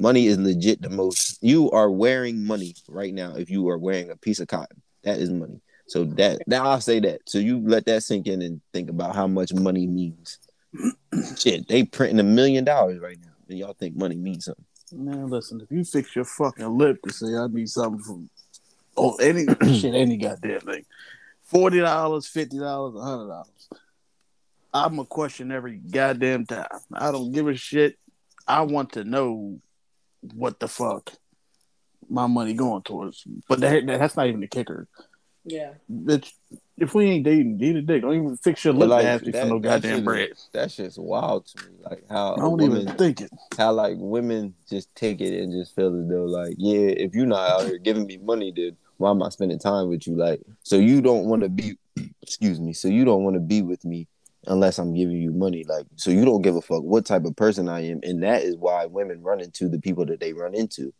Money 0.00 0.28
is 0.28 0.38
legit 0.38 0.80
the 0.80 0.88
most. 0.88 1.38
You 1.42 1.70
are 1.72 1.90
wearing 1.90 2.46
money 2.46 2.74
right 2.88 3.12
now. 3.12 3.34
If 3.36 3.50
you 3.50 3.68
are 3.68 3.76
wearing 3.76 4.10
a 4.10 4.16
piece 4.16 4.40
of 4.40 4.48
cotton, 4.48 4.80
that 5.02 5.18
is 5.18 5.28
money. 5.30 5.60
So 5.88 6.04
that 6.04 6.40
now 6.46 6.68
I'll 6.68 6.80
say 6.80 7.00
that. 7.00 7.20
So 7.26 7.38
you 7.38 7.60
let 7.60 7.84
that 7.84 8.02
sink 8.02 8.26
in 8.26 8.40
and 8.40 8.62
think 8.72 8.88
about 8.88 9.14
how 9.14 9.26
much 9.26 9.52
money 9.52 9.86
means. 9.86 10.38
Shit, 11.36 11.68
they 11.68 11.84
printing 11.84 12.18
a 12.18 12.22
million 12.22 12.64
dollars 12.64 12.98
right 12.98 13.18
now, 13.20 13.32
and 13.48 13.58
y'all 13.58 13.74
think 13.74 13.94
money 13.94 14.16
means 14.16 14.46
something. 14.46 14.64
Man, 14.92 15.28
listen, 15.28 15.60
if 15.60 15.70
you 15.70 15.84
fix 15.84 16.16
your 16.16 16.24
fucking 16.24 16.78
lip 16.78 17.02
to 17.02 17.12
say 17.12 17.36
I 17.36 17.48
need 17.48 17.68
something 17.68 18.02
from 18.02 18.30
oh 18.96 19.16
any 19.16 19.44
shit, 19.78 19.94
any 19.94 20.16
goddamn 20.16 20.60
thing. 20.60 20.86
Forty 21.42 21.80
dollars, 21.80 22.26
fifty 22.26 22.58
dollars, 22.58 22.94
a 22.94 23.02
hundred 23.02 23.28
dollars. 23.28 23.68
I'm 24.72 24.98
a 24.98 25.04
question 25.04 25.52
every 25.52 25.76
goddamn 25.76 26.46
time. 26.46 26.68
I 26.90 27.12
don't 27.12 27.32
give 27.32 27.48
a 27.48 27.54
shit. 27.54 27.98
I 28.48 28.62
want 28.62 28.92
to 28.92 29.04
know 29.04 29.60
what 30.34 30.60
the 30.60 30.68
fuck 30.68 31.12
my 32.08 32.26
money 32.26 32.54
going 32.54 32.82
towards. 32.82 33.24
But 33.48 33.60
that, 33.60 33.86
that's 33.86 34.16
not 34.16 34.26
even 34.26 34.40
the 34.40 34.48
kicker. 34.48 34.88
Yeah. 35.44 35.74
Bitch, 35.90 36.32
if 36.76 36.94
we 36.94 37.06
ain't 37.06 37.24
dating, 37.24 37.58
eat 37.62 37.76
a 37.76 37.82
dick. 37.82 38.02
Don't 38.02 38.14
even 38.14 38.36
fix 38.36 38.64
your 38.64 38.74
But, 38.74 38.80
lip 38.80 38.88
like, 38.90 39.04
ask 39.06 39.24
me 39.24 39.32
that- 39.32 39.42
for 39.44 39.48
no 39.48 39.58
goddamn 39.58 39.96
shit 39.98 40.04
bread. 40.04 40.28
is- 40.32 40.48
That 40.52 40.70
shit's 40.70 40.98
wild 40.98 41.46
to 41.46 41.66
me. 41.70 41.76
Like 41.82 42.04
how 42.10 42.34
I 42.34 42.36
don't 42.40 42.50
woman, 42.58 42.82
even 42.82 42.96
think 42.96 43.20
it. 43.22 43.30
how 43.56 43.72
like 43.72 43.96
women 43.98 44.54
just 44.68 44.94
take 44.94 45.20
it 45.20 45.42
and 45.42 45.52
just 45.52 45.74
feel 45.74 45.88
as 45.98 46.08
though 46.08 46.24
like, 46.24 46.54
yeah, 46.58 46.88
if 46.88 47.14
you're 47.14 47.26
not 47.26 47.48
out 47.50 47.66
here 47.66 47.78
giving 47.78 48.06
me 48.06 48.18
money, 48.18 48.52
then 48.54 48.76
why 48.98 49.10
am 49.10 49.22
I 49.22 49.30
spending 49.30 49.58
time 49.58 49.88
with 49.88 50.06
you? 50.06 50.14
Like, 50.16 50.42
so 50.62 50.76
you 50.76 51.00
don't 51.00 51.24
want 51.26 51.42
to 51.42 51.48
be, 51.48 51.78
excuse 52.22 52.60
me, 52.60 52.72
so 52.74 52.88
you 52.88 53.04
don't 53.06 53.24
want 53.24 53.34
to 53.34 53.40
be 53.40 53.62
with 53.62 53.84
me 53.84 54.08
unless 54.46 54.78
I'm 54.78 54.94
giving 54.94 55.16
you 55.16 55.32
money. 55.32 55.64
Like, 55.68 55.86
so 55.96 56.10
you 56.10 56.24
don't 56.24 56.42
give 56.42 56.56
a 56.56 56.62
fuck 56.62 56.82
what 56.82 57.06
type 57.06 57.24
of 57.24 57.36
person 57.36 57.68
I 57.68 57.80
am, 57.90 58.00
and 58.02 58.22
that 58.22 58.42
is 58.42 58.56
why 58.56 58.86
women 58.86 59.22
run 59.22 59.40
into 59.40 59.68
the 59.68 59.78
people 59.78 60.04
that 60.06 60.20
they 60.20 60.32
run 60.32 60.54
into. 60.54 60.92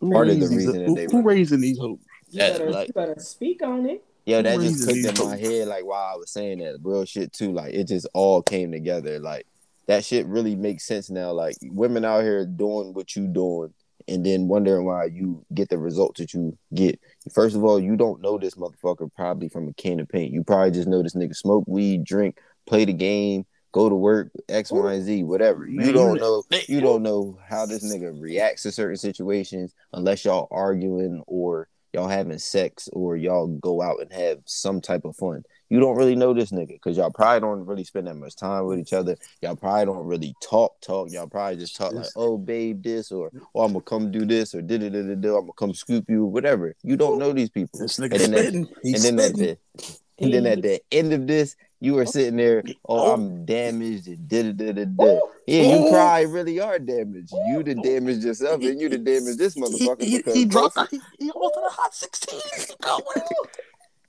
Who 0.00 0.12
Part 0.12 0.28
of 0.28 0.34
the 0.34 0.40
raised 0.46 0.52
these- 0.52 0.66
reason 0.66 0.86
that 0.86 0.94
they 0.94 1.04
who 1.10 1.16
run- 1.18 1.24
raising 1.24 1.60
these 1.60 1.78
hoes? 1.78 1.98
You, 2.30 2.38
Yeah, 2.42 2.50
better, 2.52 2.70
like- 2.70 2.88
you 2.88 2.94
better 2.94 3.16
speak 3.18 3.62
on 3.62 3.86
it. 3.88 4.04
Yo, 4.26 4.42
that 4.42 4.56
Crazy 4.58 4.74
just 4.74 4.84
clicked 4.84 5.18
in 5.20 5.26
my 5.26 5.36
head 5.38 5.68
like 5.68 5.86
while 5.86 6.12
I 6.14 6.16
was 6.16 6.30
saying 6.30 6.58
that 6.58 6.76
real 6.82 7.06
shit 7.06 7.32
too. 7.32 7.50
Like 7.50 7.72
it 7.72 7.84
just 7.88 8.06
all 8.12 8.42
came 8.42 8.70
together. 8.70 9.18
Like 9.18 9.46
that 9.86 10.04
shit 10.04 10.26
really 10.26 10.54
makes 10.54 10.86
sense 10.86 11.08
now. 11.08 11.32
Like 11.32 11.56
women 11.62 12.04
out 12.04 12.22
here 12.24 12.44
doing 12.44 12.92
what 12.92 13.16
you 13.16 13.26
doing 13.26 13.72
and 14.06 14.26
then 14.26 14.46
wondering 14.46 14.84
why 14.84 15.06
you 15.06 15.46
get 15.54 15.70
the 15.70 15.78
results 15.78 16.20
that 16.20 16.34
you 16.34 16.58
get. 16.74 17.00
First 17.32 17.56
of 17.56 17.64
all, 17.64 17.80
you 17.80 17.96
don't 17.96 18.20
know 18.20 18.36
this 18.36 18.54
motherfucker 18.54 19.08
probably 19.16 19.48
from 19.48 19.66
a 19.66 19.72
can 19.72 19.98
of 19.98 20.08
paint. 20.10 20.30
You 20.30 20.44
probably 20.44 20.72
just 20.72 20.88
know 20.88 21.02
this 21.02 21.14
nigga 21.14 21.34
smoke 21.34 21.64
weed, 21.66 22.04
drink, 22.04 22.36
play 22.68 22.84
the 22.84 22.92
game, 22.92 23.46
go 23.72 23.88
to 23.88 23.94
work, 23.94 24.30
X, 24.48 24.70
Y, 24.70 24.92
and 24.92 25.04
Z, 25.04 25.24
whatever. 25.24 25.66
Man, 25.66 25.86
you 25.86 25.92
don't 25.92 26.18
know 26.18 26.42
you 26.66 26.80
don't 26.80 27.02
know 27.02 27.38
how 27.48 27.66
this 27.66 27.84
nigga 27.84 28.18
reacts 28.20 28.62
to 28.62 28.72
certain 28.72 28.96
situations 28.96 29.74
unless 29.92 30.24
y'all 30.24 30.48
arguing 30.50 31.22
or 31.26 31.68
y'all 31.92 32.08
having 32.08 32.38
sex 32.38 32.88
or 32.92 33.16
y'all 33.16 33.46
go 33.46 33.82
out 33.82 34.00
and 34.00 34.12
have 34.12 34.38
some 34.44 34.80
type 34.80 35.04
of 35.04 35.16
fun. 35.16 35.42
You 35.70 35.80
don't 35.80 35.96
really 35.96 36.16
know 36.16 36.32
this 36.32 36.50
nigga 36.50 36.68
because 36.68 36.96
y'all 36.96 37.10
probably 37.10 37.40
don't 37.40 37.66
really 37.66 37.84
spend 37.84 38.06
that 38.06 38.14
much 38.14 38.36
time 38.36 38.64
with 38.64 38.78
each 38.78 38.94
other. 38.94 39.16
Y'all 39.42 39.56
probably 39.56 39.84
don't 39.84 40.06
really 40.06 40.34
talk, 40.42 40.80
talk. 40.80 41.10
Y'all 41.10 41.26
probably 41.26 41.56
just 41.56 41.76
talk 41.76 41.92
like, 41.92 42.06
oh, 42.16 42.38
babe, 42.38 42.82
this 42.82 43.12
or, 43.12 43.30
oh, 43.54 43.62
I'm 43.62 43.72
gonna 43.72 43.82
come 43.82 44.10
do 44.10 44.24
this 44.24 44.54
or 44.54 44.62
did 44.62 44.82
it, 44.82 44.90
did 44.90 45.06
it, 45.10 45.12
I'm 45.12 45.20
gonna 45.20 45.52
come 45.58 45.74
scoop 45.74 46.06
you, 46.08 46.24
whatever. 46.24 46.74
You 46.82 46.96
don't 46.96 47.18
know 47.18 47.32
these 47.32 47.50
people. 47.50 47.80
This 47.80 47.98
And 47.98 48.10
nigga 48.10 48.18
then, 48.18 48.30
that, 48.30 48.54
and 48.54 48.94
then 49.02 49.20
at 49.20 49.36
spitting. 49.36 49.56
The 50.18 50.24
and 50.24 50.34
then 50.34 50.46
at 50.46 50.62
the 50.62 50.80
end 50.90 51.12
of 51.12 51.26
this, 51.26 51.56
you 51.80 51.94
were 51.94 52.06
sitting 52.06 52.36
there, 52.36 52.62
oh, 52.88 53.10
oh. 53.10 53.14
I'm 53.14 53.44
damaged 53.44 54.08
and 54.08 54.28
did 54.28 54.46
it, 54.46 54.56
did 54.56 54.78
it, 54.78 54.96
did. 54.96 55.20
Yeah, 55.46 55.62
you 55.62 55.90
probably 55.90 56.26
really 56.26 56.60
are 56.60 56.78
damaged. 56.78 57.32
You 57.48 57.62
done 57.62 57.82
damaged 57.82 58.24
yourself 58.24 58.62
and 58.62 58.80
you 58.80 58.88
done 58.88 59.04
damaged 59.04 59.38
this 59.38 59.54
motherfucker 59.54 60.02
He, 60.02 60.22
he, 60.22 60.32
he 60.32 60.44
dropped. 60.44 60.78
He, 60.90 61.00
he 61.18 61.30
almost 61.30 61.54
to 61.54 61.60
the 61.60 61.70
hot 61.70 61.94
sixteen. 61.94 62.40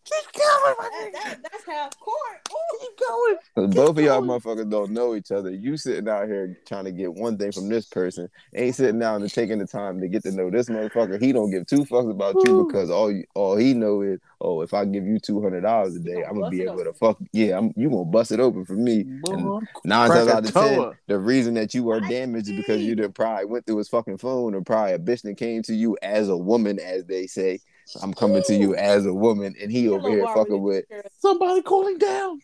Keep 0.10 0.42
going. 0.42 0.76
My 0.80 0.90
That, 0.92 1.12
that, 1.14 1.38
that's 1.44 1.66
half 1.66 2.00
court. 2.00 2.18
Ooh. 2.52 2.78
Keep 2.82 3.08
going. 3.08 3.38
Cause 3.56 3.76
both 3.76 3.98
of 3.98 4.04
y'all 4.04 4.22
motherfuckers 4.22 4.70
don't 4.70 4.92
know 4.92 5.16
each 5.16 5.32
other. 5.32 5.52
You 5.52 5.78
sitting 5.78 6.08
out 6.08 6.28
here 6.28 6.58
trying 6.66 6.86
to 6.86 6.92
get 6.92 7.14
one 7.14 7.38
thing 7.38 7.52
from 7.52 7.70
this 7.70 7.86
person, 7.86 8.30
ain't 8.56 8.76
sitting 8.76 9.00
down 9.00 9.22
and 9.22 9.32
taking 9.32 9.60
the 9.60 9.68
time 9.68 10.00
to 10.00 10.08
get 10.08 10.24
to 10.24 10.32
know 10.32 10.50
this 10.50 10.70
motherfucker. 10.70 11.22
He 11.22 11.32
don't 11.32 11.52
give 11.52 11.66
two 11.66 11.84
fucks 11.86 12.10
about 12.10 12.44
you 12.44 12.64
because 12.66 12.90
all 12.90 13.12
you, 13.12 13.26
all 13.36 13.56
he 13.56 13.74
know 13.74 14.02
is, 14.02 14.20
oh, 14.42 14.62
if 14.62 14.74
I 14.74 14.86
give 14.86 15.06
you 15.06 15.20
two 15.20 15.42
hundred 15.42 15.62
dollars 15.62 15.96
a 15.96 16.00
day, 16.00 16.24
I'm 16.24 16.40
gonna 16.40 16.50
be 16.50 16.64
able 16.64 16.84
to 16.84 16.94
fuck. 16.94 17.18
Yeah, 17.32 17.58
I'm, 17.58 17.74
you 17.76 17.90
gonna 17.90 18.06
bust 18.06 18.32
it 18.32 18.40
open 18.40 18.66
for 18.66 18.74
me. 18.74 19.04
Boy, 19.04 19.34
And 19.34 19.68
Nine 19.84 20.10
times 20.10 20.28
out 20.30 20.46
of 20.46 20.54
ten, 20.54 20.92
the 21.08 21.20
reason 21.20 21.54
that 21.56 21.74
you 21.74 21.90
are 21.90 22.00
damaged 22.00 22.48
is 22.48 22.54
because 22.54 22.82
you 22.82 22.96
done 22.96 23.12
probably 23.12 23.46
went 23.46 23.66
through 23.66 23.78
his 23.78 23.90
fucking 23.90 24.18
phone 24.18 24.56
or 24.56 24.62
probably 24.62 24.94
a 24.94 25.00
bitch 25.00 25.22
that 25.24 25.38
came 25.38 25.62
to 25.64 25.74
you 25.74 25.98
as 26.02 26.30
a 26.30 26.38
woman, 26.38 26.80
as 26.80 27.06
they 27.06 27.28
say. 27.28 27.60
I'm 28.02 28.14
coming 28.14 28.44
to 28.44 28.56
you 28.56 28.76
as 28.76 29.06
a 29.06 29.14
woman, 29.14 29.56
and 29.62 29.72
he 29.72 29.90
over 29.90 30.10
here 30.10 30.28
fucking 30.28 30.62
with 30.62 30.86
Somebody 31.20 31.62
calling 31.62 31.98
down. 31.98 32.40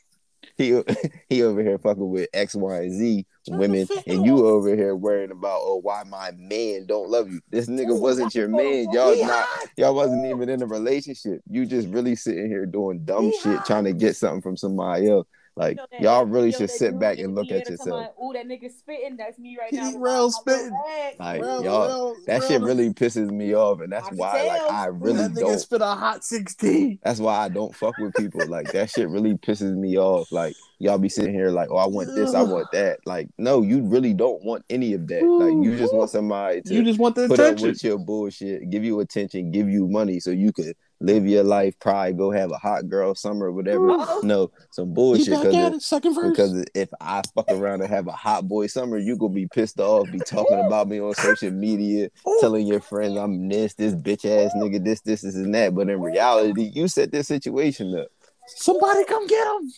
he 0.57 0.81
he 1.29 1.43
over 1.43 1.61
here 1.61 1.77
fucking 1.77 2.09
with 2.09 2.29
X, 2.33 2.55
Y, 2.55 2.77
and 2.77 2.93
Z 2.93 3.25
women, 3.47 3.87
and 4.07 4.25
you 4.25 4.45
over 4.45 4.75
here 4.75 4.95
worrying 4.95 5.31
about 5.31 5.59
oh 5.61 5.79
why 5.81 6.03
my 6.03 6.31
man 6.37 6.85
don't 6.85 7.09
love 7.09 7.31
you. 7.31 7.41
This 7.49 7.67
nigga 7.67 7.99
wasn't 7.99 8.33
your 8.33 8.47
man. 8.47 8.87
Y'all 8.91 9.15
not 9.25 9.47
y'all 9.77 9.95
wasn't 9.95 10.25
even 10.25 10.49
in 10.49 10.61
a 10.61 10.67
relationship. 10.67 11.41
You 11.49 11.65
just 11.65 11.87
really 11.89 12.15
sitting 12.15 12.47
here 12.47 12.65
doing 12.65 13.05
dumb 13.05 13.31
shit, 13.41 13.63
trying 13.65 13.85
to 13.85 13.93
get 13.93 14.15
something 14.15 14.41
from 14.41 14.57
somebody 14.57 15.09
else. 15.09 15.27
Like 15.57 15.77
you 15.93 15.99
know 16.01 16.11
y'all 16.11 16.25
really 16.25 16.47
you 16.47 16.51
know 16.51 16.57
should 16.57 16.69
sit 16.69 16.91
dude 16.91 16.99
back 16.99 17.17
and 17.17 17.33
look 17.33 17.49
at 17.49 17.69
yourself. 17.69 17.87
about, 17.87 18.13
Ooh, 18.21 18.33
that 18.33 18.45
nigga 18.45 18.69
spitting. 18.69 19.15
That's 19.15 19.39
me 19.39 19.57
right 19.57 19.69
He 19.69 19.77
now. 19.77 19.85
with 19.85 19.95
real 19.95 20.03
my- 20.03 20.19
my 20.23 20.29
spitting. 20.29 20.79
Like 21.17 21.41
Real, 21.41 21.63
y'all, 21.63 21.87
real, 21.87 22.15
that 22.27 22.39
real. 22.41 22.47
shit 22.49 22.61
really 22.61 22.89
pisses 22.89 23.31
me 23.31 23.55
off, 23.55 23.79
and 23.79 23.91
that's 23.91 24.07
I 24.09 24.15
why 24.15 24.43
like. 24.47 24.61
I 24.69 24.85
really 24.87 25.21
that 25.21 25.31
nigga 25.31 25.39
don't. 25.39 25.59
spit 25.59 25.81
a 25.81 25.85
hot 25.85 26.25
sixteen. 26.25 26.99
That's 27.03 27.19
why 27.21 27.37
I 27.37 27.47
don't 27.49 27.73
fuck 27.73 27.97
with 27.99 28.13
people. 28.15 28.45
Like 28.47 28.71
that 28.73 28.89
shit 28.89 29.07
really 29.07 29.35
pisses 29.35 29.75
me 29.75 29.97
off. 29.97 30.29
Like 30.31 30.55
y'all 30.79 30.97
be 30.97 31.07
sitting 31.07 31.33
here 31.33 31.51
like, 31.51 31.69
oh, 31.71 31.77
I 31.77 31.87
want 31.87 32.13
this, 32.13 32.33
I 32.33 32.41
want 32.41 32.67
that. 32.73 32.99
Like, 33.05 33.29
no, 33.37 33.61
you 33.61 33.81
really 33.87 34.13
don't 34.13 34.43
want 34.43 34.65
any 34.69 34.91
of 34.93 35.07
that. 35.07 35.23
Like 35.23 35.53
you 35.65 35.77
just 35.77 35.93
want 35.93 36.09
somebody 36.09 36.63
to 36.63 36.73
You 36.73 36.83
just 36.83 36.99
want 36.99 37.15
the 37.15 37.27
put 37.29 37.39
up 37.39 37.45
attention. 37.45 37.67
with 37.69 37.83
your 37.83 37.97
bullshit, 37.97 38.69
give 38.69 38.83
you 38.83 38.99
attention, 38.99 39.51
give 39.51 39.69
you 39.69 39.87
money 39.87 40.19
so 40.19 40.31
you 40.31 40.51
could 40.51 40.75
live 40.99 41.25
your 41.25 41.43
life, 41.43 41.77
probably 41.79 42.13
go 42.13 42.31
have 42.31 42.51
a 42.51 42.57
hot 42.57 42.87
girl 42.87 43.15
summer 43.15 43.47
or 43.47 43.51
whatever. 43.51 43.91
Uh-oh. 43.91 44.21
No, 44.23 44.51
some 44.71 44.93
bullshit 44.93 45.27
because 45.27 45.75
it. 45.75 45.81
Second 45.81 46.15
verse. 46.15 46.29
because 46.29 46.65
if 46.73 46.89
I 47.01 47.21
fuck 47.33 47.49
around 47.49 47.81
and 47.81 47.89
have 47.89 48.07
a 48.07 48.13
hot 48.13 48.47
boy 48.47 48.67
summer, 48.67 48.97
you 48.97 49.17
gonna 49.17 49.33
be 49.33 49.47
pissed 49.47 49.79
off, 49.79 50.11
be 50.11 50.19
talking 50.19 50.59
about 50.59 50.87
me 50.87 50.99
on 51.01 51.13
social 51.15 51.51
media, 51.51 52.09
telling 52.39 52.67
your 52.67 52.79
friends 52.79 53.17
I'm 53.17 53.47
this, 53.49 53.73
this 53.73 53.93
bitch 53.93 54.25
ass 54.25 54.53
nigga, 54.55 54.83
this, 54.83 55.01
this, 55.01 55.21
this, 55.21 55.35
and 55.35 55.53
that. 55.53 55.75
But 55.75 55.89
in 55.89 56.01
reality, 56.01 56.71
you 56.73 56.87
set 56.87 57.11
this 57.11 57.27
situation 57.27 57.97
up. 57.97 58.07
Somebody 58.47 59.05
come 59.05 59.27
get 59.27 59.47
him. 59.47 59.71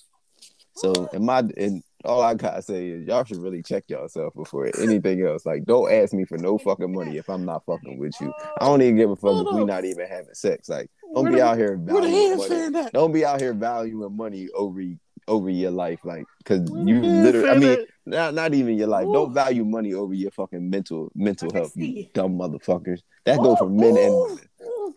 So 0.76 1.10
in 1.14 1.26
my 1.26 1.40
and 1.58 1.84
all 2.08 2.22
I 2.22 2.34
gotta 2.34 2.62
say 2.62 2.88
is 2.90 3.08
y'all 3.08 3.24
should 3.24 3.38
really 3.38 3.62
check 3.62 3.84
yourself 3.90 4.34
before 4.34 4.72
anything 4.80 5.26
else. 5.26 5.46
Like, 5.46 5.66
don't 5.66 5.92
ask 5.92 6.14
me 6.14 6.26
for 6.26 6.38
no 6.38 6.58
fucking 6.58 6.94
money 6.94 7.18
if 7.18 7.30
I'm 7.30 7.46
not 7.46 7.66
fucking 7.66 7.98
with 8.00 8.14
you. 8.22 8.34
I 8.60 8.66
don't 8.66 8.82
even 8.82 8.96
give 8.96 9.12
a 9.12 9.16
fuck 9.16 9.46
if 9.46 9.54
we 9.54 9.66
not 9.66 9.86
even 9.86 10.08
having 10.08 10.34
sex. 10.34 10.70
Like, 10.70 10.90
don't 11.14 11.24
Where 11.26 11.34
be 11.34 11.40
the- 11.40 11.46
out 11.46 11.58
here 11.58 11.78
valuing 11.78 12.38
money. 12.38 12.50
fan 12.50 12.76
at? 12.76 12.94
Don't 12.94 13.12
be 13.12 13.26
out 13.26 13.42
here 13.42 13.54
valuing 13.54 14.16
money 14.16 14.48
over 14.56 14.82
over 15.28 15.50
your 15.50 15.72
life, 15.72 16.00
like, 16.06 16.24
cause 16.46 16.62
Where 16.72 16.88
you 16.88 17.02
literally. 17.02 17.50
I 17.50 17.58
mean, 17.58 17.70
at? 17.72 17.88
not 18.06 18.34
not 18.34 18.54
even 18.54 18.78
your 18.78 18.88
life. 18.88 19.06
Ooh. 19.06 19.14
Don't 19.14 19.34
value 19.34 19.66
money 19.66 19.94
over 19.94 20.14
your 20.14 20.32
fucking 20.32 20.70
mental 20.70 21.12
mental 21.14 21.52
health. 21.52 21.74
You 21.76 22.08
dumb 22.14 22.38
motherfuckers. 22.38 23.02
That 23.26 23.40
goes 23.40 23.58
for 23.58 23.70
men 23.70 23.98
and 23.98 24.14
women. 24.16 24.40
Ooh. 24.64 24.96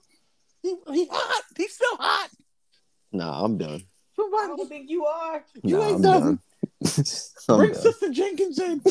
He, 0.62 0.77
he 0.93 1.09
hot. 1.11 1.43
He's 1.57 1.74
still 1.74 1.97
hot. 1.97 2.31
Nah, 3.12 3.45
I'm 3.45 3.59
done. 3.59 3.82
I 4.19 4.47
don't 4.57 4.69
think 4.69 4.91
you 4.91 5.07
are. 5.07 5.45
You 5.62 5.78
nah, 5.78 5.85
ain't 5.85 5.97
I'm 5.97 6.03
done. 6.03 6.20
done. 6.23 6.39
I'm 7.48 7.59
bring 7.59 7.73
done. 7.73 7.82
Sister 7.82 8.11
Jenkins 8.11 8.59
in. 8.59 8.82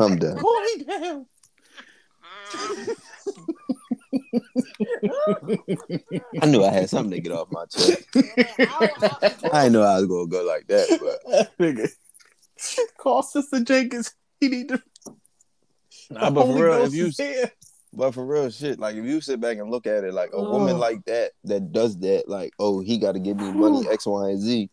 I'm 0.00 0.18
done. 0.18 0.38
Pull 0.38 0.62
him 0.74 0.84
down. 0.84 1.26
I 6.42 6.46
knew 6.46 6.64
I 6.64 6.70
had 6.70 6.90
something 6.90 7.12
to 7.12 7.20
get 7.20 7.32
off 7.32 7.48
my 7.50 7.64
chest. 7.66 8.04
I, 8.14 9.34
I 9.52 9.64
didn't 9.64 9.72
know 9.72 9.82
I 9.82 10.00
was 10.00 10.06
gonna 10.06 10.26
go 10.26 10.42
like 10.44 10.66
that, 10.68 10.98
but 11.00 11.58
Nigga. 11.58 11.90
Call 12.98 13.22
Sister 13.22 13.60
Jenkins. 13.60 14.14
He 14.40 14.48
need 14.48 14.68
to. 14.68 14.82
Nah, 16.10 16.30
but 16.30 16.46
for 16.46 16.54
real, 16.54 16.78
Ghost 16.78 16.94
if 16.94 16.98
you 16.98 17.06
is 17.06 17.50
but 17.92 18.12
for 18.12 18.24
real 18.24 18.50
shit, 18.50 18.78
like 18.78 18.96
if 18.96 19.04
you 19.04 19.20
sit 19.20 19.40
back 19.40 19.58
and 19.58 19.70
look 19.70 19.86
at 19.86 20.04
it, 20.04 20.12
like 20.12 20.30
a 20.32 20.42
woman 20.42 20.78
like 20.78 21.04
that 21.06 21.32
that 21.44 21.72
does 21.72 21.98
that, 22.00 22.28
like 22.28 22.52
oh 22.58 22.80
he 22.80 22.98
got 22.98 23.12
to 23.12 23.18
give 23.18 23.36
me 23.36 23.50
money 23.52 23.88
X, 23.88 24.06
Y, 24.06 24.30
and 24.30 24.40
Z, 24.40 24.70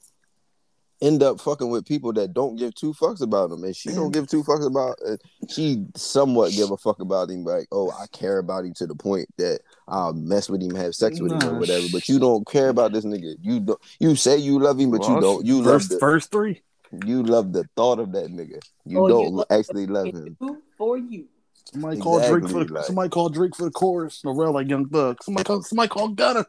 end 1.02 1.22
up 1.22 1.40
fucking 1.42 1.70
with 1.70 1.86
people 1.86 2.14
that 2.14 2.34
don't 2.34 2.56
give 2.56 2.74
two 2.76 2.94
fucks 2.94 3.22
about 3.22 3.52
him, 3.52 3.64
and 3.64 3.76
she 3.76 3.90
don't 3.90 4.12
give 4.12 4.28
two 4.28 4.44
fucks 4.44 4.66
about. 4.66 4.98
Uh, 5.06 5.18
she 5.50 5.86
somewhat 5.96 6.54
give 6.54 6.72
a 6.72 6.78
fuck 6.78 7.00
about 7.00 7.30
him, 7.30 7.44
like 7.44 7.68
oh 7.72 7.92
I 7.92 8.08
care 8.08 8.38
about 8.40 8.66
him 8.66 8.74
to 8.76 8.88
the 8.88 8.96
point 8.96 9.28
that 9.38 9.60
I'll 9.88 10.14
mess 10.14 10.50
with 10.50 10.62
him, 10.62 10.76
have 10.76 10.96
sex 10.96 11.20
with 11.20 11.32
him 11.32 11.44
or 11.44 11.60
whatever. 11.60 11.86
But 11.92 12.08
you 12.10 12.20
don't 12.20 12.48
care 12.48 12.70
about 12.70 12.94
this 12.94 13.06
nigga. 13.06 13.36
You 13.42 13.60
don't. 13.60 13.80
You 14.00 14.16
say 14.16 14.38
you 14.38 14.60
love 14.60 14.80
him, 14.80 14.92
but 14.92 15.08
you 15.08 15.20
don't. 15.20 15.46
You 15.46 15.64
verse, 15.64 15.84
love 15.84 15.90
the 15.90 15.98
verse 16.00 16.28
three. 16.28 16.62
you 17.06 17.24
love 17.24 17.52
the 17.54 17.68
thought 17.76 18.00
of 18.00 18.12
that 18.14 18.32
nigga. 18.32 18.60
You 18.86 19.00
Oh, 19.04 19.08
don't 19.08 19.34
love- 19.34 19.48
actually 19.50 19.88
love 19.88 20.08
him. 20.08 20.38
for 20.78 20.98
you. 20.98 21.26
Somebody 21.74 22.00
call 22.00 22.20
Drake 22.20 22.48
for 22.48 22.64
the, 22.64 22.74
like- 22.74 22.86
somebody 22.86 23.10
call 23.10 23.30
Drake 23.30 23.56
for 23.56 23.64
the 23.66 23.72
chorus. 23.72 24.22
Norel 24.24 24.54
like 24.54 24.70
Young 24.70 24.88
Thug. 24.88 25.22
Somebody 25.24 25.44
call 25.46 25.62
somebody 25.64 25.90
call 25.90 26.10
Gunna 26.10 26.46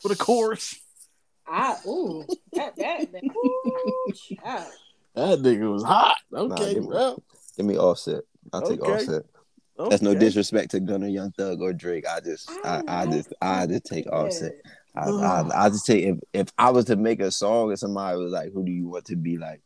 for 0.00 0.08
the 0.08 0.16
chorus. 0.16 0.76
I 1.48 1.76
ooh 1.86 2.26
that 2.54 2.76
that, 2.76 3.12
that 3.12 3.24
ooh, 3.24 4.12
child. 4.12 4.72
That 5.14 5.38
nigga 5.38 5.72
was 5.72 5.84
hot. 5.84 6.16
Nah, 6.30 6.40
Okay, 6.42 6.74
give 6.74 6.88
me- 6.88 7.16
Give 7.56 7.66
me 7.66 7.78
offset. 7.78 8.22
I'll 8.52 8.62
take 8.62 8.80
Okay. 8.80 8.92
offset. 8.92 9.22
That's 9.78 10.02
no 10.02 10.14
disrespect 10.14 10.70
to 10.72 10.80
Gunna, 10.80 11.08
Young 11.08 11.30
Thug, 11.32 11.60
or 11.60 11.72
Drake. 11.72 12.06
I 12.06 12.20
just, 12.20 12.50
I, 12.64 12.82
I 12.88 13.06
just, 13.06 13.32
I 13.42 13.66
just 13.66 13.84
take 13.84 14.06
Offset. 14.10 14.52
I, 14.96 15.10
I, 15.10 15.66
I 15.66 15.68
just 15.68 15.84
take 15.86 16.04
if 16.04 16.18
if 16.32 16.48
I 16.56 16.70
was 16.70 16.86
to 16.86 16.96
make 16.96 17.20
a 17.20 17.30
song 17.30 17.68
and 17.70 17.78
somebody 17.78 18.16
was 18.18 18.32
like, 18.32 18.52
"Who 18.52 18.64
do 18.64 18.72
you 18.72 18.88
want 18.88 19.04
to 19.06 19.16
be 19.16 19.36
like 19.36 19.60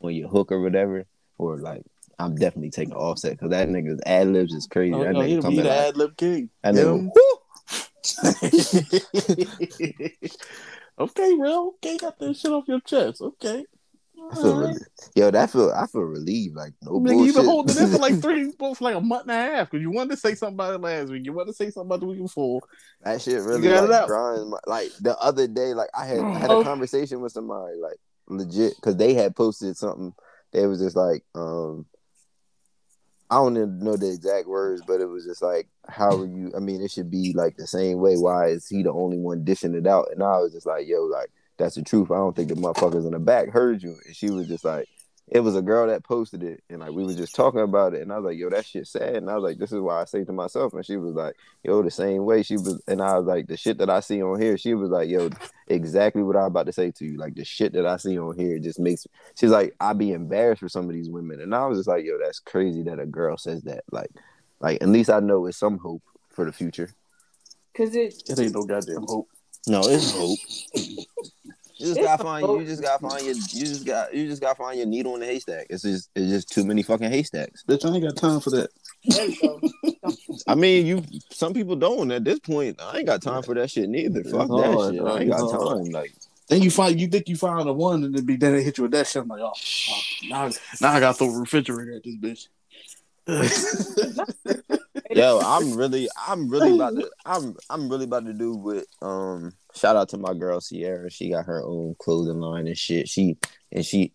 on 0.00 0.14
your 0.14 0.28
hook 0.28 0.52
or 0.52 0.60
whatever?" 0.60 1.04
or 1.38 1.58
like, 1.58 1.82
I'm 2.18 2.36
definitely 2.36 2.70
taking 2.70 2.94
Offset 2.94 3.32
because 3.32 3.50
that 3.50 3.68
nigga's 3.68 4.00
ad 4.06 4.28
libs 4.28 4.54
is 4.54 4.66
crazy. 4.66 4.94
Oh, 4.94 5.00
that 5.00 5.12
no, 5.14 5.20
nigga 5.20 5.26
he'll 5.28 5.36
be 5.38 5.42
coming 5.42 5.64
the 5.64 5.72
ad 5.72 5.96
lib 5.96 6.16
king. 6.16 6.50
that 6.62 6.74
Him. 6.76 7.10
okay, 10.98 11.34
real. 11.34 11.74
Okay, 11.76 11.96
got 11.98 12.18
that 12.18 12.36
shit 12.36 12.50
off 12.52 12.68
your 12.68 12.80
chest. 12.80 13.20
Okay. 13.20 13.64
I 14.28 14.34
feel 14.34 14.56
really, 14.56 14.80
yo, 15.14 15.30
that 15.30 15.50
feel 15.50 15.70
I 15.70 15.86
feel 15.86 16.00
relieved. 16.00 16.56
Like 16.56 16.72
no 16.82 16.92
Nigga, 16.92 17.04
bullshit. 17.12 17.26
you 17.26 17.32
been 17.34 17.44
holding 17.44 17.76
this 17.76 17.92
for 17.92 17.98
like 17.98 18.20
three, 18.22 18.50
for 18.58 18.74
like 18.80 18.96
a 18.96 19.00
month 19.00 19.22
and 19.22 19.30
a 19.30 19.34
half 19.34 19.70
because 19.70 19.82
you 19.82 19.90
wanted 19.90 20.12
to 20.12 20.16
say 20.16 20.34
something 20.34 20.54
about 20.54 20.74
it 20.74 20.80
last 20.80 21.10
week. 21.10 21.24
You 21.24 21.32
wanted 21.32 21.48
to 21.48 21.56
say 21.56 21.70
something 21.70 21.86
about 21.88 22.00
the 22.00 22.06
week 22.06 22.18
before. 22.22 22.60
That 23.02 23.20
shit 23.20 23.40
really 23.42 23.68
like 23.68 24.06
grinds 24.06 24.46
my 24.46 24.58
like 24.66 24.90
the 25.00 25.16
other 25.18 25.46
day, 25.46 25.74
like 25.74 25.90
I 25.96 26.06
had 26.06 26.18
I 26.20 26.38
had 26.38 26.50
Oh. 26.50 26.60
a 26.60 26.64
conversation 26.64 27.20
with 27.20 27.32
somebody 27.32 27.76
like 27.76 27.98
legit 28.26 28.74
because 28.76 28.96
they 28.96 29.14
had 29.14 29.36
posted 29.36 29.76
something. 29.76 30.12
They 30.52 30.66
was 30.66 30.80
just 30.80 30.96
like, 30.96 31.22
um 31.36 31.86
I 33.30 33.36
don't 33.36 33.56
even 33.56 33.78
know 33.80 33.96
the 33.96 34.12
exact 34.12 34.46
words, 34.46 34.82
but 34.86 35.00
it 35.00 35.06
was 35.06 35.24
just 35.24 35.42
like, 35.42 35.68
how 35.88 36.16
are 36.16 36.26
you? 36.26 36.52
I 36.56 36.60
mean, 36.60 36.80
it 36.80 36.90
should 36.90 37.10
be 37.10 37.32
like 37.34 37.56
the 37.56 37.66
same 37.66 37.98
way. 37.98 38.16
Why 38.16 38.48
is 38.48 38.68
he 38.68 38.82
the 38.82 38.92
only 38.92 39.18
one 39.18 39.44
dishing 39.44 39.74
it 39.74 39.86
out? 39.86 40.08
And 40.12 40.22
I 40.22 40.38
was 40.38 40.52
just 40.52 40.66
like, 40.66 40.86
yo, 40.86 41.02
like 41.04 41.30
that's 41.56 41.74
the 41.74 41.82
truth. 41.82 42.10
I 42.10 42.16
don't 42.16 42.36
think 42.36 42.48
the 42.48 42.54
motherfuckers 42.54 43.04
in 43.04 43.12
the 43.12 43.18
back 43.18 43.48
heard 43.48 43.82
you. 43.82 43.96
And 44.06 44.14
she 44.14 44.30
was 44.30 44.46
just 44.46 44.64
like, 44.64 44.88
it 45.28 45.40
was 45.40 45.56
a 45.56 45.62
girl 45.62 45.88
that 45.88 46.04
posted 46.04 46.44
it, 46.44 46.62
and 46.70 46.78
like 46.78 46.92
we 46.92 47.04
were 47.04 47.12
just 47.12 47.34
talking 47.34 47.60
about 47.60 47.94
it, 47.94 48.02
and 48.02 48.12
I 48.12 48.18
was 48.18 48.26
like, 48.26 48.38
yo, 48.38 48.48
that 48.50 48.64
shit 48.64 48.86
sad. 48.86 49.16
And 49.16 49.28
I 49.28 49.34
was 49.34 49.42
like, 49.42 49.58
this 49.58 49.72
is 49.72 49.80
why 49.80 50.00
I 50.00 50.04
say 50.04 50.24
to 50.24 50.32
myself. 50.32 50.72
And 50.72 50.86
she 50.86 50.96
was 50.96 51.14
like, 51.14 51.34
yo, 51.64 51.82
the 51.82 51.90
same 51.90 52.24
way. 52.24 52.44
She 52.44 52.54
was, 52.54 52.80
and 52.86 53.02
I 53.02 53.18
was 53.18 53.26
like, 53.26 53.48
the 53.48 53.56
shit 53.56 53.78
that 53.78 53.90
I 53.90 54.00
see 54.00 54.22
on 54.22 54.40
here. 54.40 54.56
She 54.56 54.74
was 54.74 54.90
like, 54.90 55.08
yo, 55.08 55.30
exactly 55.66 56.22
what 56.22 56.36
I'm 56.36 56.44
about 56.44 56.66
to 56.66 56.72
say 56.72 56.92
to 56.92 57.04
you. 57.04 57.16
Like 57.16 57.34
the 57.34 57.44
shit 57.44 57.72
that 57.72 57.84
I 57.84 57.96
see 57.96 58.16
on 58.18 58.38
here 58.38 58.60
just 58.60 58.78
makes. 58.78 59.04
She's 59.36 59.50
like, 59.50 59.74
I'd 59.80 59.98
be 59.98 60.12
embarrassed 60.12 60.60
for 60.60 60.68
some 60.68 60.84
of 60.84 60.92
these 60.92 61.10
women, 61.10 61.40
and 61.40 61.54
I 61.54 61.66
was 61.66 61.78
just 61.78 61.88
like, 61.88 62.04
yo, 62.04 62.18
that's 62.22 62.38
crazy 62.38 62.84
that 62.84 63.00
a 63.00 63.06
girl 63.06 63.36
says 63.36 63.62
that. 63.62 63.82
Like, 63.90 64.10
like 64.60 64.80
at 64.80 64.88
least 64.88 65.10
I 65.10 65.18
know 65.18 65.46
it's 65.46 65.58
some 65.58 65.78
hope 65.78 66.02
for 66.30 66.44
the 66.44 66.52
future. 66.52 66.90
Cause 67.76 67.94
it 67.96 68.22
It 68.28 68.38
ain't 68.38 68.54
no 68.54 68.62
goddamn 68.62 69.04
hope. 69.06 69.28
No, 69.66 69.80
it's 69.84 70.12
hope. 70.12 70.38
You 71.78 71.86
just 71.88 72.00
gotta 72.00 72.22
find 72.22 72.48
you 72.48 72.64
just 72.64 72.82
gotta 72.82 73.02
find 73.02 73.26
your 73.26 73.34
you 73.34 73.66
just 73.66 73.84
got 73.84 74.14
you 74.14 74.26
just 74.26 74.40
gotta 74.40 74.54
find 74.54 74.78
your 74.78 74.86
needle 74.86 75.14
in 75.14 75.20
the 75.20 75.26
haystack. 75.26 75.66
It's 75.68 75.82
just 75.82 76.10
it's 76.14 76.30
just 76.30 76.50
too 76.50 76.64
many 76.64 76.82
fucking 76.82 77.10
haystacks. 77.10 77.62
Bitch, 77.64 77.84
I 77.84 77.94
ain't 77.94 78.04
got 78.04 78.16
time 78.16 78.40
for 78.40 78.50
that. 78.50 78.70
there 79.04 79.26
we 79.26 79.36
go. 79.36 79.60
I 80.46 80.54
mean, 80.54 80.86
you 80.86 81.02
some 81.30 81.52
people 81.52 81.76
don't 81.76 82.10
at 82.12 82.24
this 82.24 82.38
point. 82.38 82.80
I 82.80 82.98
ain't 82.98 83.06
got 83.06 83.20
time 83.22 83.42
for 83.42 83.54
that 83.56 83.70
shit 83.70 83.88
neither. 83.90 84.20
It's 84.20 84.30
Fuck 84.30 84.48
hard, 84.48 84.62
that 84.78 84.94
shit. 84.94 85.04
dog. 85.04 85.08
I 85.08 85.20
ain't 85.20 85.30
got 85.30 85.42
It's 85.44 85.52
hard. 85.52 85.84
time. 85.84 85.92
Like 85.92 86.14
Then 86.48 86.62
you 86.62 86.70
find 86.70 86.98
you 86.98 87.08
think 87.08 87.28
you 87.28 87.36
found 87.36 87.66
the 87.68 87.72
one 87.74 88.04
and 88.04 88.14
then 88.14 88.24
be 88.24 88.36
then 88.36 88.52
they 88.54 88.62
hit 88.62 88.78
you 88.78 88.82
with 88.82 88.92
that 88.92 89.06
shit. 89.06 89.22
I'm 89.22 89.28
like, 89.28 89.40
oh, 89.40 89.52
fuck. 89.54 90.30
now, 90.30 90.50
now 90.80 90.92
I 90.96 91.00
gotta 91.00 91.14
throw 91.18 91.28
a 91.28 91.38
refrigerator 91.40 91.96
at 91.96 92.04
this 92.04 92.16
bitch. 92.16 92.48
yo, 95.16 95.40
I'm 95.44 95.74
really 95.76 96.08
I'm 96.28 96.48
really 96.48 96.74
about 96.74 96.94
to 96.96 97.10
I'm 97.24 97.56
I'm 97.70 97.88
really 97.88 98.04
about 98.04 98.26
to 98.26 98.32
do 98.32 98.54
with 98.54 98.86
um 99.02 99.52
shout 99.74 99.96
out 99.96 100.08
to 100.10 100.18
my 100.18 100.34
girl 100.34 100.60
Sierra. 100.60 101.10
She 101.10 101.30
got 101.30 101.46
her 101.46 101.62
own 101.62 101.96
clothing 101.98 102.40
line 102.40 102.66
and 102.66 102.78
shit. 102.78 103.08
She 103.08 103.36
and 103.72 103.84
she 103.84 104.12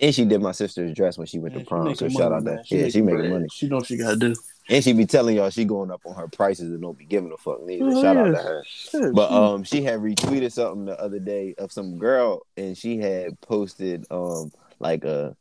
and 0.00 0.14
she 0.14 0.24
did 0.24 0.40
my 0.40 0.52
sister's 0.52 0.94
dress 0.94 1.18
when 1.18 1.26
she 1.26 1.38
went 1.38 1.54
Man, 1.56 1.64
to 1.64 1.68
prom. 1.68 1.94
So 1.94 2.08
shout 2.08 2.30
money, 2.30 2.34
out 2.36 2.42
man. 2.44 2.56
that. 2.56 2.70
yeah, 2.70 2.88
she 2.88 3.02
making 3.02 3.18
bread. 3.20 3.32
money. 3.32 3.46
She 3.52 3.68
know 3.68 3.76
what 3.76 3.86
she 3.86 3.96
gotta 3.96 4.16
do. 4.16 4.34
And 4.70 4.84
she 4.84 4.92
be 4.92 5.06
telling 5.06 5.34
y'all 5.36 5.48
she 5.50 5.64
going 5.64 5.90
up 5.90 6.02
on 6.04 6.14
her 6.14 6.28
prices 6.28 6.70
and 6.70 6.82
don't 6.82 6.96
be 6.98 7.06
giving 7.06 7.32
a 7.32 7.38
fuck 7.38 7.64
neither. 7.64 7.86
Oh, 7.86 8.02
Shout 8.02 8.16
yeah. 8.16 8.22
out 8.22 8.36
to 8.36 8.42
her. 8.42 8.64
Shit, 8.66 9.14
But 9.14 9.30
she- 9.30 9.34
um, 9.34 9.64
she 9.64 9.82
had 9.82 10.00
retweeted 10.00 10.52
something 10.52 10.84
the 10.84 11.00
other 11.00 11.18
day 11.18 11.54
of 11.56 11.72
some 11.72 11.96
girl, 11.98 12.42
and 12.58 12.76
she 12.76 12.98
had 12.98 13.40
posted 13.40 14.04
um 14.10 14.52
like 14.78 15.04
a 15.04 15.34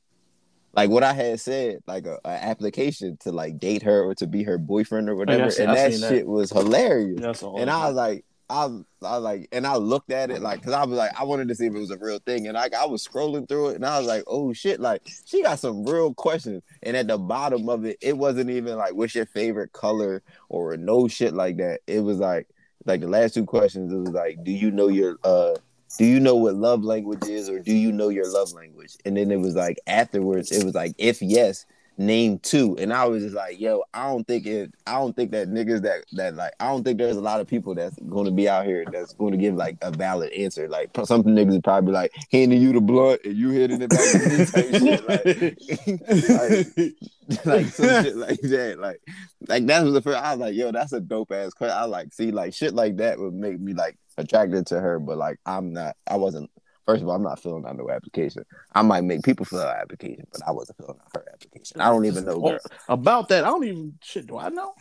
like 0.73 0.89
what 0.89 1.03
I 1.03 1.13
had 1.13 1.39
said, 1.39 1.79
like 1.87 2.05
a, 2.05 2.19
a 2.23 2.29
application 2.29 3.17
to 3.21 3.31
like 3.31 3.57
date 3.59 3.83
her 3.83 4.03
or 4.03 4.13
to 4.15 4.27
be 4.27 4.43
her 4.43 4.57
boyfriend 4.57 5.09
or 5.09 5.15
whatever, 5.15 5.45
I 5.45 5.49
see- 5.49 5.63
and 5.63 5.75
that 5.75 5.91
that. 5.91 6.09
shit 6.09 6.27
was 6.27 6.51
hilarious. 6.51 7.19
And 7.41 7.69
I 7.69 7.87
was 7.87 7.95
like, 7.95 8.25
I, 8.49 8.63
I 8.63 9.15
was 9.17 9.23
like, 9.23 9.49
and 9.51 9.67
I 9.67 9.75
looked 9.75 10.09
at 10.09 10.31
it 10.31 10.41
like, 10.41 10.63
cause 10.63 10.71
I 10.71 10.85
was 10.85 10.97
like, 10.97 11.19
I 11.19 11.25
wanted 11.25 11.49
to 11.49 11.55
see 11.55 11.65
if 11.65 11.75
it 11.75 11.79
was 11.79 11.91
a 11.91 11.97
real 11.97 12.19
thing, 12.19 12.47
and 12.47 12.55
like, 12.55 12.73
I 12.73 12.85
was 12.85 13.05
scrolling 13.05 13.45
through 13.47 13.69
it, 13.69 13.75
and 13.75 13.85
I 13.85 13.97
was 13.97 14.07
like, 14.07 14.23
oh 14.25 14.53
shit, 14.53 14.79
like, 14.79 15.01
she 15.25 15.43
got 15.43 15.59
some 15.59 15.83
real 15.83 16.13
questions, 16.13 16.63
and 16.83 16.95
at 16.95 17.07
the 17.07 17.17
bottom 17.17 17.67
of 17.67 17.83
it, 17.83 17.97
it 17.99 18.17
wasn't 18.17 18.49
even 18.49 18.77
like, 18.77 18.93
what's 18.93 19.15
your 19.15 19.25
favorite 19.25 19.73
color 19.73 20.23
or 20.47 20.77
no 20.77 21.09
shit 21.09 21.33
like 21.33 21.57
that. 21.57 21.81
It 21.87 21.99
was 21.99 22.19
like, 22.19 22.47
like 22.85 23.01
the 23.01 23.09
last 23.09 23.33
two 23.33 23.45
questions, 23.45 23.91
it 23.91 23.97
was 23.97 24.11
like, 24.11 24.41
do 24.45 24.51
you 24.51 24.71
know 24.71 24.87
your, 24.87 25.17
uh, 25.25 25.55
do 25.97 26.05
you 26.05 26.19
know 26.19 26.35
what 26.35 26.55
love 26.55 26.83
language 26.83 27.27
is, 27.27 27.49
or 27.49 27.59
do 27.59 27.73
you 27.73 27.91
know 27.91 28.09
your 28.09 28.31
love 28.31 28.51
language? 28.53 28.97
And 29.05 29.17
then 29.17 29.31
it 29.31 29.39
was 29.39 29.55
like 29.55 29.79
afterwards, 29.87 30.51
it 30.51 30.63
was 30.63 30.75
like, 30.75 30.95
if 30.97 31.21
yes, 31.21 31.65
name 31.97 32.39
two. 32.39 32.77
And 32.77 32.93
i 32.93 33.05
was 33.05 33.23
just 33.23 33.35
like 33.35 33.59
yo 33.59 33.83
i 33.93 34.07
don't 34.07 34.25
think 34.27 34.45
it 34.45 34.73
i 34.85 34.93
don't 34.93 35.15
think 35.15 35.31
that 35.31 35.49
niggas 35.49 35.81
that 35.81 36.03
that 36.13 36.35
like 36.35 36.53
i 36.59 36.67
don't 36.67 36.83
think 36.83 36.97
there's 36.97 37.17
a 37.17 37.21
lot 37.21 37.41
of 37.41 37.47
people 37.47 37.75
that's 37.75 37.97
going 38.09 38.25
to 38.25 38.31
be 38.31 38.47
out 38.47 38.65
here 38.65 38.85
that's 38.91 39.13
going 39.13 39.31
to 39.31 39.37
give 39.37 39.55
like 39.55 39.77
a 39.81 39.91
valid 39.91 40.31
answer. 40.33 40.67
Like 40.67 40.89
some 41.05 41.23
niggas 41.23 41.63
probably 41.63 41.93
like 41.93 42.13
handing 42.31 42.61
you 42.61 42.73
the 42.73 42.81
blunt 42.81 43.21
and 43.25 43.35
you 43.35 43.49
hitting 43.49 43.81
it 43.81 43.89
back 43.89 44.77
shit 44.77 45.07
like, 47.27 47.45
like 47.45 47.65
some 47.67 48.03
shit 48.03 48.15
like 48.15 48.39
that 48.41 48.79
like 48.79 49.01
like 49.47 49.65
that 49.65 49.83
was 49.83 49.93
the 49.93 50.01
first 50.01 50.17
i 50.17 50.31
was 50.31 50.39
like 50.39 50.55
yo 50.55 50.71
that's 50.71 50.93
a 50.93 50.99
dope 50.99 51.31
ass 51.31 51.53
question. 51.53 51.77
I 51.77 51.85
like 51.85 52.13
see 52.13 52.31
like 52.31 52.53
shit 52.53 52.73
like 52.73 52.97
that 52.97 53.19
would 53.19 53.33
make 53.33 53.59
me 53.59 53.73
like 53.73 53.97
attracted 54.17 54.67
to 54.67 54.79
her 54.79 54.99
but 54.99 55.17
like 55.17 55.39
i'm 55.45 55.73
not 55.73 55.95
i 56.07 56.15
wasn't 56.15 56.49
First 56.87 57.01
of 57.01 57.09
all, 57.09 57.15
I'm 57.15 57.23
not 57.23 57.41
filling 57.41 57.65
out 57.65 57.75
no 57.75 57.89
application. 57.89 58.45
I 58.73 58.81
might 58.81 59.03
make 59.03 59.21
people 59.21 59.45
fill 59.45 59.59
out 59.59 59.75
application, 59.75 60.25
but 60.31 60.41
I 60.47 60.51
wasn't 60.51 60.77
filling 60.77 60.95
out 61.01 61.09
her 61.13 61.25
application. 61.33 61.81
I 61.81 61.89
don't 61.89 62.05
even 62.05 62.23
know, 62.23 62.39
girl. 62.39 62.59
about 62.87 63.27
that. 63.27 63.43
I 63.43 63.47
don't 63.47 63.65
even 63.65 63.99
shit. 64.01 64.25
Do 64.25 64.37
I 64.37 64.47
know? 64.47 64.73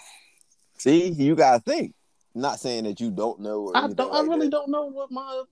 See, 0.79 1.09
you 1.09 1.35
gotta 1.35 1.59
think. 1.61 1.95
Not 2.33 2.61
saying 2.61 2.85
that 2.85 3.01
you 3.01 3.11
don't 3.11 3.41
know. 3.41 3.63
Or 3.63 3.77
I 3.77 3.89
don't. 3.89 4.13
like 4.13 4.25
I 4.25 4.27
really 4.27 4.47
that. 4.47 4.51
don't 4.53 4.71
know 4.71 4.87
what 4.87 5.11
my 5.11 5.43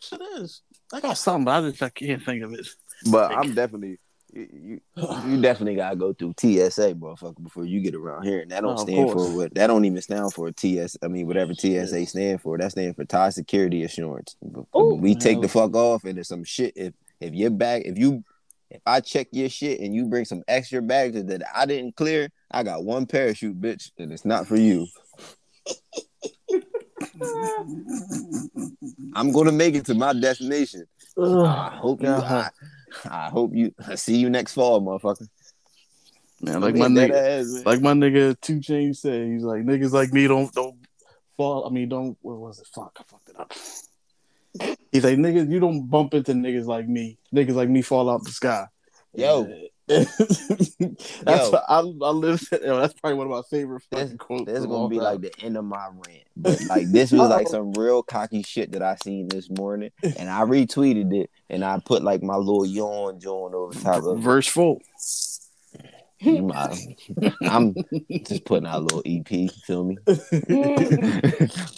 shit 0.00 0.20
is. 0.36 0.62
I 0.92 1.00
got 1.00 1.18
something, 1.18 1.44
but 1.46 1.64
I 1.64 1.70
just 1.70 1.82
I 1.82 1.88
can't 1.88 2.22
think 2.22 2.44
of 2.44 2.52
it. 2.52 2.68
But 3.10 3.32
I'm 3.32 3.54
definitely. 3.54 3.98
You, 4.32 4.80
you, 4.96 5.40
definitely 5.40 5.76
gotta 5.76 5.96
go 5.96 6.12
through 6.12 6.34
TSA, 6.38 6.94
motherfucker, 6.94 7.42
before 7.42 7.64
you 7.64 7.80
get 7.80 7.94
around 7.94 8.24
here, 8.24 8.40
and 8.40 8.50
that 8.50 8.62
don't 8.62 8.74
of 8.74 8.80
stand 8.80 9.10
for 9.10 9.36
what. 9.36 9.54
That 9.54 9.68
don't 9.68 9.84
even 9.84 10.02
stand 10.02 10.32
for 10.32 10.50
TS. 10.50 10.96
I 11.02 11.08
mean, 11.08 11.26
whatever 11.26 11.54
TSA 11.54 12.06
stand 12.06 12.42
for, 12.42 12.58
that 12.58 12.72
stands 12.72 12.96
for 12.96 13.04
Tie 13.04 13.30
Security 13.30 13.84
Assurance. 13.84 14.36
Ooh. 14.76 14.98
we 15.00 15.14
take 15.14 15.40
the 15.40 15.48
fuck 15.48 15.74
off, 15.74 16.04
and 16.04 16.16
there's 16.16 16.28
some 16.28 16.44
shit. 16.44 16.74
If 16.76 16.94
if 17.20 17.34
your 17.34 17.50
bag, 17.50 17.82
if 17.86 17.98
you, 17.98 18.22
if 18.70 18.80
I 18.86 19.00
check 19.00 19.28
your 19.32 19.48
shit 19.48 19.80
and 19.80 19.94
you 19.94 20.06
bring 20.06 20.24
some 20.24 20.42
extra 20.46 20.82
bags 20.82 21.22
that 21.22 21.42
I 21.54 21.66
didn't 21.66 21.96
clear, 21.96 22.28
I 22.50 22.62
got 22.62 22.84
one 22.84 23.06
parachute, 23.06 23.60
bitch, 23.60 23.90
and 23.98 24.12
it's 24.12 24.24
not 24.24 24.46
for 24.46 24.56
you. 24.56 24.86
I'm 29.14 29.32
gonna 29.32 29.52
make 29.52 29.74
it 29.74 29.86
to 29.86 29.94
my 29.94 30.12
destination. 30.12 30.84
I 31.18 31.70
hope 31.80 32.02
you. 32.02 32.08
I, 32.08 32.50
I 33.04 33.28
hope 33.28 33.54
you. 33.54 33.72
See 33.94 34.16
you 34.16 34.30
next 34.30 34.54
fall, 34.54 34.80
motherfucker. 34.82 35.28
Man, 36.40 36.60
like 36.60 36.76
my 36.76 36.86
nigga, 36.86 37.40
ass, 37.40 37.66
like 37.66 37.80
my 37.80 37.92
nigga 37.92 38.40
2 38.40 38.60
Chainz 38.60 38.98
said, 38.98 39.26
he's 39.26 39.42
like 39.42 39.62
niggas 39.62 39.90
like 39.90 40.12
me 40.12 40.28
don't 40.28 40.52
don't 40.54 40.76
fall. 41.36 41.66
I 41.66 41.70
mean, 41.70 41.88
don't 41.88 42.16
what 42.22 42.38
was 42.38 42.60
it? 42.60 42.68
Fuck, 42.72 42.96
I 43.00 43.02
fucked 43.08 43.28
it 43.30 43.40
up. 43.40 43.52
He's 44.92 45.04
like 45.04 45.18
niggas, 45.18 45.50
you 45.50 45.58
don't 45.58 45.88
bump 45.88 46.14
into 46.14 46.32
niggas 46.34 46.66
like 46.66 46.86
me. 46.86 47.18
Niggas 47.34 47.54
like 47.54 47.68
me 47.68 47.82
fall 47.82 48.08
out 48.08 48.22
the 48.22 48.30
sky. 48.30 48.66
Yo. 49.14 49.48
that's 49.88 50.78
Yo. 51.26 51.50
what 51.50 51.64
I, 51.68 51.78
I 51.78 52.10
live. 52.10 52.42
Yo, 52.64 52.80
that's 52.80 52.94
probably 52.94 53.16
one 53.18 53.26
of 53.26 53.30
my 53.30 53.42
favorite 53.50 53.82
This- 53.90 54.12
quotes. 54.18 54.44
This 54.46 54.58
is 54.60 54.66
gonna 54.66 54.88
be 54.88 54.96
time. 54.96 55.04
like 55.04 55.20
the 55.22 55.32
end 55.42 55.56
of 55.56 55.64
my 55.64 55.86
rant, 55.86 56.24
but 56.36 56.60
like 56.68 56.90
this 56.90 57.10
was 57.12 57.28
like 57.30 57.48
some 57.48 57.72
real 57.74 58.02
cocky 58.02 58.42
shit 58.42 58.72
that 58.72 58.82
I 58.82 58.96
seen 59.02 59.28
this 59.28 59.48
morning, 59.50 59.90
and 60.02 60.28
I 60.28 60.42
retweeted 60.42 61.14
it, 61.14 61.30
and 61.48 61.64
I 61.64 61.78
put 61.84 62.02
like 62.02 62.22
my 62.22 62.36
little 62.36 62.66
yawn 62.66 63.18
joint 63.20 63.54
over 63.54 63.74
top 63.80 64.04
of 64.04 64.18
it. 64.18 64.20
verse 64.22 64.46
four. 64.46 64.78
I'm 67.42 67.74
just 68.26 68.44
putting 68.44 68.66
out 68.66 68.80
a 68.80 68.84
little 68.84 69.02
EP, 69.06 69.50
feel 69.66 69.84
me? 69.84 69.96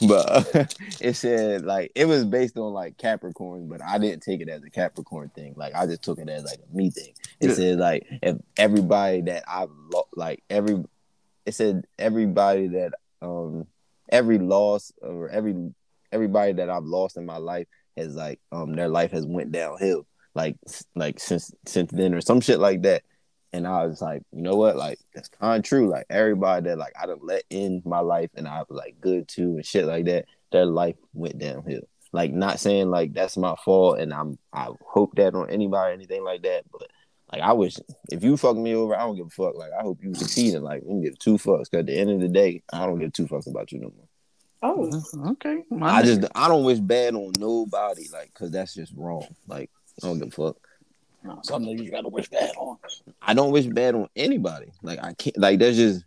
but 0.08 0.30
uh, 0.30 0.64
it 1.00 1.14
said 1.16 1.64
like 1.64 1.92
it 1.94 2.06
was 2.06 2.24
based 2.24 2.56
on 2.56 2.72
like 2.72 2.96
Capricorn, 2.96 3.68
but 3.68 3.82
I 3.82 3.98
didn't 3.98 4.22
take 4.22 4.40
it 4.40 4.48
as 4.48 4.62
a 4.64 4.70
Capricorn 4.70 5.30
thing. 5.34 5.54
Like 5.56 5.74
I 5.74 5.86
just 5.86 6.02
took 6.02 6.18
it 6.18 6.28
as 6.28 6.44
like 6.44 6.58
a 6.58 6.76
me 6.76 6.90
thing. 6.90 7.12
It 7.40 7.48
Yeah. 7.50 7.54
said 7.54 7.78
like 7.78 8.06
if 8.22 8.36
everybody 8.56 9.22
that 9.22 9.44
I've 9.48 9.70
lo- 9.92 10.08
like 10.14 10.42
every 10.48 10.82
it 11.46 11.52
said 11.54 11.86
everybody 11.98 12.68
that 12.68 12.92
um 13.22 13.66
every 14.10 14.38
loss 14.38 14.92
or 15.02 15.28
every 15.28 15.54
everybody 16.12 16.52
that 16.54 16.70
I've 16.70 16.84
lost 16.84 17.16
in 17.16 17.26
my 17.26 17.36
life 17.36 17.66
has 17.96 18.14
like 18.14 18.40
um 18.52 18.72
their 18.74 18.88
life 18.88 19.10
has 19.12 19.26
went 19.26 19.52
downhill 19.52 20.06
like 20.34 20.56
like 20.94 21.18
since 21.20 21.52
since 21.66 21.90
then 21.92 22.14
or 22.14 22.20
some 22.20 22.40
shit 22.40 22.58
like 22.60 22.82
that. 22.82 23.02
And 23.52 23.66
I 23.66 23.86
was 23.86 24.00
like, 24.00 24.22
you 24.32 24.42
know 24.42 24.54
what? 24.56 24.76
Like 24.76 24.98
that's 25.14 25.28
kind 25.28 25.58
of 25.58 25.68
true. 25.68 25.88
Like 25.88 26.06
everybody 26.08 26.68
that 26.68 26.78
like 26.78 26.92
I 27.00 27.06
done 27.06 27.20
let 27.22 27.44
in 27.50 27.82
my 27.84 28.00
life 28.00 28.30
and 28.34 28.46
I 28.46 28.60
was 28.60 28.66
like 28.70 29.00
good 29.00 29.28
too 29.28 29.56
and 29.56 29.66
shit 29.66 29.86
like 29.86 30.04
that. 30.06 30.26
Their 30.52 30.66
life 30.66 30.96
went 31.12 31.38
downhill. 31.38 31.82
Like 32.12 32.32
not 32.32 32.60
saying 32.60 32.90
like 32.90 33.12
that's 33.12 33.36
my 33.36 33.54
fault 33.64 33.98
and 33.98 34.12
I'm 34.12 34.38
I 34.52 34.68
hope 34.84 35.16
that 35.16 35.34
on 35.34 35.50
anybody 35.50 35.90
or 35.90 35.94
anything 35.94 36.24
like 36.24 36.42
that, 36.42 36.64
but 36.70 36.88
like 37.32 37.42
I 37.42 37.52
wish 37.52 37.76
if 38.10 38.22
you 38.22 38.36
fuck 38.36 38.56
me 38.56 38.74
over, 38.74 38.94
I 38.94 39.00
don't 39.00 39.16
give 39.16 39.26
a 39.26 39.30
fuck. 39.30 39.56
Like 39.56 39.72
I 39.76 39.82
hope 39.82 40.02
you 40.02 40.14
succeed 40.14 40.54
and 40.54 40.64
like 40.64 40.82
we 40.82 40.88
don't 40.88 41.02
give 41.02 41.18
two 41.18 41.34
fucks. 41.34 41.70
Cause 41.70 41.80
at 41.80 41.86
the 41.86 41.96
end 41.96 42.10
of 42.10 42.20
the 42.20 42.28
day, 42.28 42.62
I 42.72 42.86
don't 42.86 42.98
give 42.98 43.12
two 43.12 43.26
fucks 43.26 43.48
about 43.48 43.72
you 43.72 43.80
no 43.80 43.92
more. 43.96 44.08
Oh, 44.62 44.90
mm-hmm. 44.92 45.28
Okay. 45.30 45.62
My 45.70 45.96
I 45.96 46.02
just 46.02 46.24
I 46.34 46.48
don't 46.48 46.64
wish 46.64 46.78
bad 46.78 47.14
on 47.14 47.32
nobody, 47.38 48.08
like, 48.12 48.32
cause 48.34 48.50
that's 48.50 48.74
just 48.74 48.92
wrong. 48.96 49.26
Like 49.46 49.70
I 50.02 50.06
don't 50.06 50.18
give 50.18 50.28
a 50.28 50.30
fuck. 50.30 50.56
No, 51.22 51.40
some 51.42 51.64
niggas 51.64 51.84
you 51.84 51.90
gotta 51.90 52.08
wish 52.08 52.28
bad 52.28 52.52
on. 52.56 52.78
I 53.20 53.34
don't 53.34 53.52
wish 53.52 53.66
bad 53.66 53.94
on 53.94 54.08
anybody. 54.16 54.72
Like 54.82 55.02
I 55.02 55.12
can't. 55.14 55.36
Like 55.38 55.58
that's 55.58 55.76
just 55.76 56.04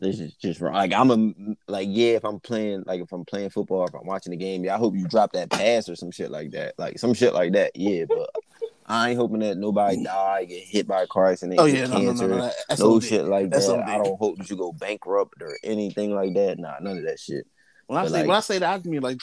this 0.00 0.20
is 0.20 0.34
just 0.34 0.60
wrong. 0.60 0.74
Like 0.74 0.92
I'm 0.92 1.10
a 1.10 1.70
like 1.70 1.88
yeah. 1.90 2.12
If 2.12 2.24
I'm 2.24 2.38
playing 2.40 2.84
like 2.86 3.00
if 3.00 3.12
I'm 3.12 3.24
playing 3.24 3.50
football, 3.50 3.86
if 3.86 3.94
I'm 3.94 4.06
watching 4.06 4.30
the 4.32 4.36
game, 4.36 4.64
yeah. 4.64 4.74
I 4.74 4.78
hope 4.78 4.94
you 4.94 5.08
drop 5.08 5.32
that 5.32 5.50
pass 5.50 5.88
or 5.88 5.96
some 5.96 6.10
shit 6.10 6.30
like 6.30 6.50
that. 6.52 6.74
Like 6.78 6.98
some 6.98 7.14
shit 7.14 7.32
like 7.32 7.52
that. 7.52 7.72
Yeah, 7.74 8.04
but 8.06 8.30
I 8.86 9.10
ain't 9.10 9.18
hoping 9.18 9.40
that 9.40 9.58
nobody 9.58 10.02
die, 10.02 10.44
get 10.44 10.62
hit 10.62 10.86
by 10.86 11.02
a 11.02 11.06
car 11.06 11.30
accident, 11.30 11.60
Oh 11.60 11.66
yeah, 11.66 11.86
no, 11.86 11.96
cancer, 11.96 12.28
no, 12.28 12.38
no. 12.38 12.52
No 12.78 13.00
shit 13.00 13.24
like 13.26 13.50
That's 13.50 13.66
that. 13.66 13.86
I 13.86 13.98
don't 13.98 14.18
hope 14.18 14.38
that 14.38 14.48
you 14.48 14.56
go 14.56 14.72
bankrupt 14.72 15.42
or 15.42 15.58
anything 15.62 16.14
like 16.14 16.32
that. 16.34 16.58
Nah, 16.58 16.78
none 16.80 16.98
of 16.98 17.04
that 17.04 17.20
shit. 17.20 17.46
When 17.88 17.96
I 17.98 18.02
But, 18.02 18.10
say 18.10 18.18
like- 18.18 18.26
when 18.28 18.36
I 18.36 18.40
say 18.40 18.58
that, 18.58 18.80
I 18.84 18.88
mean 18.88 19.00
like 19.00 19.18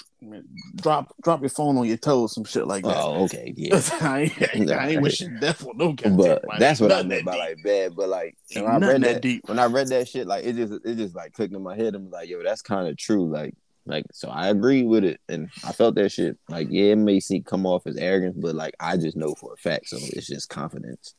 drop 0.77 1.13
drop 1.23 1.41
your 1.41 1.49
phone 1.51 1.77
on 1.77 1.85
your 1.85 1.97
toes, 1.97 2.33
some 2.33 2.43
shit 2.45 2.65
like 2.65 2.83
that. 2.83 2.97
Oh, 2.97 3.23
okay, 3.25 3.53
yeah. 3.57 3.79
I, 4.01 4.31
ain't, 4.53 4.71
I 4.71 4.89
ain't 4.89 5.01
wishing 5.03 5.37
death 5.39 5.63
on 5.67 5.77
no 5.77 5.89
goddamn 5.93 6.17
But 6.17 6.41
body. 6.41 6.57
that's 6.59 6.79
what 6.81 6.91
I 6.91 7.03
meant 7.03 7.25
by 7.25 7.33
deep. 7.33 7.39
like 7.41 7.63
bad. 7.63 7.95
But 7.95 8.09
like 8.09 8.35
when 8.55 8.65
I 8.65 8.77
read 8.79 9.01
that 9.03 9.13
that, 9.13 9.21
deep. 9.21 9.47
when 9.47 9.59
I 9.59 9.65
read 9.65 9.89
that 9.89 10.07
shit, 10.07 10.25
like 10.25 10.45
it 10.45 10.55
just 10.55 10.73
it 10.83 10.95
just 10.95 11.15
like 11.15 11.33
clicked 11.33 11.53
in 11.53 11.61
my 11.61 11.75
head. 11.75 11.93
I'm 11.93 12.09
like, 12.09 12.27
yo, 12.27 12.41
that's 12.41 12.63
kind 12.63 12.87
of 12.87 12.97
true. 12.97 13.29
Like 13.29 13.53
like 13.85 14.05
so 14.13 14.29
I 14.29 14.47
agree 14.47 14.81
with 14.81 15.03
it, 15.03 15.19
and 15.29 15.49
I 15.63 15.71
felt 15.71 15.93
that 15.93 16.11
shit. 16.11 16.35
Like 16.49 16.67
yeah, 16.71 16.93
it 16.93 16.97
may 16.97 17.19
see 17.19 17.41
come 17.41 17.67
off 17.67 17.85
as 17.85 17.97
arrogance, 17.97 18.35
but 18.35 18.55
like 18.55 18.73
I 18.79 18.97
just 18.97 19.15
know 19.15 19.35
for 19.35 19.53
a 19.53 19.57
fact, 19.57 19.89
so 19.89 19.97
it's 20.01 20.25
just 20.25 20.49
confidence. 20.49 21.13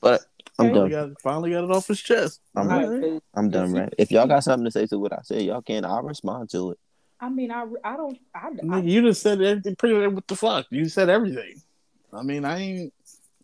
But 0.00 0.22
I'm 0.58 0.72
done. 0.72 0.90
got, 0.90 1.20
finally 1.22 1.50
got 1.50 1.64
it 1.64 1.70
off 1.70 1.88
his 1.88 2.00
chest. 2.00 2.40
I'm 2.54 2.68
all 2.68 2.72
All 2.74 2.80
right, 2.80 2.88
right. 2.88 3.02
'cause- 3.12 3.20
I'm 3.34 3.50
done, 3.50 3.72
right? 3.72 3.92
If 3.98 4.10
y'all 4.10 4.26
got 4.26 4.44
something 4.44 4.64
to 4.64 4.70
say 4.70 4.86
to 4.86 4.98
what 4.98 5.12
I 5.12 5.20
said, 5.24 5.42
y'all 5.42 5.62
can. 5.62 5.84
I'll 5.84 6.02
respond 6.02 6.50
to 6.50 6.70
it. 6.72 6.78
I 7.20 7.28
mean, 7.28 7.50
I, 7.50 7.64
I 7.82 7.96
don't, 7.96 8.18
I, 8.34 8.48
I 8.48 8.50
Nigga, 8.50 8.88
you 8.88 9.02
just 9.02 9.22
said 9.22 9.40
everything. 9.40 9.76
Pretty 9.76 9.94
much 9.96 10.12
what 10.12 10.26
the 10.28 10.36
fuck? 10.36 10.66
You 10.70 10.88
said 10.88 11.08
everything. 11.08 11.54
I 12.12 12.22
mean, 12.22 12.44
I 12.44 12.58
ain't. 12.58 12.92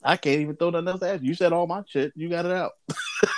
I 0.03 0.16
can't 0.16 0.41
even 0.41 0.57
throw 0.57 0.70
nothing 0.70 0.89
else 0.89 1.03
at 1.03 1.23
you. 1.23 1.28
You 1.28 1.35
said 1.35 1.53
all 1.53 1.66
my 1.66 1.82
shit. 1.87 2.12
You 2.15 2.28
got 2.28 2.47
it 2.47 2.53
out. 2.53 2.73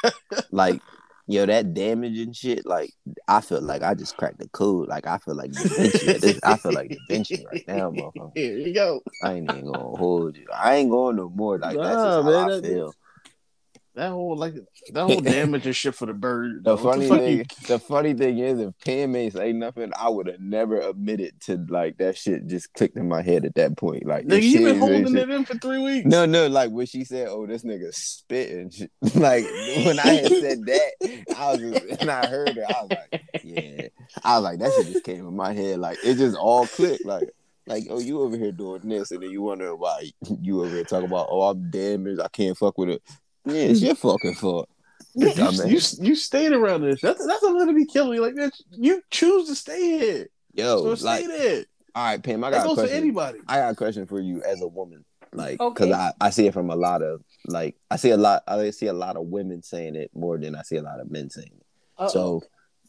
Like. 0.50 0.80
Yo, 1.28 1.46
that 1.46 1.72
damage 1.72 2.18
and 2.18 2.34
shit, 2.34 2.66
like 2.66 2.90
I 3.28 3.40
feel 3.40 3.60
like 3.62 3.82
I 3.84 3.94
just 3.94 4.16
cracked 4.16 4.40
the 4.40 4.48
code. 4.48 4.88
Like 4.88 5.06
I 5.06 5.18
feel 5.18 5.36
like 5.36 5.52
Da 5.52 5.62
Vinci. 5.62 6.08
at 6.08 6.20
this- 6.20 6.40
I 6.42 6.56
feel 6.56 6.72
like 6.72 6.88
Da 6.90 6.96
Vinci 7.08 7.46
right 7.50 7.64
now, 7.68 7.90
motherfucker. 7.92 8.32
Here 8.34 8.58
you 8.58 8.74
go. 8.74 9.00
I 9.22 9.34
ain't 9.34 9.48
even 9.50 9.66
gonna 9.66 9.78
hold 9.96 10.36
you. 10.36 10.46
I 10.52 10.74
ain't 10.74 10.90
going 10.90 11.14
no 11.16 11.28
more. 11.30 11.58
Like 11.58 11.76
that's 11.76 11.94
just 11.94 12.04
how 12.04 12.22
man, 12.24 12.34
I 12.34 12.48
that- 12.56 12.64
feel. 12.64 12.92
That 13.94 14.10
whole 14.10 14.36
like 14.36 14.54
that 14.54 15.04
whole 15.04 15.20
damage 15.20 15.66
and 15.66 15.76
shit 15.76 15.94
for 15.94 16.06
the 16.06 16.14
bird. 16.14 16.64
The. 16.64 16.78
Funny 16.78 17.08
fuck 17.08 17.18
thing, 17.18 17.38
you- 17.38 17.44
the 17.68 17.78
funny 17.78 18.14
thing 18.14 18.38
is, 18.38 18.58
if 18.58 18.72
Pam 18.84 19.14
ain't 19.14 19.34
say 19.34 19.52
nothing, 19.52 19.92
I 19.98 20.08
would 20.08 20.28
have 20.28 20.40
never 20.40 20.80
admitted 20.80 21.38
to 21.42 21.58
like 21.68 21.98
that 21.98 22.16
shit. 22.16 22.46
Just 22.46 22.72
clicked 22.72 22.96
in 22.96 23.06
my 23.06 23.20
head 23.20 23.44
at 23.44 23.54
that 23.56 23.76
point. 23.76 24.06
Like, 24.06 24.26
nigga, 24.26 24.42
you 24.42 24.58
been 24.60 24.78
holding 24.78 25.06
shit- 25.08 25.28
it 25.28 25.30
in 25.30 25.44
for 25.44 25.54
three 25.58 25.82
weeks. 25.82 26.06
No, 26.06 26.24
no, 26.24 26.46
like 26.46 26.70
when 26.70 26.86
she 26.86 27.04
said, 27.04 27.28
"Oh, 27.28 27.46
this 27.46 27.64
nigga 27.64 27.92
spitting," 27.94 28.72
like 29.14 29.44
when 29.84 29.98
I 29.98 30.06
had 30.14 30.28
said 30.28 30.58
that, 30.66 31.26
I 31.36 31.50
was 31.52 31.58
just, 31.60 32.00
and 32.00 32.10
I 32.10 32.26
heard 32.26 32.48
it, 32.56 32.64
I 32.66 32.82
was 32.82 32.90
like, 33.12 33.22
"Yeah," 33.44 33.88
I 34.24 34.38
was 34.38 34.44
like, 34.44 34.58
"That 34.60 34.72
shit 34.72 34.86
just 34.92 35.04
came 35.04 35.26
in 35.28 35.36
my 35.36 35.52
head." 35.52 35.80
Like 35.80 35.98
it 36.02 36.14
just 36.14 36.36
all 36.38 36.66
clicked. 36.66 37.04
Like, 37.04 37.28
like, 37.66 37.84
oh, 37.90 38.00
you 38.00 38.22
over 38.22 38.36
here 38.38 38.52
doing 38.52 38.88
this, 38.88 39.10
and 39.10 39.22
then 39.22 39.30
you 39.30 39.42
wonder 39.42 39.76
why 39.76 40.10
you 40.40 40.62
over 40.64 40.70
here 40.74 40.84
talking 40.84 41.06
about, 41.08 41.28
"Oh, 41.30 41.42
I'm 41.42 41.70
damaged. 41.70 42.20
I 42.22 42.28
can't 42.28 42.56
fuck 42.56 42.78
with 42.78 42.88
it." 42.88 43.02
Yeah, 43.44 43.54
it's 43.54 43.80
your 43.82 43.94
fucking 43.94 44.34
fault. 44.34 44.68
You, 45.14 45.30
you, 45.30 45.50
you, 45.66 45.80
you 46.00 46.14
stayed 46.14 46.52
around 46.52 46.82
this. 46.82 47.00
That's 47.00 47.24
that's 47.26 47.40
going 47.42 47.66
to 47.68 47.74
be 47.74 47.84
killing 47.84 48.12
me 48.12 48.20
Like 48.20 48.34
that, 48.36 48.52
you 48.70 49.02
choose 49.10 49.48
to 49.48 49.54
stay 49.54 49.98
here. 49.98 50.26
Yo, 50.54 50.94
so 50.94 51.04
like, 51.04 51.24
stay 51.24 51.38
there. 51.38 51.64
all 51.94 52.04
right, 52.04 52.22
Pam, 52.22 52.42
I 52.44 52.50
That 52.50 52.58
got 52.58 52.64
a 52.64 52.68
goes 52.68 52.76
for 52.76 52.80
question. 52.82 52.96
anybody. 52.98 53.38
I 53.48 53.56
got 53.58 53.72
a 53.72 53.76
question 53.76 54.06
for 54.06 54.20
you 54.20 54.42
as 54.42 54.62
a 54.62 54.66
woman, 54.68 55.04
like, 55.32 55.58
because 55.58 55.88
Okay. 55.88 55.92
I, 55.92 56.12
I 56.20 56.30
see 56.30 56.46
it 56.46 56.54
from 56.54 56.70
a 56.70 56.76
lot 56.76 57.02
of 57.02 57.22
like 57.46 57.76
I 57.90 57.96
see 57.96 58.10
a 58.10 58.16
lot 58.16 58.42
I 58.46 58.70
see 58.70 58.86
a 58.86 58.92
lot 58.92 59.16
of 59.16 59.26
women 59.26 59.62
saying 59.62 59.96
it 59.96 60.10
more 60.14 60.38
than 60.38 60.54
I 60.54 60.62
see 60.62 60.76
a 60.76 60.82
lot 60.82 61.00
of 61.00 61.10
men 61.10 61.28
saying 61.28 61.50
it. 61.58 61.66
Uh-oh. 61.98 62.08
So 62.08 62.42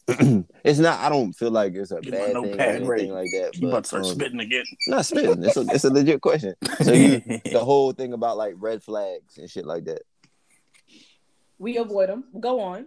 it's 0.64 0.78
not. 0.78 1.00
I 1.00 1.08
don't 1.08 1.32
feel 1.32 1.50
like 1.50 1.74
it's 1.74 1.90
a 1.90 2.00
Get 2.00 2.12
my 2.12 2.18
bad 2.18 2.26
thing 2.42 2.60
or 2.60 2.62
anything 2.62 2.88
ready. 2.88 3.10
like 3.10 3.30
that. 3.32 3.50
You 3.58 3.68
about 3.68 3.76
But 3.76 3.82
to 3.84 3.88
start 3.88 4.04
um, 4.04 4.10
spitting 4.12 4.40
again. 4.40 4.64
not 4.86 5.04
spitting. 5.06 5.42
It's 5.42 5.56
a 5.56 5.60
it's 5.70 5.84
a 5.84 5.90
legit 5.90 6.20
question. 6.20 6.54
So 6.82 6.92
you 6.92 7.20
the 7.52 7.60
whole 7.62 7.92
thing 7.92 8.12
about 8.12 8.36
like 8.36 8.54
red 8.58 8.82
flags 8.82 9.38
and 9.38 9.50
shit 9.50 9.66
like 9.66 9.84
that. 9.86 10.02
We 11.58 11.76
avoid 11.78 12.08
them. 12.08 12.24
Go 12.38 12.60
on. 12.60 12.86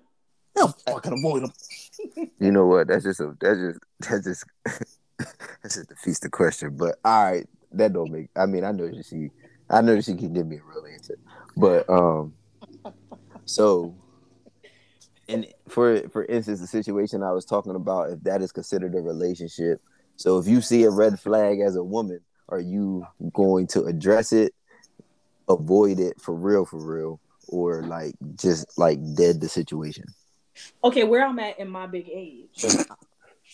Hell, 0.55 0.75
fucking 0.87 1.13
avoid 1.13 1.43
them. 1.43 1.53
You 2.39 2.51
know 2.51 2.67
what? 2.67 2.87
That's 2.87 3.03
just 3.03 3.19
a 3.19 3.35
that's 3.39 3.57
just 3.57 3.79
that's 3.99 4.23
just 4.23 4.45
that's 5.63 5.75
just 5.75 5.89
defeats 5.89 6.19
the 6.19 6.29
question. 6.29 6.77
But 6.77 6.97
all 7.03 7.31
right, 7.31 7.47
that 7.71 7.93
don't 7.93 8.11
make. 8.11 8.29
I 8.35 8.45
mean, 8.45 8.63
I 8.63 8.71
know 8.71 8.87
that 8.87 9.05
she, 9.05 9.29
I 9.69 9.81
know 9.81 9.95
that 9.95 10.05
she 10.05 10.13
can 10.13 10.33
give 10.33 10.45
me 10.45 10.57
a 10.57 10.61
real 10.61 10.85
answer. 10.93 11.17
But 11.55 11.89
um, 11.89 12.33
so, 13.45 13.95
and 15.27 15.47
for 15.67 16.07
for 16.09 16.25
instance, 16.25 16.59
the 16.59 16.67
situation 16.67 17.23
I 17.23 17.31
was 17.31 17.45
talking 17.45 17.75
about, 17.75 18.11
if 18.11 18.21
that 18.23 18.43
is 18.43 18.51
considered 18.51 18.93
a 18.93 19.01
relationship, 19.01 19.81
so 20.15 20.37
if 20.37 20.47
you 20.47 20.61
see 20.61 20.83
a 20.83 20.91
red 20.91 21.19
flag 21.19 21.59
as 21.59 21.75
a 21.75 21.83
woman, 21.83 22.19
are 22.49 22.59
you 22.59 23.05
going 23.33 23.67
to 23.67 23.85
address 23.85 24.31
it, 24.31 24.53
avoid 25.49 25.99
it 25.99 26.21
for 26.21 26.35
real, 26.35 26.65
for 26.65 26.79
real, 26.79 27.19
or 27.47 27.83
like 27.83 28.15
just 28.35 28.77
like 28.77 28.99
dead 29.15 29.41
the 29.41 29.49
situation? 29.49 30.05
Okay, 30.83 31.03
where 31.03 31.25
I'm 31.25 31.39
at 31.39 31.59
in 31.59 31.69
my 31.69 31.87
big 31.87 32.09
age, 32.09 32.65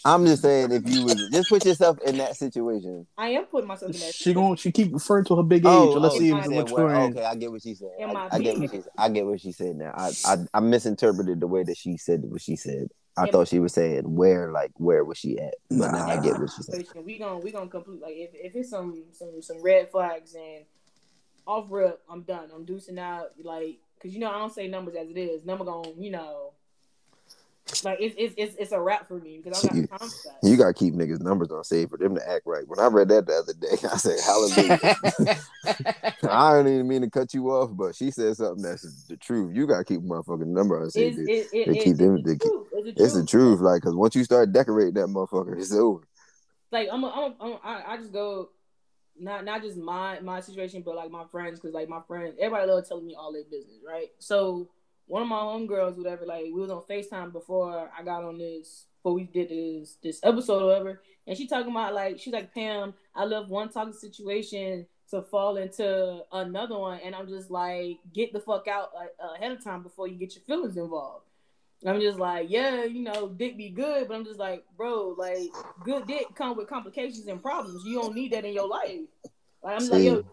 I'm 0.06 0.26
just 0.26 0.42
saying, 0.42 0.72
if 0.72 0.90
you 0.90 1.04
was 1.04 1.30
just 1.32 1.50
put 1.50 1.66
yourself 1.66 1.98
in 2.06 2.18
that 2.18 2.36
situation. 2.36 3.08
I 3.18 3.30
am 3.30 3.46
putting 3.46 3.68
myself 3.68 3.94
in 3.94 4.00
that. 4.02 4.14
She 4.14 4.34
going 4.34 4.58
she 4.58 4.72
keep 4.72 4.94
referring 4.94 5.26
to 5.26 5.38
her 5.38 5.44
big 5.44 5.66
oh, 5.66 5.70
age. 5.70 5.96
Oh, 5.96 6.00
Let's 6.00 6.16
oh, 6.16 6.20
see 6.20 6.28
you 6.28 6.38
if 6.38 6.44
said 6.46 6.70
what's 6.70 6.72
okay, 6.74 7.24
I 7.24 7.36
get 7.36 7.52
what 7.52 7.62
she 7.62 7.76
said. 7.76 7.90
I, 8.02 8.28
I 8.32 8.40
get 8.40 8.60
what 8.60 8.70
she. 8.70 8.82
I 8.98 9.10
get 9.10 9.26
what 9.26 9.40
she 9.40 9.52
said 9.54 9.78
now. 9.78 9.94
I, 9.96 10.12
I 10.26 10.38
I 10.54 10.60
misinterpreted 10.60 11.40
the 11.40 11.48
way 11.48 11.64
that 11.64 11.78
she 11.78 11.98
said 11.98 12.24
what 12.26 12.42
she 12.42 12.56
said. 12.58 12.90
I 13.16 13.26
Yeah. 13.26 13.32
thought 13.32 13.48
she 13.48 13.60
was 13.60 13.74
saying 13.74 14.04
where, 14.04 14.52
like 14.52 14.72
where 14.76 15.06
was 15.06 15.18
she 15.18 15.40
at? 15.40 15.54
But 15.70 15.92
now 15.94 16.10
I 16.10 16.18
get 16.18 16.38
what 16.38 16.52
she 16.52 16.64
said. 16.64 16.76
situation. 16.76 17.06
We 17.06 17.18
gonna 17.18 17.38
we 17.38 17.52
gonna 17.52 17.70
complete 17.70 18.02
like 18.02 18.16
if, 18.16 18.32
if 18.34 18.56
it's 18.56 18.70
some 18.72 19.04
some 19.14 19.42
some 19.42 19.62
red 19.62 19.90
flags 19.90 20.34
and 20.36 20.66
off 21.46 21.68
rip, 21.70 22.02
I'm 22.10 22.22
done. 22.22 22.50
I'm 22.54 22.66
deucing 22.66 22.98
out 23.00 23.32
like 23.44 23.78
because 23.98 24.14
you 24.14 24.20
know 24.20 24.30
I 24.30 24.38
don't 24.40 24.54
say 24.54 24.68
numbers 24.68 24.96
as 24.96 25.10
it 25.10 25.18
is. 25.18 25.46
Number 25.46 25.66
gonna 25.66 25.90
you 25.98 26.12
know 26.12 26.52
like 27.84 27.98
it's 28.02 28.14
it's 28.18 28.34
it's, 28.38 28.56
it's 28.58 28.72
a 28.74 28.80
wrap 28.80 29.08
for 29.08 29.18
me 29.20 29.40
because 29.42 29.64
I'm 29.66 29.80
not 29.80 30.00
time 30.00 30.10
for 30.10 30.16
that. 30.26 30.38
You 30.50 30.58
gotta 30.58 30.74
keep 30.74 30.94
niggas' 30.94 31.22
numbers 31.22 31.50
on 31.52 31.64
save 31.64 31.90
for 31.90 31.98
them 31.98 32.14
to 32.16 32.30
act 32.30 32.44
right. 32.46 32.68
When 32.68 32.80
I 32.80 32.88
read 32.88 33.08
that 33.10 33.26
the 33.26 33.34
other 33.36 33.54
day, 33.54 33.78
I 33.92 33.98
said, 33.98 34.20
"Hallelujah." 34.26 35.40
I 36.30 36.54
don't 36.54 36.68
even 36.68 36.88
mean 36.88 37.02
to 37.02 37.10
cut 37.10 37.34
you 37.34 37.50
off, 37.52 37.72
but 37.74 37.96
she 37.96 38.12
said 38.12 38.36
something 38.36 38.62
that's 38.64 39.06
the 39.06 39.16
truth. 39.18 39.56
You 39.56 39.66
gotta 39.68 39.84
keep 39.86 40.00
a 40.00 40.04
motherfucking 40.04 40.48
number 40.48 40.78
on 40.80 40.86
It's, 40.86 40.94
save. 40.94 41.14
it, 41.14 41.16
dude. 41.16 41.30
it, 41.30 41.50
They 41.52 41.78
it, 41.80 41.84
keep 41.84 41.98
them- 41.98 42.16
it's, 42.18 42.26
they 42.26 42.34
the 42.34 42.40
keep- 42.40 42.52
truth. 42.52 42.68
It's 42.74 42.98
the 42.98 43.04
It's 43.04 43.14
the 43.14 43.20
truth. 43.26 43.30
truth, 43.30 43.60
like, 43.62 43.82
cause 43.82 43.96
once 43.96 44.16
you 44.16 44.24
start 44.24 44.52
decorating 44.52 44.94
that 44.96 45.08
motherfucker, 45.08 45.58
it's 45.58 45.74
over. 45.74 46.02
like 46.72 46.90
I'm, 46.92 47.04
a, 47.04 47.08
I'm, 47.10 47.24
a, 47.32 47.36
I'm 47.40 47.52
a, 47.54 47.56
I, 47.64 47.94
I 47.94 47.98
just 47.98 48.12
go 48.12 48.50
not 49.20 49.46
not 49.46 49.62
just 49.62 49.78
my 49.78 50.20
my 50.20 50.40
situation, 50.40 50.82
but 50.82 50.96
like 50.96 51.12
my 51.12 51.26
friends, 51.32 51.60
because 51.60 51.74
like 51.74 51.90
my 51.90 52.02
friends, 52.08 52.36
everybody 52.40 52.70
love 52.70 52.88
telling 52.88 53.06
me 53.06 53.16
all 53.16 53.32
their 53.32 53.44
business, 53.44 53.78
right? 53.88 54.08
So 54.20 54.70
one 55.08 55.22
of 55.22 55.28
my 55.28 55.38
homegirls, 55.38 55.98
whatever, 55.98 56.26
like 56.26 56.46
we 56.46 56.54
was 56.54 56.72
on 56.72 56.84
Facetime 56.90 57.32
before 57.32 57.92
I 57.98 58.04
got 58.04 58.24
on 58.24 58.38
this, 58.38 58.86
before 58.98 59.14
we 59.14 59.26
did 59.26 59.50
this 59.50 59.98
this 60.02 60.20
episode 60.24 60.62
or 60.64 60.68
whatever, 60.68 61.02
and 61.28 61.38
she 61.38 61.48
talking 61.48 61.72
about 61.72 61.94
like 61.94 62.20
she's 62.20 62.34
like 62.34 62.54
Pam, 62.54 62.94
I 63.16 63.26
love 63.26 63.50
one 63.50 63.70
toxic 63.70 64.00
situation 64.00 64.86
to 65.12 65.22
fall 65.22 65.58
into 65.58 66.22
another 66.32 66.78
one, 66.78 67.00
and 67.04 67.14
I'm 67.14 67.28
just 67.28 67.52
like 67.52 68.00
get 68.14 68.34
the 68.34 68.40
fuck 68.40 68.68
out 68.68 68.92
ahead 69.36 69.52
of 69.52 69.64
time 69.64 69.84
before 69.84 70.08
you 70.08 70.16
get 70.16 70.36
your 70.36 70.44
feelings 70.44 70.78
involved. 70.78 71.26
I'm 71.86 72.00
just 72.00 72.20
like, 72.20 72.50
yeah, 72.50 72.86
you 72.86 73.02
know, 73.02 73.28
dick 73.30 73.58
be 73.58 73.70
good, 73.70 74.08
but 74.08 74.16
I'm 74.16 74.24
just 74.24 74.40
like, 74.40 74.64
bro, 74.78 75.16
like, 75.18 75.50
good 75.84 76.08
dick 76.08 76.28
come 76.36 76.56
with 76.56 76.68
complications 76.68 77.28
and 77.28 77.42
problems. 77.42 77.84
You 77.86 78.02
don't 78.02 78.16
need 78.16 78.32
that 78.32 78.46
in 78.46 78.54
your 78.54 78.68
life. 78.68 79.02
Like, 79.62 79.82
I'm 79.82 79.88
like, 79.90 80.04
yo, 80.04 80.24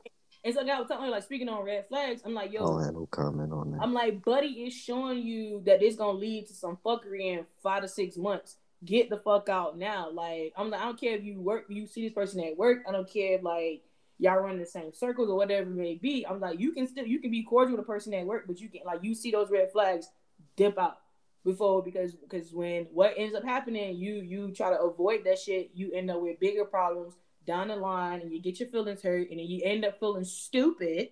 and 0.45 0.55
so 0.55 0.61
I 0.61 0.79
was 0.79 0.89
telling 0.89 1.05
her, 1.05 1.11
like, 1.11 1.25
speaking 1.25 1.49
on 1.49 1.65
red 1.65 1.87
flags, 1.89 2.23
I'm 2.25 2.35
like, 2.35 2.53
yo, 2.53 2.63
I 2.63 2.67
don't 2.67 2.85
have 2.85 2.95
no 2.95 3.07
comment 3.07 3.53
on 3.53 3.73
that. 3.73 3.83
I'm 3.83 3.93
like, 3.93 4.25
buddy 4.25 4.47
is 4.47 4.75
showing 4.75 5.19
you 5.19 5.63
that 5.67 5.83
it's 5.83 5.97
gonna 5.97 6.19
lead 6.19 6.47
to 6.49 6.55
some 6.55 6.79
fuckery 6.85 7.37
in 7.37 7.47
five 7.63 7.83
to 7.83 7.89
six 7.89 8.17
months. 8.17 8.57
Get 8.85 9.11
the 9.11 9.19
fuck 9.19 9.49
out 9.49 9.77
now. 9.77 10.09
Like, 10.11 10.53
I'm 10.57 10.71
like, 10.71 10.81
I 10.81 10.85
don't 10.85 11.01
care 11.01 11.17
if 11.17 11.25
you 11.25 11.41
work, 11.41 11.67
you 11.69 11.87
see 11.87 12.05
this 12.05 12.15
person 12.15 12.43
at 12.45 12.57
work. 12.57 12.79
I 12.89 12.93
don't 12.93 13.11
care 13.11 13.35
if 13.35 13.43
like 13.43 13.83
y'all 14.19 14.39
run 14.39 14.59
the 14.59 14.67
same 14.67 14.93
circles 14.95 15.29
or 15.29 15.37
whatever 15.37 15.69
it 15.69 15.75
may 15.75 15.97
be. 15.97 16.25
I'm 16.27 16.41
like, 16.41 16.61
you 16.61 16.73
can 16.73 16.87
still 16.87 17.05
you 17.05 17.19
can 17.19 17.31
be 17.31 17.43
cordial 17.43 17.77
with 17.77 17.85
a 17.85 17.87
person 17.87 18.15
at 18.15 18.25
work, 18.25 18.45
but 18.47 18.61
you 18.61 18.69
can 18.69 18.83
like 18.87 19.01
you 19.03 19.15
see 19.15 19.31
those 19.31 19.51
red 19.51 19.73
flags, 19.73 20.09
dip 20.57 20.79
out 20.79 20.99
before 21.45 21.83
because 21.83 22.15
because 22.15 22.53
when 22.53 22.85
what 22.93 23.15
ends 23.17 23.35
up 23.35 23.45
happening, 23.45 23.97
you 23.97 24.15
you 24.17 24.53
try 24.53 24.71
to 24.71 24.81
avoid 24.81 25.25
that 25.25 25.39
shit, 25.39 25.71
you 25.75 25.93
end 25.93 26.11
up 26.11 26.21
with 26.21 26.41
bigger 26.41 26.65
problems 26.65 27.15
down 27.47 27.69
the 27.69 27.77
line, 27.77 28.21
and 28.21 28.33
you 28.33 28.41
get 28.41 28.61
your 28.61 28.69
feelings 28.69 29.03
hurt, 29.03 29.31
and 29.31 29.39
then 29.39 29.47
you 29.47 29.63
end 29.65 29.85
up 29.85 29.99
feeling 29.99 30.25
stupid. 30.25 31.11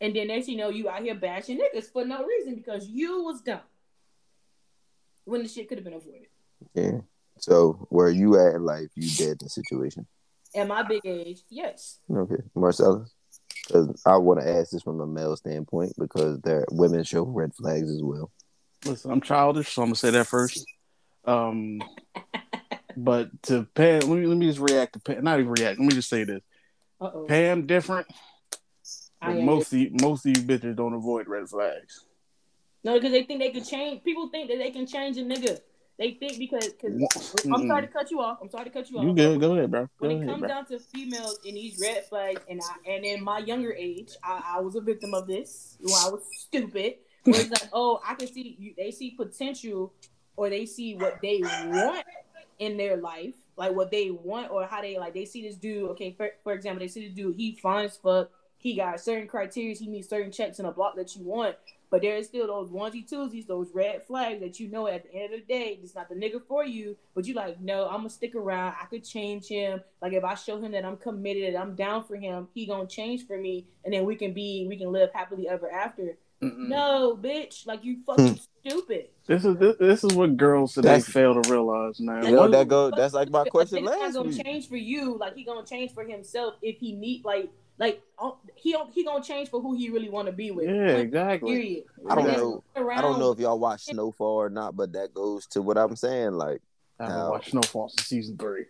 And 0.00 0.16
then 0.16 0.28
next 0.28 0.48
you 0.48 0.56
know, 0.56 0.68
you 0.68 0.88
out 0.88 1.02
here 1.02 1.14
bashing 1.14 1.60
niggas 1.60 1.92
for 1.92 2.04
no 2.04 2.24
reason 2.24 2.56
because 2.56 2.88
you 2.88 3.22
was 3.22 3.40
dumb 3.40 3.60
when 5.24 5.42
the 5.42 5.48
shit 5.48 5.68
could 5.68 5.78
have 5.78 5.84
been 5.84 5.94
avoided. 5.94 6.26
Yeah. 6.74 7.00
So 7.38 7.86
where 7.88 8.10
you 8.10 8.38
at 8.38 8.54
in 8.54 8.64
life, 8.64 8.88
you 8.94 9.08
dead 9.16 9.32
in 9.32 9.38
the 9.42 9.48
situation. 9.48 10.06
At 10.54 10.68
my 10.68 10.82
big 10.82 11.02
age, 11.04 11.42
yes. 11.48 12.00
Okay, 12.14 12.42
Marcella? 12.54 13.06
Because 13.66 14.02
I 14.04 14.16
want 14.16 14.40
to 14.40 14.48
ask 14.48 14.70
this 14.70 14.82
from 14.82 15.00
a 15.00 15.06
male 15.06 15.36
standpoint 15.36 15.92
because 15.98 16.40
there 16.40 16.66
women 16.70 17.04
show 17.04 17.22
red 17.22 17.54
flags 17.54 17.90
as 17.90 18.02
well. 18.02 18.30
Listen, 18.84 19.10
I'm 19.10 19.20
childish, 19.20 19.72
so 19.72 19.82
I'm 19.82 19.88
gonna 19.88 19.96
say 19.96 20.10
that 20.10 20.26
first. 20.26 20.66
Um, 21.24 21.80
but 22.96 23.30
to 23.44 23.66
Pam, 23.74 24.00
let 24.00 24.18
me 24.18 24.26
let 24.26 24.36
me 24.36 24.46
just 24.46 24.58
react 24.58 24.94
to 24.94 25.00
Pam. 25.00 25.22
Not 25.24 25.38
even 25.38 25.52
react. 25.52 25.78
Let 25.78 25.86
me 25.86 25.94
just 25.94 26.08
say 26.08 26.24
this: 26.24 26.42
Uh-oh. 27.00 27.26
Pam 27.26 27.66
different. 27.66 28.06
Most 29.24 29.72
of 29.72 29.78
you, 29.78 29.90
most 30.00 30.26
of 30.26 30.36
you 30.36 30.42
bitches 30.42 30.74
don't 30.74 30.94
avoid 30.94 31.28
red 31.28 31.48
flags. 31.48 32.04
No, 32.82 32.94
because 32.94 33.12
they 33.12 33.22
think 33.22 33.40
they 33.40 33.50
can 33.50 33.62
change. 33.62 34.02
People 34.02 34.28
think 34.28 34.50
that 34.50 34.58
they 34.58 34.70
can 34.72 34.86
change 34.86 35.16
a 35.16 35.22
nigga. 35.22 35.60
They 35.98 36.12
think 36.12 36.38
because 36.38 36.68
because 36.68 37.44
I'm 37.52 37.68
sorry 37.68 37.82
to 37.82 37.92
cut 37.92 38.10
you 38.10 38.20
off. 38.20 38.38
I'm 38.42 38.50
sorry 38.50 38.64
to 38.64 38.70
cut 38.70 38.90
you 38.90 38.98
off. 38.98 39.04
You 39.04 39.14
good? 39.14 39.38
Go 39.40 39.54
ahead, 39.54 39.70
bro. 39.70 39.82
Go 39.82 39.88
When 39.98 40.10
it 40.10 40.14
ahead, 40.16 40.28
comes 40.28 40.40
bro. 40.40 40.48
down 40.48 40.66
to 40.66 40.78
females 40.80 41.38
in 41.44 41.54
these 41.54 41.78
red 41.80 42.04
flags, 42.06 42.40
and 42.50 42.60
I 42.60 42.90
and 42.90 43.04
in 43.04 43.22
my 43.22 43.38
younger 43.38 43.72
age, 43.72 44.10
I, 44.24 44.56
I 44.56 44.60
was 44.60 44.74
a 44.74 44.80
victim 44.80 45.14
of 45.14 45.28
this 45.28 45.76
when 45.80 45.94
I 45.94 46.08
was 46.08 46.22
stupid. 46.36 46.94
It's 47.24 47.50
like, 47.50 47.70
oh, 47.72 48.00
I 48.06 48.14
can 48.14 48.26
see 48.26 48.56
you. 48.58 48.74
They 48.76 48.90
see 48.90 49.10
potential, 49.10 49.92
or 50.36 50.50
they 50.50 50.66
see 50.66 50.94
what 50.96 51.20
they 51.22 51.40
want 51.40 52.04
in 52.58 52.76
their 52.76 52.96
life, 52.96 53.34
like 53.56 53.74
what 53.74 53.90
they 53.90 54.10
want, 54.10 54.50
or 54.50 54.66
how 54.66 54.80
they 54.80 54.98
like. 54.98 55.14
They 55.14 55.24
see 55.24 55.42
this 55.42 55.56
dude. 55.56 55.90
Okay, 55.90 56.12
for, 56.16 56.30
for 56.42 56.52
example, 56.52 56.80
they 56.80 56.88
see 56.88 57.06
this 57.06 57.14
dude. 57.14 57.36
He 57.36 57.56
fine 57.56 57.84
as 57.86 57.96
fuck. 57.96 58.30
He 58.58 58.76
got 58.76 59.00
certain 59.00 59.26
criteria. 59.26 59.74
He 59.74 59.88
meets 59.88 60.08
certain 60.08 60.32
checks 60.32 60.58
in 60.58 60.66
a 60.66 60.72
block 60.72 60.96
that 60.96 61.16
you 61.16 61.24
want. 61.24 61.56
But 61.92 62.00
there 62.00 62.16
is 62.16 62.26
still 62.26 62.46
those 62.46 62.70
onesie 62.70 63.06
twosies, 63.06 63.46
those 63.46 63.68
red 63.74 64.02
flags 64.02 64.40
that 64.40 64.58
you 64.58 64.68
know 64.68 64.86
at 64.86 65.02
the 65.02 65.14
end 65.14 65.34
of 65.34 65.40
the 65.40 65.46
day, 65.46 65.78
it's 65.82 65.94
not 65.94 66.08
the 66.08 66.14
nigga 66.14 66.40
for 66.48 66.64
you. 66.64 66.96
But 67.14 67.26
you 67.26 67.34
like, 67.34 67.60
no, 67.60 67.84
I'm 67.86 67.98
gonna 67.98 68.08
stick 68.08 68.34
around. 68.34 68.76
I 68.80 68.86
could 68.86 69.04
change 69.04 69.46
him. 69.46 69.82
Like 70.00 70.14
if 70.14 70.24
I 70.24 70.34
show 70.34 70.58
him 70.58 70.72
that 70.72 70.86
I'm 70.86 70.96
committed, 70.96 71.52
that 71.52 71.60
I'm 71.60 71.74
down 71.74 72.04
for 72.04 72.16
him, 72.16 72.48
he 72.54 72.64
gonna 72.64 72.86
change 72.86 73.26
for 73.26 73.36
me, 73.36 73.66
and 73.84 73.92
then 73.92 74.06
we 74.06 74.16
can 74.16 74.32
be, 74.32 74.64
we 74.66 74.78
can 74.78 74.90
live 74.90 75.10
happily 75.12 75.46
ever 75.46 75.70
after. 75.70 76.16
Mm-mm. 76.42 76.68
No, 76.68 77.16
bitch, 77.20 77.66
like 77.66 77.84
you 77.84 77.98
fucking 78.04 78.28
hmm. 78.28 78.34
stupid. 78.66 79.08
This 79.26 79.44
is 79.44 79.56
this, 79.58 79.76
this 79.78 80.04
is 80.04 80.12
what 80.14 80.36
girls 80.36 80.74
today 80.74 80.88
That's- 80.88 81.08
fail 81.08 81.40
to 81.40 81.50
realize, 81.50 82.00
man. 82.00 82.24
Like, 82.24 82.32
know, 82.32 82.40
What- 82.40 82.50
that 82.52 82.68
go. 82.68 82.90
That's 82.90 83.14
like 83.14 83.30
my 83.30 83.44
question 83.44 83.78
nigga 83.78 83.84
not 83.84 84.00
last 84.00 84.14
gonna 84.14 84.28
week. 84.28 84.44
change 84.44 84.68
for 84.68 84.76
you, 84.76 85.16
like 85.18 85.36
he 85.36 85.44
gonna 85.44 85.64
change 85.64 85.92
for 85.92 86.02
himself 86.02 86.54
if 86.60 86.78
he 86.78 86.94
need, 86.94 87.24
like, 87.24 87.50
like 87.78 88.02
oh, 88.18 88.38
he 88.56 88.72
don't, 88.72 88.92
he 88.92 89.04
gonna 89.04 89.22
change 89.22 89.50
for 89.50 89.60
who 89.60 89.74
he 89.74 89.90
really 89.90 90.08
want 90.08 90.26
to 90.26 90.32
be 90.32 90.50
with. 90.50 90.66
yeah, 90.66 90.96
exactly. 90.96 91.52
Period. 91.54 91.84
I 92.10 92.14
don't 92.16 92.26
know. 92.26 92.64
around- 92.74 92.98
I 92.98 93.02
don't 93.02 93.20
know 93.20 93.30
if 93.30 93.38
y'all 93.38 93.58
watch 93.58 93.84
Snowfall 93.84 94.34
or 94.34 94.50
not, 94.50 94.76
but 94.76 94.92
that 94.94 95.14
goes 95.14 95.46
to 95.48 95.62
what 95.62 95.78
I'm 95.78 95.94
saying. 95.94 96.32
Like, 96.32 96.60
I 96.98 97.04
haven't 97.04 97.18
How? 97.20 97.30
watched 97.30 97.50
Snowfall 97.50 97.88
since 97.90 98.08
season 98.08 98.36
three. 98.36 98.64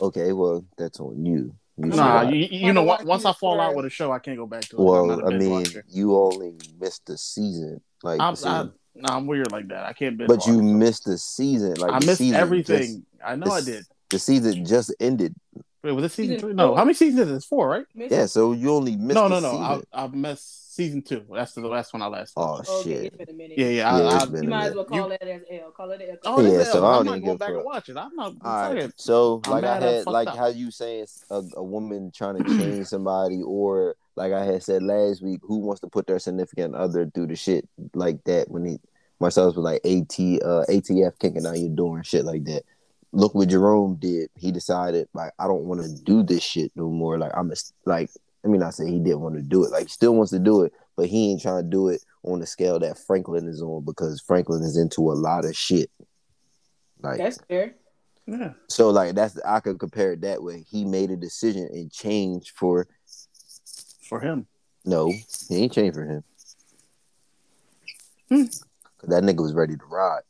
okay, 0.00 0.32
well, 0.32 0.64
that's 0.78 1.00
on 1.00 1.26
you. 1.26 1.54
You 1.78 1.86
Nah, 1.86 2.24
watch- 2.24 2.34
you, 2.34 2.38
you 2.50 2.72
know, 2.72 2.82
Wanna 2.82 3.04
once 3.04 3.08
once 3.08 3.24
I 3.26 3.32
fall 3.34 3.60
out 3.60 3.74
with 3.74 3.84
a 3.84 3.90
show, 3.90 4.10
I 4.12 4.18
can't 4.18 4.38
go 4.38 4.46
back 4.46 4.62
to 4.62 4.76
it. 4.76 4.82
Well, 4.82 5.06
not 5.06 5.22
a 5.22 5.26
I 5.26 5.28
binge 5.30 5.40
mean, 5.42 5.50
watcher. 5.52 5.84
you 5.88 6.16
only 6.16 6.54
missed 6.80 7.04
the 7.06 7.18
season. 7.18 7.80
Like, 8.02 8.20
I'm, 8.20 8.32
the 8.32 8.36
season. 8.36 8.72
I, 8.96 9.00
nah, 9.00 9.16
I'm 9.16 9.26
weird 9.26 9.52
like 9.52 9.68
that. 9.68 9.84
I 9.84 9.92
can't 9.92 10.16
binge 10.16 10.28
but 10.28 10.46
you 10.46 10.54
watch. 10.56 10.64
missed 10.64 11.04
the 11.04 11.18
season. 11.18 11.74
Like, 11.74 11.92
I 11.92 11.98
the 11.98 12.06
missed 12.06 12.20
everything. 12.22 12.78
just- 12.78 13.00
I 13.24 13.36
know 13.36 13.50
I 13.50 13.60
did. 13.60 13.84
the 14.10 14.18
season 14.18 14.64
just 14.64 14.94
ended. 15.00 15.34
Wait, 15.82 15.92
was 15.92 16.04
it 16.04 16.12
season, 16.12 16.34
Season 16.36 16.48
three? 16.48 16.54
No. 16.54 16.68
four. 16.68 16.76
How 16.78 16.84
many 16.84 16.94
seasons 16.94 17.28
is 17.28 17.44
it? 17.44 17.46
Four, 17.46 17.68
right? 17.68 17.84
Miss- 17.94 18.10
Yeah, 18.10 18.26
so 18.26 18.52
you 18.52 18.72
only 18.72 18.96
missed. 18.96 19.14
no, 19.14 19.28
the 19.28 19.40
no, 19.40 19.52
no. 19.52 19.58
I, 19.58 19.74
Season. 19.74 19.86
I 19.92 20.06
missed 20.08 20.65
season 20.76 21.02
two. 21.02 21.24
That's 21.32 21.52
the 21.52 21.66
last 21.66 21.92
one 21.92 22.02
I 22.02 22.06
last. 22.06 22.34
Oh 22.36 22.58
Okay, 22.58 22.82
shit. 22.82 23.04
it's 23.06 23.16
been 23.16 23.30
a 23.30 23.32
minute. 23.32 23.58
yeah, 23.58 23.66
yeah. 23.68 23.96
Yeah, 23.98 24.04
I, 24.04 24.14
it's 24.16 24.24
I, 24.24 24.26
been 24.26 24.42
You 24.44 24.48
a 24.48 24.50
might 24.50 24.66
as 24.66 24.74
well 24.74 24.84
call 24.84 24.98
You- 25.08 25.12
it 25.12 25.22
as 25.22 25.42
L. 25.50 25.70
Call 25.70 25.90
it 25.90 26.00
L. 26.08 26.16
oh, 26.26 26.40
Yeah, 26.42 26.48
this 26.58 26.72
so 26.72 26.78
L. 26.78 26.84
I 26.84 26.88
I'm 26.88 26.94
don't 26.98 27.06
not 27.06 27.16
even 27.16 27.26
going 27.26 27.38
back 27.38 27.48
and 27.50 27.64
watch 27.64 27.88
it. 27.88 27.96
I'm 27.96 28.14
not. 28.14 28.32
I'm 28.32 28.38
All 28.44 28.52
right. 28.72 28.78
saying, 28.80 28.92
So, 28.96 29.40
I'm 29.44 29.50
like 29.52 29.64
I 29.64 29.80
had, 29.80 30.06
like 30.06 30.28
up. 30.28 30.36
how 30.36 30.46
you 30.48 30.70
saying 30.70 31.06
a, 31.30 31.42
a 31.56 31.64
woman 31.64 32.12
trying 32.14 32.42
to 32.42 32.56
change 32.58 32.86
somebody, 32.94 33.42
or 33.42 33.96
like 34.16 34.32
I 34.32 34.44
had 34.44 34.62
said 34.62 34.82
last 34.82 35.22
week, 35.22 35.40
who 35.42 35.58
wants 35.58 35.80
to 35.80 35.88
put 35.88 36.06
their 36.06 36.18
significant 36.18 36.74
other 36.74 37.10
through 37.12 37.28
the 37.28 37.36
shit 37.36 37.68
like 37.94 38.22
that 38.24 38.50
when 38.50 38.64
he 38.64 38.78
Marcellus 39.18 39.56
was 39.56 39.64
like 39.64 39.80
AT 39.84 40.12
uh 40.44 40.64
ATF 40.68 41.18
kicking 41.18 41.46
out 41.46 41.58
your 41.58 41.70
door 41.70 41.96
and 41.96 42.06
shit 42.06 42.24
like 42.24 42.44
that. 42.44 42.62
Look 43.12 43.34
what 43.34 43.48
Jerome 43.48 43.96
did. 43.96 44.28
He 44.36 44.52
decided 44.52 45.08
like 45.14 45.32
I 45.38 45.46
don't 45.46 45.64
want 45.64 45.82
to 45.82 46.02
do 46.02 46.22
this 46.22 46.42
shit 46.42 46.70
no 46.76 46.90
more. 46.90 47.18
Like 47.18 47.32
I'm 47.34 47.50
a, 47.50 47.54
like 47.86 48.10
I 48.46 48.48
mean 48.48 48.62
I 48.62 48.70
say 48.70 48.86
he 48.90 48.98
didn't 49.00 49.20
want 49.20 49.34
to 49.34 49.42
do 49.42 49.64
it. 49.64 49.70
Like 49.72 49.84
he 49.84 49.88
still 49.88 50.14
wants 50.14 50.30
to 50.32 50.38
do 50.38 50.62
it, 50.62 50.72
but 50.96 51.06
he 51.06 51.30
ain't 51.32 51.42
trying 51.42 51.64
to 51.64 51.68
do 51.68 51.88
it 51.88 52.02
on 52.22 52.40
the 52.40 52.46
scale 52.46 52.78
that 52.78 52.98
Franklin 52.98 53.48
is 53.48 53.60
on 53.60 53.84
because 53.84 54.20
Franklin 54.20 54.62
is 54.62 54.76
into 54.76 55.10
a 55.10 55.14
lot 55.14 55.44
of 55.44 55.56
shit. 55.56 55.90
Like 57.02 57.18
That's 57.18 57.38
fair. 57.48 57.74
yeah. 58.26 58.52
so 58.68 58.90
like 58.90 59.14
that's 59.14 59.38
I 59.44 59.60
could 59.60 59.78
compare 59.78 60.12
it 60.12 60.20
that 60.22 60.42
way. 60.42 60.64
He 60.68 60.84
made 60.84 61.10
a 61.10 61.16
decision 61.16 61.68
and 61.72 61.90
changed 61.92 62.50
for 62.56 62.86
For 64.08 64.20
him. 64.20 64.46
no, 64.84 65.12
he 65.48 65.56
ain't 65.56 65.72
changed 65.72 65.96
for 65.96 66.04
him. 66.04 66.24
Hmm. 68.28 68.44
Cause 68.44 69.10
that 69.10 69.22
nigga 69.22 69.42
was 69.42 69.52
ready 69.54 69.76
to 69.76 69.84
ride. 69.86 70.22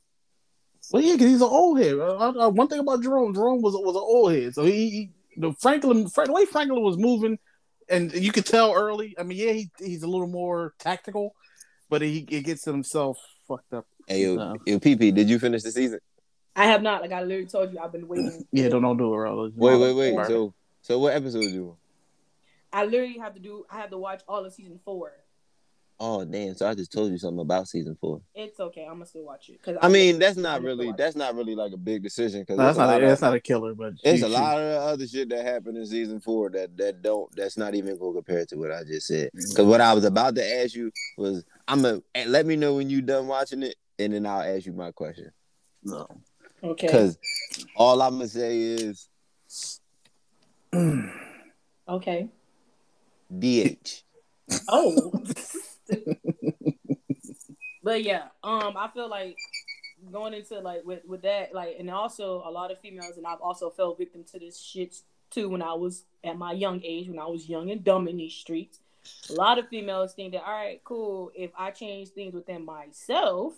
Well, 0.93 1.02
yeah, 1.02 1.12
because 1.14 1.28
he's 1.28 1.40
an 1.40 1.48
old 1.48 1.78
head. 1.80 1.94
Uh, 1.98 2.16
uh, 2.47 2.48
one 2.48 2.68
thing 2.68 2.78
about 2.80 3.02
Jerome, 3.02 3.34
Jerome 3.34 3.60
was 3.62 3.74
was 3.74 3.97
an 3.97 4.02
old 4.02 4.32
head. 4.32 4.55
So 4.55 4.64
he, 4.64 4.90
he 4.90 5.10
the 5.36 5.52
Franklin, 5.52 6.09
Frank, 6.09 6.28
the 6.28 6.32
way 6.32 6.44
Franklin 6.47 6.82
was 6.82 6.97
moving, 6.97 7.38
and 7.89 8.13
you 8.13 8.33
could 8.33 8.47
tell 8.47 8.73
early. 8.73 9.15
I 9.19 9.23
mean, 9.23 9.39
yeah, 9.39 9.53
he, 9.53 9.71
he's 9.79 10.03
a 10.03 10.07
little 10.09 10.27
more 10.27 10.75
tactical, 10.79 11.35
but 11.89 12.03
he, 12.03 12.27
he 12.29 12.41
gets 12.43 12.65
himself 12.65 13.19
fucked 13.47 13.73
up. 13.73 13.87
Hey 14.07 14.23
yo, 14.23 14.35
No. 14.37 14.57
yo, 14.67 14.79
PP, 14.79 15.15
did 15.15 15.29
you 15.29 15.39
finish 15.39 15.63
the 15.63 15.71
season? 15.73 15.99
I 16.55 16.67
have 16.67 16.83
not. 16.83 17.03
Like 17.03 17.13
I 17.13 17.23
literally 17.23 17.47
told 17.47 17.73
you, 17.73 17.79
I've 17.79 17.93
been 17.93 18.09
waiting. 18.09 18.45
Yeah, 18.53 18.69
don't 18.69 18.83
don't 18.83 18.97
do 18.97 19.13
it, 19.13 19.17
bro. 19.17 19.51
Wait, 19.55 19.77
wait, 19.79 19.93
wait. 19.93 20.17
Right. 20.17 20.27
So 20.27 20.55
so 20.83 20.99
what 20.99 21.15
episode 21.15 21.43
do 21.43 21.51
you 21.51 21.69
on? 21.71 21.77
I 22.73 22.85
literally 22.85 23.19
have 23.19 23.35
to 23.35 23.41
do. 23.41 23.65
I 23.71 23.77
have 23.79 23.91
to 23.91 23.99
watch 23.99 24.23
all 24.29 24.45
of 24.45 24.53
season 24.53 24.81
four. 24.85 25.13
Oh 25.98 26.24
damn! 26.27 26.55
So 26.55 26.68
I 26.68 26.74
just 26.74 26.93
told 26.93 27.10
you 27.10 27.16
something 27.16 27.40
about 27.40 27.68
season 27.68 27.97
four. 27.98 28.20
It's 28.35 28.60
okay. 28.60 28.82
I'm 28.82 28.94
gonna 28.94 29.06
still 29.06 29.24
watch 29.24 29.48
it. 29.48 29.62
Cause 29.62 29.77
I 29.81 29.89
mean, 29.89 30.18
that's 30.18 30.36
not 30.36 30.62
really 30.62 30.93
that's 30.97 31.16
not 31.16 31.35
really 31.35 31.55
like 31.55 31.73
a 31.73 31.78
big 31.78 32.02
decision 32.02 32.43
because 32.43 32.59
No, 32.59 32.64
that's 32.64 32.77
not 32.77 33.02
a, 33.02 33.06
that's 33.06 33.23
of, 33.23 33.28
not 33.28 33.35
a 33.35 33.40
killer, 33.40 33.74
but 33.74 33.94
There's 34.05 34.23
a 34.23 34.28
lot 34.28 34.59
of 34.59 34.82
other 34.82 35.06
shit 35.06 35.31
that 35.31 35.47
happened 35.47 35.78
in 35.78 35.86
season 35.86 36.20
four 36.20 36.51
that 36.51 36.77
that 36.77 37.01
don't 37.01 37.35
that's 37.35 37.56
not 37.56 37.74
even 37.74 37.97
going 37.98 38.12
to 38.12 38.18
compare 38.18 38.44
to 38.44 38.56
what 38.56 38.73
I 38.73 38.85
just 38.85 39.06
said. 39.06 39.28
Mm-hmm. 39.28 39.48
Because 39.48 39.64
what 39.64 39.81
I 39.81 39.94
was 39.94 40.05
about 40.05 40.35
to 40.35 40.62
ask 40.62 40.74
you 40.74 40.93
was, 41.16 41.44
I'm 41.66 41.81
gonna 41.81 42.02
let 42.27 42.44
me 42.44 42.56
know 42.56 42.74
when 42.74 42.90
you 42.90 43.01
done 43.01 43.27
watching 43.27 43.62
it, 43.62 43.77
and 43.98 44.12
then 44.12 44.27
I'll 44.27 44.43
ask 44.43 44.66
you 44.66 44.73
my 44.73 44.93
question. 44.93 45.31
No. 45.82 46.06
Okay. 46.62 46.89
Because 46.89 47.16
all 47.74 48.02
I'm 48.02 48.18
gonna 48.18 48.28
say 48.28 48.60
is 48.60 49.09
Okay. 51.89 52.28
DH. 53.39 54.02
Oh. 54.68 55.12
but 57.83 58.03
yeah, 58.03 58.25
um, 58.43 58.77
I 58.77 58.89
feel 58.93 59.09
like 59.09 59.37
going 60.13 60.35
into 60.35 60.59
like 60.61 60.85
with 60.85 61.01
with 61.07 61.23
that, 61.23 61.55
like, 61.55 61.77
and 61.79 61.91
also 61.91 62.43
a 62.45 62.51
lot 62.51 62.71
of 62.71 62.81
females, 62.81 63.17
and 63.17 63.27
I've 63.27 63.41
also 63.41 63.71
fell 63.71 63.95
victim 63.95 64.25
to 64.33 64.39
this 64.39 64.61
shit 64.61 64.97
too 65.31 65.49
when 65.49 65.63
I 65.63 65.75
was 65.75 66.05
at 66.23 66.39
my 66.39 66.53
young 66.53 66.81
age, 66.85 67.09
when 67.09 67.19
I 67.19 67.27
was 67.27 67.49
young 67.49 67.71
and 67.71 67.83
dumb 67.83 68.09
in 68.09 68.17
these 68.17 68.35
streets. 68.35 68.81
A 69.31 69.35
lot 69.35 69.59
of 69.59 69.69
females 69.69 70.15
think 70.15 70.33
that, 70.33 70.45
all 70.45 70.53
right, 70.53 70.81
cool, 70.85 71.31
if 71.35 71.51
I 71.57 71.71
change 71.71 72.09
things 72.11 72.35
within 72.35 72.65
myself 72.65 73.55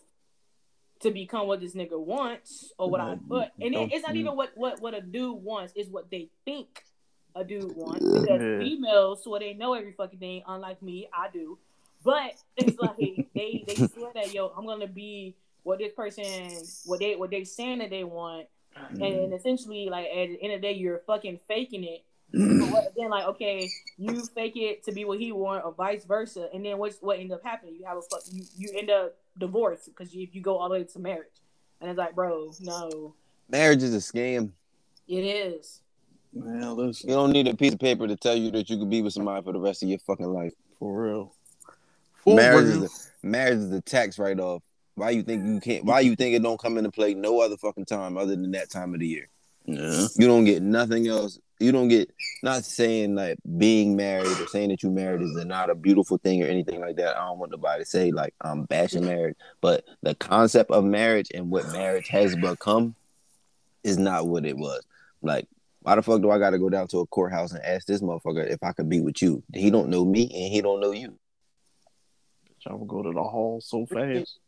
to 1.00 1.10
become 1.10 1.46
what 1.46 1.60
this 1.60 1.74
nigga 1.74 1.98
wants 1.98 2.72
or 2.78 2.90
what 2.90 3.00
I 3.00 3.14
No, 3.14 3.20
put, 3.28 3.48
and 3.60 3.74
it, 3.74 3.92
it's 3.92 4.06
not 4.06 4.16
even 4.16 4.34
what 4.36 4.50
what 4.56 4.80
what 4.80 4.94
a 4.94 5.00
dude 5.00 5.42
wants, 5.42 5.72
is 5.74 5.88
what 5.88 6.10
they 6.10 6.28
think 6.44 6.82
a 7.34 7.44
dude 7.44 7.74
wants. 7.76 8.04
Because 8.04 8.42
Yeah. 8.42 8.58
females 8.58 9.22
swear 9.22 9.40
they 9.40 9.54
know 9.54 9.74
every 9.74 9.92
fucking 9.92 10.18
thing, 10.18 10.42
unlike 10.46 10.82
me, 10.82 11.08
I 11.12 11.28
do. 11.32 11.58
But 12.04 12.34
it's 12.56 12.78
like 12.78 12.96
they 13.34 13.64
they 13.66 13.74
swear 13.74 14.12
that 14.14 14.32
yo, 14.32 14.52
I'm 14.56 14.66
gonna 14.66 14.86
be 14.86 15.36
what 15.64 15.78
this 15.78 15.92
person 15.92 16.52
what 16.86 17.00
they 17.00 17.16
what 17.16 17.30
they 17.30 17.44
saying 17.44 17.78
that 17.78 17.90
they 17.90 18.04
want, 18.04 18.46
Mm-hmm. 18.78 19.02
and 19.02 19.32
essentially 19.34 19.88
like 19.90 20.06
at 20.06 20.28
the 20.28 20.38
end 20.42 20.52
of 20.52 20.60
the 20.60 20.68
day 20.68 20.74
you're 20.74 21.00
fucking 21.06 21.40
faking 21.48 21.82
it. 21.82 22.04
But 22.32 22.70
what, 22.70 22.92
then 22.96 23.10
like 23.10 23.24
okay, 23.24 23.68
you 23.96 24.22
fake 24.34 24.56
it 24.56 24.84
to 24.84 24.92
be 24.92 25.04
what 25.04 25.18
he 25.18 25.32
want, 25.32 25.64
or 25.64 25.72
vice 25.72 26.04
versa, 26.04 26.48
and 26.54 26.64
then 26.64 26.78
what's 26.78 26.98
what 27.00 27.18
end 27.18 27.32
up 27.32 27.42
happening? 27.42 27.74
You 27.80 27.86
have 27.86 27.96
a 27.96 28.02
fuck, 28.02 28.20
you 28.30 28.44
you 28.56 28.70
end 28.78 28.90
up 28.90 29.16
divorced 29.38 29.86
because 29.86 30.14
you, 30.14 30.28
you 30.30 30.40
go 30.42 30.58
all 30.58 30.68
the 30.68 30.74
way 30.74 30.84
to 30.84 30.98
marriage, 31.00 31.40
and 31.80 31.90
it's 31.90 31.98
like, 31.98 32.14
bro, 32.14 32.52
no, 32.60 33.14
Marriage 33.48 33.82
is 33.82 33.94
a 33.94 33.98
scam. 33.98 34.50
it 35.08 35.24
is. 35.24 35.80
Man, 36.32 36.76
listen, 36.76 37.08
You 37.08 37.16
don't 37.16 37.32
need 37.32 37.48
a 37.48 37.56
piece 37.56 37.72
of 37.72 37.80
paper 37.80 38.06
to 38.06 38.14
tell 38.16 38.36
you 38.36 38.50
that 38.52 38.68
you 38.70 38.78
could 38.78 38.90
be 38.90 39.00
with 39.02 39.14
somebody 39.14 39.42
for 39.42 39.52
the 39.54 39.58
rest 39.58 39.82
of 39.82 39.88
your 39.88 39.98
fucking 40.00 40.26
life. 40.32 40.52
for 40.78 41.02
real. 41.02 41.34
Marriage 42.26 42.66
is 42.66 42.82
a, 42.82 43.26
marriage 43.26 43.58
is 43.58 43.72
a 43.72 43.80
tax 43.80 44.18
write 44.18 44.40
off. 44.40 44.62
Why 44.94 45.10
you 45.10 45.22
think 45.22 45.46
you 45.46 45.60
can't? 45.60 45.84
Why 45.84 46.00
you 46.00 46.16
think 46.16 46.34
it 46.34 46.42
don't 46.42 46.60
come 46.60 46.76
into 46.76 46.90
play 46.90 47.14
no 47.14 47.40
other 47.40 47.56
fucking 47.56 47.84
time 47.84 48.16
other 48.16 48.34
than 48.34 48.50
that 48.52 48.70
time 48.70 48.94
of 48.94 49.00
the 49.00 49.06
year? 49.06 49.28
yeah. 49.68 50.06
You 50.16 50.26
don't 50.26 50.44
get 50.44 50.62
nothing 50.62 51.06
else. 51.08 51.38
You 51.60 51.72
don't 51.72 51.88
get 51.88 52.10
not 52.42 52.64
saying 52.64 53.14
like 53.14 53.36
being 53.58 53.96
married 53.96 54.38
or 54.40 54.46
saying 54.46 54.70
that 54.70 54.82
you 54.82 54.90
married 54.90 55.22
is 55.22 55.44
not 55.44 55.70
a 55.70 55.74
beautiful 55.74 56.16
thing 56.18 56.42
or 56.42 56.46
anything 56.46 56.80
like 56.80 56.96
that. 56.96 57.16
I 57.16 57.26
don't 57.26 57.38
want 57.38 57.52
nobody 57.52 57.82
to 57.82 57.88
say 57.88 58.10
like 58.10 58.34
I'm 58.40 58.64
bashing 58.64 59.04
marriage, 59.04 59.36
but 59.60 59.84
the 60.02 60.14
concept 60.14 60.70
of 60.70 60.84
marriage 60.84 61.28
and 61.34 61.50
what 61.50 61.70
marriage 61.72 62.08
has 62.08 62.34
become 62.36 62.94
is 63.82 63.98
not 63.98 64.28
what 64.28 64.46
it 64.46 64.56
was. 64.56 64.82
Like, 65.20 65.48
why 65.80 65.96
the 65.96 66.02
fuck 66.02 66.22
do 66.22 66.30
I 66.30 66.38
got 66.38 66.50
to 66.50 66.58
go 66.58 66.70
down 66.70 66.86
to 66.88 67.00
a 67.00 67.06
courthouse 67.06 67.52
and 67.52 67.64
ask 67.64 67.86
this 67.86 68.00
motherfucker 68.00 68.48
if 68.48 68.62
I 68.62 68.72
could 68.72 68.88
be 68.88 69.00
with 69.00 69.20
you? 69.20 69.42
He 69.52 69.70
don't 69.70 69.88
know 69.88 70.04
me 70.04 70.22
and 70.22 70.52
he 70.52 70.60
don't 70.60 70.80
know 70.80 70.92
you. 70.92 71.18
I 72.66 72.74
will 72.74 72.86
go 72.86 73.02
to 73.02 73.12
the 73.12 73.22
hall 73.22 73.60
so 73.60 73.86
fast. 73.92 74.38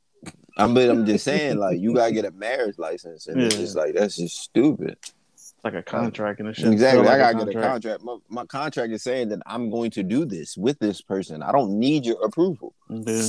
I'm, 0.56 0.74
but 0.74 0.90
I'm 0.90 1.06
just 1.06 1.24
saying, 1.24 1.56
like, 1.56 1.80
you 1.80 1.94
gotta 1.94 2.12
get 2.12 2.24
a 2.24 2.30
marriage 2.32 2.78
license, 2.78 3.26
and 3.26 3.40
it's 3.40 3.56
just 3.56 3.76
like 3.76 3.94
that's 3.94 4.16
just 4.16 4.38
stupid. 4.38 4.98
It's 5.32 5.54
like 5.64 5.74
a 5.74 5.82
contract 5.82 6.40
and 6.40 6.48
a 6.48 6.54
shit. 6.54 6.70
Exactly. 6.70 7.04
Feel 7.04 7.12
I 7.12 7.18
gotta 7.18 7.44
get 7.44 7.56
a 7.56 7.60
contract. 7.60 8.02
My, 8.02 8.16
my 8.28 8.44
contract 8.44 8.92
is 8.92 9.02
saying 9.02 9.30
that 9.30 9.40
I'm 9.46 9.70
going 9.70 9.90
to 9.92 10.02
do 10.02 10.24
this 10.26 10.56
with 10.56 10.78
this 10.78 11.00
person. 11.00 11.42
I 11.42 11.52
don't 11.52 11.78
need 11.78 12.04
your 12.04 12.22
approval. 12.22 12.74
Yeah. 12.90 13.28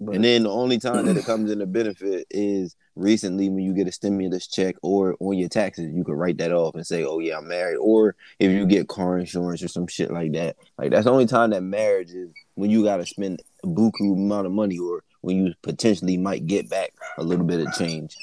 But, 0.00 0.16
And 0.16 0.24
then 0.24 0.42
the 0.42 0.50
only 0.50 0.78
time 0.78 1.06
that 1.06 1.16
it 1.16 1.24
comes 1.24 1.50
into 1.50 1.66
benefit 1.66 2.26
is 2.30 2.74
recently 2.96 3.48
when 3.48 3.64
you 3.64 3.72
get 3.72 3.86
a 3.86 3.92
stimulus 3.92 4.48
check 4.48 4.74
or 4.82 5.16
on 5.20 5.38
your 5.38 5.48
taxes, 5.48 5.92
you 5.94 6.02
can 6.02 6.14
write 6.14 6.38
that 6.38 6.52
off 6.52 6.74
and 6.74 6.86
say, 6.86 7.04
"Oh 7.04 7.20
yeah, 7.20 7.38
I'm 7.38 7.46
married." 7.46 7.76
Or 7.76 8.16
if 8.40 8.50
you 8.50 8.66
get 8.66 8.88
car 8.88 9.18
insurance 9.18 9.62
or 9.62 9.68
some 9.68 9.86
shit 9.86 10.10
like 10.10 10.32
that, 10.32 10.56
like 10.78 10.90
that's 10.90 11.04
the 11.04 11.12
only 11.12 11.26
time 11.26 11.50
that 11.50 11.62
marriage 11.62 12.10
is 12.10 12.30
when 12.54 12.70
you 12.70 12.82
got 12.82 12.96
to 12.96 13.06
spend 13.06 13.40
a 13.62 13.66
buku 13.68 14.14
amount 14.14 14.46
of 14.46 14.52
money, 14.52 14.78
or 14.78 15.04
when 15.20 15.36
you 15.36 15.54
potentially 15.62 16.16
might 16.16 16.46
get 16.46 16.68
back 16.68 16.92
a 17.18 17.22
little 17.22 17.46
bit 17.46 17.60
of 17.60 17.72
change. 17.74 18.16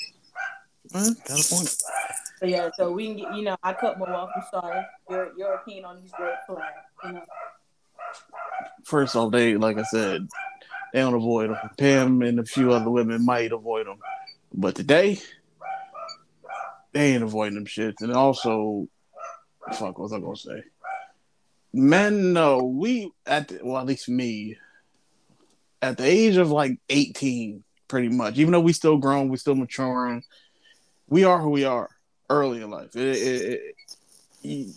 Eh, 0.94 1.10
got 1.28 1.40
a 1.40 1.56
point. 1.56 1.82
So 2.40 2.46
yeah, 2.48 2.70
so 2.76 2.92
we 2.92 3.08
can 3.08 3.18
get 3.18 3.36
you 3.36 3.44
know, 3.44 3.56
I 3.64 3.74
cut 3.74 3.98
more 3.98 4.10
off. 4.10 4.30
I'm 4.36 4.44
sorry. 4.52 4.86
Your 5.10 5.32
your 5.38 5.54
opinion 5.54 5.86
on 5.86 6.02
these 6.02 6.12
red 6.20 6.38
flags. 6.46 6.76
You 7.06 7.14
know. 7.14 7.24
First 8.84 9.16
off, 9.16 9.32
they 9.32 9.56
like 9.56 9.78
I 9.78 9.84
said, 9.84 10.28
they 10.94 11.00
don't 11.00 11.14
avoid 11.14 11.50
them. 11.50 11.58
Pam 11.78 12.22
and 12.22 12.40
a 12.40 12.46
few 12.46 12.72
other 12.72 12.90
women 12.90 13.26
might 13.26 13.52
avoid 13.52 13.88
them, 13.88 13.98
but 14.54 14.76
today 14.76 15.20
they 16.92 17.14
ain't 17.14 17.24
avoiding 17.24 17.56
them 17.56 17.66
shits. 17.66 18.02
And 18.02 18.14
also, 18.14 18.88
fuck, 19.74 19.98
what 19.98 20.00
was 20.00 20.14
I 20.14 20.20
gonna 20.20 20.36
say? 20.36 20.64
Men, 21.74 22.34
no, 22.34 22.64
we 22.64 23.12
at 23.26 23.48
the, 23.48 23.60
well, 23.64 23.78
at 23.78 23.86
least 23.86 24.10
me, 24.10 24.58
at 25.82 25.98
the 25.98 26.06
age 26.06 26.36
of 26.38 26.52
like 26.52 26.80
eighteen, 26.90 27.64
pretty 27.88 28.10
much. 28.10 28.38
Even 28.38 28.52
though 28.52 28.60
we 28.60 28.74
still 28.74 28.98
grown, 28.98 29.30
we 29.30 29.38
still 29.38 29.56
maturing. 29.56 30.24
We 31.08 31.24
are 31.24 31.40
who 31.40 31.50
we 31.50 31.66
are 31.66 31.90
early 32.30 32.62
in 32.62 32.70
life. 32.70 32.96
It, 32.96 33.18
it, 33.18 33.76
it, 34.44 34.68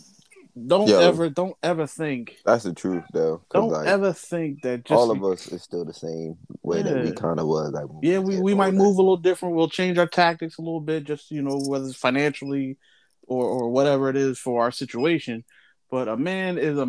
don't 0.54 0.88
Yo. 0.88 1.00
ever, 1.00 1.28
don't 1.28 1.56
ever 1.62 1.86
think 1.86 2.36
That's 2.44 2.64
the 2.64 2.72
truth, 2.72 3.04
though. 3.12 3.42
don't 3.50 3.70
like, 3.70 3.88
ever 3.88 4.12
think 4.12 4.62
that 4.62 4.84
just 4.84 4.98
all 4.98 5.10
of 5.10 5.24
us 5.24 5.48
is 5.48 5.62
still 5.62 5.84
the 5.84 5.92
same 5.92 6.36
way 6.62 6.82
that 6.82 7.04
we 7.04 7.12
kind 7.12 7.40
of 7.40 7.46
was. 7.46 7.72
Like, 7.72 7.86
yeah 8.02 8.18
we, 8.18 8.40
we 8.40 8.54
might 8.54 8.70
that. 8.70 8.76
move 8.76 8.96
a 8.98 9.02
little 9.02 9.16
different 9.16 9.56
we'll 9.56 9.68
change 9.68 9.98
our 9.98 10.06
tactics 10.06 10.58
a 10.58 10.62
little 10.62 10.80
bit 10.80 11.04
just 11.04 11.30
you 11.30 11.42
know 11.42 11.58
whether 11.58 11.86
it's 11.86 11.96
financially 11.96 12.76
or 13.26 13.44
or 13.44 13.70
whatever 13.70 14.08
it 14.08 14.16
is 14.16 14.38
for 14.38 14.62
our 14.62 14.70
situation 14.70 15.44
but 15.90 16.08
a 16.08 16.16
man 16.16 16.56
is 16.58 16.78
a, 16.78 16.86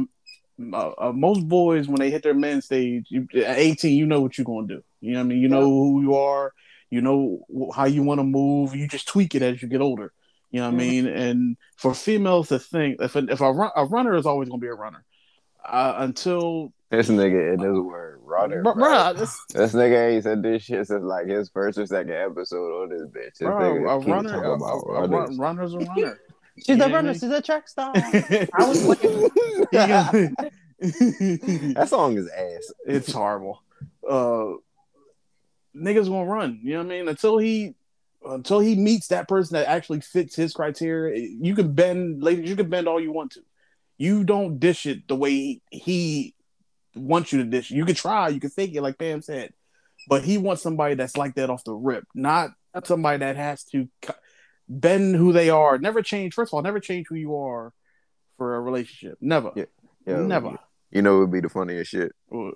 a, 0.74 0.92
a- 1.00 1.14
most 1.14 1.48
boys 1.48 1.88
when 1.88 2.00
they 2.00 2.12
hit 2.12 2.22
their 2.22 2.34
man 2.36 2.62
stage 2.62 3.08
you, 3.10 3.28
at 3.36 3.58
18 3.58 3.98
you 3.98 4.06
know 4.06 4.22
what 4.22 4.38
you're 4.38 4.46
going 4.46 4.68
to 4.68 4.76
do 4.76 4.82
you 5.02 5.14
know 5.14 5.20
what 5.20 5.26
i 5.26 5.28
mean 5.28 5.40
you 5.40 5.48
know 5.50 5.62
who 5.62 6.02
you 6.02 6.16
are 6.16 6.54
you 6.92 7.02
know 7.02 7.40
how 7.76 7.86
you 7.86 8.04
want 8.04 8.20
to 8.20 8.24
move 8.24 8.76
you 8.76 8.88
just 8.88 9.08
tweak 9.08 9.34
it 9.34 9.42
as 9.42 9.62
you 9.62 9.68
get 9.68 9.82
older 9.82 10.14
you 10.52 10.60
know 10.62 10.68
what 10.70 10.76
i 10.76 10.78
Mhm. 10.78 10.90
mean 10.90 11.08
and 11.08 11.58
for 11.78 11.94
females 11.94 12.50
to 12.50 12.60
think 12.60 13.02
if 13.02 13.16
a, 13.16 13.20
if 13.30 13.42
a, 13.42 13.52
run, 13.52 13.72
a 13.76 13.86
runner 13.86 14.16
is 14.16 14.26
always 14.26 14.50
going 14.50 14.60
to 14.62 14.66
be 14.66 14.70
a 14.70 14.74
runner 14.76 15.04
uh, 15.68 15.96
until 15.98 16.72
This 16.92 17.10
nigga 17.10 17.54
in 17.56 17.60
his 17.60 17.80
word, 17.80 18.20
runner. 18.24 18.62
Bruh, 18.64 18.76
bro. 18.76 18.84
bruh, 18.86 19.18
this- 19.18 19.40
This 19.52 19.74
nigga 19.74 20.12
ain't 20.14 20.24
said 20.24 20.44
this 20.44 20.62
shit 20.64 20.86
since 20.88 21.04
like 21.04 21.28
his 21.28 21.50
first 21.50 21.78
or 21.80 21.86
second 21.88 22.14
episode 22.14 22.84
on 22.84 22.90
this 22.90 23.02
bitch. 23.02 23.38
This 23.40 23.48
Bro, 23.48 23.58
nigga 23.60 23.98
a 23.98 24.00
keep 24.00 24.14
runner, 24.14 24.30
talking 24.30 24.46
a, 24.46 24.54
about 24.54 24.66
a- 24.76 24.88
a 24.88 24.94
runners. 25.08 25.10
run, 25.10 25.38
runner's 25.40 25.74
a 25.74 25.80
runner. 25.80 26.20
She's 26.58 26.68
You 26.70 26.74
a 26.76 26.78
know 26.78 26.86
I 26.86 26.92
runner. 26.94 27.10
mean? 27.12 27.20
She's 27.20 27.24
a 27.32 27.42
track 27.42 27.68
star. 27.68 27.92
I 27.96 28.48
was 28.60 28.86
waiting. 28.86 29.30
that 31.74 31.88
song 31.90 32.18
is 32.18 32.30
ass. 32.30 32.72
it's 32.86 33.12
horrible. 33.12 33.62
Uh, 34.08 34.54
niggas 35.76 36.08
gonna 36.08 36.26
run. 36.30 36.60
You 36.64 36.74
know 36.74 36.80
what 36.80 36.86
I 36.86 36.90
mean? 36.90 37.08
Until 37.08 37.38
he, 37.38 37.76
until 38.26 38.60
he 38.60 38.76
meets 38.76 39.07
that 39.07 39.27
person 39.27 39.56
that 39.56 39.68
actually 39.68 40.02
fits 40.02 40.35
his 40.35 40.53
criteria. 40.53 41.30
You 41.39 41.56
can 41.56 41.73
bend, 41.73 42.23
ladies. 42.23 42.49
You 42.49 42.56
can 42.56 42.69
bend 42.69 42.88
all 42.88 42.99
you 42.99 43.11
want 43.11 43.31
to. 43.34 43.41
You 43.97 44.23
don't 44.23 44.60
dish 44.60 44.85
it 44.85 45.07
the 45.07 45.15
way 45.15 45.61
he 45.72 46.35
wants 46.95 47.31
you 47.31 47.39
to 47.39 47.45
dish. 47.49 47.72
it. 47.72 47.76
You 47.76 47.85
can 47.85 47.95
try. 47.95 48.30
You 48.30 48.39
can 48.39 48.49
fake 48.49 48.73
it, 48.76 48.81
like 48.81 48.97
Pam 48.97 49.22
said, 49.22 49.53
but 50.10 50.23
he 50.23 50.38
wants 50.38 50.61
somebody 50.61 50.95
that's 50.95 51.18
like 51.18 51.35
that 51.35 51.49
off 51.49 51.64
the 51.64 51.73
rip, 51.73 52.06
not 52.14 52.52
somebody 52.84 53.19
that 53.19 53.35
has 53.38 53.64
to 53.65 53.88
bend 54.68 55.15
who 55.15 55.31
they 55.31 55.49
are. 55.49 55.77
Never 55.77 56.02
change. 56.02 56.34
First 56.34 56.49
of 56.49 56.56
all, 56.56 56.61
never 56.61 56.80
change 56.80 57.07
who 57.07 57.15
you 57.15 57.35
are 57.38 57.72
for 58.38 58.56
a 58.56 58.61
relationship. 58.61 59.18
Never. 59.22 59.52
Yeah. 59.56 59.65
Yo, 60.06 60.26
Never. 60.26 60.57
You 60.91 61.02
know, 61.02 61.18
it 61.18 61.19
would 61.22 61.31
be 61.31 61.39
the 61.39 61.49
funniest 61.49 61.91
shit. 61.91 62.11
Uh, 62.34 62.52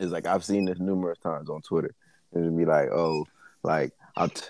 It's 0.00 0.12
like 0.12 0.26
I've 0.26 0.44
seen 0.44 0.64
this 0.64 0.78
numerous 0.78 1.18
times 1.18 1.48
on 1.48 1.62
Twitter. 1.62 1.94
It'd 2.34 2.56
be 2.56 2.64
like, 2.64 2.90
oh, 2.90 3.26
like 3.62 3.92
I, 4.16 4.28
t- 4.28 4.42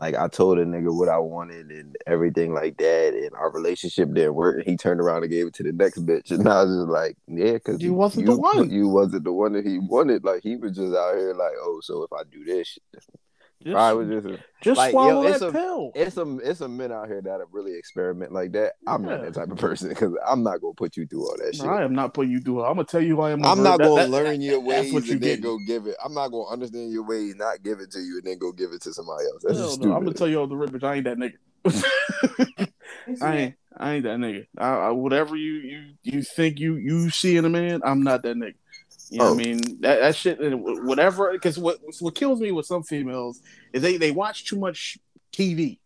like 0.00 0.14
I 0.14 0.28
told 0.28 0.58
a 0.58 0.64
nigga 0.64 0.96
what 0.96 1.08
I 1.08 1.18
wanted 1.18 1.70
and 1.70 1.96
everything 2.06 2.54
like 2.54 2.76
that, 2.78 3.14
and 3.14 3.30
our 3.34 3.50
relationship 3.50 4.12
didn't 4.12 4.34
work. 4.34 4.56
And 4.58 4.66
he 4.66 4.76
turned 4.76 5.00
around 5.00 5.22
and 5.22 5.30
gave 5.30 5.46
it 5.46 5.54
to 5.54 5.62
the 5.62 5.72
next 5.72 6.04
bitch, 6.06 6.30
and 6.30 6.48
I 6.48 6.62
was 6.64 6.76
just 6.76 6.88
like, 6.88 7.16
yeah, 7.28 7.52
because 7.52 7.80
You 7.82 7.94
wasn't 7.94 8.26
the 8.26 8.36
one. 8.36 8.70
You 8.70 8.88
wasn't 8.88 9.24
the 9.24 9.32
one 9.32 9.52
that 9.52 9.66
he 9.66 9.78
wanted. 9.78 10.24
Like 10.24 10.42
he 10.42 10.56
was 10.56 10.76
just 10.76 10.94
out 10.94 11.16
here 11.16 11.34
like, 11.34 11.54
oh, 11.60 11.80
so 11.82 12.02
if 12.02 12.12
I 12.12 12.22
do 12.30 12.44
this, 12.44 12.78
Just, 13.64 13.76
I 13.76 13.92
was 13.92 14.08
just. 14.08 14.42
just 14.62 14.76
like, 14.78 14.88
yo, 14.88 14.92
swallow 14.92 15.22
it's 15.24 15.40
that 15.40 15.48
a- 15.48 15.52
pill. 15.52 15.92
It's 15.94 16.14
some 16.14 16.40
it's 16.42 16.58
some 16.58 16.76
men 16.76 16.90
out 16.92 17.08
here 17.08 17.20
that 17.22 17.40
really 17.50 17.76
experiment 17.76 18.32
like 18.32 18.52
that. 18.52 18.72
I'm 18.86 19.02
not 19.04 19.22
that 19.22 19.34
type 19.34 19.50
of 19.50 19.58
person 19.58 19.88
because 19.90 20.12
I'm 20.26 20.42
not 20.42 20.60
gonna 20.60 20.74
put 20.74 20.96
you 20.96 21.06
through 21.06 21.22
all 21.28 21.36
that 21.38 21.54
shit. 21.54 21.64
I 21.66 21.82
am 21.84 21.94
not 21.94 22.14
putting 22.14 22.32
you 22.32 22.40
through. 22.40 22.60
it. 22.62 22.66
I'm 22.68 22.74
gonna 22.74 22.84
tell 22.84 23.00
you 23.02 23.16
who 23.16 23.22
I 23.22 23.30
am. 23.32 23.44
I'm 23.44 23.62
not 23.62 23.78
that- 23.78 23.84
gonna 23.88 24.02
that- 24.02 24.10
learn 24.10 24.40
your 24.40 24.56
that's 24.58 24.66
ways 24.84 24.92
what 24.92 25.04
you 25.06 25.12
and 25.14 25.20
then 25.22 25.40
go 25.40 25.58
give 25.66 25.86
it. 25.86 25.96
I'm 26.04 26.14
not 26.14 26.28
gonna 26.28 26.48
understand 26.48 26.92
your 26.92 27.04
ways, 27.06 27.34
not 27.36 27.62
give 27.62 27.80
it 27.80 27.90
to 27.92 28.00
you, 28.00 28.16
and 28.18 28.24
then 28.26 28.38
go 28.38 28.52
give 28.52 28.72
it 28.72 28.82
to 28.82 28.92
somebody 28.92 29.24
else. 29.26 29.42
That's 29.44 29.58
Hell 29.58 29.68
just 29.68 29.80
no, 29.80 29.94
I'm 29.94 30.04
gonna 30.04 30.14
tell 30.14 30.28
you 30.28 30.38
all 30.40 30.46
the 30.46 30.56
rip, 30.56 30.70
bitch. 30.70 30.84
I 30.84 30.94
ain't 30.96 31.04
that 31.04 31.18
nigga. 31.18 31.36
I 33.22 33.36
ain't. 33.36 33.54
I 33.76 33.92
ain't 33.94 34.04
that 34.04 34.18
nigga. 34.18 34.46
I, 34.58 34.68
I, 34.68 34.90
whatever 34.90 35.34
you 35.36 35.52
you 35.54 35.82
you 36.02 36.22
think 36.22 36.58
you 36.60 36.76
you 36.76 37.08
see 37.10 37.36
in 37.36 37.44
a 37.44 37.48
man, 37.48 37.80
I'm 37.84 38.02
not 38.02 38.22
that 38.22 38.36
nigga. 38.36 38.54
You 39.12 39.18
know 39.18 39.26
Oh. 39.26 39.34
what 39.34 39.42
I 39.42 39.44
mean? 39.44 39.60
That, 39.82 40.00
that 40.00 40.16
shit, 40.16 40.38
whatever. 40.40 41.32
Because 41.32 41.58
what 41.58 41.78
what 42.00 42.14
kills 42.14 42.40
me 42.40 42.50
with 42.50 42.64
some 42.64 42.82
females 42.82 43.42
is 43.74 43.82
they 43.82 43.98
they 43.98 44.10
watch 44.10 44.46
too 44.46 44.56
much 44.58 44.96
TV. 45.34 45.78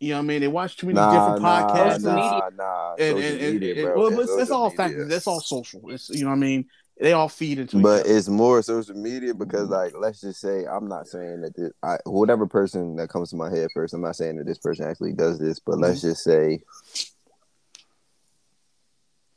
You 0.00 0.10
know 0.10 0.16
what 0.16 0.22
I 0.22 0.26
mean? 0.26 0.40
They 0.40 0.48
watch 0.48 0.76
too 0.76 0.86
many 0.88 0.96
Nah, 0.96 1.12
different 1.36 1.42
nah, 1.42 1.68
podcasts. 1.68 1.98
Media. 1.98 2.12
nah, 2.14 2.48
nah. 2.56 2.94
and, 2.98 3.00
social 3.00 3.16
and, 3.32 3.40
and, 3.42 3.60
media, 3.60 3.74
and- 3.74 3.82
bro. 3.94 4.10
well, 4.10 4.20
It's 4.20 4.32
it's, 4.32 4.50
all 4.50 4.64
media. 4.70 4.76
factors. 4.76 5.08
That's 5.08 5.26
all 5.28 5.40
social. 5.40 5.88
It's 5.90 6.08
you 6.10 6.24
know 6.24 6.30
what 6.30 6.36
I 6.36 6.38
mean. 6.40 6.64
They 7.00 7.12
all 7.12 7.28
feed 7.28 7.60
into 7.60 7.76
each 7.78 7.82
But 7.84 8.00
other. 8.06 8.16
it's 8.16 8.28
more 8.28 8.60
social 8.60 8.96
media 8.96 9.32
because, 9.34 9.68
like, 9.68 9.92
let's 9.96 10.20
just 10.20 10.40
say 10.40 10.64
I'm 10.66 10.88
not 10.88 11.06
saying 11.06 11.42
that 11.42 11.54
this, 11.56 11.70
I, 11.80 11.98
whatever 12.06 12.48
person 12.48 12.96
that 12.96 13.08
comes 13.08 13.30
to 13.30 13.36
my 13.36 13.50
head 13.50 13.68
first. 13.72 13.94
I'm 13.94 14.00
not 14.00 14.16
saying 14.16 14.36
that 14.38 14.46
this 14.46 14.58
person 14.58 14.84
actually 14.84 15.12
does 15.12 15.38
this, 15.38 15.60
but 15.60 15.78
let's 15.78 16.00
Mm-hmm. 16.00 16.08
just 16.08 16.24
say, 16.24 16.58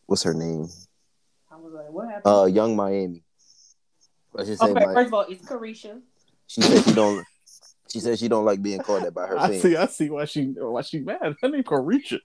what's 0.07 0.23
her 0.23 0.33
name? 0.33 0.67
I 1.71 1.73
was 1.73 1.85
like, 1.85 1.93
what 1.93 2.07
happened? 2.09 2.35
Uh, 2.35 2.45
Yung 2.45 2.75
Miami. 2.75 3.23
Let's 4.33 4.49
just 4.49 4.61
say 4.61 4.69
okay, 4.69 4.85
my, 4.85 4.93
first 4.93 5.07
of 5.07 5.13
all, 5.13 5.25
it's 5.27 5.45
Caresha. 5.45 6.01
she 6.47 6.61
said 6.61 6.83
she 6.83 6.93
don't. 6.93 7.25
She 7.91 7.99
said 7.99 8.17
she 8.17 8.29
don't 8.29 8.45
like 8.45 8.61
being 8.61 8.79
called 8.79 9.03
that 9.03 9.13
by 9.13 9.27
her 9.27 9.37
I 9.37 9.49
fans. 9.49 9.61
see. 9.61 9.75
I 9.75 9.85
see 9.87 10.09
why 10.09 10.25
she 10.25 10.45
why 10.45 10.81
she 10.81 10.99
mad. 10.99 11.35
Her 11.41 11.49
name 11.49 11.63
Caresha. 11.63 12.19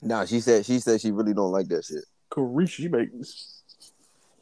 Nah, 0.00 0.24
she 0.24 0.40
said 0.40 0.64
she 0.64 0.78
said 0.78 1.00
she 1.00 1.10
really 1.10 1.34
don't 1.34 1.52
like 1.52 1.68
that 1.68 1.84
shit. 1.84 2.04
Caresha. 2.30 2.68
She 2.70 2.88
make. 2.88 3.10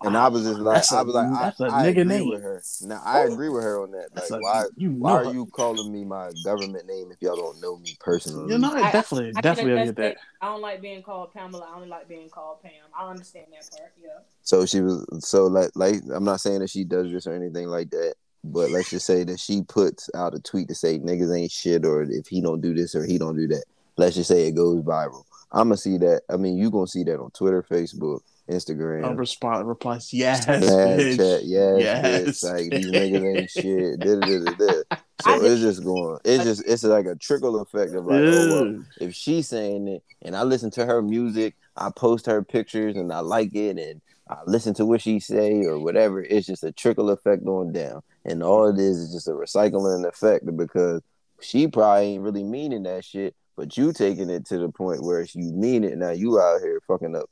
And 0.04 0.16
I 0.16 0.28
was 0.28 0.44
just 0.44 0.58
like, 0.60 0.74
That's 0.76 0.92
a- 0.92 0.96
I 0.96 1.02
was 1.02 1.14
like, 1.14 1.30
that's 1.40 1.60
a 1.60 1.64
I, 1.64 1.66
I 1.66 1.82
nigga 1.86 1.90
agree 2.02 2.04
name. 2.04 2.28
with 2.28 2.42
her. 2.42 2.62
Now 2.82 3.00
I 3.04 3.20
agree 3.24 3.48
with 3.48 3.62
her 3.62 3.82
on 3.82 3.90
that. 3.92 4.10
That's 4.14 4.30
Like, 4.30 4.40
a- 4.40 4.42
why, 4.42 4.64
you 4.76 4.90
know 4.90 4.96
why 4.98 5.12
her. 5.12 5.24
are 5.26 5.32
you 5.32 5.46
calling 5.46 5.90
me 5.90 6.04
my 6.04 6.32
government 6.42 6.86
name 6.86 7.10
if 7.12 7.20
y'all 7.22 7.36
don't 7.36 7.60
know 7.60 7.76
me 7.78 7.96
personally? 8.00 8.52
You 8.52 8.58
know, 8.58 8.72
I- 8.72 8.90
definitely, 8.92 9.32
I 9.36 9.40
definitely 9.40 9.80
I 9.80 9.84
get 9.86 9.96
that. 9.96 10.16
I 10.40 10.46
don't 10.46 10.60
like 10.60 10.80
being 10.82 11.02
called 11.02 11.32
Pamela. 11.32 11.68
I 11.72 11.74
only 11.76 11.88
like 11.88 12.08
being 12.08 12.28
called 12.28 12.62
Pam. 12.62 12.72
I 12.98 13.08
understand 13.08 13.46
that 13.52 13.70
part. 13.70 13.92
Yeah. 14.02 14.08
So 14.42 14.66
she 14.66 14.80
was 14.80 15.06
so 15.20 15.46
like 15.46 15.70
like 15.74 15.96
I'm 16.14 16.24
not 16.24 16.40
saying 16.40 16.60
that 16.60 16.70
she 16.70 16.84
does 16.84 17.10
this 17.10 17.26
or 17.26 17.34
anything 17.34 17.68
like 17.68 17.90
that, 17.90 18.14
but 18.44 18.70
let's 18.70 18.90
just 18.90 19.06
say 19.06 19.24
that 19.24 19.40
she 19.40 19.62
puts 19.62 20.10
out 20.14 20.34
a 20.34 20.38
tweet 20.40 20.68
to 20.68 20.74
say 20.74 20.98
niggas 20.98 21.34
ain't 21.34 21.50
shit 21.50 21.84
or 21.86 22.02
if 22.02 22.26
he 22.26 22.40
don't 22.42 22.60
do 22.60 22.74
this 22.74 22.94
or 22.94 23.04
he 23.06 23.16
don't 23.18 23.36
do 23.36 23.46
that. 23.48 23.64
let's 23.96 24.16
just 24.16 24.28
say 24.28 24.46
it 24.46 24.52
goes 24.52 24.82
viral. 24.82 25.24
I'm 25.50 25.68
gonna 25.68 25.76
see 25.76 25.96
that. 25.98 26.22
I 26.28 26.36
mean, 26.36 26.58
you 26.58 26.70
gonna 26.70 26.86
see 26.88 27.04
that 27.04 27.20
on 27.20 27.30
Twitter, 27.30 27.62
Facebook, 27.62 28.20
Instagram. 28.48 29.04
I'll 29.04 29.14
respond, 29.14 29.66
replies, 29.66 30.12
yes, 30.12 30.44
Snapchat, 30.46 31.16
bitch. 31.16 31.40
yes, 31.44 31.82
Yes, 31.82 32.42
bitch. 32.42 32.44
Like 32.44 32.70
these 32.72 32.90
niggas 32.90 33.38
ain't 33.38 33.50
shit. 33.50 34.02
Da, 34.02 34.14
da, 34.16 34.24
da, 34.24 34.38
da, 34.38 34.54
da. 34.54 34.82
I 34.90 35.22
So 35.22 35.44
it's 35.44 35.60
just 35.60 35.84
going. 35.84 36.18
It's 36.24 36.44
just 36.44 36.64
it's 36.66 36.84
like 36.84 37.06
a 37.06 37.14
trickle 37.14 37.60
effect 37.60 37.94
of 37.94 38.04
like, 38.04 38.24
oh, 38.26 38.52
well, 38.52 38.84
if 39.00 39.14
she's 39.14 39.48
saying 39.48 39.88
it 39.88 40.02
and 40.22 40.36
I 40.36 40.42
listen 40.42 40.70
to 40.72 40.86
her 40.86 41.00
music, 41.00 41.54
I 41.76 41.90
post 41.90 42.26
her 42.26 42.42
pictures 42.42 42.96
and 42.96 43.12
I 43.12 43.20
like 43.20 43.54
it 43.54 43.78
and 43.78 44.00
I 44.28 44.38
listen 44.46 44.74
to 44.74 44.86
what 44.86 45.00
she 45.00 45.20
say 45.20 45.64
or 45.64 45.78
whatever. 45.78 46.22
It's 46.22 46.46
just 46.46 46.64
a 46.64 46.72
trickle 46.72 47.10
effect 47.10 47.46
on 47.46 47.72
down, 47.72 48.02
and 48.24 48.42
all 48.42 48.68
it 48.68 48.78
is 48.78 48.98
is 48.98 49.12
just 49.12 49.28
a 49.28 49.32
recycling 49.32 50.06
effect 50.06 50.44
because 50.56 51.02
she 51.40 51.68
probably 51.68 52.14
ain't 52.14 52.22
really 52.22 52.44
meaning 52.44 52.84
that 52.84 53.04
shit, 53.04 53.34
but 53.56 53.76
you 53.76 53.92
taking 53.92 54.30
it 54.30 54.46
to 54.46 54.58
the 54.58 54.70
point 54.70 55.02
where 55.02 55.26
you 55.34 55.52
mean 55.52 55.84
it. 55.84 55.96
Now 55.98 56.10
you 56.10 56.40
out 56.40 56.60
here 56.60 56.80
fucking 56.86 57.14
up. 57.16 57.28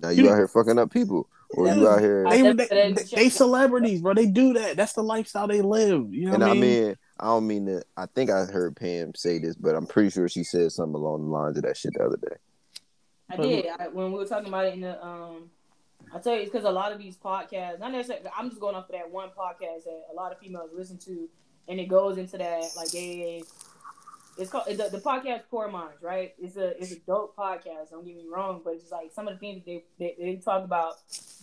Now 0.00 0.08
you 0.10 0.24
You- 0.24 0.30
out 0.30 0.36
here 0.36 0.48
fucking 0.48 0.78
up 0.78 0.90
people, 0.92 1.28
or 1.50 1.66
you 1.68 1.88
out 1.88 2.00
here. 2.00 2.24
They, 2.28 2.42
they, 2.42 2.66
they, 2.66 2.92
they 2.92 3.28
celebrities, 3.28 4.00
bro. 4.00 4.14
They 4.14 4.26
do 4.26 4.52
that. 4.54 4.76
That's 4.76 4.92
the 4.94 5.02
lifestyle 5.02 5.46
they 5.48 5.62
live. 5.62 6.12
You 6.14 6.26
know 6.26 6.34
and 6.34 6.42
what 6.42 6.48
I 6.48 6.52
I 6.52 6.54
mean? 6.54 6.84
mean, 6.86 6.96
I 7.18 7.24
don't 7.26 7.46
mean 7.46 7.66
to. 7.66 7.82
I 7.96 8.06
think 8.06 8.30
I 8.30 8.44
heard 8.46 8.76
Pam 8.76 9.14
say 9.14 9.38
this, 9.38 9.56
but 9.56 9.74
I'm 9.74 9.86
pretty 9.86 10.10
sure 10.10 10.28
she 10.28 10.44
said 10.44 10.72
something 10.72 10.94
along 10.94 11.22
the 11.24 11.30
lines 11.30 11.56
of 11.56 11.64
that 11.64 11.76
shit 11.76 11.92
the 11.94 12.04
other 12.04 12.16
day. 12.16 12.36
I 13.28 13.36
did 13.36 13.66
I, 13.78 13.88
when 13.88 14.10
we 14.12 14.18
were 14.18 14.26
talking 14.26 14.48
about 14.48 14.66
it 14.66 14.74
in 14.74 14.80
the 14.80 15.04
um. 15.04 15.50
I 16.12 16.18
tell 16.18 16.34
you, 16.34 16.40
it's 16.40 16.50
because 16.50 16.64
a 16.64 16.70
lot 16.70 16.90
of 16.92 16.98
these 16.98 17.16
podcasts, 17.16 17.78
not 17.78 17.92
necessarily. 17.92 18.26
I'm 18.36 18.48
just 18.48 18.60
going 18.60 18.74
off 18.74 18.86
of 18.86 18.92
that 18.92 19.10
one 19.10 19.28
podcast 19.28 19.84
that 19.84 20.02
a 20.10 20.14
lot 20.14 20.32
of 20.32 20.38
females 20.38 20.70
listen 20.74 20.98
to, 20.98 21.28
and 21.68 21.78
it 21.78 21.86
goes 21.86 22.16
into 22.18 22.38
that 22.38 22.64
like 22.76 22.90
they. 22.90 23.42
It's 24.40 24.50
called 24.50 24.64
the, 24.68 24.88
the 24.90 24.98
podcast 25.04 25.42
Poor 25.50 25.68
Minds, 25.68 26.02
right? 26.02 26.32
It's 26.40 26.56
a 26.56 26.76
it's 26.80 26.92
a 26.92 26.98
dope 27.00 27.36
podcast. 27.36 27.90
Don't 27.90 28.04
get 28.06 28.16
me 28.16 28.24
wrong, 28.32 28.62
but 28.64 28.74
it's 28.74 28.90
like 28.90 29.12
some 29.12 29.28
of 29.28 29.34
the 29.34 29.38
things 29.40 29.62
they 29.66 29.84
they, 29.98 30.14
they 30.18 30.36
talk 30.36 30.64
about 30.64 30.94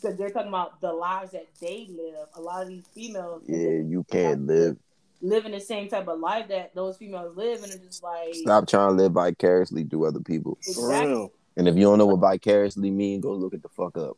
because 0.02 0.18
they're 0.18 0.30
talking 0.30 0.49
about 0.49 0.82
the 0.82 0.91
lives 0.91 1.32
that 1.32 1.48
they 1.61 1.88
live. 1.90 2.28
A 2.36 2.41
lot 2.41 2.64
of 2.64 2.69
these 2.69 2.86
females, 2.94 3.44
Yeah, 3.48 3.82
you 3.86 4.06
can't 4.10 4.48
live. 4.48 4.78
living 5.22 5.52
the 5.52 5.60
same 5.60 5.90
type 5.90 6.07
of 6.07 6.19
life 6.19 6.48
that 6.49 6.74
those 6.76 6.98
females 6.98 7.36
live, 7.38 7.64
and 7.64 7.72
it's 7.72 7.86
just 7.86 8.03
like 8.03 8.34
Stop 8.34 8.68
trying 8.68 8.90
to 8.90 9.03
live 9.03 9.11
vicariously 9.11 9.84
through 9.84 10.07
other 10.07 10.19
people. 10.19 10.57
For 10.64 10.72
exactly. 10.72 11.07
real. 11.11 11.32
And 11.56 11.68
if 11.68 11.76
you 11.76 11.82
don't 11.84 11.98
know 11.98 12.06
what 12.06 12.19
vicariously 12.19 12.91
mean, 12.91 13.22
go 13.22 13.34
look 13.34 13.53
it 13.53 13.64
the 13.64 13.69
fuck 13.69 13.98
up. 13.98 14.18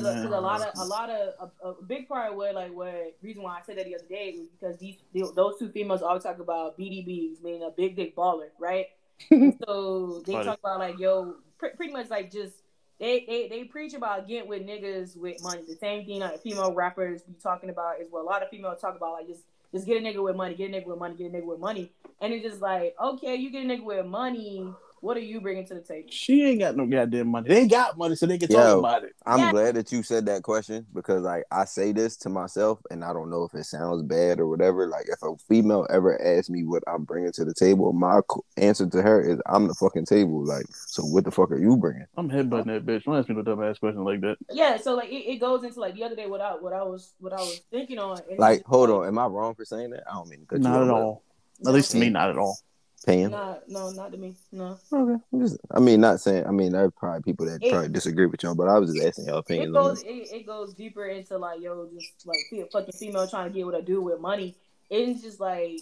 Because 0.00 0.04
uh, 0.24 0.28
Yeah. 0.30 0.38
a 0.38 0.40
lot 0.40 0.60
of 0.62 0.68
a 0.78 0.84
lot 0.84 1.10
of 1.10 1.50
a, 1.62 1.68
a 1.70 1.82
big 1.82 2.08
part 2.08 2.30
of 2.30 2.36
what 2.36 2.54
like 2.54 2.72
what 2.72 3.16
reason 3.22 3.42
why 3.42 3.58
I 3.58 3.62
said 3.62 3.78
that 3.78 3.86
the 3.86 3.94
other 3.94 4.04
day 4.08 4.36
was 4.38 4.48
because 4.48 4.78
these 4.78 4.96
those 5.34 5.58
two 5.58 5.68
females 5.70 6.02
always 6.02 6.22
talk 6.22 6.38
about 6.38 6.78
BDBs, 6.78 7.42
meaning 7.42 7.62
a 7.62 7.70
big 7.70 7.96
dick 7.96 8.16
baller, 8.16 8.48
right? 8.58 8.86
so 9.30 10.22
they 10.26 10.32
Funny. 10.32 10.44
talk 10.44 10.58
about 10.58 10.78
like 10.78 10.98
yo, 10.98 11.36
pre- 11.58 11.70
pretty 11.76 11.92
much 11.92 12.10
like 12.10 12.30
just 12.30 12.54
they, 12.98 13.24
they 13.26 13.48
they 13.48 13.64
preach 13.64 13.94
about 13.94 14.28
getting 14.28 14.48
with 14.48 14.62
niggas 14.62 15.16
with 15.16 15.42
money. 15.42 15.62
The 15.66 15.76
same 15.76 16.06
thing 16.06 16.20
like 16.20 16.42
female 16.42 16.72
rappers 16.72 17.22
be 17.22 17.34
talking 17.42 17.70
about 17.70 18.00
is 18.00 18.08
what 18.10 18.20
a 18.22 18.26
lot 18.26 18.42
of 18.42 18.48
females 18.50 18.80
talk 18.80 18.96
about 18.96 19.12
like 19.12 19.26
just 19.26 19.42
just 19.72 19.86
get 19.86 20.02
a 20.02 20.04
nigga 20.04 20.22
with 20.22 20.36
money, 20.36 20.54
get 20.54 20.70
a 20.70 20.72
nigga 20.72 20.86
with 20.86 20.98
money, 20.98 21.14
get 21.16 21.32
a 21.32 21.36
nigga 21.36 21.46
with 21.46 21.58
money, 21.58 21.92
and 22.20 22.32
it's 22.32 22.44
just 22.44 22.60
like 22.60 22.94
okay, 23.02 23.36
you 23.36 23.50
get 23.50 23.64
a 23.64 23.68
nigga 23.68 23.84
with 23.84 24.06
money, 24.06 24.72
what 25.02 25.16
are 25.16 25.20
you 25.20 25.40
bringing 25.40 25.66
to 25.66 25.74
the 25.74 25.80
table? 25.80 26.08
She 26.10 26.44
ain't 26.44 26.60
got 26.60 26.76
no 26.76 26.86
goddamn 26.86 27.26
money. 27.26 27.48
They 27.48 27.66
got 27.66 27.98
money, 27.98 28.14
so 28.14 28.24
they 28.24 28.38
can 28.38 28.48
Yo. 28.48 28.56
talk 28.56 28.78
about 28.78 29.04
it. 29.04 29.12
I'm 29.26 29.40
Yeah. 29.40 29.50
glad 29.50 29.74
that 29.74 29.90
you 29.90 30.04
said 30.04 30.26
that 30.26 30.44
question 30.44 30.86
because 30.94 31.22
like 31.22 31.44
I 31.50 31.64
say 31.64 31.90
this 31.90 32.16
to 32.18 32.28
myself 32.28 32.78
and 32.88 33.04
I 33.04 33.12
don't 33.12 33.28
know 33.28 33.42
if 33.42 33.52
it 33.52 33.64
sounds 33.64 34.02
bad 34.02 34.38
or 34.38 34.46
whatever. 34.46 34.86
Like 34.86 35.06
if 35.08 35.20
a 35.22 35.36
female 35.48 35.88
ever 35.90 36.20
asks 36.22 36.50
me 36.50 36.62
what 36.62 36.84
I'm 36.86 37.02
bringing 37.02 37.32
to 37.32 37.44
the 37.44 37.52
table, 37.52 37.92
my 37.92 38.20
answer 38.56 38.86
to 38.86 39.02
her 39.02 39.20
is 39.20 39.40
I'm 39.46 39.66
the 39.66 39.74
fucking 39.74 40.06
table. 40.06 40.44
Like, 40.44 40.66
so 40.70 41.02
what 41.02 41.24
the 41.24 41.32
fuck 41.32 41.50
are 41.50 41.58
you 41.58 41.76
bringing? 41.76 42.06
I'm 42.16 42.30
headbutting 42.30 42.66
that 42.66 42.86
bitch. 42.86 43.02
Don't 43.02 43.16
ask 43.16 43.28
me 43.28 43.34
no 43.34 43.42
dumb 43.42 43.62
ass 43.62 43.78
question 43.78 44.04
like 44.04 44.20
that. 44.20 44.36
Yeah, 44.52 44.76
so 44.76 44.94
like 44.94 45.08
it, 45.10 45.28
it 45.28 45.40
goes 45.40 45.64
into 45.64 45.80
like 45.80 45.94
the 45.94 46.04
other 46.04 46.16
day 46.16 46.26
what 46.26 46.40
I 46.40 46.52
what 46.52 46.72
I 46.72 46.84
was 46.84 47.12
what 47.18 47.32
I 47.32 47.40
was 47.40 47.60
thinking 47.72 47.98
on. 47.98 48.20
Like, 48.38 48.64
hold 48.64 48.88
like, 48.88 49.00
on, 49.00 49.08
am 49.08 49.18
I 49.18 49.26
wrong 49.26 49.56
for 49.56 49.64
saying 49.64 49.90
that? 49.90 50.04
I 50.08 50.14
don't 50.14 50.28
mean 50.28 50.40
to 50.40 50.46
cut 50.46 50.60
Not 50.60 50.76
off, 50.76 50.82
at 50.82 50.88
but 50.88 50.94
all. 50.94 51.22
At 51.66 51.74
least 51.74 51.90
to 51.92 51.98
me, 51.98 52.08
not 52.08 52.30
at 52.30 52.38
all. 52.38 52.58
Pam. 53.04 53.30
Nah, 53.32 53.56
no, 53.68 53.90
not 53.90 54.12
to 54.12 54.18
me. 54.18 54.34
No. 54.52 54.78
Okay. 54.92 55.22
Just, 55.38 55.58
I 55.70 55.80
mean, 55.80 56.00
not 56.00 56.20
saying. 56.20 56.46
I 56.46 56.50
mean, 56.50 56.72
there's 56.72 56.92
probably 56.96 57.22
people 57.22 57.46
that 57.46 57.62
It- 57.62 57.70
probably 57.70 57.88
disagree 57.88 58.26
with 58.26 58.42
y'all, 58.42 58.54
but 58.54 58.68
I 58.68 58.78
was 58.78 58.92
just 58.92 59.04
asking 59.06 59.26
y'all 59.26 59.36
It 59.38 59.40
opinions. 59.40 59.76
on 59.76 59.82
goes 59.82 60.02
it, 60.02 60.06
it 60.32 60.46
goes 60.46 60.74
deeper 60.74 61.06
into 61.06 61.38
like 61.38 61.60
yo, 61.60 61.88
just 61.92 62.26
like 62.26 62.38
fe- 62.50 62.68
fucking 62.72 62.92
female 62.92 63.26
trying 63.26 63.48
to 63.48 63.54
get 63.54 63.66
what 63.66 63.74
I 63.74 63.80
do 63.80 64.00
with 64.00 64.20
money. 64.20 64.54
It's 64.90 65.22
just 65.22 65.40
like 65.40 65.80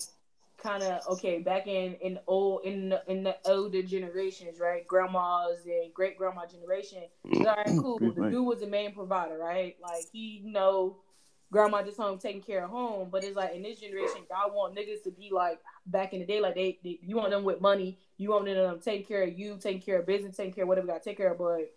kind 0.62 0.82
of 0.82 1.00
okay 1.08 1.38
back 1.38 1.66
in 1.66 1.94
in 1.94 2.18
old 2.26 2.64
in 2.64 2.90
the, 2.90 3.02
in 3.06 3.22
the 3.22 3.36
older 3.46 3.82
generations, 3.82 4.58
right? 4.60 4.86
Grandmas 4.86 5.58
and 5.66 5.92
great 5.94 6.16
grandma 6.18 6.46
generation. 6.46 7.02
All 7.34 7.44
right, 7.44 7.66
cool. 7.80 7.98
The 7.98 8.28
dude 8.30 8.46
was 8.46 8.60
the 8.60 8.66
main 8.66 8.92
provider, 8.92 9.38
right? 9.38 9.76
Like 9.82 10.04
he 10.12 10.42
you 10.44 10.52
know 10.52 10.96
grandma 11.50 11.82
just 11.82 11.96
home 11.96 12.18
taking 12.18 12.42
care 12.42 12.64
of 12.64 12.70
home. 12.70 13.08
But 13.10 13.24
it's 13.24 13.36
like 13.36 13.54
in 13.54 13.62
this 13.62 13.80
generation, 13.80 14.22
y'all 14.30 14.54
want 14.54 14.76
niggas 14.76 15.02
to 15.04 15.10
be 15.10 15.30
like 15.32 15.58
back 15.90 16.12
in 16.12 16.20
the 16.20 16.26
day, 16.26 16.40
like 16.40 16.54
they, 16.54 16.78
they 16.84 16.98
you 17.02 17.16
want 17.16 17.30
them 17.30 17.44
with 17.44 17.60
money, 17.60 17.98
you 18.18 18.30
want 18.30 18.44
them 18.46 18.70
um, 18.70 18.78
to 18.78 18.84
take 18.84 19.06
care 19.08 19.22
of 19.22 19.38
you, 19.38 19.56
take 19.60 19.84
care 19.84 19.98
of 19.98 20.06
business, 20.06 20.36
take 20.36 20.54
care 20.54 20.64
of 20.64 20.68
whatever 20.68 20.86
you 20.86 20.92
got 20.92 21.02
to 21.02 21.08
take 21.10 21.16
care 21.16 21.32
of. 21.32 21.38
But 21.38 21.72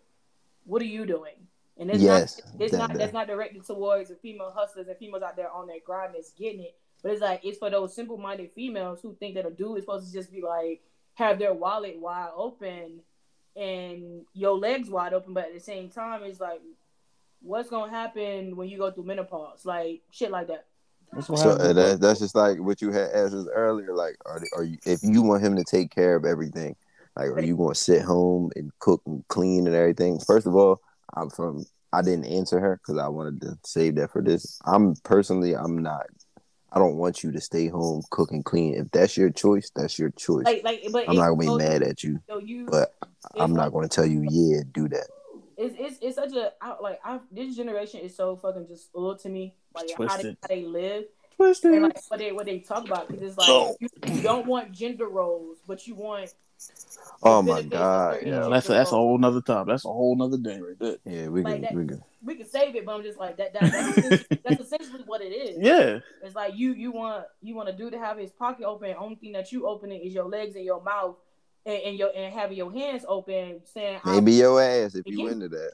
what 0.64 0.80
are 0.82 0.86
you 0.86 1.06
doing? 1.06 1.34
And 1.78 1.90
it's 1.90 2.02
Yes, 2.02 2.40
not 2.44 2.60
it's 2.62 2.72
that- 2.72 2.78
not 2.78 2.88
that- 2.90 2.98
that's 2.98 3.12
not 3.12 3.26
directed 3.26 3.64
towards 3.64 4.08
the 4.10 4.16
female 4.16 4.52
hustlers 4.54 4.86
and 4.88 4.96
females 4.96 5.22
out 5.22 5.36
there 5.36 5.50
on 5.50 5.66
their 5.66 5.80
grind 5.84 6.14
that's 6.14 6.30
getting 6.32 6.62
it. 6.62 6.76
But 7.02 7.12
it's 7.12 7.20
like 7.20 7.44
it's 7.44 7.58
for 7.58 7.68
those 7.70 7.94
simple 7.94 8.16
minded 8.16 8.50
females 8.52 9.00
who 9.02 9.14
think 9.14 9.34
that 9.34 9.44
a 9.46 9.50
dude 9.50 9.78
is 9.78 9.84
supposed 9.84 10.06
to 10.06 10.12
just 10.12 10.32
be 10.32 10.40
like 10.40 10.82
have 11.14 11.38
their 11.38 11.52
wallet 11.52 11.98
wide 11.98 12.30
open 12.36 13.00
and 13.56 14.24
your 14.34 14.56
legs 14.56 14.88
wide 14.90 15.12
open, 15.12 15.32
but 15.34 15.44
at 15.46 15.54
the 15.54 15.60
same 15.60 15.88
time 15.90 16.22
it's 16.24 16.40
like 16.40 16.60
what's 17.42 17.68
gonna 17.68 17.90
happen 17.92 18.56
when 18.56 18.68
you 18.68 18.78
go 18.78 18.90
through 18.90 19.04
menopause? 19.04 19.66
Like 19.66 20.00
shit 20.10 20.30
like 20.30 20.46
that. 20.48 20.66
That's 21.14 21.28
what 21.28 21.38
So 21.40 21.50
happens. 21.50 21.74
that, 21.74 22.00
that's 22.00 22.20
just 22.20 22.34
like 22.34 22.58
what 22.58 22.82
you 22.82 22.90
had 22.90 23.10
asked 23.12 23.34
us 23.34 23.46
earlier. 23.54 23.94
Like, 23.94 24.16
are, 24.26 24.40
they- 24.40 24.56
are 24.56 24.64
you 24.64 24.78
if 24.86 25.00
you 25.02 25.22
want 25.22 25.42
him 25.42 25.56
to 25.56 25.64
take 25.64 25.90
care 25.94 26.16
of 26.16 26.24
everything, 26.24 26.76
like, 27.16 27.30
are 27.30 27.40
you 27.40 27.56
going 27.56 27.74
to 27.74 27.80
sit 27.80 28.02
home 28.02 28.50
and 28.56 28.70
cook 28.80 29.02
and 29.06 29.24
clean 29.28 29.66
and 29.66 29.76
everything? 29.76 30.18
First 30.18 30.46
of 30.46 30.54
all, 30.54 30.80
I'm 31.14 31.30
from. 31.30 31.64
I 31.92 32.02
didn't 32.02 32.24
answer 32.26 32.58
her 32.58 32.80
because 32.82 33.00
I 33.00 33.06
wanted 33.06 33.40
to 33.42 33.56
save 33.64 33.94
that 33.96 34.10
for 34.10 34.20
this. 34.20 34.58
I'm 34.64 34.96
personally, 35.04 35.54
I'm 35.54 35.78
not. 35.80 36.06
I 36.72 36.80
don't 36.80 36.96
want 36.96 37.22
you 37.22 37.30
to 37.30 37.40
stay 37.40 37.68
home, 37.68 38.02
cook 38.10 38.32
and 38.32 38.44
clean. 38.44 38.74
If 38.74 38.90
that's 38.90 39.16
your 39.16 39.30
choice, 39.30 39.70
that's 39.76 39.96
your 39.96 40.10
choice. 40.10 40.44
Like 40.44 40.62
like 40.64 40.84
but 40.90 41.08
I'm 41.08 41.14
not 41.14 41.28
gonna 41.28 41.58
be 41.58 41.64
mad 41.64 41.82
at 41.84 42.02
you, 42.02 42.18
So 42.28 42.38
you 42.38 42.66
but 42.66 42.96
I'm 43.36 43.54
not 43.54 43.72
going 43.72 43.88
to 43.88 43.94
tell 43.94 44.06
you, 44.06 44.22
yeah, 44.28 44.62
do 44.72 44.88
that. 44.88 45.06
It's 45.56 45.74
it's 45.78 45.98
it's 46.02 46.16
such 46.16 46.32
a 46.34 46.52
I, 46.60 46.76
like 46.80 47.00
I 47.04 47.20
this 47.32 47.56
generation 47.56 48.00
is 48.00 48.16
so 48.16 48.36
fucking 48.36 48.66
just 48.68 48.88
old 48.94 49.20
to 49.20 49.28
me. 49.28 49.54
Like 49.74 49.88
how 49.98 50.16
they, 50.16 50.28
how 50.40 50.48
they 50.48 50.64
live 50.64 51.04
Twisted. 51.36 51.72
and 51.74 51.82
like 51.84 51.98
what 52.08 52.18
they 52.20 52.32
what 52.32 52.46
they 52.46 52.60
talk 52.60 52.84
about 52.86 53.08
because 53.08 53.22
it's 53.22 53.36
like 53.38 53.48
Oh. 53.48 53.76
you, 53.80 53.88
you 54.06 54.22
don't 54.22 54.46
want 54.46 54.72
gender 54.72 55.06
roles, 55.08 55.58
but 55.66 55.86
you 55.86 55.94
want. 55.94 56.32
Oh 57.22 57.42
my 57.42 57.62
god, 57.62 58.18
yeah, 58.22 58.28
yeah, 58.42 58.48
that's 58.48 58.68
a, 58.68 58.72
that's 58.72 58.92
a 58.92 58.94
whole 58.94 59.18
nother 59.18 59.40
time. 59.40 59.66
That's 59.66 59.84
a 59.84 59.88
whole 59.88 60.14
nother 60.16 60.38
day 60.38 60.60
right 60.60 60.78
there. 60.78 60.96
yeah. 61.04 61.28
We 61.28 61.42
Like 61.42 61.54
can, 61.54 61.62
that- 61.62 61.74
we 61.74 61.86
can. 61.86 62.02
We 62.24 62.36
can 62.36 62.46
save 62.48 62.74
it, 62.74 62.86
but 62.86 62.94
I'm 62.94 63.02
just 63.02 63.18
like 63.18 63.36
that. 63.36 63.52
that 63.52 63.70
that's, 63.70 63.98
essentially, 63.98 64.40
that's 64.44 64.60
essentially 64.62 65.02
what 65.04 65.20
it 65.20 65.26
is. 65.28 65.58
Yeah. 65.60 65.98
It's 66.22 66.34
like 66.34 66.54
you 66.56 66.72
you 66.72 66.90
want 66.90 67.26
you 67.42 67.54
want 67.54 67.68
a 67.68 67.72
dude 67.74 67.92
to 67.92 67.98
have 67.98 68.16
his 68.16 68.30
pocket 68.30 68.64
open. 68.64 68.94
Only 68.98 69.16
thing 69.16 69.32
that 69.32 69.52
you 69.52 69.66
opening 69.66 70.00
is 70.00 70.14
your 70.14 70.24
legs 70.24 70.56
and 70.56 70.64
your 70.64 70.82
mouth, 70.82 71.16
and, 71.66 71.82
and 71.82 71.98
your 71.98 72.10
and 72.14 72.32
having 72.34 72.56
your 72.56 72.72
hands 72.72 73.04
open, 73.08 73.60
saying 73.64 74.00
I- 74.04 74.14
Maybe 74.16 74.32
your 74.32 74.60
ass 74.60 74.94
if 74.94 75.06
you 75.06 75.26
Yeah. 75.26 75.32
into 75.32 75.48
that. 75.50 75.72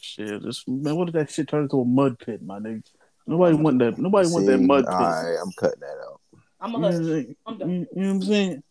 Shit. 0.00 0.42
This 0.42 0.64
man, 0.66 0.96
what 0.96 1.06
did 1.06 1.14
that 1.14 1.30
shit 1.30 1.48
turn 1.48 1.64
into 1.64 1.80
a 1.80 1.84
mud 1.84 2.18
pit, 2.18 2.42
my 2.42 2.58
nigga? 2.58 2.82
Nobody 3.26 3.56
want 3.56 3.78
that. 3.80 3.98
Nobody 3.98 4.28
want 4.28 4.46
that 4.46 4.58
mud 4.58 4.84
pit. 4.84 4.94
All 4.94 5.00
right, 5.00 5.36
I'm 5.42 5.52
cutting 5.52 5.80
that 5.80 5.98
out. 6.02 6.20
I'm 6.60 6.70
You 6.70 6.76
a 6.76 6.80
know, 6.80 6.88
what 6.88 7.16
hush. 7.26 7.34
I'm 7.46 7.58
done. 7.58 7.70
You, 7.70 7.76
you 7.76 7.86
know 8.02 8.08
what 8.08 8.14
I'm 8.14 8.22
saying? 8.22 8.62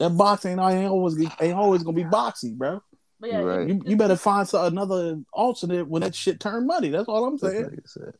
That 0.00 0.10
box 0.10 0.44
ain't, 0.44 0.60
ain't 0.60 0.90
always 0.90 1.16
ain't 1.40 1.54
always 1.54 1.82
gonna 1.82 1.96
be 1.96 2.04
boxy, 2.04 2.54
bro. 2.56 2.82
But 3.20 3.30
yeah, 3.30 3.40
Right. 3.40 3.68
You, 3.68 3.80
you 3.86 3.96
better 3.96 4.16
find 4.16 4.46
some, 4.48 4.64
another 4.66 5.20
alternate 5.32 5.88
when 5.88 6.02
that 6.02 6.14
shit 6.14 6.40
turn 6.40 6.66
money. 6.66 6.88
That's 6.88 7.08
all 7.08 7.24
I'm 7.24 7.38
saying. 7.38 7.62
like 7.62 7.86
said. 7.86 8.14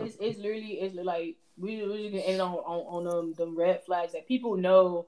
It's, 0.00 0.16
it's 0.20 0.38
literally 0.38 0.80
it's 0.80 0.94
like 0.96 1.36
we 1.56 1.86
we 1.86 2.02
just 2.02 2.12
gonna 2.12 2.24
end 2.24 2.42
on 2.42 2.54
on, 2.54 2.80
on 2.88 3.04
them, 3.04 3.34
them 3.34 3.56
red 3.56 3.84
flags 3.84 4.12
that 4.12 4.26
people 4.26 4.56
know 4.56 5.06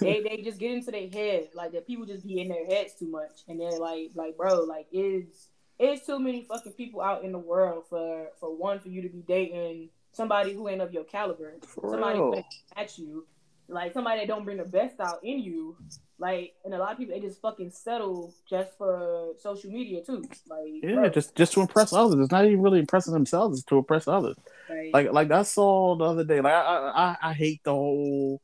they 0.00 0.22
they 0.28 0.42
just 0.42 0.58
get 0.58 0.72
into 0.72 0.90
their 0.90 1.08
head 1.08 1.48
like 1.54 1.72
that 1.72 1.86
people 1.86 2.06
just 2.06 2.26
be 2.26 2.40
in 2.40 2.48
their 2.48 2.66
heads 2.66 2.94
too 2.98 3.08
much 3.08 3.42
and 3.48 3.60
then 3.60 3.78
like 3.78 4.10
like 4.14 4.36
bro 4.36 4.60
like 4.60 4.86
it's 4.92 5.48
it's 5.78 6.06
too 6.06 6.18
many 6.18 6.42
fucking 6.42 6.72
people 6.72 7.02
out 7.02 7.24
in 7.24 7.32
the 7.32 7.38
world 7.38 7.84
for 7.88 8.28
for 8.40 8.56
one 8.56 8.78
for 8.78 8.88
you 8.88 9.02
to 9.02 9.08
be 9.08 9.22
dating 9.26 9.88
somebody 10.12 10.54
who 10.54 10.68
ain't 10.68 10.80
of 10.80 10.92
your 10.92 11.04
caliber 11.04 11.54
For 11.66 11.90
somebody 11.90 12.18
who 12.18 12.42
at 12.76 12.98
you 12.98 13.26
like 13.68 13.92
somebody 13.92 14.20
that 14.20 14.28
don't 14.28 14.44
bring 14.44 14.58
the 14.58 14.64
best 14.64 15.00
out 15.00 15.18
in 15.22 15.40
you 15.40 15.76
like 16.18 16.54
and 16.64 16.72
a 16.72 16.78
lot 16.78 16.92
of 16.92 16.98
people 16.98 17.14
they 17.14 17.20
just 17.20 17.40
fucking 17.40 17.70
settle 17.70 18.32
just 18.48 18.76
for 18.78 19.34
social 19.38 19.70
media 19.70 20.02
too 20.02 20.24
like 20.48 20.82
Yeah, 20.82 20.94
bro, 20.94 21.08
just 21.10 21.34
just 21.34 21.52
to 21.54 21.60
impress 21.60 21.92
others. 21.92 22.18
It's 22.18 22.32
not 22.32 22.46
even 22.46 22.62
really 22.62 22.78
impressing 22.78 23.12
themselves. 23.12 23.58
It's 23.58 23.66
to 23.66 23.78
impress 23.78 24.08
others. 24.08 24.36
like, 24.70 24.94
Like 24.94 25.12
like 25.12 25.30
I 25.30 25.42
saw 25.42 25.94
the 25.96 26.04
other 26.04 26.24
day. 26.24 26.40
Like 26.40 26.54
I 26.54 27.16
I, 27.22 27.30
I 27.30 27.32
hate 27.34 27.62
the 27.64 27.72
whole 27.72 28.40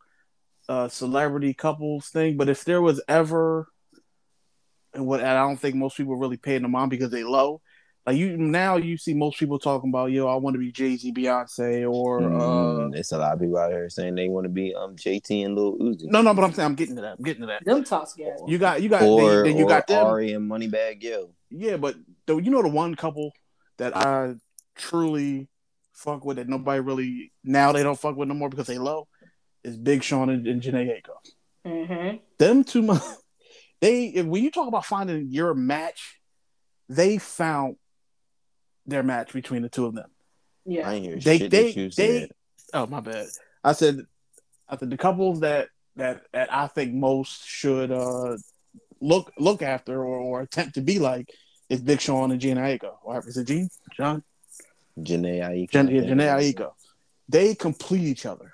uh 0.68 0.88
celebrity 0.88 1.54
couples 1.54 2.08
thing, 2.08 2.36
but 2.36 2.48
if 2.48 2.64
there 2.64 2.82
was 2.82 3.02
ever 3.08 3.66
and 4.94 5.06
what 5.06 5.20
and 5.20 5.28
I 5.28 5.40
don't 5.40 5.56
think 5.56 5.74
most 5.74 5.96
people 5.96 6.16
really 6.16 6.36
paying 6.36 6.62
them 6.62 6.74
on 6.74 6.88
because 6.88 7.10
they 7.10 7.24
low. 7.24 7.60
Like 8.04 8.16
you 8.16 8.36
now 8.36 8.76
you 8.76 8.96
see 8.96 9.14
most 9.14 9.38
people 9.38 9.60
talking 9.60 9.90
about, 9.90 10.10
yo, 10.10 10.26
I 10.26 10.34
want 10.34 10.54
to 10.54 10.58
be 10.58 10.72
Jay 10.72 10.96
Z, 10.96 11.12
Beyonce, 11.12 11.88
or 11.90 12.24
uh 12.24 12.28
Mm, 12.28 12.96
it's 12.96 13.12
a 13.12 13.18
lot 13.18 13.34
of 13.34 13.40
people 13.40 13.58
out 13.58 13.70
here 13.70 13.88
saying 13.88 14.16
they 14.16 14.28
want 14.28 14.44
to 14.44 14.48
be 14.48 14.74
um 14.74 14.96
JT 14.96 15.44
and 15.44 15.54
Lil 15.54 15.78
Uzi. 15.78 16.04
no, 16.04 16.20
no, 16.20 16.34
but 16.34 16.42
I'm 16.42 16.52
saying 16.52 16.66
I'm 16.66 16.74
getting 16.74 16.96
to 16.96 17.02
that. 17.02 17.16
I'm 17.18 17.24
getting 17.24 17.42
to 17.42 17.46
that. 17.46 17.64
Them 17.64 17.84
toss 17.84 18.14
gas. 18.14 18.40
You 18.46 18.58
got 18.58 18.82
you 18.82 18.88
got 18.88 19.02
or, 19.02 19.42
they, 19.44 19.50
then 19.50 19.58
you 19.58 19.64
or 19.64 19.68
got 19.68 19.86
them. 19.86 20.04
Ari 20.04 20.32
and 20.32 20.50
Moneybagg 20.50 21.02
Yo. 21.02 21.30
Yeah, 21.50 21.76
but 21.76 21.94
the, 22.26 22.36
you 22.36 22.50
know 22.50 22.62
the 22.62 22.68
one 22.68 22.96
couple 22.96 23.32
that 23.78 23.96
I 23.96 24.34
truly 24.74 25.48
fuck 25.92 26.24
with 26.24 26.38
that 26.38 26.48
nobody 26.48 26.80
really 26.80 27.32
now 27.44 27.70
they 27.70 27.82
don't 27.84 27.98
fuck 27.98 28.16
with 28.16 28.26
no 28.26 28.34
more 28.34 28.48
because 28.48 28.66
they 28.66 28.78
low 28.78 29.06
is 29.64 29.76
Big 29.76 30.02
Sean 30.02 30.30
and, 30.30 30.46
and 30.46 30.62
Jhené 30.62 30.88
Aiko. 31.00 31.14
Mm-hmm. 31.66 32.16
Them 32.38 32.64
two, 32.64 32.82
mu- 32.82 32.98
they 33.80 34.06
if, 34.06 34.26
when 34.26 34.42
you 34.42 34.50
talk 34.50 34.68
about 34.68 34.84
finding 34.84 35.28
your 35.28 35.54
match, 35.54 36.18
they 36.88 37.18
found 37.18 37.76
their 38.86 39.02
match 39.02 39.32
between 39.32 39.62
the 39.62 39.68
two 39.68 39.86
of 39.86 39.94
them. 39.94 40.10
Yeah. 40.64 40.88
I 40.88 40.98
hear 40.98 41.16
They 41.16 41.38
shit 41.38 41.50
they 41.50 41.72
that 41.72 41.96
they. 41.96 42.20
said. 42.20 42.30
Oh 42.74 42.86
my 42.86 43.00
bad. 43.00 43.26
I 43.62 43.72
said, 43.72 44.00
I 44.68 44.76
said 44.76 44.90
the 44.90 44.96
couples 44.96 45.40
that 45.40 45.68
that 45.96 46.22
that 46.32 46.52
I 46.52 46.66
think 46.68 46.94
most 46.94 47.46
should 47.46 47.90
uh 47.92 48.36
look 49.00 49.32
look 49.38 49.62
after 49.62 50.00
or, 50.00 50.16
or 50.18 50.40
attempt 50.40 50.74
to 50.74 50.80
be 50.80 50.98
like 50.98 51.28
is 51.68 51.80
Big 51.80 52.00
Sean 52.00 52.30
and 52.30 52.40
Gina 52.40 52.60
Aiko. 52.60 52.94
Or 53.02 53.22
is 53.26 53.36
it 53.36 53.46
Gene? 53.46 53.68
John? 53.96 54.22
Jhené 54.98 55.40
Aiko. 55.40 55.70
Jen, 55.70 55.88
I 55.88 55.90
yeah, 55.92 56.00
think. 56.02 56.12
Jhené 56.20 56.54
Aiko. 56.54 56.70
They 57.28 57.54
complete 57.54 58.02
each 58.02 58.26
other. 58.26 58.51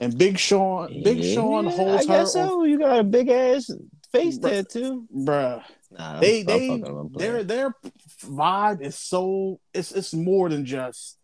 And 0.00 0.16
Big 0.16 0.38
Sean, 0.38 1.02
Big 1.02 1.18
Yeah, 1.18 1.34
Sean 1.34 1.66
holds 1.66 2.08
I 2.08 2.12
her, 2.12 2.20
guess 2.20 2.32
so. 2.32 2.64
You 2.64 2.78
got 2.78 3.00
a 3.00 3.04
big 3.04 3.28
ass 3.28 3.70
face 4.12 4.38
Bruh. 4.38 4.50
tattoo. 4.50 5.06
bruh. 5.14 5.62
Nah, 5.90 6.20
They 6.20 6.40
I'm 6.40 6.46
they 6.46 6.68
fucking, 6.68 6.86
I'm 6.86 7.12
their 7.12 7.44
their 7.44 7.74
vibe 8.22 8.80
is 8.82 8.96
so 8.96 9.60
it's 9.74 9.92
it's 9.92 10.14
more 10.14 10.48
than 10.48 10.64
just 10.64 11.18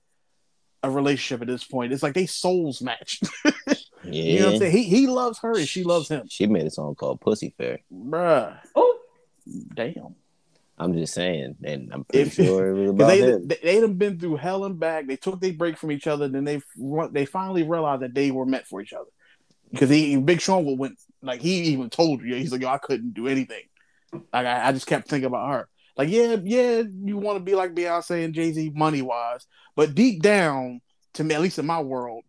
a 0.82 0.90
relationship 0.90 1.40
at 1.40 1.48
this 1.48 1.64
point. 1.64 1.92
It's 1.92 2.02
like 2.02 2.14
they 2.14 2.26
souls 2.26 2.82
match. 2.82 3.20
yeah. 3.44 3.52
you 4.04 4.38
know 4.40 4.46
what 4.46 4.54
I'm 4.54 4.58
saying? 4.60 4.72
He 4.72 4.82
he 4.84 5.06
loves 5.06 5.38
her 5.38 5.56
and 5.56 5.66
she 5.68 5.82
loves 5.84 6.08
him. 6.08 6.26
She 6.28 6.46
made 6.46 6.66
a 6.66 6.70
song 6.70 6.94
called 6.96 7.20
Pussy 7.20 7.54
Fair. 7.56 7.78
Bruh. 7.92 8.58
Oh, 8.74 8.98
Damn. 9.74 10.16
I'm 10.78 10.92
just 10.92 11.14
saying, 11.14 11.56
and 11.64 11.90
I'm 11.92 12.04
pretty 12.04 12.28
If- 12.28 12.34
sure 12.46 12.68
it 12.68 12.80
was 12.80 12.90
about 12.90 13.06
they, 13.08 13.20
him. 13.20 13.48
they 13.48 13.58
they 13.62 13.80
done 13.80 13.94
been 13.94 14.18
through 14.18 14.36
hell 14.36 14.64
and 14.64 14.78
back. 14.78 15.06
They 15.06 15.16
took 15.16 15.40
their 15.40 15.52
break 15.52 15.78
from 15.78 15.90
each 15.90 16.06
other. 16.06 16.28
Then 16.28 16.44
they 16.44 16.60
they 17.12 17.24
finally 17.24 17.62
realized 17.62 18.02
that 18.02 18.14
they 18.14 18.30
were 18.30 18.46
meant 18.46 18.66
for 18.66 18.80
each 18.80 18.92
other. 18.92 19.10
Because 19.70 19.90
he 19.90 20.16
Big 20.16 20.40
Sean 20.40 20.76
went 20.76 20.98
like 21.22 21.40
he 21.40 21.62
even 21.64 21.90
told 21.90 22.22
you 22.22 22.34
he's 22.36 22.52
like 22.52 22.60
yo 22.60 22.68
I 22.68 22.78
couldn't 22.78 23.14
do 23.14 23.26
anything. 23.26 23.62
Like 24.12 24.46
I, 24.46 24.68
I 24.68 24.72
just 24.72 24.86
kept 24.86 25.08
thinking 25.08 25.26
about 25.26 25.50
her. 25.50 25.68
Like 25.96 26.10
yeah 26.10 26.36
yeah 26.42 26.82
you 27.04 27.16
want 27.16 27.38
to 27.38 27.44
be 27.44 27.54
like 27.54 27.74
Beyonce 27.74 28.24
and 28.24 28.34
Jay 28.34 28.52
Z 28.52 28.72
money 28.74 29.02
wise, 29.02 29.46
but 29.74 29.94
deep 29.94 30.22
down 30.22 30.80
to 31.14 31.24
me 31.24 31.34
at 31.34 31.40
least 31.40 31.58
in 31.58 31.66
my 31.66 31.80
world, 31.80 32.22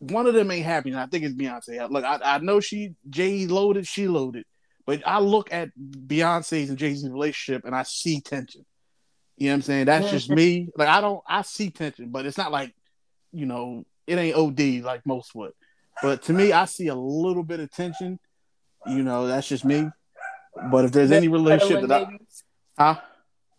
one 0.00 0.26
of 0.26 0.34
them 0.34 0.50
ain't 0.50 0.66
happy. 0.66 0.90
And 0.90 0.98
I 0.98 1.06
think 1.06 1.24
it's 1.24 1.34
Beyonce. 1.34 1.88
Look 1.90 2.04
I, 2.04 2.18
I 2.22 2.38
know 2.38 2.60
she 2.60 2.94
Jay 3.08 3.46
loaded 3.46 3.86
she 3.86 4.08
loaded, 4.08 4.44
but 4.86 5.02
I 5.06 5.20
look 5.20 5.52
at 5.52 5.70
Beyonce's 5.78 6.68
and 6.68 6.78
Jay 6.78 6.94
Z's 6.94 7.08
relationship 7.08 7.64
and 7.64 7.74
I 7.74 7.82
see 7.84 8.20
tension. 8.20 8.64
You 9.36 9.48
know 9.48 9.52
what 9.52 9.56
I'm 9.56 9.62
saying? 9.62 9.84
That's 9.86 10.10
just 10.10 10.30
me. 10.40 10.68
Like 10.76 10.88
I 10.88 11.00
don't 11.00 11.22
I 11.26 11.42
see 11.42 11.70
tension, 11.70 12.10
but 12.10 12.26
it's 12.26 12.38
not 12.38 12.52
like, 12.52 12.74
you 13.32 13.46
know, 13.46 13.84
it 14.06 14.18
ain't 14.18 14.36
OD 14.36 14.84
like 14.84 15.06
most 15.06 15.34
would. 15.34 15.52
But 16.02 16.22
to 16.24 16.32
me, 16.32 16.52
I 16.52 16.64
see 16.64 16.88
a 16.88 16.94
little 16.94 17.44
bit 17.44 17.60
of 17.60 17.70
tension. 17.70 18.18
You 18.86 19.02
know, 19.02 19.26
that's 19.26 19.48
just 19.48 19.64
me. 19.64 19.88
But 20.70 20.84
if 20.84 20.92
there's 20.92 21.10
any 21.10 21.28
relationship 21.28 21.80
settling, 21.80 21.88
that 21.88 22.02
I, 22.02 22.10
maybe? 22.10 22.24
huh? 22.78 23.00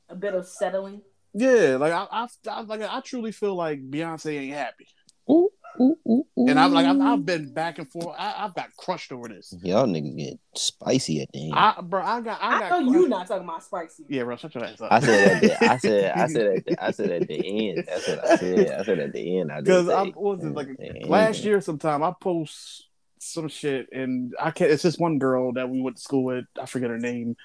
a 0.10 0.16
bit 0.16 0.34
of 0.34 0.48
settling. 0.48 1.02
Yeah, 1.34 1.78
like 1.78 1.92
I, 1.92 2.08
I, 2.12 2.28
I 2.50 2.62
like 2.62 2.82
I 2.82 3.02
truly 3.02 3.32
feel 3.32 3.56
like 3.56 3.82
Beyonce 3.90 4.40
ain't 4.40 4.54
happy, 4.54 4.88
Ooh, 5.30 5.50
ooh, 5.80 5.98
ooh, 6.08 6.26
ooh. 6.38 6.48
and 6.48 6.60
I'm 6.60 6.72
like 6.72 6.86
I've, 6.86 7.00
I've 7.00 7.26
been 7.26 7.54
back 7.54 7.80
and 7.80 7.90
forth. 7.92 8.16
I, 8.18 8.34
I've 8.38 8.56
got 8.56 8.76
crushed 8.78 9.12
over 9.12 9.28
this. 9.28 9.54
Y'all 9.62 9.86
niggas 9.86 10.18
get 10.18 10.40
spicy 10.56 11.22
at 11.22 11.32
the 11.32 11.46
end. 11.46 11.54
I, 11.56 11.82
bro, 11.82 12.02
I 12.02 12.22
got, 12.22 12.42
I 12.42 12.56
I, 12.56 12.60
got. 12.60 12.70
know 12.70 12.92
you 12.92 12.92
crushed. 13.00 13.10
not 13.10 13.28
talking 13.28 13.44
about 13.44 13.64
spicy. 13.64 14.04
Yeah, 14.10 14.24
bro, 14.24 14.36
shut 14.38 14.56
your 14.56 14.66
ass 14.66 14.82
up. 14.82 14.92
I 14.92 15.00
said 15.00 15.32
at 15.32 15.42
the, 15.42 15.72
I 15.72 15.78
said 15.78 16.12
I 16.16 16.28
said 16.28 16.48
at 16.48 16.66
the, 16.66 16.84
I 16.86 16.92
said 16.92 17.12
at 17.12 17.28
the 17.28 17.70
end. 17.70 17.86
That's 17.88 18.08
what 18.08 18.26
I 18.26 18.36
said. 18.38 18.72
I 18.72 18.84
said 18.84 19.00
at 19.00 19.14
the 19.14 19.40
end. 19.40 19.52
I 19.52 19.56
did 19.58 19.66
because 19.66 19.88
say, 19.88 19.94
I 19.94 20.04
was 20.16 20.44
it 20.44 20.54
like 20.54 20.70
at 20.70 20.80
end. 20.80 21.10
last 21.10 21.44
year 21.44 21.62
sometime 21.62 22.04
I 22.04 22.14
post 22.20 22.88
some 23.20 23.48
shit 23.48 23.88
and 23.92 24.34
I 24.40 24.52
can't 24.52 24.72
it's 24.72 24.84
this 24.84 24.98
one 24.98 25.18
girl 25.20 25.54
that 25.54 25.70
we 25.70 25.82
went 25.82 25.98
to 25.98 26.02
school 26.02 26.24
with, 26.24 26.46
I 26.62 26.66
forget 26.66 26.90
her 26.90 27.00
name. 27.00 27.36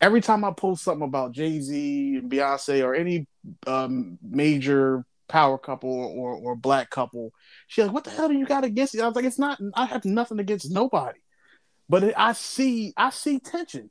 Every 0.00 0.20
time 0.20 0.44
I 0.44 0.52
post 0.52 0.84
something 0.84 1.06
about 1.06 1.32
Jay-Z 1.32 2.16
and 2.16 2.30
Beyonce 2.30 2.84
or 2.84 2.94
any 2.94 3.26
um, 3.66 4.18
major 4.22 5.06
power 5.28 5.58
couple 5.58 5.90
or, 5.90 6.34
or 6.34 6.56
black 6.56 6.90
couple, 6.90 7.32
she's 7.66 7.84
like, 7.84 7.94
What 7.94 8.04
the 8.04 8.10
hell 8.10 8.28
do 8.28 8.34
you 8.34 8.46
got 8.46 8.64
against 8.64 8.94
it? 8.94 9.00
I 9.00 9.06
was 9.06 9.16
like, 9.16 9.24
It's 9.24 9.38
not 9.38 9.58
I 9.74 9.86
have 9.86 10.04
nothing 10.04 10.38
against 10.38 10.70
nobody. 10.70 11.18
But 11.88 12.04
it, 12.04 12.14
I 12.16 12.32
see 12.32 12.92
I 12.96 13.10
see 13.10 13.38
tension. 13.38 13.90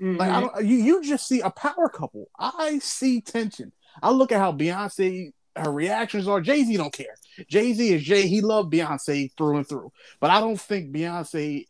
Mhm. 0.00 0.18
Like 0.18 0.30
I 0.30 0.40
don't 0.40 0.64
you 0.64 0.76
you 0.76 1.02
just 1.02 1.26
see 1.26 1.40
a 1.40 1.50
power 1.50 1.88
couple. 1.88 2.28
I 2.38 2.78
see 2.78 3.20
tension. 3.20 3.72
I 4.02 4.10
look 4.10 4.32
at 4.32 4.38
how 4.38 4.52
Beyonce 4.52 5.32
her 5.56 5.72
reactions 5.72 6.26
are. 6.28 6.40
Jay 6.40 6.64
Z 6.64 6.76
don't 6.76 6.92
care. 6.92 7.14
Jay 7.48 7.72
Z 7.72 7.92
is 7.94 8.02
Jay. 8.02 8.26
He 8.26 8.40
loved 8.40 8.72
Beyonce 8.72 9.30
through 9.36 9.58
and 9.58 9.68
through. 9.68 9.92
But 10.20 10.30
I 10.30 10.40
don't 10.40 10.60
think 10.60 10.92
Beyonce 10.94 11.66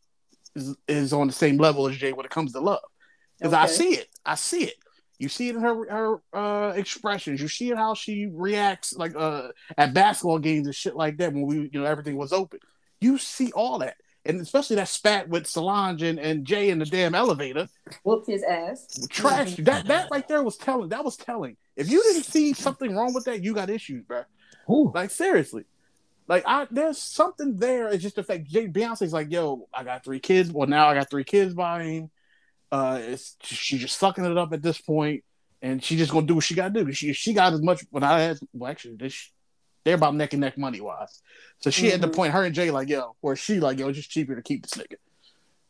is, 0.55 0.76
is 0.86 1.12
on 1.12 1.26
the 1.26 1.32
same 1.32 1.59
level 1.59 1.89
as 1.89 1.97
Jay 1.97 2.12
when 2.12 2.24
it 2.24 2.30
comes 2.30 2.52
to 2.52 2.60
love. 2.60 2.82
Because 3.39 3.55
I 3.55 3.66
see 3.66 3.94
it. 3.94 4.09
I 4.24 4.36
see 4.36 4.64
it. 4.64 4.74
You 5.18 5.28
see 5.28 5.48
it 5.48 5.56
in 5.56 5.62
her 5.62 5.89
her 5.89 6.22
uh, 6.32 6.72
expressions. 6.74 7.40
You 7.40 7.48
see 7.48 7.70
it 7.70 7.76
how 7.76 7.94
she 7.94 8.26
reacts 8.32 8.94
like 8.94 9.14
uh, 9.14 9.48
at 9.76 9.94
basketball 9.94 10.39
games 10.39 10.66
and 10.66 10.74
shit 10.74 10.97
like 10.97 11.18
that 11.18 11.32
when 11.32 11.47
we 11.47 11.70
you 11.72 11.80
know 11.80 11.84
everything 11.84 12.16
was 12.16 12.32
open. 12.32 12.60
You 13.01 13.18
see 13.18 13.52
all 13.52 13.78
that. 13.78 13.97
And 14.24 14.40
especially 14.40 14.76
that 14.76 14.89
spat 14.89 15.28
with 15.28 15.48
Solange 15.48 16.02
and, 16.02 16.18
and 16.20 16.44
Jay 16.44 16.70
in 16.70 16.78
the 16.78 16.84
damn 16.86 17.14
elevator 17.14 17.68
Whooped 18.05 18.28
his 18.28 18.44
ass. 18.44 18.86
trash. 19.10 19.56
That 19.56 19.86
that 19.86 20.09
right 20.12 20.26
there 20.28 20.43
was 20.43 20.56
telling. 20.56 20.90
That 20.90 21.05
was 21.05 21.16
telling. 21.16 21.56
If 21.76 21.90
you 21.90 22.02
didn't 22.02 22.24
see 22.24 22.52
something 22.52 22.94
wrong 22.94 23.14
with 23.14 23.24
that, 23.24 23.43
you 23.43 23.52
got 23.55 23.68
issues, 23.70 24.05
bro. 24.05 24.22
Ooh. 24.70 24.93
Like 24.94 25.10
seriously. 25.10 25.64
Like 26.28 26.44
I 26.47 26.68
there's 26.70 26.98
something 26.98 27.56
there. 27.56 27.89
It's 27.89 28.02
just 28.02 28.16
the 28.16 28.22
fact 28.22 28.44
Jay 28.44 28.68
Beyonce's 28.68 29.12
like, 29.12 29.30
yo, 29.30 29.68
I 29.74 29.82
got 29.82 30.05
three 30.05 30.20
kids. 30.20 30.52
Well, 30.52 30.68
now 30.68 30.89
I 30.89 30.94
got 30.94 31.10
three 31.10 31.24
kids 31.24 31.55
by 31.55 31.82
him. 31.82 32.10
Uh 32.73 32.99
it's 33.01 33.36
she's 33.43 33.81
just 33.82 33.99
sucking 33.99 34.24
it 34.24 34.36
up 34.39 34.53
at 34.55 34.62
this 34.62 34.81
point, 34.81 35.23
and 35.61 35.85
she 35.85 35.97
just 35.97 36.11
gonna 36.11 36.27
do 36.27 36.35
what 36.36 36.44
she 36.44 36.55
gotta 36.55 36.73
do. 36.82 36.90
She 36.93 37.12
she 37.12 37.35
got 37.35 37.53
as 37.53 37.61
much 37.62 37.85
when 37.90 38.03
I 38.03 38.20
had 38.20 38.39
well 38.55 38.70
actually 38.70 38.97
this 38.97 39.31
they're 39.85 39.94
about 39.97 40.15
neck 40.15 40.32
and 40.32 40.40
neck 40.40 40.57
money 40.57 40.81
wise. 40.81 41.20
So 41.59 41.69
she 41.70 41.89
had 41.89 42.01
to 42.03 42.09
Mhm. 42.09 42.15
point 42.15 42.32
her 42.32 42.44
and 42.44 42.55
Jay 42.55 42.70
like, 42.70 42.89
yo, 42.89 43.16
where 43.20 43.36
she 43.36 43.61
like, 43.61 43.78
yo, 43.78 43.89
it's 43.89 43.99
just 43.99 44.11
cheaper 44.11 44.35
to 44.36 44.43
keep 44.43 44.62
this 44.62 44.74
nigga. 44.81 44.97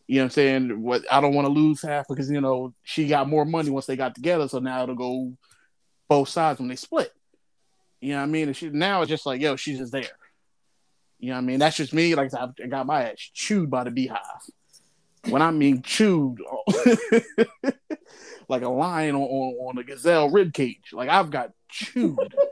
You 0.07 0.17
know 0.17 0.23
what 0.23 0.27
I'm 0.27 0.31
saying? 0.31 0.83
What 0.83 1.05
I 1.11 1.21
don't 1.21 1.35
want 1.35 1.47
to 1.47 1.53
lose 1.53 1.83
half 1.83 2.07
because 2.09 2.31
you 2.31 2.41
know 2.41 2.73
she 2.85 3.09
got 3.09 3.29
more 3.29 3.45
money 3.45 3.71
once 3.71 3.87
they 3.87 3.97
got 3.97 4.15
together, 4.15 4.47
so 4.49 4.59
now 4.61 4.83
it'll 4.85 4.95
go 4.95 5.33
both 6.09 6.29
sides 6.29 6.61
when 6.61 6.69
they 6.69 6.77
split. 6.77 7.11
You 8.01 8.11
know 8.11 8.19
what 8.19 8.25
I 8.25 8.27
mean? 8.27 8.49
And 8.49 8.57
she 8.57 8.69
now 8.69 9.03
it's 9.03 9.09
just 9.09 9.27
like, 9.27 9.41
yo, 9.41 9.57
she's 9.57 9.79
just 9.79 9.93
there. 9.93 10.05
You 11.19 11.29
know 11.29 11.35
what 11.35 11.39
I 11.39 11.43
mean? 11.47 11.59
That's 11.59 11.77
just 11.77 11.95
me. 11.95 12.15
Like 12.15 12.35
I 12.35 12.49
I 12.63 12.67
got 12.67 12.87
my 12.87 13.11
ass 13.11 13.19
chewed 13.33 13.71
by 13.71 13.85
the 13.85 13.91
beehive. 13.91 14.19
When 15.29 15.41
I 15.43 15.51
mean 15.53 15.83
chewed, 15.83 16.41
like 18.49 18.63
a 18.63 18.69
lion 18.69 19.15
on, 19.15 19.23
on, 19.23 19.69
on 19.69 19.79
a 19.79 19.85
gazelle 19.85 20.31
rib 20.31 20.53
cage. 20.53 20.91
Like 20.93 21.09
I've 21.09 21.31
got 21.31 21.51
chewed. 21.69 22.19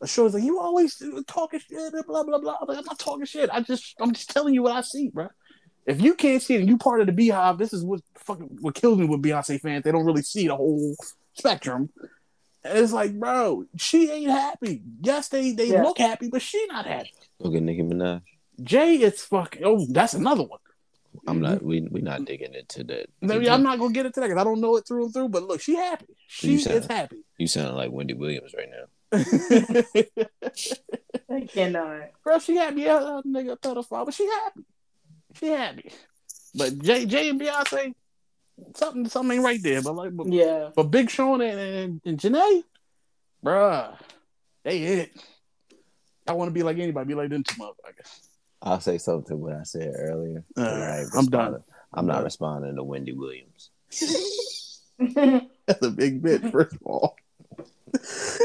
The 0.00 0.06
show's 0.06 0.32
like, 0.32 0.44
you 0.44 0.60
always 0.60 1.02
talking 1.26 1.58
shit, 1.58 1.92
blah 2.06 2.22
blah 2.22 2.38
blah. 2.38 2.54
I'm, 2.60 2.68
like, 2.68 2.78
I'm 2.78 2.84
not 2.84 3.00
talking 3.00 3.24
shit. 3.26 3.50
I 3.52 3.62
just, 3.62 3.96
I'm 4.00 4.12
just 4.12 4.30
telling 4.30 4.54
you 4.54 4.62
what 4.62 4.70
I 4.70 4.82
see, 4.82 5.08
bro. 5.08 5.26
If 5.86 6.00
you 6.00 6.14
can't 6.14 6.40
see 6.40 6.54
it 6.54 6.60
and 6.60 6.68
you 6.68 6.78
part 6.78 7.00
of 7.00 7.08
the 7.08 7.12
beehive, 7.12 7.58
this 7.58 7.72
is 7.72 7.82
what 7.84 8.00
fucking 8.14 8.58
what 8.60 8.76
kills 8.76 8.96
me 8.96 9.06
with 9.06 9.22
Beyonce 9.22 9.60
fans. 9.60 9.82
They 9.82 9.90
don't 9.90 10.06
really 10.06 10.22
see 10.22 10.46
the 10.46 10.54
whole 10.54 10.94
spectrum. 11.34 11.90
And 12.62 12.78
it's 12.78 12.92
like, 12.92 13.18
bro, 13.18 13.64
she 13.76 14.08
ain't 14.08 14.30
happy. 14.30 14.82
Yes, 15.02 15.30
they 15.30 15.50
they 15.50 15.72
Yeah. 15.72 15.82
look 15.82 15.98
happy, 15.98 16.28
but 16.28 16.42
she 16.42 16.64
not 16.68 16.86
happy. 16.86 17.10
Look 17.40 17.56
at 17.56 17.62
Nicki 17.62 17.82
Minaj. 17.82 18.22
Jay 18.62 18.98
is 18.98 19.20
fucking. 19.24 19.62
Oh, 19.64 19.84
that's 19.90 20.14
another 20.14 20.44
one. 20.44 20.60
I'm 21.26 21.40
not. 21.40 21.58
Mm-hmm. 21.58 21.66
We 21.66 21.80
we 21.90 22.00
not 22.00 22.24
digging 22.24 22.54
into 22.54 22.84
that. 22.84 23.08
Maybe 23.20 23.48
I'm 23.48 23.62
not 23.62 23.78
gonna 23.78 23.92
get 23.92 24.06
into 24.06 24.20
that 24.20 24.28
because 24.28 24.40
I 24.40 24.44
don't 24.44 24.60
know 24.60 24.76
it 24.76 24.86
through 24.86 25.06
and 25.06 25.12
through. 25.12 25.30
But 25.30 25.44
look, 25.44 25.60
she 25.60 25.74
happy. 25.74 26.06
She 26.26 26.52
You 26.52 26.58
is 26.58 26.86
happy. 26.86 27.24
You 27.38 27.46
sound 27.46 27.76
like 27.76 27.90
Wendy 27.90 28.14
Williams 28.14 28.54
right 28.56 28.68
now. 28.70 28.84
I 31.30 31.40
cannot. 31.46 32.10
Girl, 32.24 32.38
she 32.38 32.56
happy. 32.56 32.82
Yeah, 32.82 32.98
that 32.98 33.22
nigga 33.26 33.52
a 33.52 33.56
pedophile, 33.56 34.04
but 34.04 34.14
she 34.14 34.26
happy. 34.26 34.64
She 35.34 35.48
happy. 35.48 35.92
But 36.54 36.78
Jay, 36.78 37.06
Jay 37.06 37.28
and 37.28 37.40
Beyonce, 37.40 37.94
something, 38.74 39.08
something 39.08 39.36
ain't 39.36 39.44
right 39.44 39.62
there. 39.62 39.82
But 39.82 39.94
like, 39.94 40.16
but, 40.16 40.28
Yeah. 40.28 40.70
but 40.74 40.84
Big 40.84 41.10
Sean 41.10 41.40
and, 41.40 41.58
and, 41.58 42.00
and 42.04 42.18
Jhené, 42.18 42.64
bruh, 43.44 43.96
they 44.64 44.82
it. 44.82 45.12
I 46.26 46.32
want 46.32 46.48
to 46.48 46.52
be 46.52 46.62
like 46.62 46.78
anybody, 46.78 47.08
be 47.08 47.14
like 47.14 47.30
them 47.30 47.42
two 47.42 47.60
motherfuckers. 47.60 48.20
I'll 48.62 48.80
say 48.80 48.98
something 48.98 49.28
to 49.28 49.36
what 49.36 49.54
I 49.54 49.62
said 49.62 49.92
earlier. 49.96 50.44
All 50.56 50.64
but 50.64 50.72
I 50.72 51.02
uh, 51.02 51.06
I'm 51.16 51.26
done. 51.26 51.54
I'm 51.54 51.62
I'm 51.94 52.06
not 52.06 52.14
done. 52.16 52.24
responding 52.24 52.76
to 52.76 52.84
Wendy 52.84 53.12
Williams. 53.12 53.70
That's 55.66 55.82
a 55.86 55.90
big 55.90 56.22
bit, 56.22 56.50
first 56.50 56.74
of 56.74 56.82
all. 56.84 57.16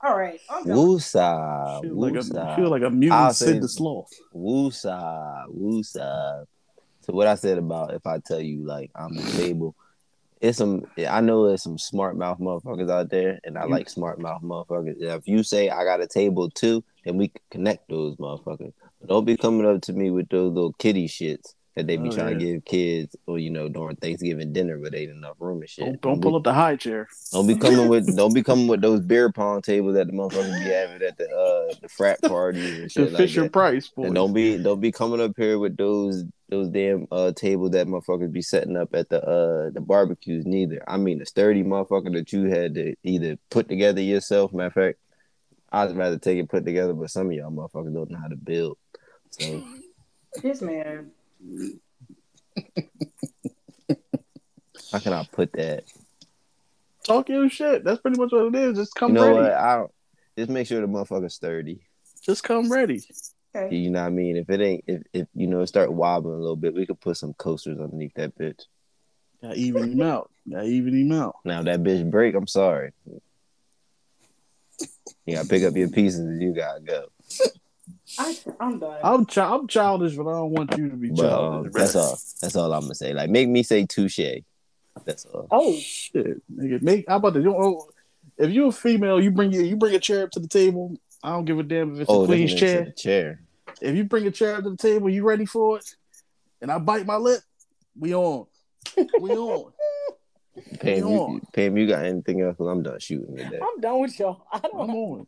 All 0.00 0.16
right, 0.16 0.40
I'm 0.48 0.64
done. 0.64 0.76
Woosah, 0.76 1.82
feel 1.82 1.94
like 1.94 2.14
a 2.14 2.18
woosah, 2.18 2.56
feel 2.56 2.70
like 2.70 2.82
a 2.82 2.86
I'll 2.86 2.90
mutant 2.90 3.36
say- 3.36 3.46
Sid 3.46 3.62
the 3.62 3.68
Sloth. 3.68 4.10
woosah, 4.34 5.46
woosah. 5.52 6.44
So 7.00 7.12
what 7.14 7.26
I 7.26 7.34
said 7.34 7.58
about 7.58 7.94
if 7.94 8.06
I 8.06 8.18
tell 8.18 8.40
you 8.40 8.64
like 8.64 8.90
I'm 8.94 9.14
the 9.14 9.22
table, 9.32 9.74
it's 10.40 10.58
some. 10.58 10.86
I 11.08 11.20
know 11.20 11.46
there's 11.46 11.62
some 11.62 11.78
smart 11.78 12.16
mouth 12.16 12.38
motherfuckers 12.38 12.90
out 12.90 13.10
there, 13.10 13.40
and 13.44 13.58
I 13.58 13.64
like 13.64 13.88
smart 13.88 14.20
mouth 14.20 14.42
motherfuckers. 14.42 15.00
If 15.00 15.26
you 15.28 15.42
say 15.42 15.70
I 15.70 15.84
got 15.84 16.00
a 16.00 16.06
table 16.06 16.50
too, 16.50 16.84
then 17.04 17.16
we 17.16 17.28
can 17.28 17.42
connect 17.50 17.88
those 17.88 18.16
motherfuckers. 18.16 18.72
But 19.00 19.08
don't 19.08 19.24
be 19.24 19.36
coming 19.36 19.66
up 19.66 19.82
to 19.82 19.92
me 19.92 20.10
with 20.10 20.28
those 20.28 20.52
little 20.52 20.72
kitty 20.74 21.08
shits 21.08 21.54
that 21.78 21.86
they 21.86 21.96
be 21.96 22.08
Oh, 22.08 22.12
trying 22.12 22.38
to 22.38 22.44
give 22.44 22.64
kids, 22.64 23.14
or 23.26 23.38
you 23.38 23.50
know 23.50 23.68
during 23.68 23.96
Thanksgiving 23.96 24.52
dinner, 24.52 24.78
but 24.78 24.94
ain't 24.94 25.12
enough 25.12 25.36
room 25.38 25.60
and 25.60 25.70
shit. 25.70 25.84
Don't, 25.84 26.00
don't 26.00 26.20
be- 26.20 26.22
pull 26.24 26.36
up 26.36 26.42
the 26.44 26.52
high 26.52 26.76
chair. 26.76 27.06
Don't 27.30 27.46
be 27.46 27.54
coming 27.56 27.88
with 27.88 28.16
don't 28.16 28.32
be 28.34 28.42
coming 28.42 28.66
with 28.68 28.80
those 28.80 29.00
beer 29.00 29.30
pong 29.30 29.62
tables 29.62 29.94
that 29.94 30.06
the 30.06 30.12
motherfuckers 30.12 30.64
be 30.64 30.70
having 30.70 31.02
at 31.02 31.16
the 31.18 31.24
uh 31.26 31.74
the 31.82 31.88
frat 31.88 32.20
parties 32.26 32.64
and 32.64 32.84
The 32.84 32.88
shit 32.88 33.12
like 33.12 33.20
Fisher 33.20 33.42
that. 33.44 33.52
Price 33.52 33.88
boy. 33.88 34.04
And 34.04 34.14
don't 34.14 34.32
be 34.32 34.56
don't 34.56 34.80
be 34.80 34.90
coming 34.90 35.20
up 35.20 35.32
here 35.36 35.58
with 35.58 35.76
those 35.76 36.24
those 36.48 36.68
damn 36.70 37.06
uh 37.12 37.32
tables 37.32 37.72
that 37.72 37.86
motherfuckers 37.86 38.32
be 38.32 38.40
setting 38.42 38.76
up 38.76 38.94
at 38.94 39.10
the 39.10 39.22
uh 39.22 39.70
the 39.70 39.80
barbecues 39.80 40.46
neither. 40.46 40.82
I 40.88 40.96
mean 40.96 41.18
the 41.18 41.26
sturdy 41.26 41.62
motherfucker 41.62 42.12
that 42.14 42.32
you 42.32 42.44
had 42.44 42.74
to 42.74 42.94
either 43.04 43.36
put 43.50 43.68
together 43.68 44.00
yourself. 44.00 44.52
Matter 44.54 44.66
of 44.66 44.72
fact, 44.72 44.98
I'd 45.70 45.96
rather 45.96 46.18
take 46.18 46.38
it 46.38 46.48
put 46.48 46.64
together, 46.64 46.94
but 46.94 47.10
some 47.10 47.26
of 47.26 47.32
y'all 47.34 47.52
motherfuckers 47.52 47.92
don't 47.94 48.10
know 48.10 48.18
how 48.18 48.28
to 48.28 48.36
build. 48.36 48.78
So 49.30 49.62
This 50.42 50.62
man. 50.62 51.10
How 54.92 54.98
can 54.98 55.12
I 55.12 55.26
put 55.30 55.52
that? 55.52 55.84
Talk 57.04 57.28
your 57.28 57.48
shit. 57.48 57.84
That's 57.84 58.00
pretty 58.00 58.18
much 58.18 58.32
what 58.32 58.46
it 58.46 58.54
is. 58.54 58.76
Just 58.76 58.94
come 58.94 59.10
you 59.10 59.14
know 59.14 59.28
ready. 59.28 59.38
what? 59.38 59.52
I 59.52 59.76
don't 59.76 59.92
just 60.36 60.50
make 60.50 60.66
sure 60.66 60.80
the 60.80 60.86
motherfucker's 60.86 61.34
sturdy. 61.34 61.80
Just 62.22 62.44
come 62.44 62.70
ready. 62.70 63.02
Okay. 63.54 63.74
You 63.74 63.90
know 63.90 64.00
what 64.00 64.06
I 64.06 64.10
mean? 64.10 64.36
If 64.36 64.50
it 64.50 64.60
ain't, 64.60 64.84
if, 64.86 65.02
if 65.12 65.26
you 65.34 65.46
know, 65.46 65.60
it 65.60 65.66
start 65.66 65.92
wobbling 65.92 66.36
a 66.36 66.40
little 66.40 66.56
bit, 66.56 66.74
we 66.74 66.86
could 66.86 67.00
put 67.00 67.16
some 67.16 67.34
coasters 67.34 67.80
underneath 67.80 68.14
that 68.14 68.36
bitch. 68.38 68.60
Gotta 69.42 69.54
even 69.54 69.92
him 69.92 70.02
out. 70.02 70.30
Gotta 70.50 70.66
even 70.66 70.94
him 70.94 71.12
out. 71.12 71.36
Now 71.44 71.62
that 71.62 71.82
bitch 71.82 72.08
break, 72.10 72.34
I'm 72.34 72.46
sorry. 72.46 72.92
You 75.26 75.34
gotta 75.34 75.48
pick 75.48 75.64
up 75.64 75.76
your 75.76 75.88
pieces 75.88 76.20
and 76.20 76.40
you 76.40 76.54
gotta 76.54 76.80
go. 76.80 77.06
I, 78.18 78.36
I'm 78.60 78.78
done. 78.78 78.98
I'm 79.02 79.24
chi- 79.26 79.48
I'm 79.54 79.68
childish, 79.68 80.16
but 80.16 80.26
I 80.28 80.32
don't 80.32 80.50
want 80.50 80.76
you 80.76 80.88
to 80.90 80.96
be 80.96 81.10
But 81.10 81.28
childish. 81.30 81.72
that's 81.72 81.94
all. 81.96 82.18
That's 82.40 82.56
all 82.56 82.72
I'm 82.72 82.82
gonna 82.82 82.94
say. 82.94 83.12
Like, 83.12 83.30
make 83.30 83.48
me 83.48 83.62
say 83.62 83.86
touche. 83.86 84.18
That's 85.04 85.24
all. 85.26 85.46
oh, 85.50 85.72
Shit, 85.78 86.42
nigga. 86.54 86.82
Make 86.82 87.06
how 87.08 87.16
about 87.16 87.34
this? 87.34 87.44
You 87.44 87.52
don't, 87.52 87.62
oh, 87.62 87.88
if 88.36 88.50
you're 88.50 88.68
a 88.68 88.72
female, 88.72 89.22
you 89.22 89.30
bring 89.30 89.52
your, 89.52 89.62
you 89.62 89.76
bring 89.76 89.94
a 89.94 90.00
chair 90.00 90.24
up 90.24 90.30
to 90.32 90.40
the 90.40 90.48
table. 90.48 90.96
I 91.22 91.30
don't 91.30 91.44
give 91.44 91.58
a 91.58 91.62
damn 91.62 91.94
if 91.94 92.00
it's 92.00 92.10
Oh, 92.10 92.24
a 92.24 92.26
queen's 92.26 92.54
chair. 92.54 92.82
nigga 92.82 92.96
chair. 92.96 93.40
If 93.80 93.96
you 93.96 94.04
bring 94.04 94.26
a 94.26 94.30
chair 94.30 94.56
up 94.56 94.64
to 94.64 94.70
the 94.70 94.76
table, 94.76 95.08
you 95.08 95.24
ready 95.24 95.46
for 95.46 95.78
it? 95.78 95.84
And 96.60 96.70
I 96.70 96.78
bite 96.78 97.06
my 97.06 97.16
lip. 97.16 97.40
We 97.98 98.14
on. 98.14 98.46
We 98.96 99.36
on. 99.36 99.72
Pam, 100.80 101.04
on. 101.04 101.32
you, 101.34 101.40
Pam, 101.52 101.76
you 101.76 101.86
got 101.86 102.04
anything 102.04 102.40
else? 102.40 102.56
Cause 102.56 102.66
I'm 102.68 102.82
done 102.82 102.98
shooting 102.98 103.36
today. 103.36 103.60
I'm 103.62 103.80
done 103.80 104.00
with 104.00 104.18
y'all. 104.18 104.42
I 104.52 104.58
don't 104.58 104.80
I'm 104.80 104.90
on. 104.94 105.26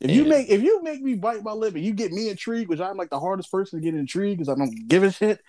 If 0.00 0.10
you 0.10 0.24
make 0.24 0.48
if 0.50 0.62
you 0.62 0.82
make 0.82 1.00
me 1.02 1.14
bite 1.14 1.42
my 1.42 1.52
lip 1.52 1.74
and 1.74 1.84
you 1.84 1.92
get 1.94 2.12
me 2.12 2.28
intrigued, 2.28 2.68
which 2.68 2.80
I'm 2.80 2.96
like 2.96 3.10
the 3.10 3.20
hardest 3.20 3.50
person 3.50 3.78
to 3.80 3.84
get 3.84 3.94
intrigued 3.98 4.38
because 4.38 4.48
I 4.54 4.58
don't 4.58 4.88
give 4.88 5.02
a 5.04 5.10
shit. 5.10 5.40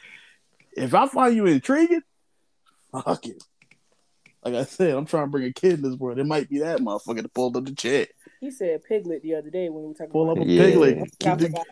If 0.75 0.93
I 0.93 1.07
find 1.07 1.35
you 1.35 1.45
intriguing, 1.47 2.01
fuck 2.91 3.25
it. 3.25 3.43
Like 4.45 4.53
I 4.55 4.63
said, 4.63 4.91
I'm 4.95 5.05
trying 5.05 5.25
to 5.25 5.29
bring 5.31 5.43
a 5.45 5.51
kid 5.51 5.73
in 5.73 5.81
this 5.81 5.99
world. 5.99 6.19
It 6.19 6.25
might 6.25 6.49
be 6.49 6.59
that 6.59 6.79
motherfucker 6.79 7.23
to 7.23 7.27
pull 7.29 7.55
up 7.57 7.65
the 7.65 7.73
chair. 7.75 8.07
He 8.39 8.51
said 8.51 8.83
piglet 8.83 9.21
the 9.23 9.35
other 9.35 9.49
day 9.49 9.67
when 9.69 9.81
we 9.83 9.87
were 9.89 9.93
talking 9.93 10.11
Pull 10.11 10.29
up 10.29 10.37
about 10.37 10.47
a 10.47 10.51
Yeah. 10.51 10.63
piglet. 10.63 10.97
I 11.25 11.35
the- 11.35 11.63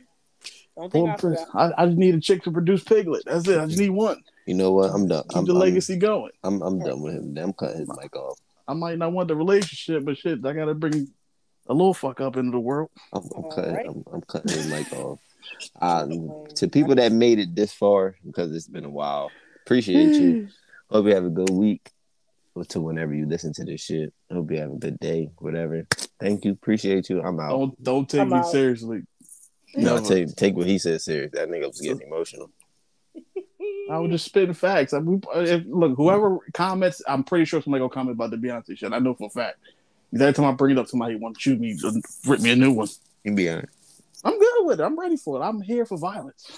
Don't 0.76 0.92
think 0.92 1.10
I 1.10 1.14
up 1.14 1.50
I, 1.54 1.84
I 1.84 1.86
just 1.86 1.98
need 1.98 2.16
a 2.16 2.20
chick 2.20 2.44
to 2.44 2.52
produce 2.52 2.84
piglet. 2.84 3.24
That's 3.26 3.48
it. 3.48 3.58
I 3.60 3.66
just 3.68 3.80
need 3.80 3.92
one. 3.92 4.22
You 4.46 4.56
know 4.56 4.74
what? 4.74 4.92
I'm 4.92 5.08
done. 5.08 5.24
Keep 5.30 5.38
I'm, 5.38 5.46
the 5.46 5.54
I'm- 5.54 5.60
legacy 5.62 5.96
going. 5.96 6.32
I'm, 6.44 6.62
I'm 6.62 6.80
done 6.80 7.02
with 7.02 7.14
him. 7.14 7.38
I'm 7.38 7.54
cutting 7.54 7.80
his 7.80 7.90
mic 8.02 8.14
off. 8.16 8.40
I 8.68 8.74
might 8.74 8.98
not 8.98 9.14
want 9.14 9.28
the 9.30 9.36
relationship, 9.36 10.04
but 10.04 10.18
shit, 10.18 10.44
I 10.46 10.52
gotta 10.54 10.74
bring 10.74 11.08
a 11.68 11.74
little 11.74 11.94
fuck 11.94 12.22
up 12.22 12.38
into 12.38 12.52
the 12.52 12.60
world. 12.60 12.90
I'm, 13.14 13.24
I'm 13.36 13.50
cutting. 13.52 13.74
right. 13.74 13.86
I'm, 13.88 14.04
I'm 14.14 14.22
cutting 14.22 14.52
his 14.52 14.68
mic 14.68 14.92
off. 14.94 15.20
Um, 15.80 16.48
to 16.56 16.68
people 16.68 16.96
that 16.96 17.12
made 17.12 17.38
it 17.38 17.54
this 17.56 17.72
far, 17.72 18.16
because 18.26 18.52
it's 18.56 18.68
been 18.68 18.84
a 18.84 18.90
while, 18.90 19.30
appreciate 19.64 20.14
you. 20.16 20.48
Hope 20.90 21.06
you 21.06 21.14
have 21.14 21.24
a 21.24 21.30
good 21.30 21.52
week. 21.52 21.92
Or 22.56 22.66
to 22.66 22.82
whenever 22.82 23.14
you 23.14 23.28
listen 23.28 23.54
to 23.54 23.64
this 23.64 23.82
shit. 23.82 24.12
Hope 24.32 24.50
you 24.50 24.58
have 24.58 24.72
a 24.72 24.78
good 24.78 25.00
day, 25.00 25.30
whatever. 25.38 25.86
Thank 26.20 26.46
you. 26.46 26.54
Appreciate 26.54 27.10
you. 27.10 27.22
I'm 27.22 27.40
out. 27.40 27.50
Don't 27.50 27.84
don't 27.84 28.10
take 28.10 28.22
I'm 28.22 28.30
me 28.30 28.38
out. 28.38 28.48
seriously. 28.48 29.04
no, 29.76 29.96
never. 29.96 30.08
take 30.08 30.36
take 30.36 30.56
what 30.56 30.66
he 30.66 30.80
said 30.80 31.02
serious. 31.02 31.32
That 31.34 31.50
nigga 31.50 31.68
was 31.68 31.82
getting 31.82 32.08
emotional. 32.08 32.50
I 33.92 34.00
was 34.00 34.10
just 34.12 34.26
spitting 34.26 34.54
facts. 34.54 34.94
I, 34.94 35.00
we, 35.00 35.20
if, 35.36 35.64
look, 35.68 35.96
whoever 35.96 36.40
comments, 36.54 37.02
I'm 37.08 37.24
pretty 37.24 37.46
sure 37.46 37.62
somebody 37.62 37.82
gonna 37.82 37.94
comment 37.94 38.16
about 38.16 38.32
the 38.32 38.38
Beyonce 38.38 38.78
shit. 38.78 38.94
I 38.94 39.00
know 39.00 39.14
for 39.14 39.28
a 39.28 39.30
fact. 39.30 39.60
'Cause 40.16 40.22
Every 40.22 40.34
time 40.34 40.46
I 40.46 40.54
bring 40.54 40.78
it 40.78 40.80
up, 40.80 40.88
somebody 40.88 41.16
want 41.18 41.36
to 41.36 41.42
shoot 41.42 41.60
me, 41.60 41.78
uh, 41.86 41.92
rip 42.26 42.40
me 42.40 42.52
a 42.52 42.56
new 42.56 42.72
one. 42.72 42.88
You 43.26 43.36
be 43.36 43.50
honest. 43.50 43.68
I'm 44.24 44.40
good 44.40 44.66
with 44.66 44.80
it. 44.80 44.84
I'm 44.84 44.98
ready 44.98 45.18
for 45.18 45.42
it. 45.42 45.44
I'm 45.46 45.60
here 45.60 45.86
for 45.86 45.98
violence. 45.98 46.50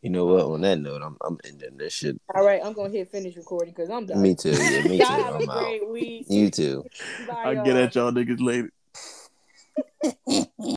You 0.00 0.10
know 0.10 0.26
what? 0.26 0.44
On 0.44 0.60
that 0.60 0.78
note, 0.78 1.02
I'm 1.02 1.16
I'm 1.24 1.38
ending 1.44 1.76
this 1.76 1.92
shit. 1.92 2.20
All 2.32 2.44
right, 2.44 2.64
I'm 2.64 2.72
gonna 2.72 2.90
hit 2.90 3.10
finish 3.10 3.36
recording 3.36 3.74
because 3.74 3.90
I'm 3.90 4.06
done. 4.06 4.22
Me 4.22 4.36
too. 4.36 4.50
Yeah, 4.50 4.80
me 4.82 5.00
too. 5.00 5.04
Y'all 5.04 5.42
I'm 5.42 5.50
out. 5.50 5.90
week. 5.90 6.26
You 6.28 6.50
too. 6.50 6.84
Bye, 7.26 7.34
I'll 7.46 7.64
get 7.64 7.76
at 7.76 7.96
y'all 7.96 8.12
niggas 8.12 8.40
later. 8.40 8.70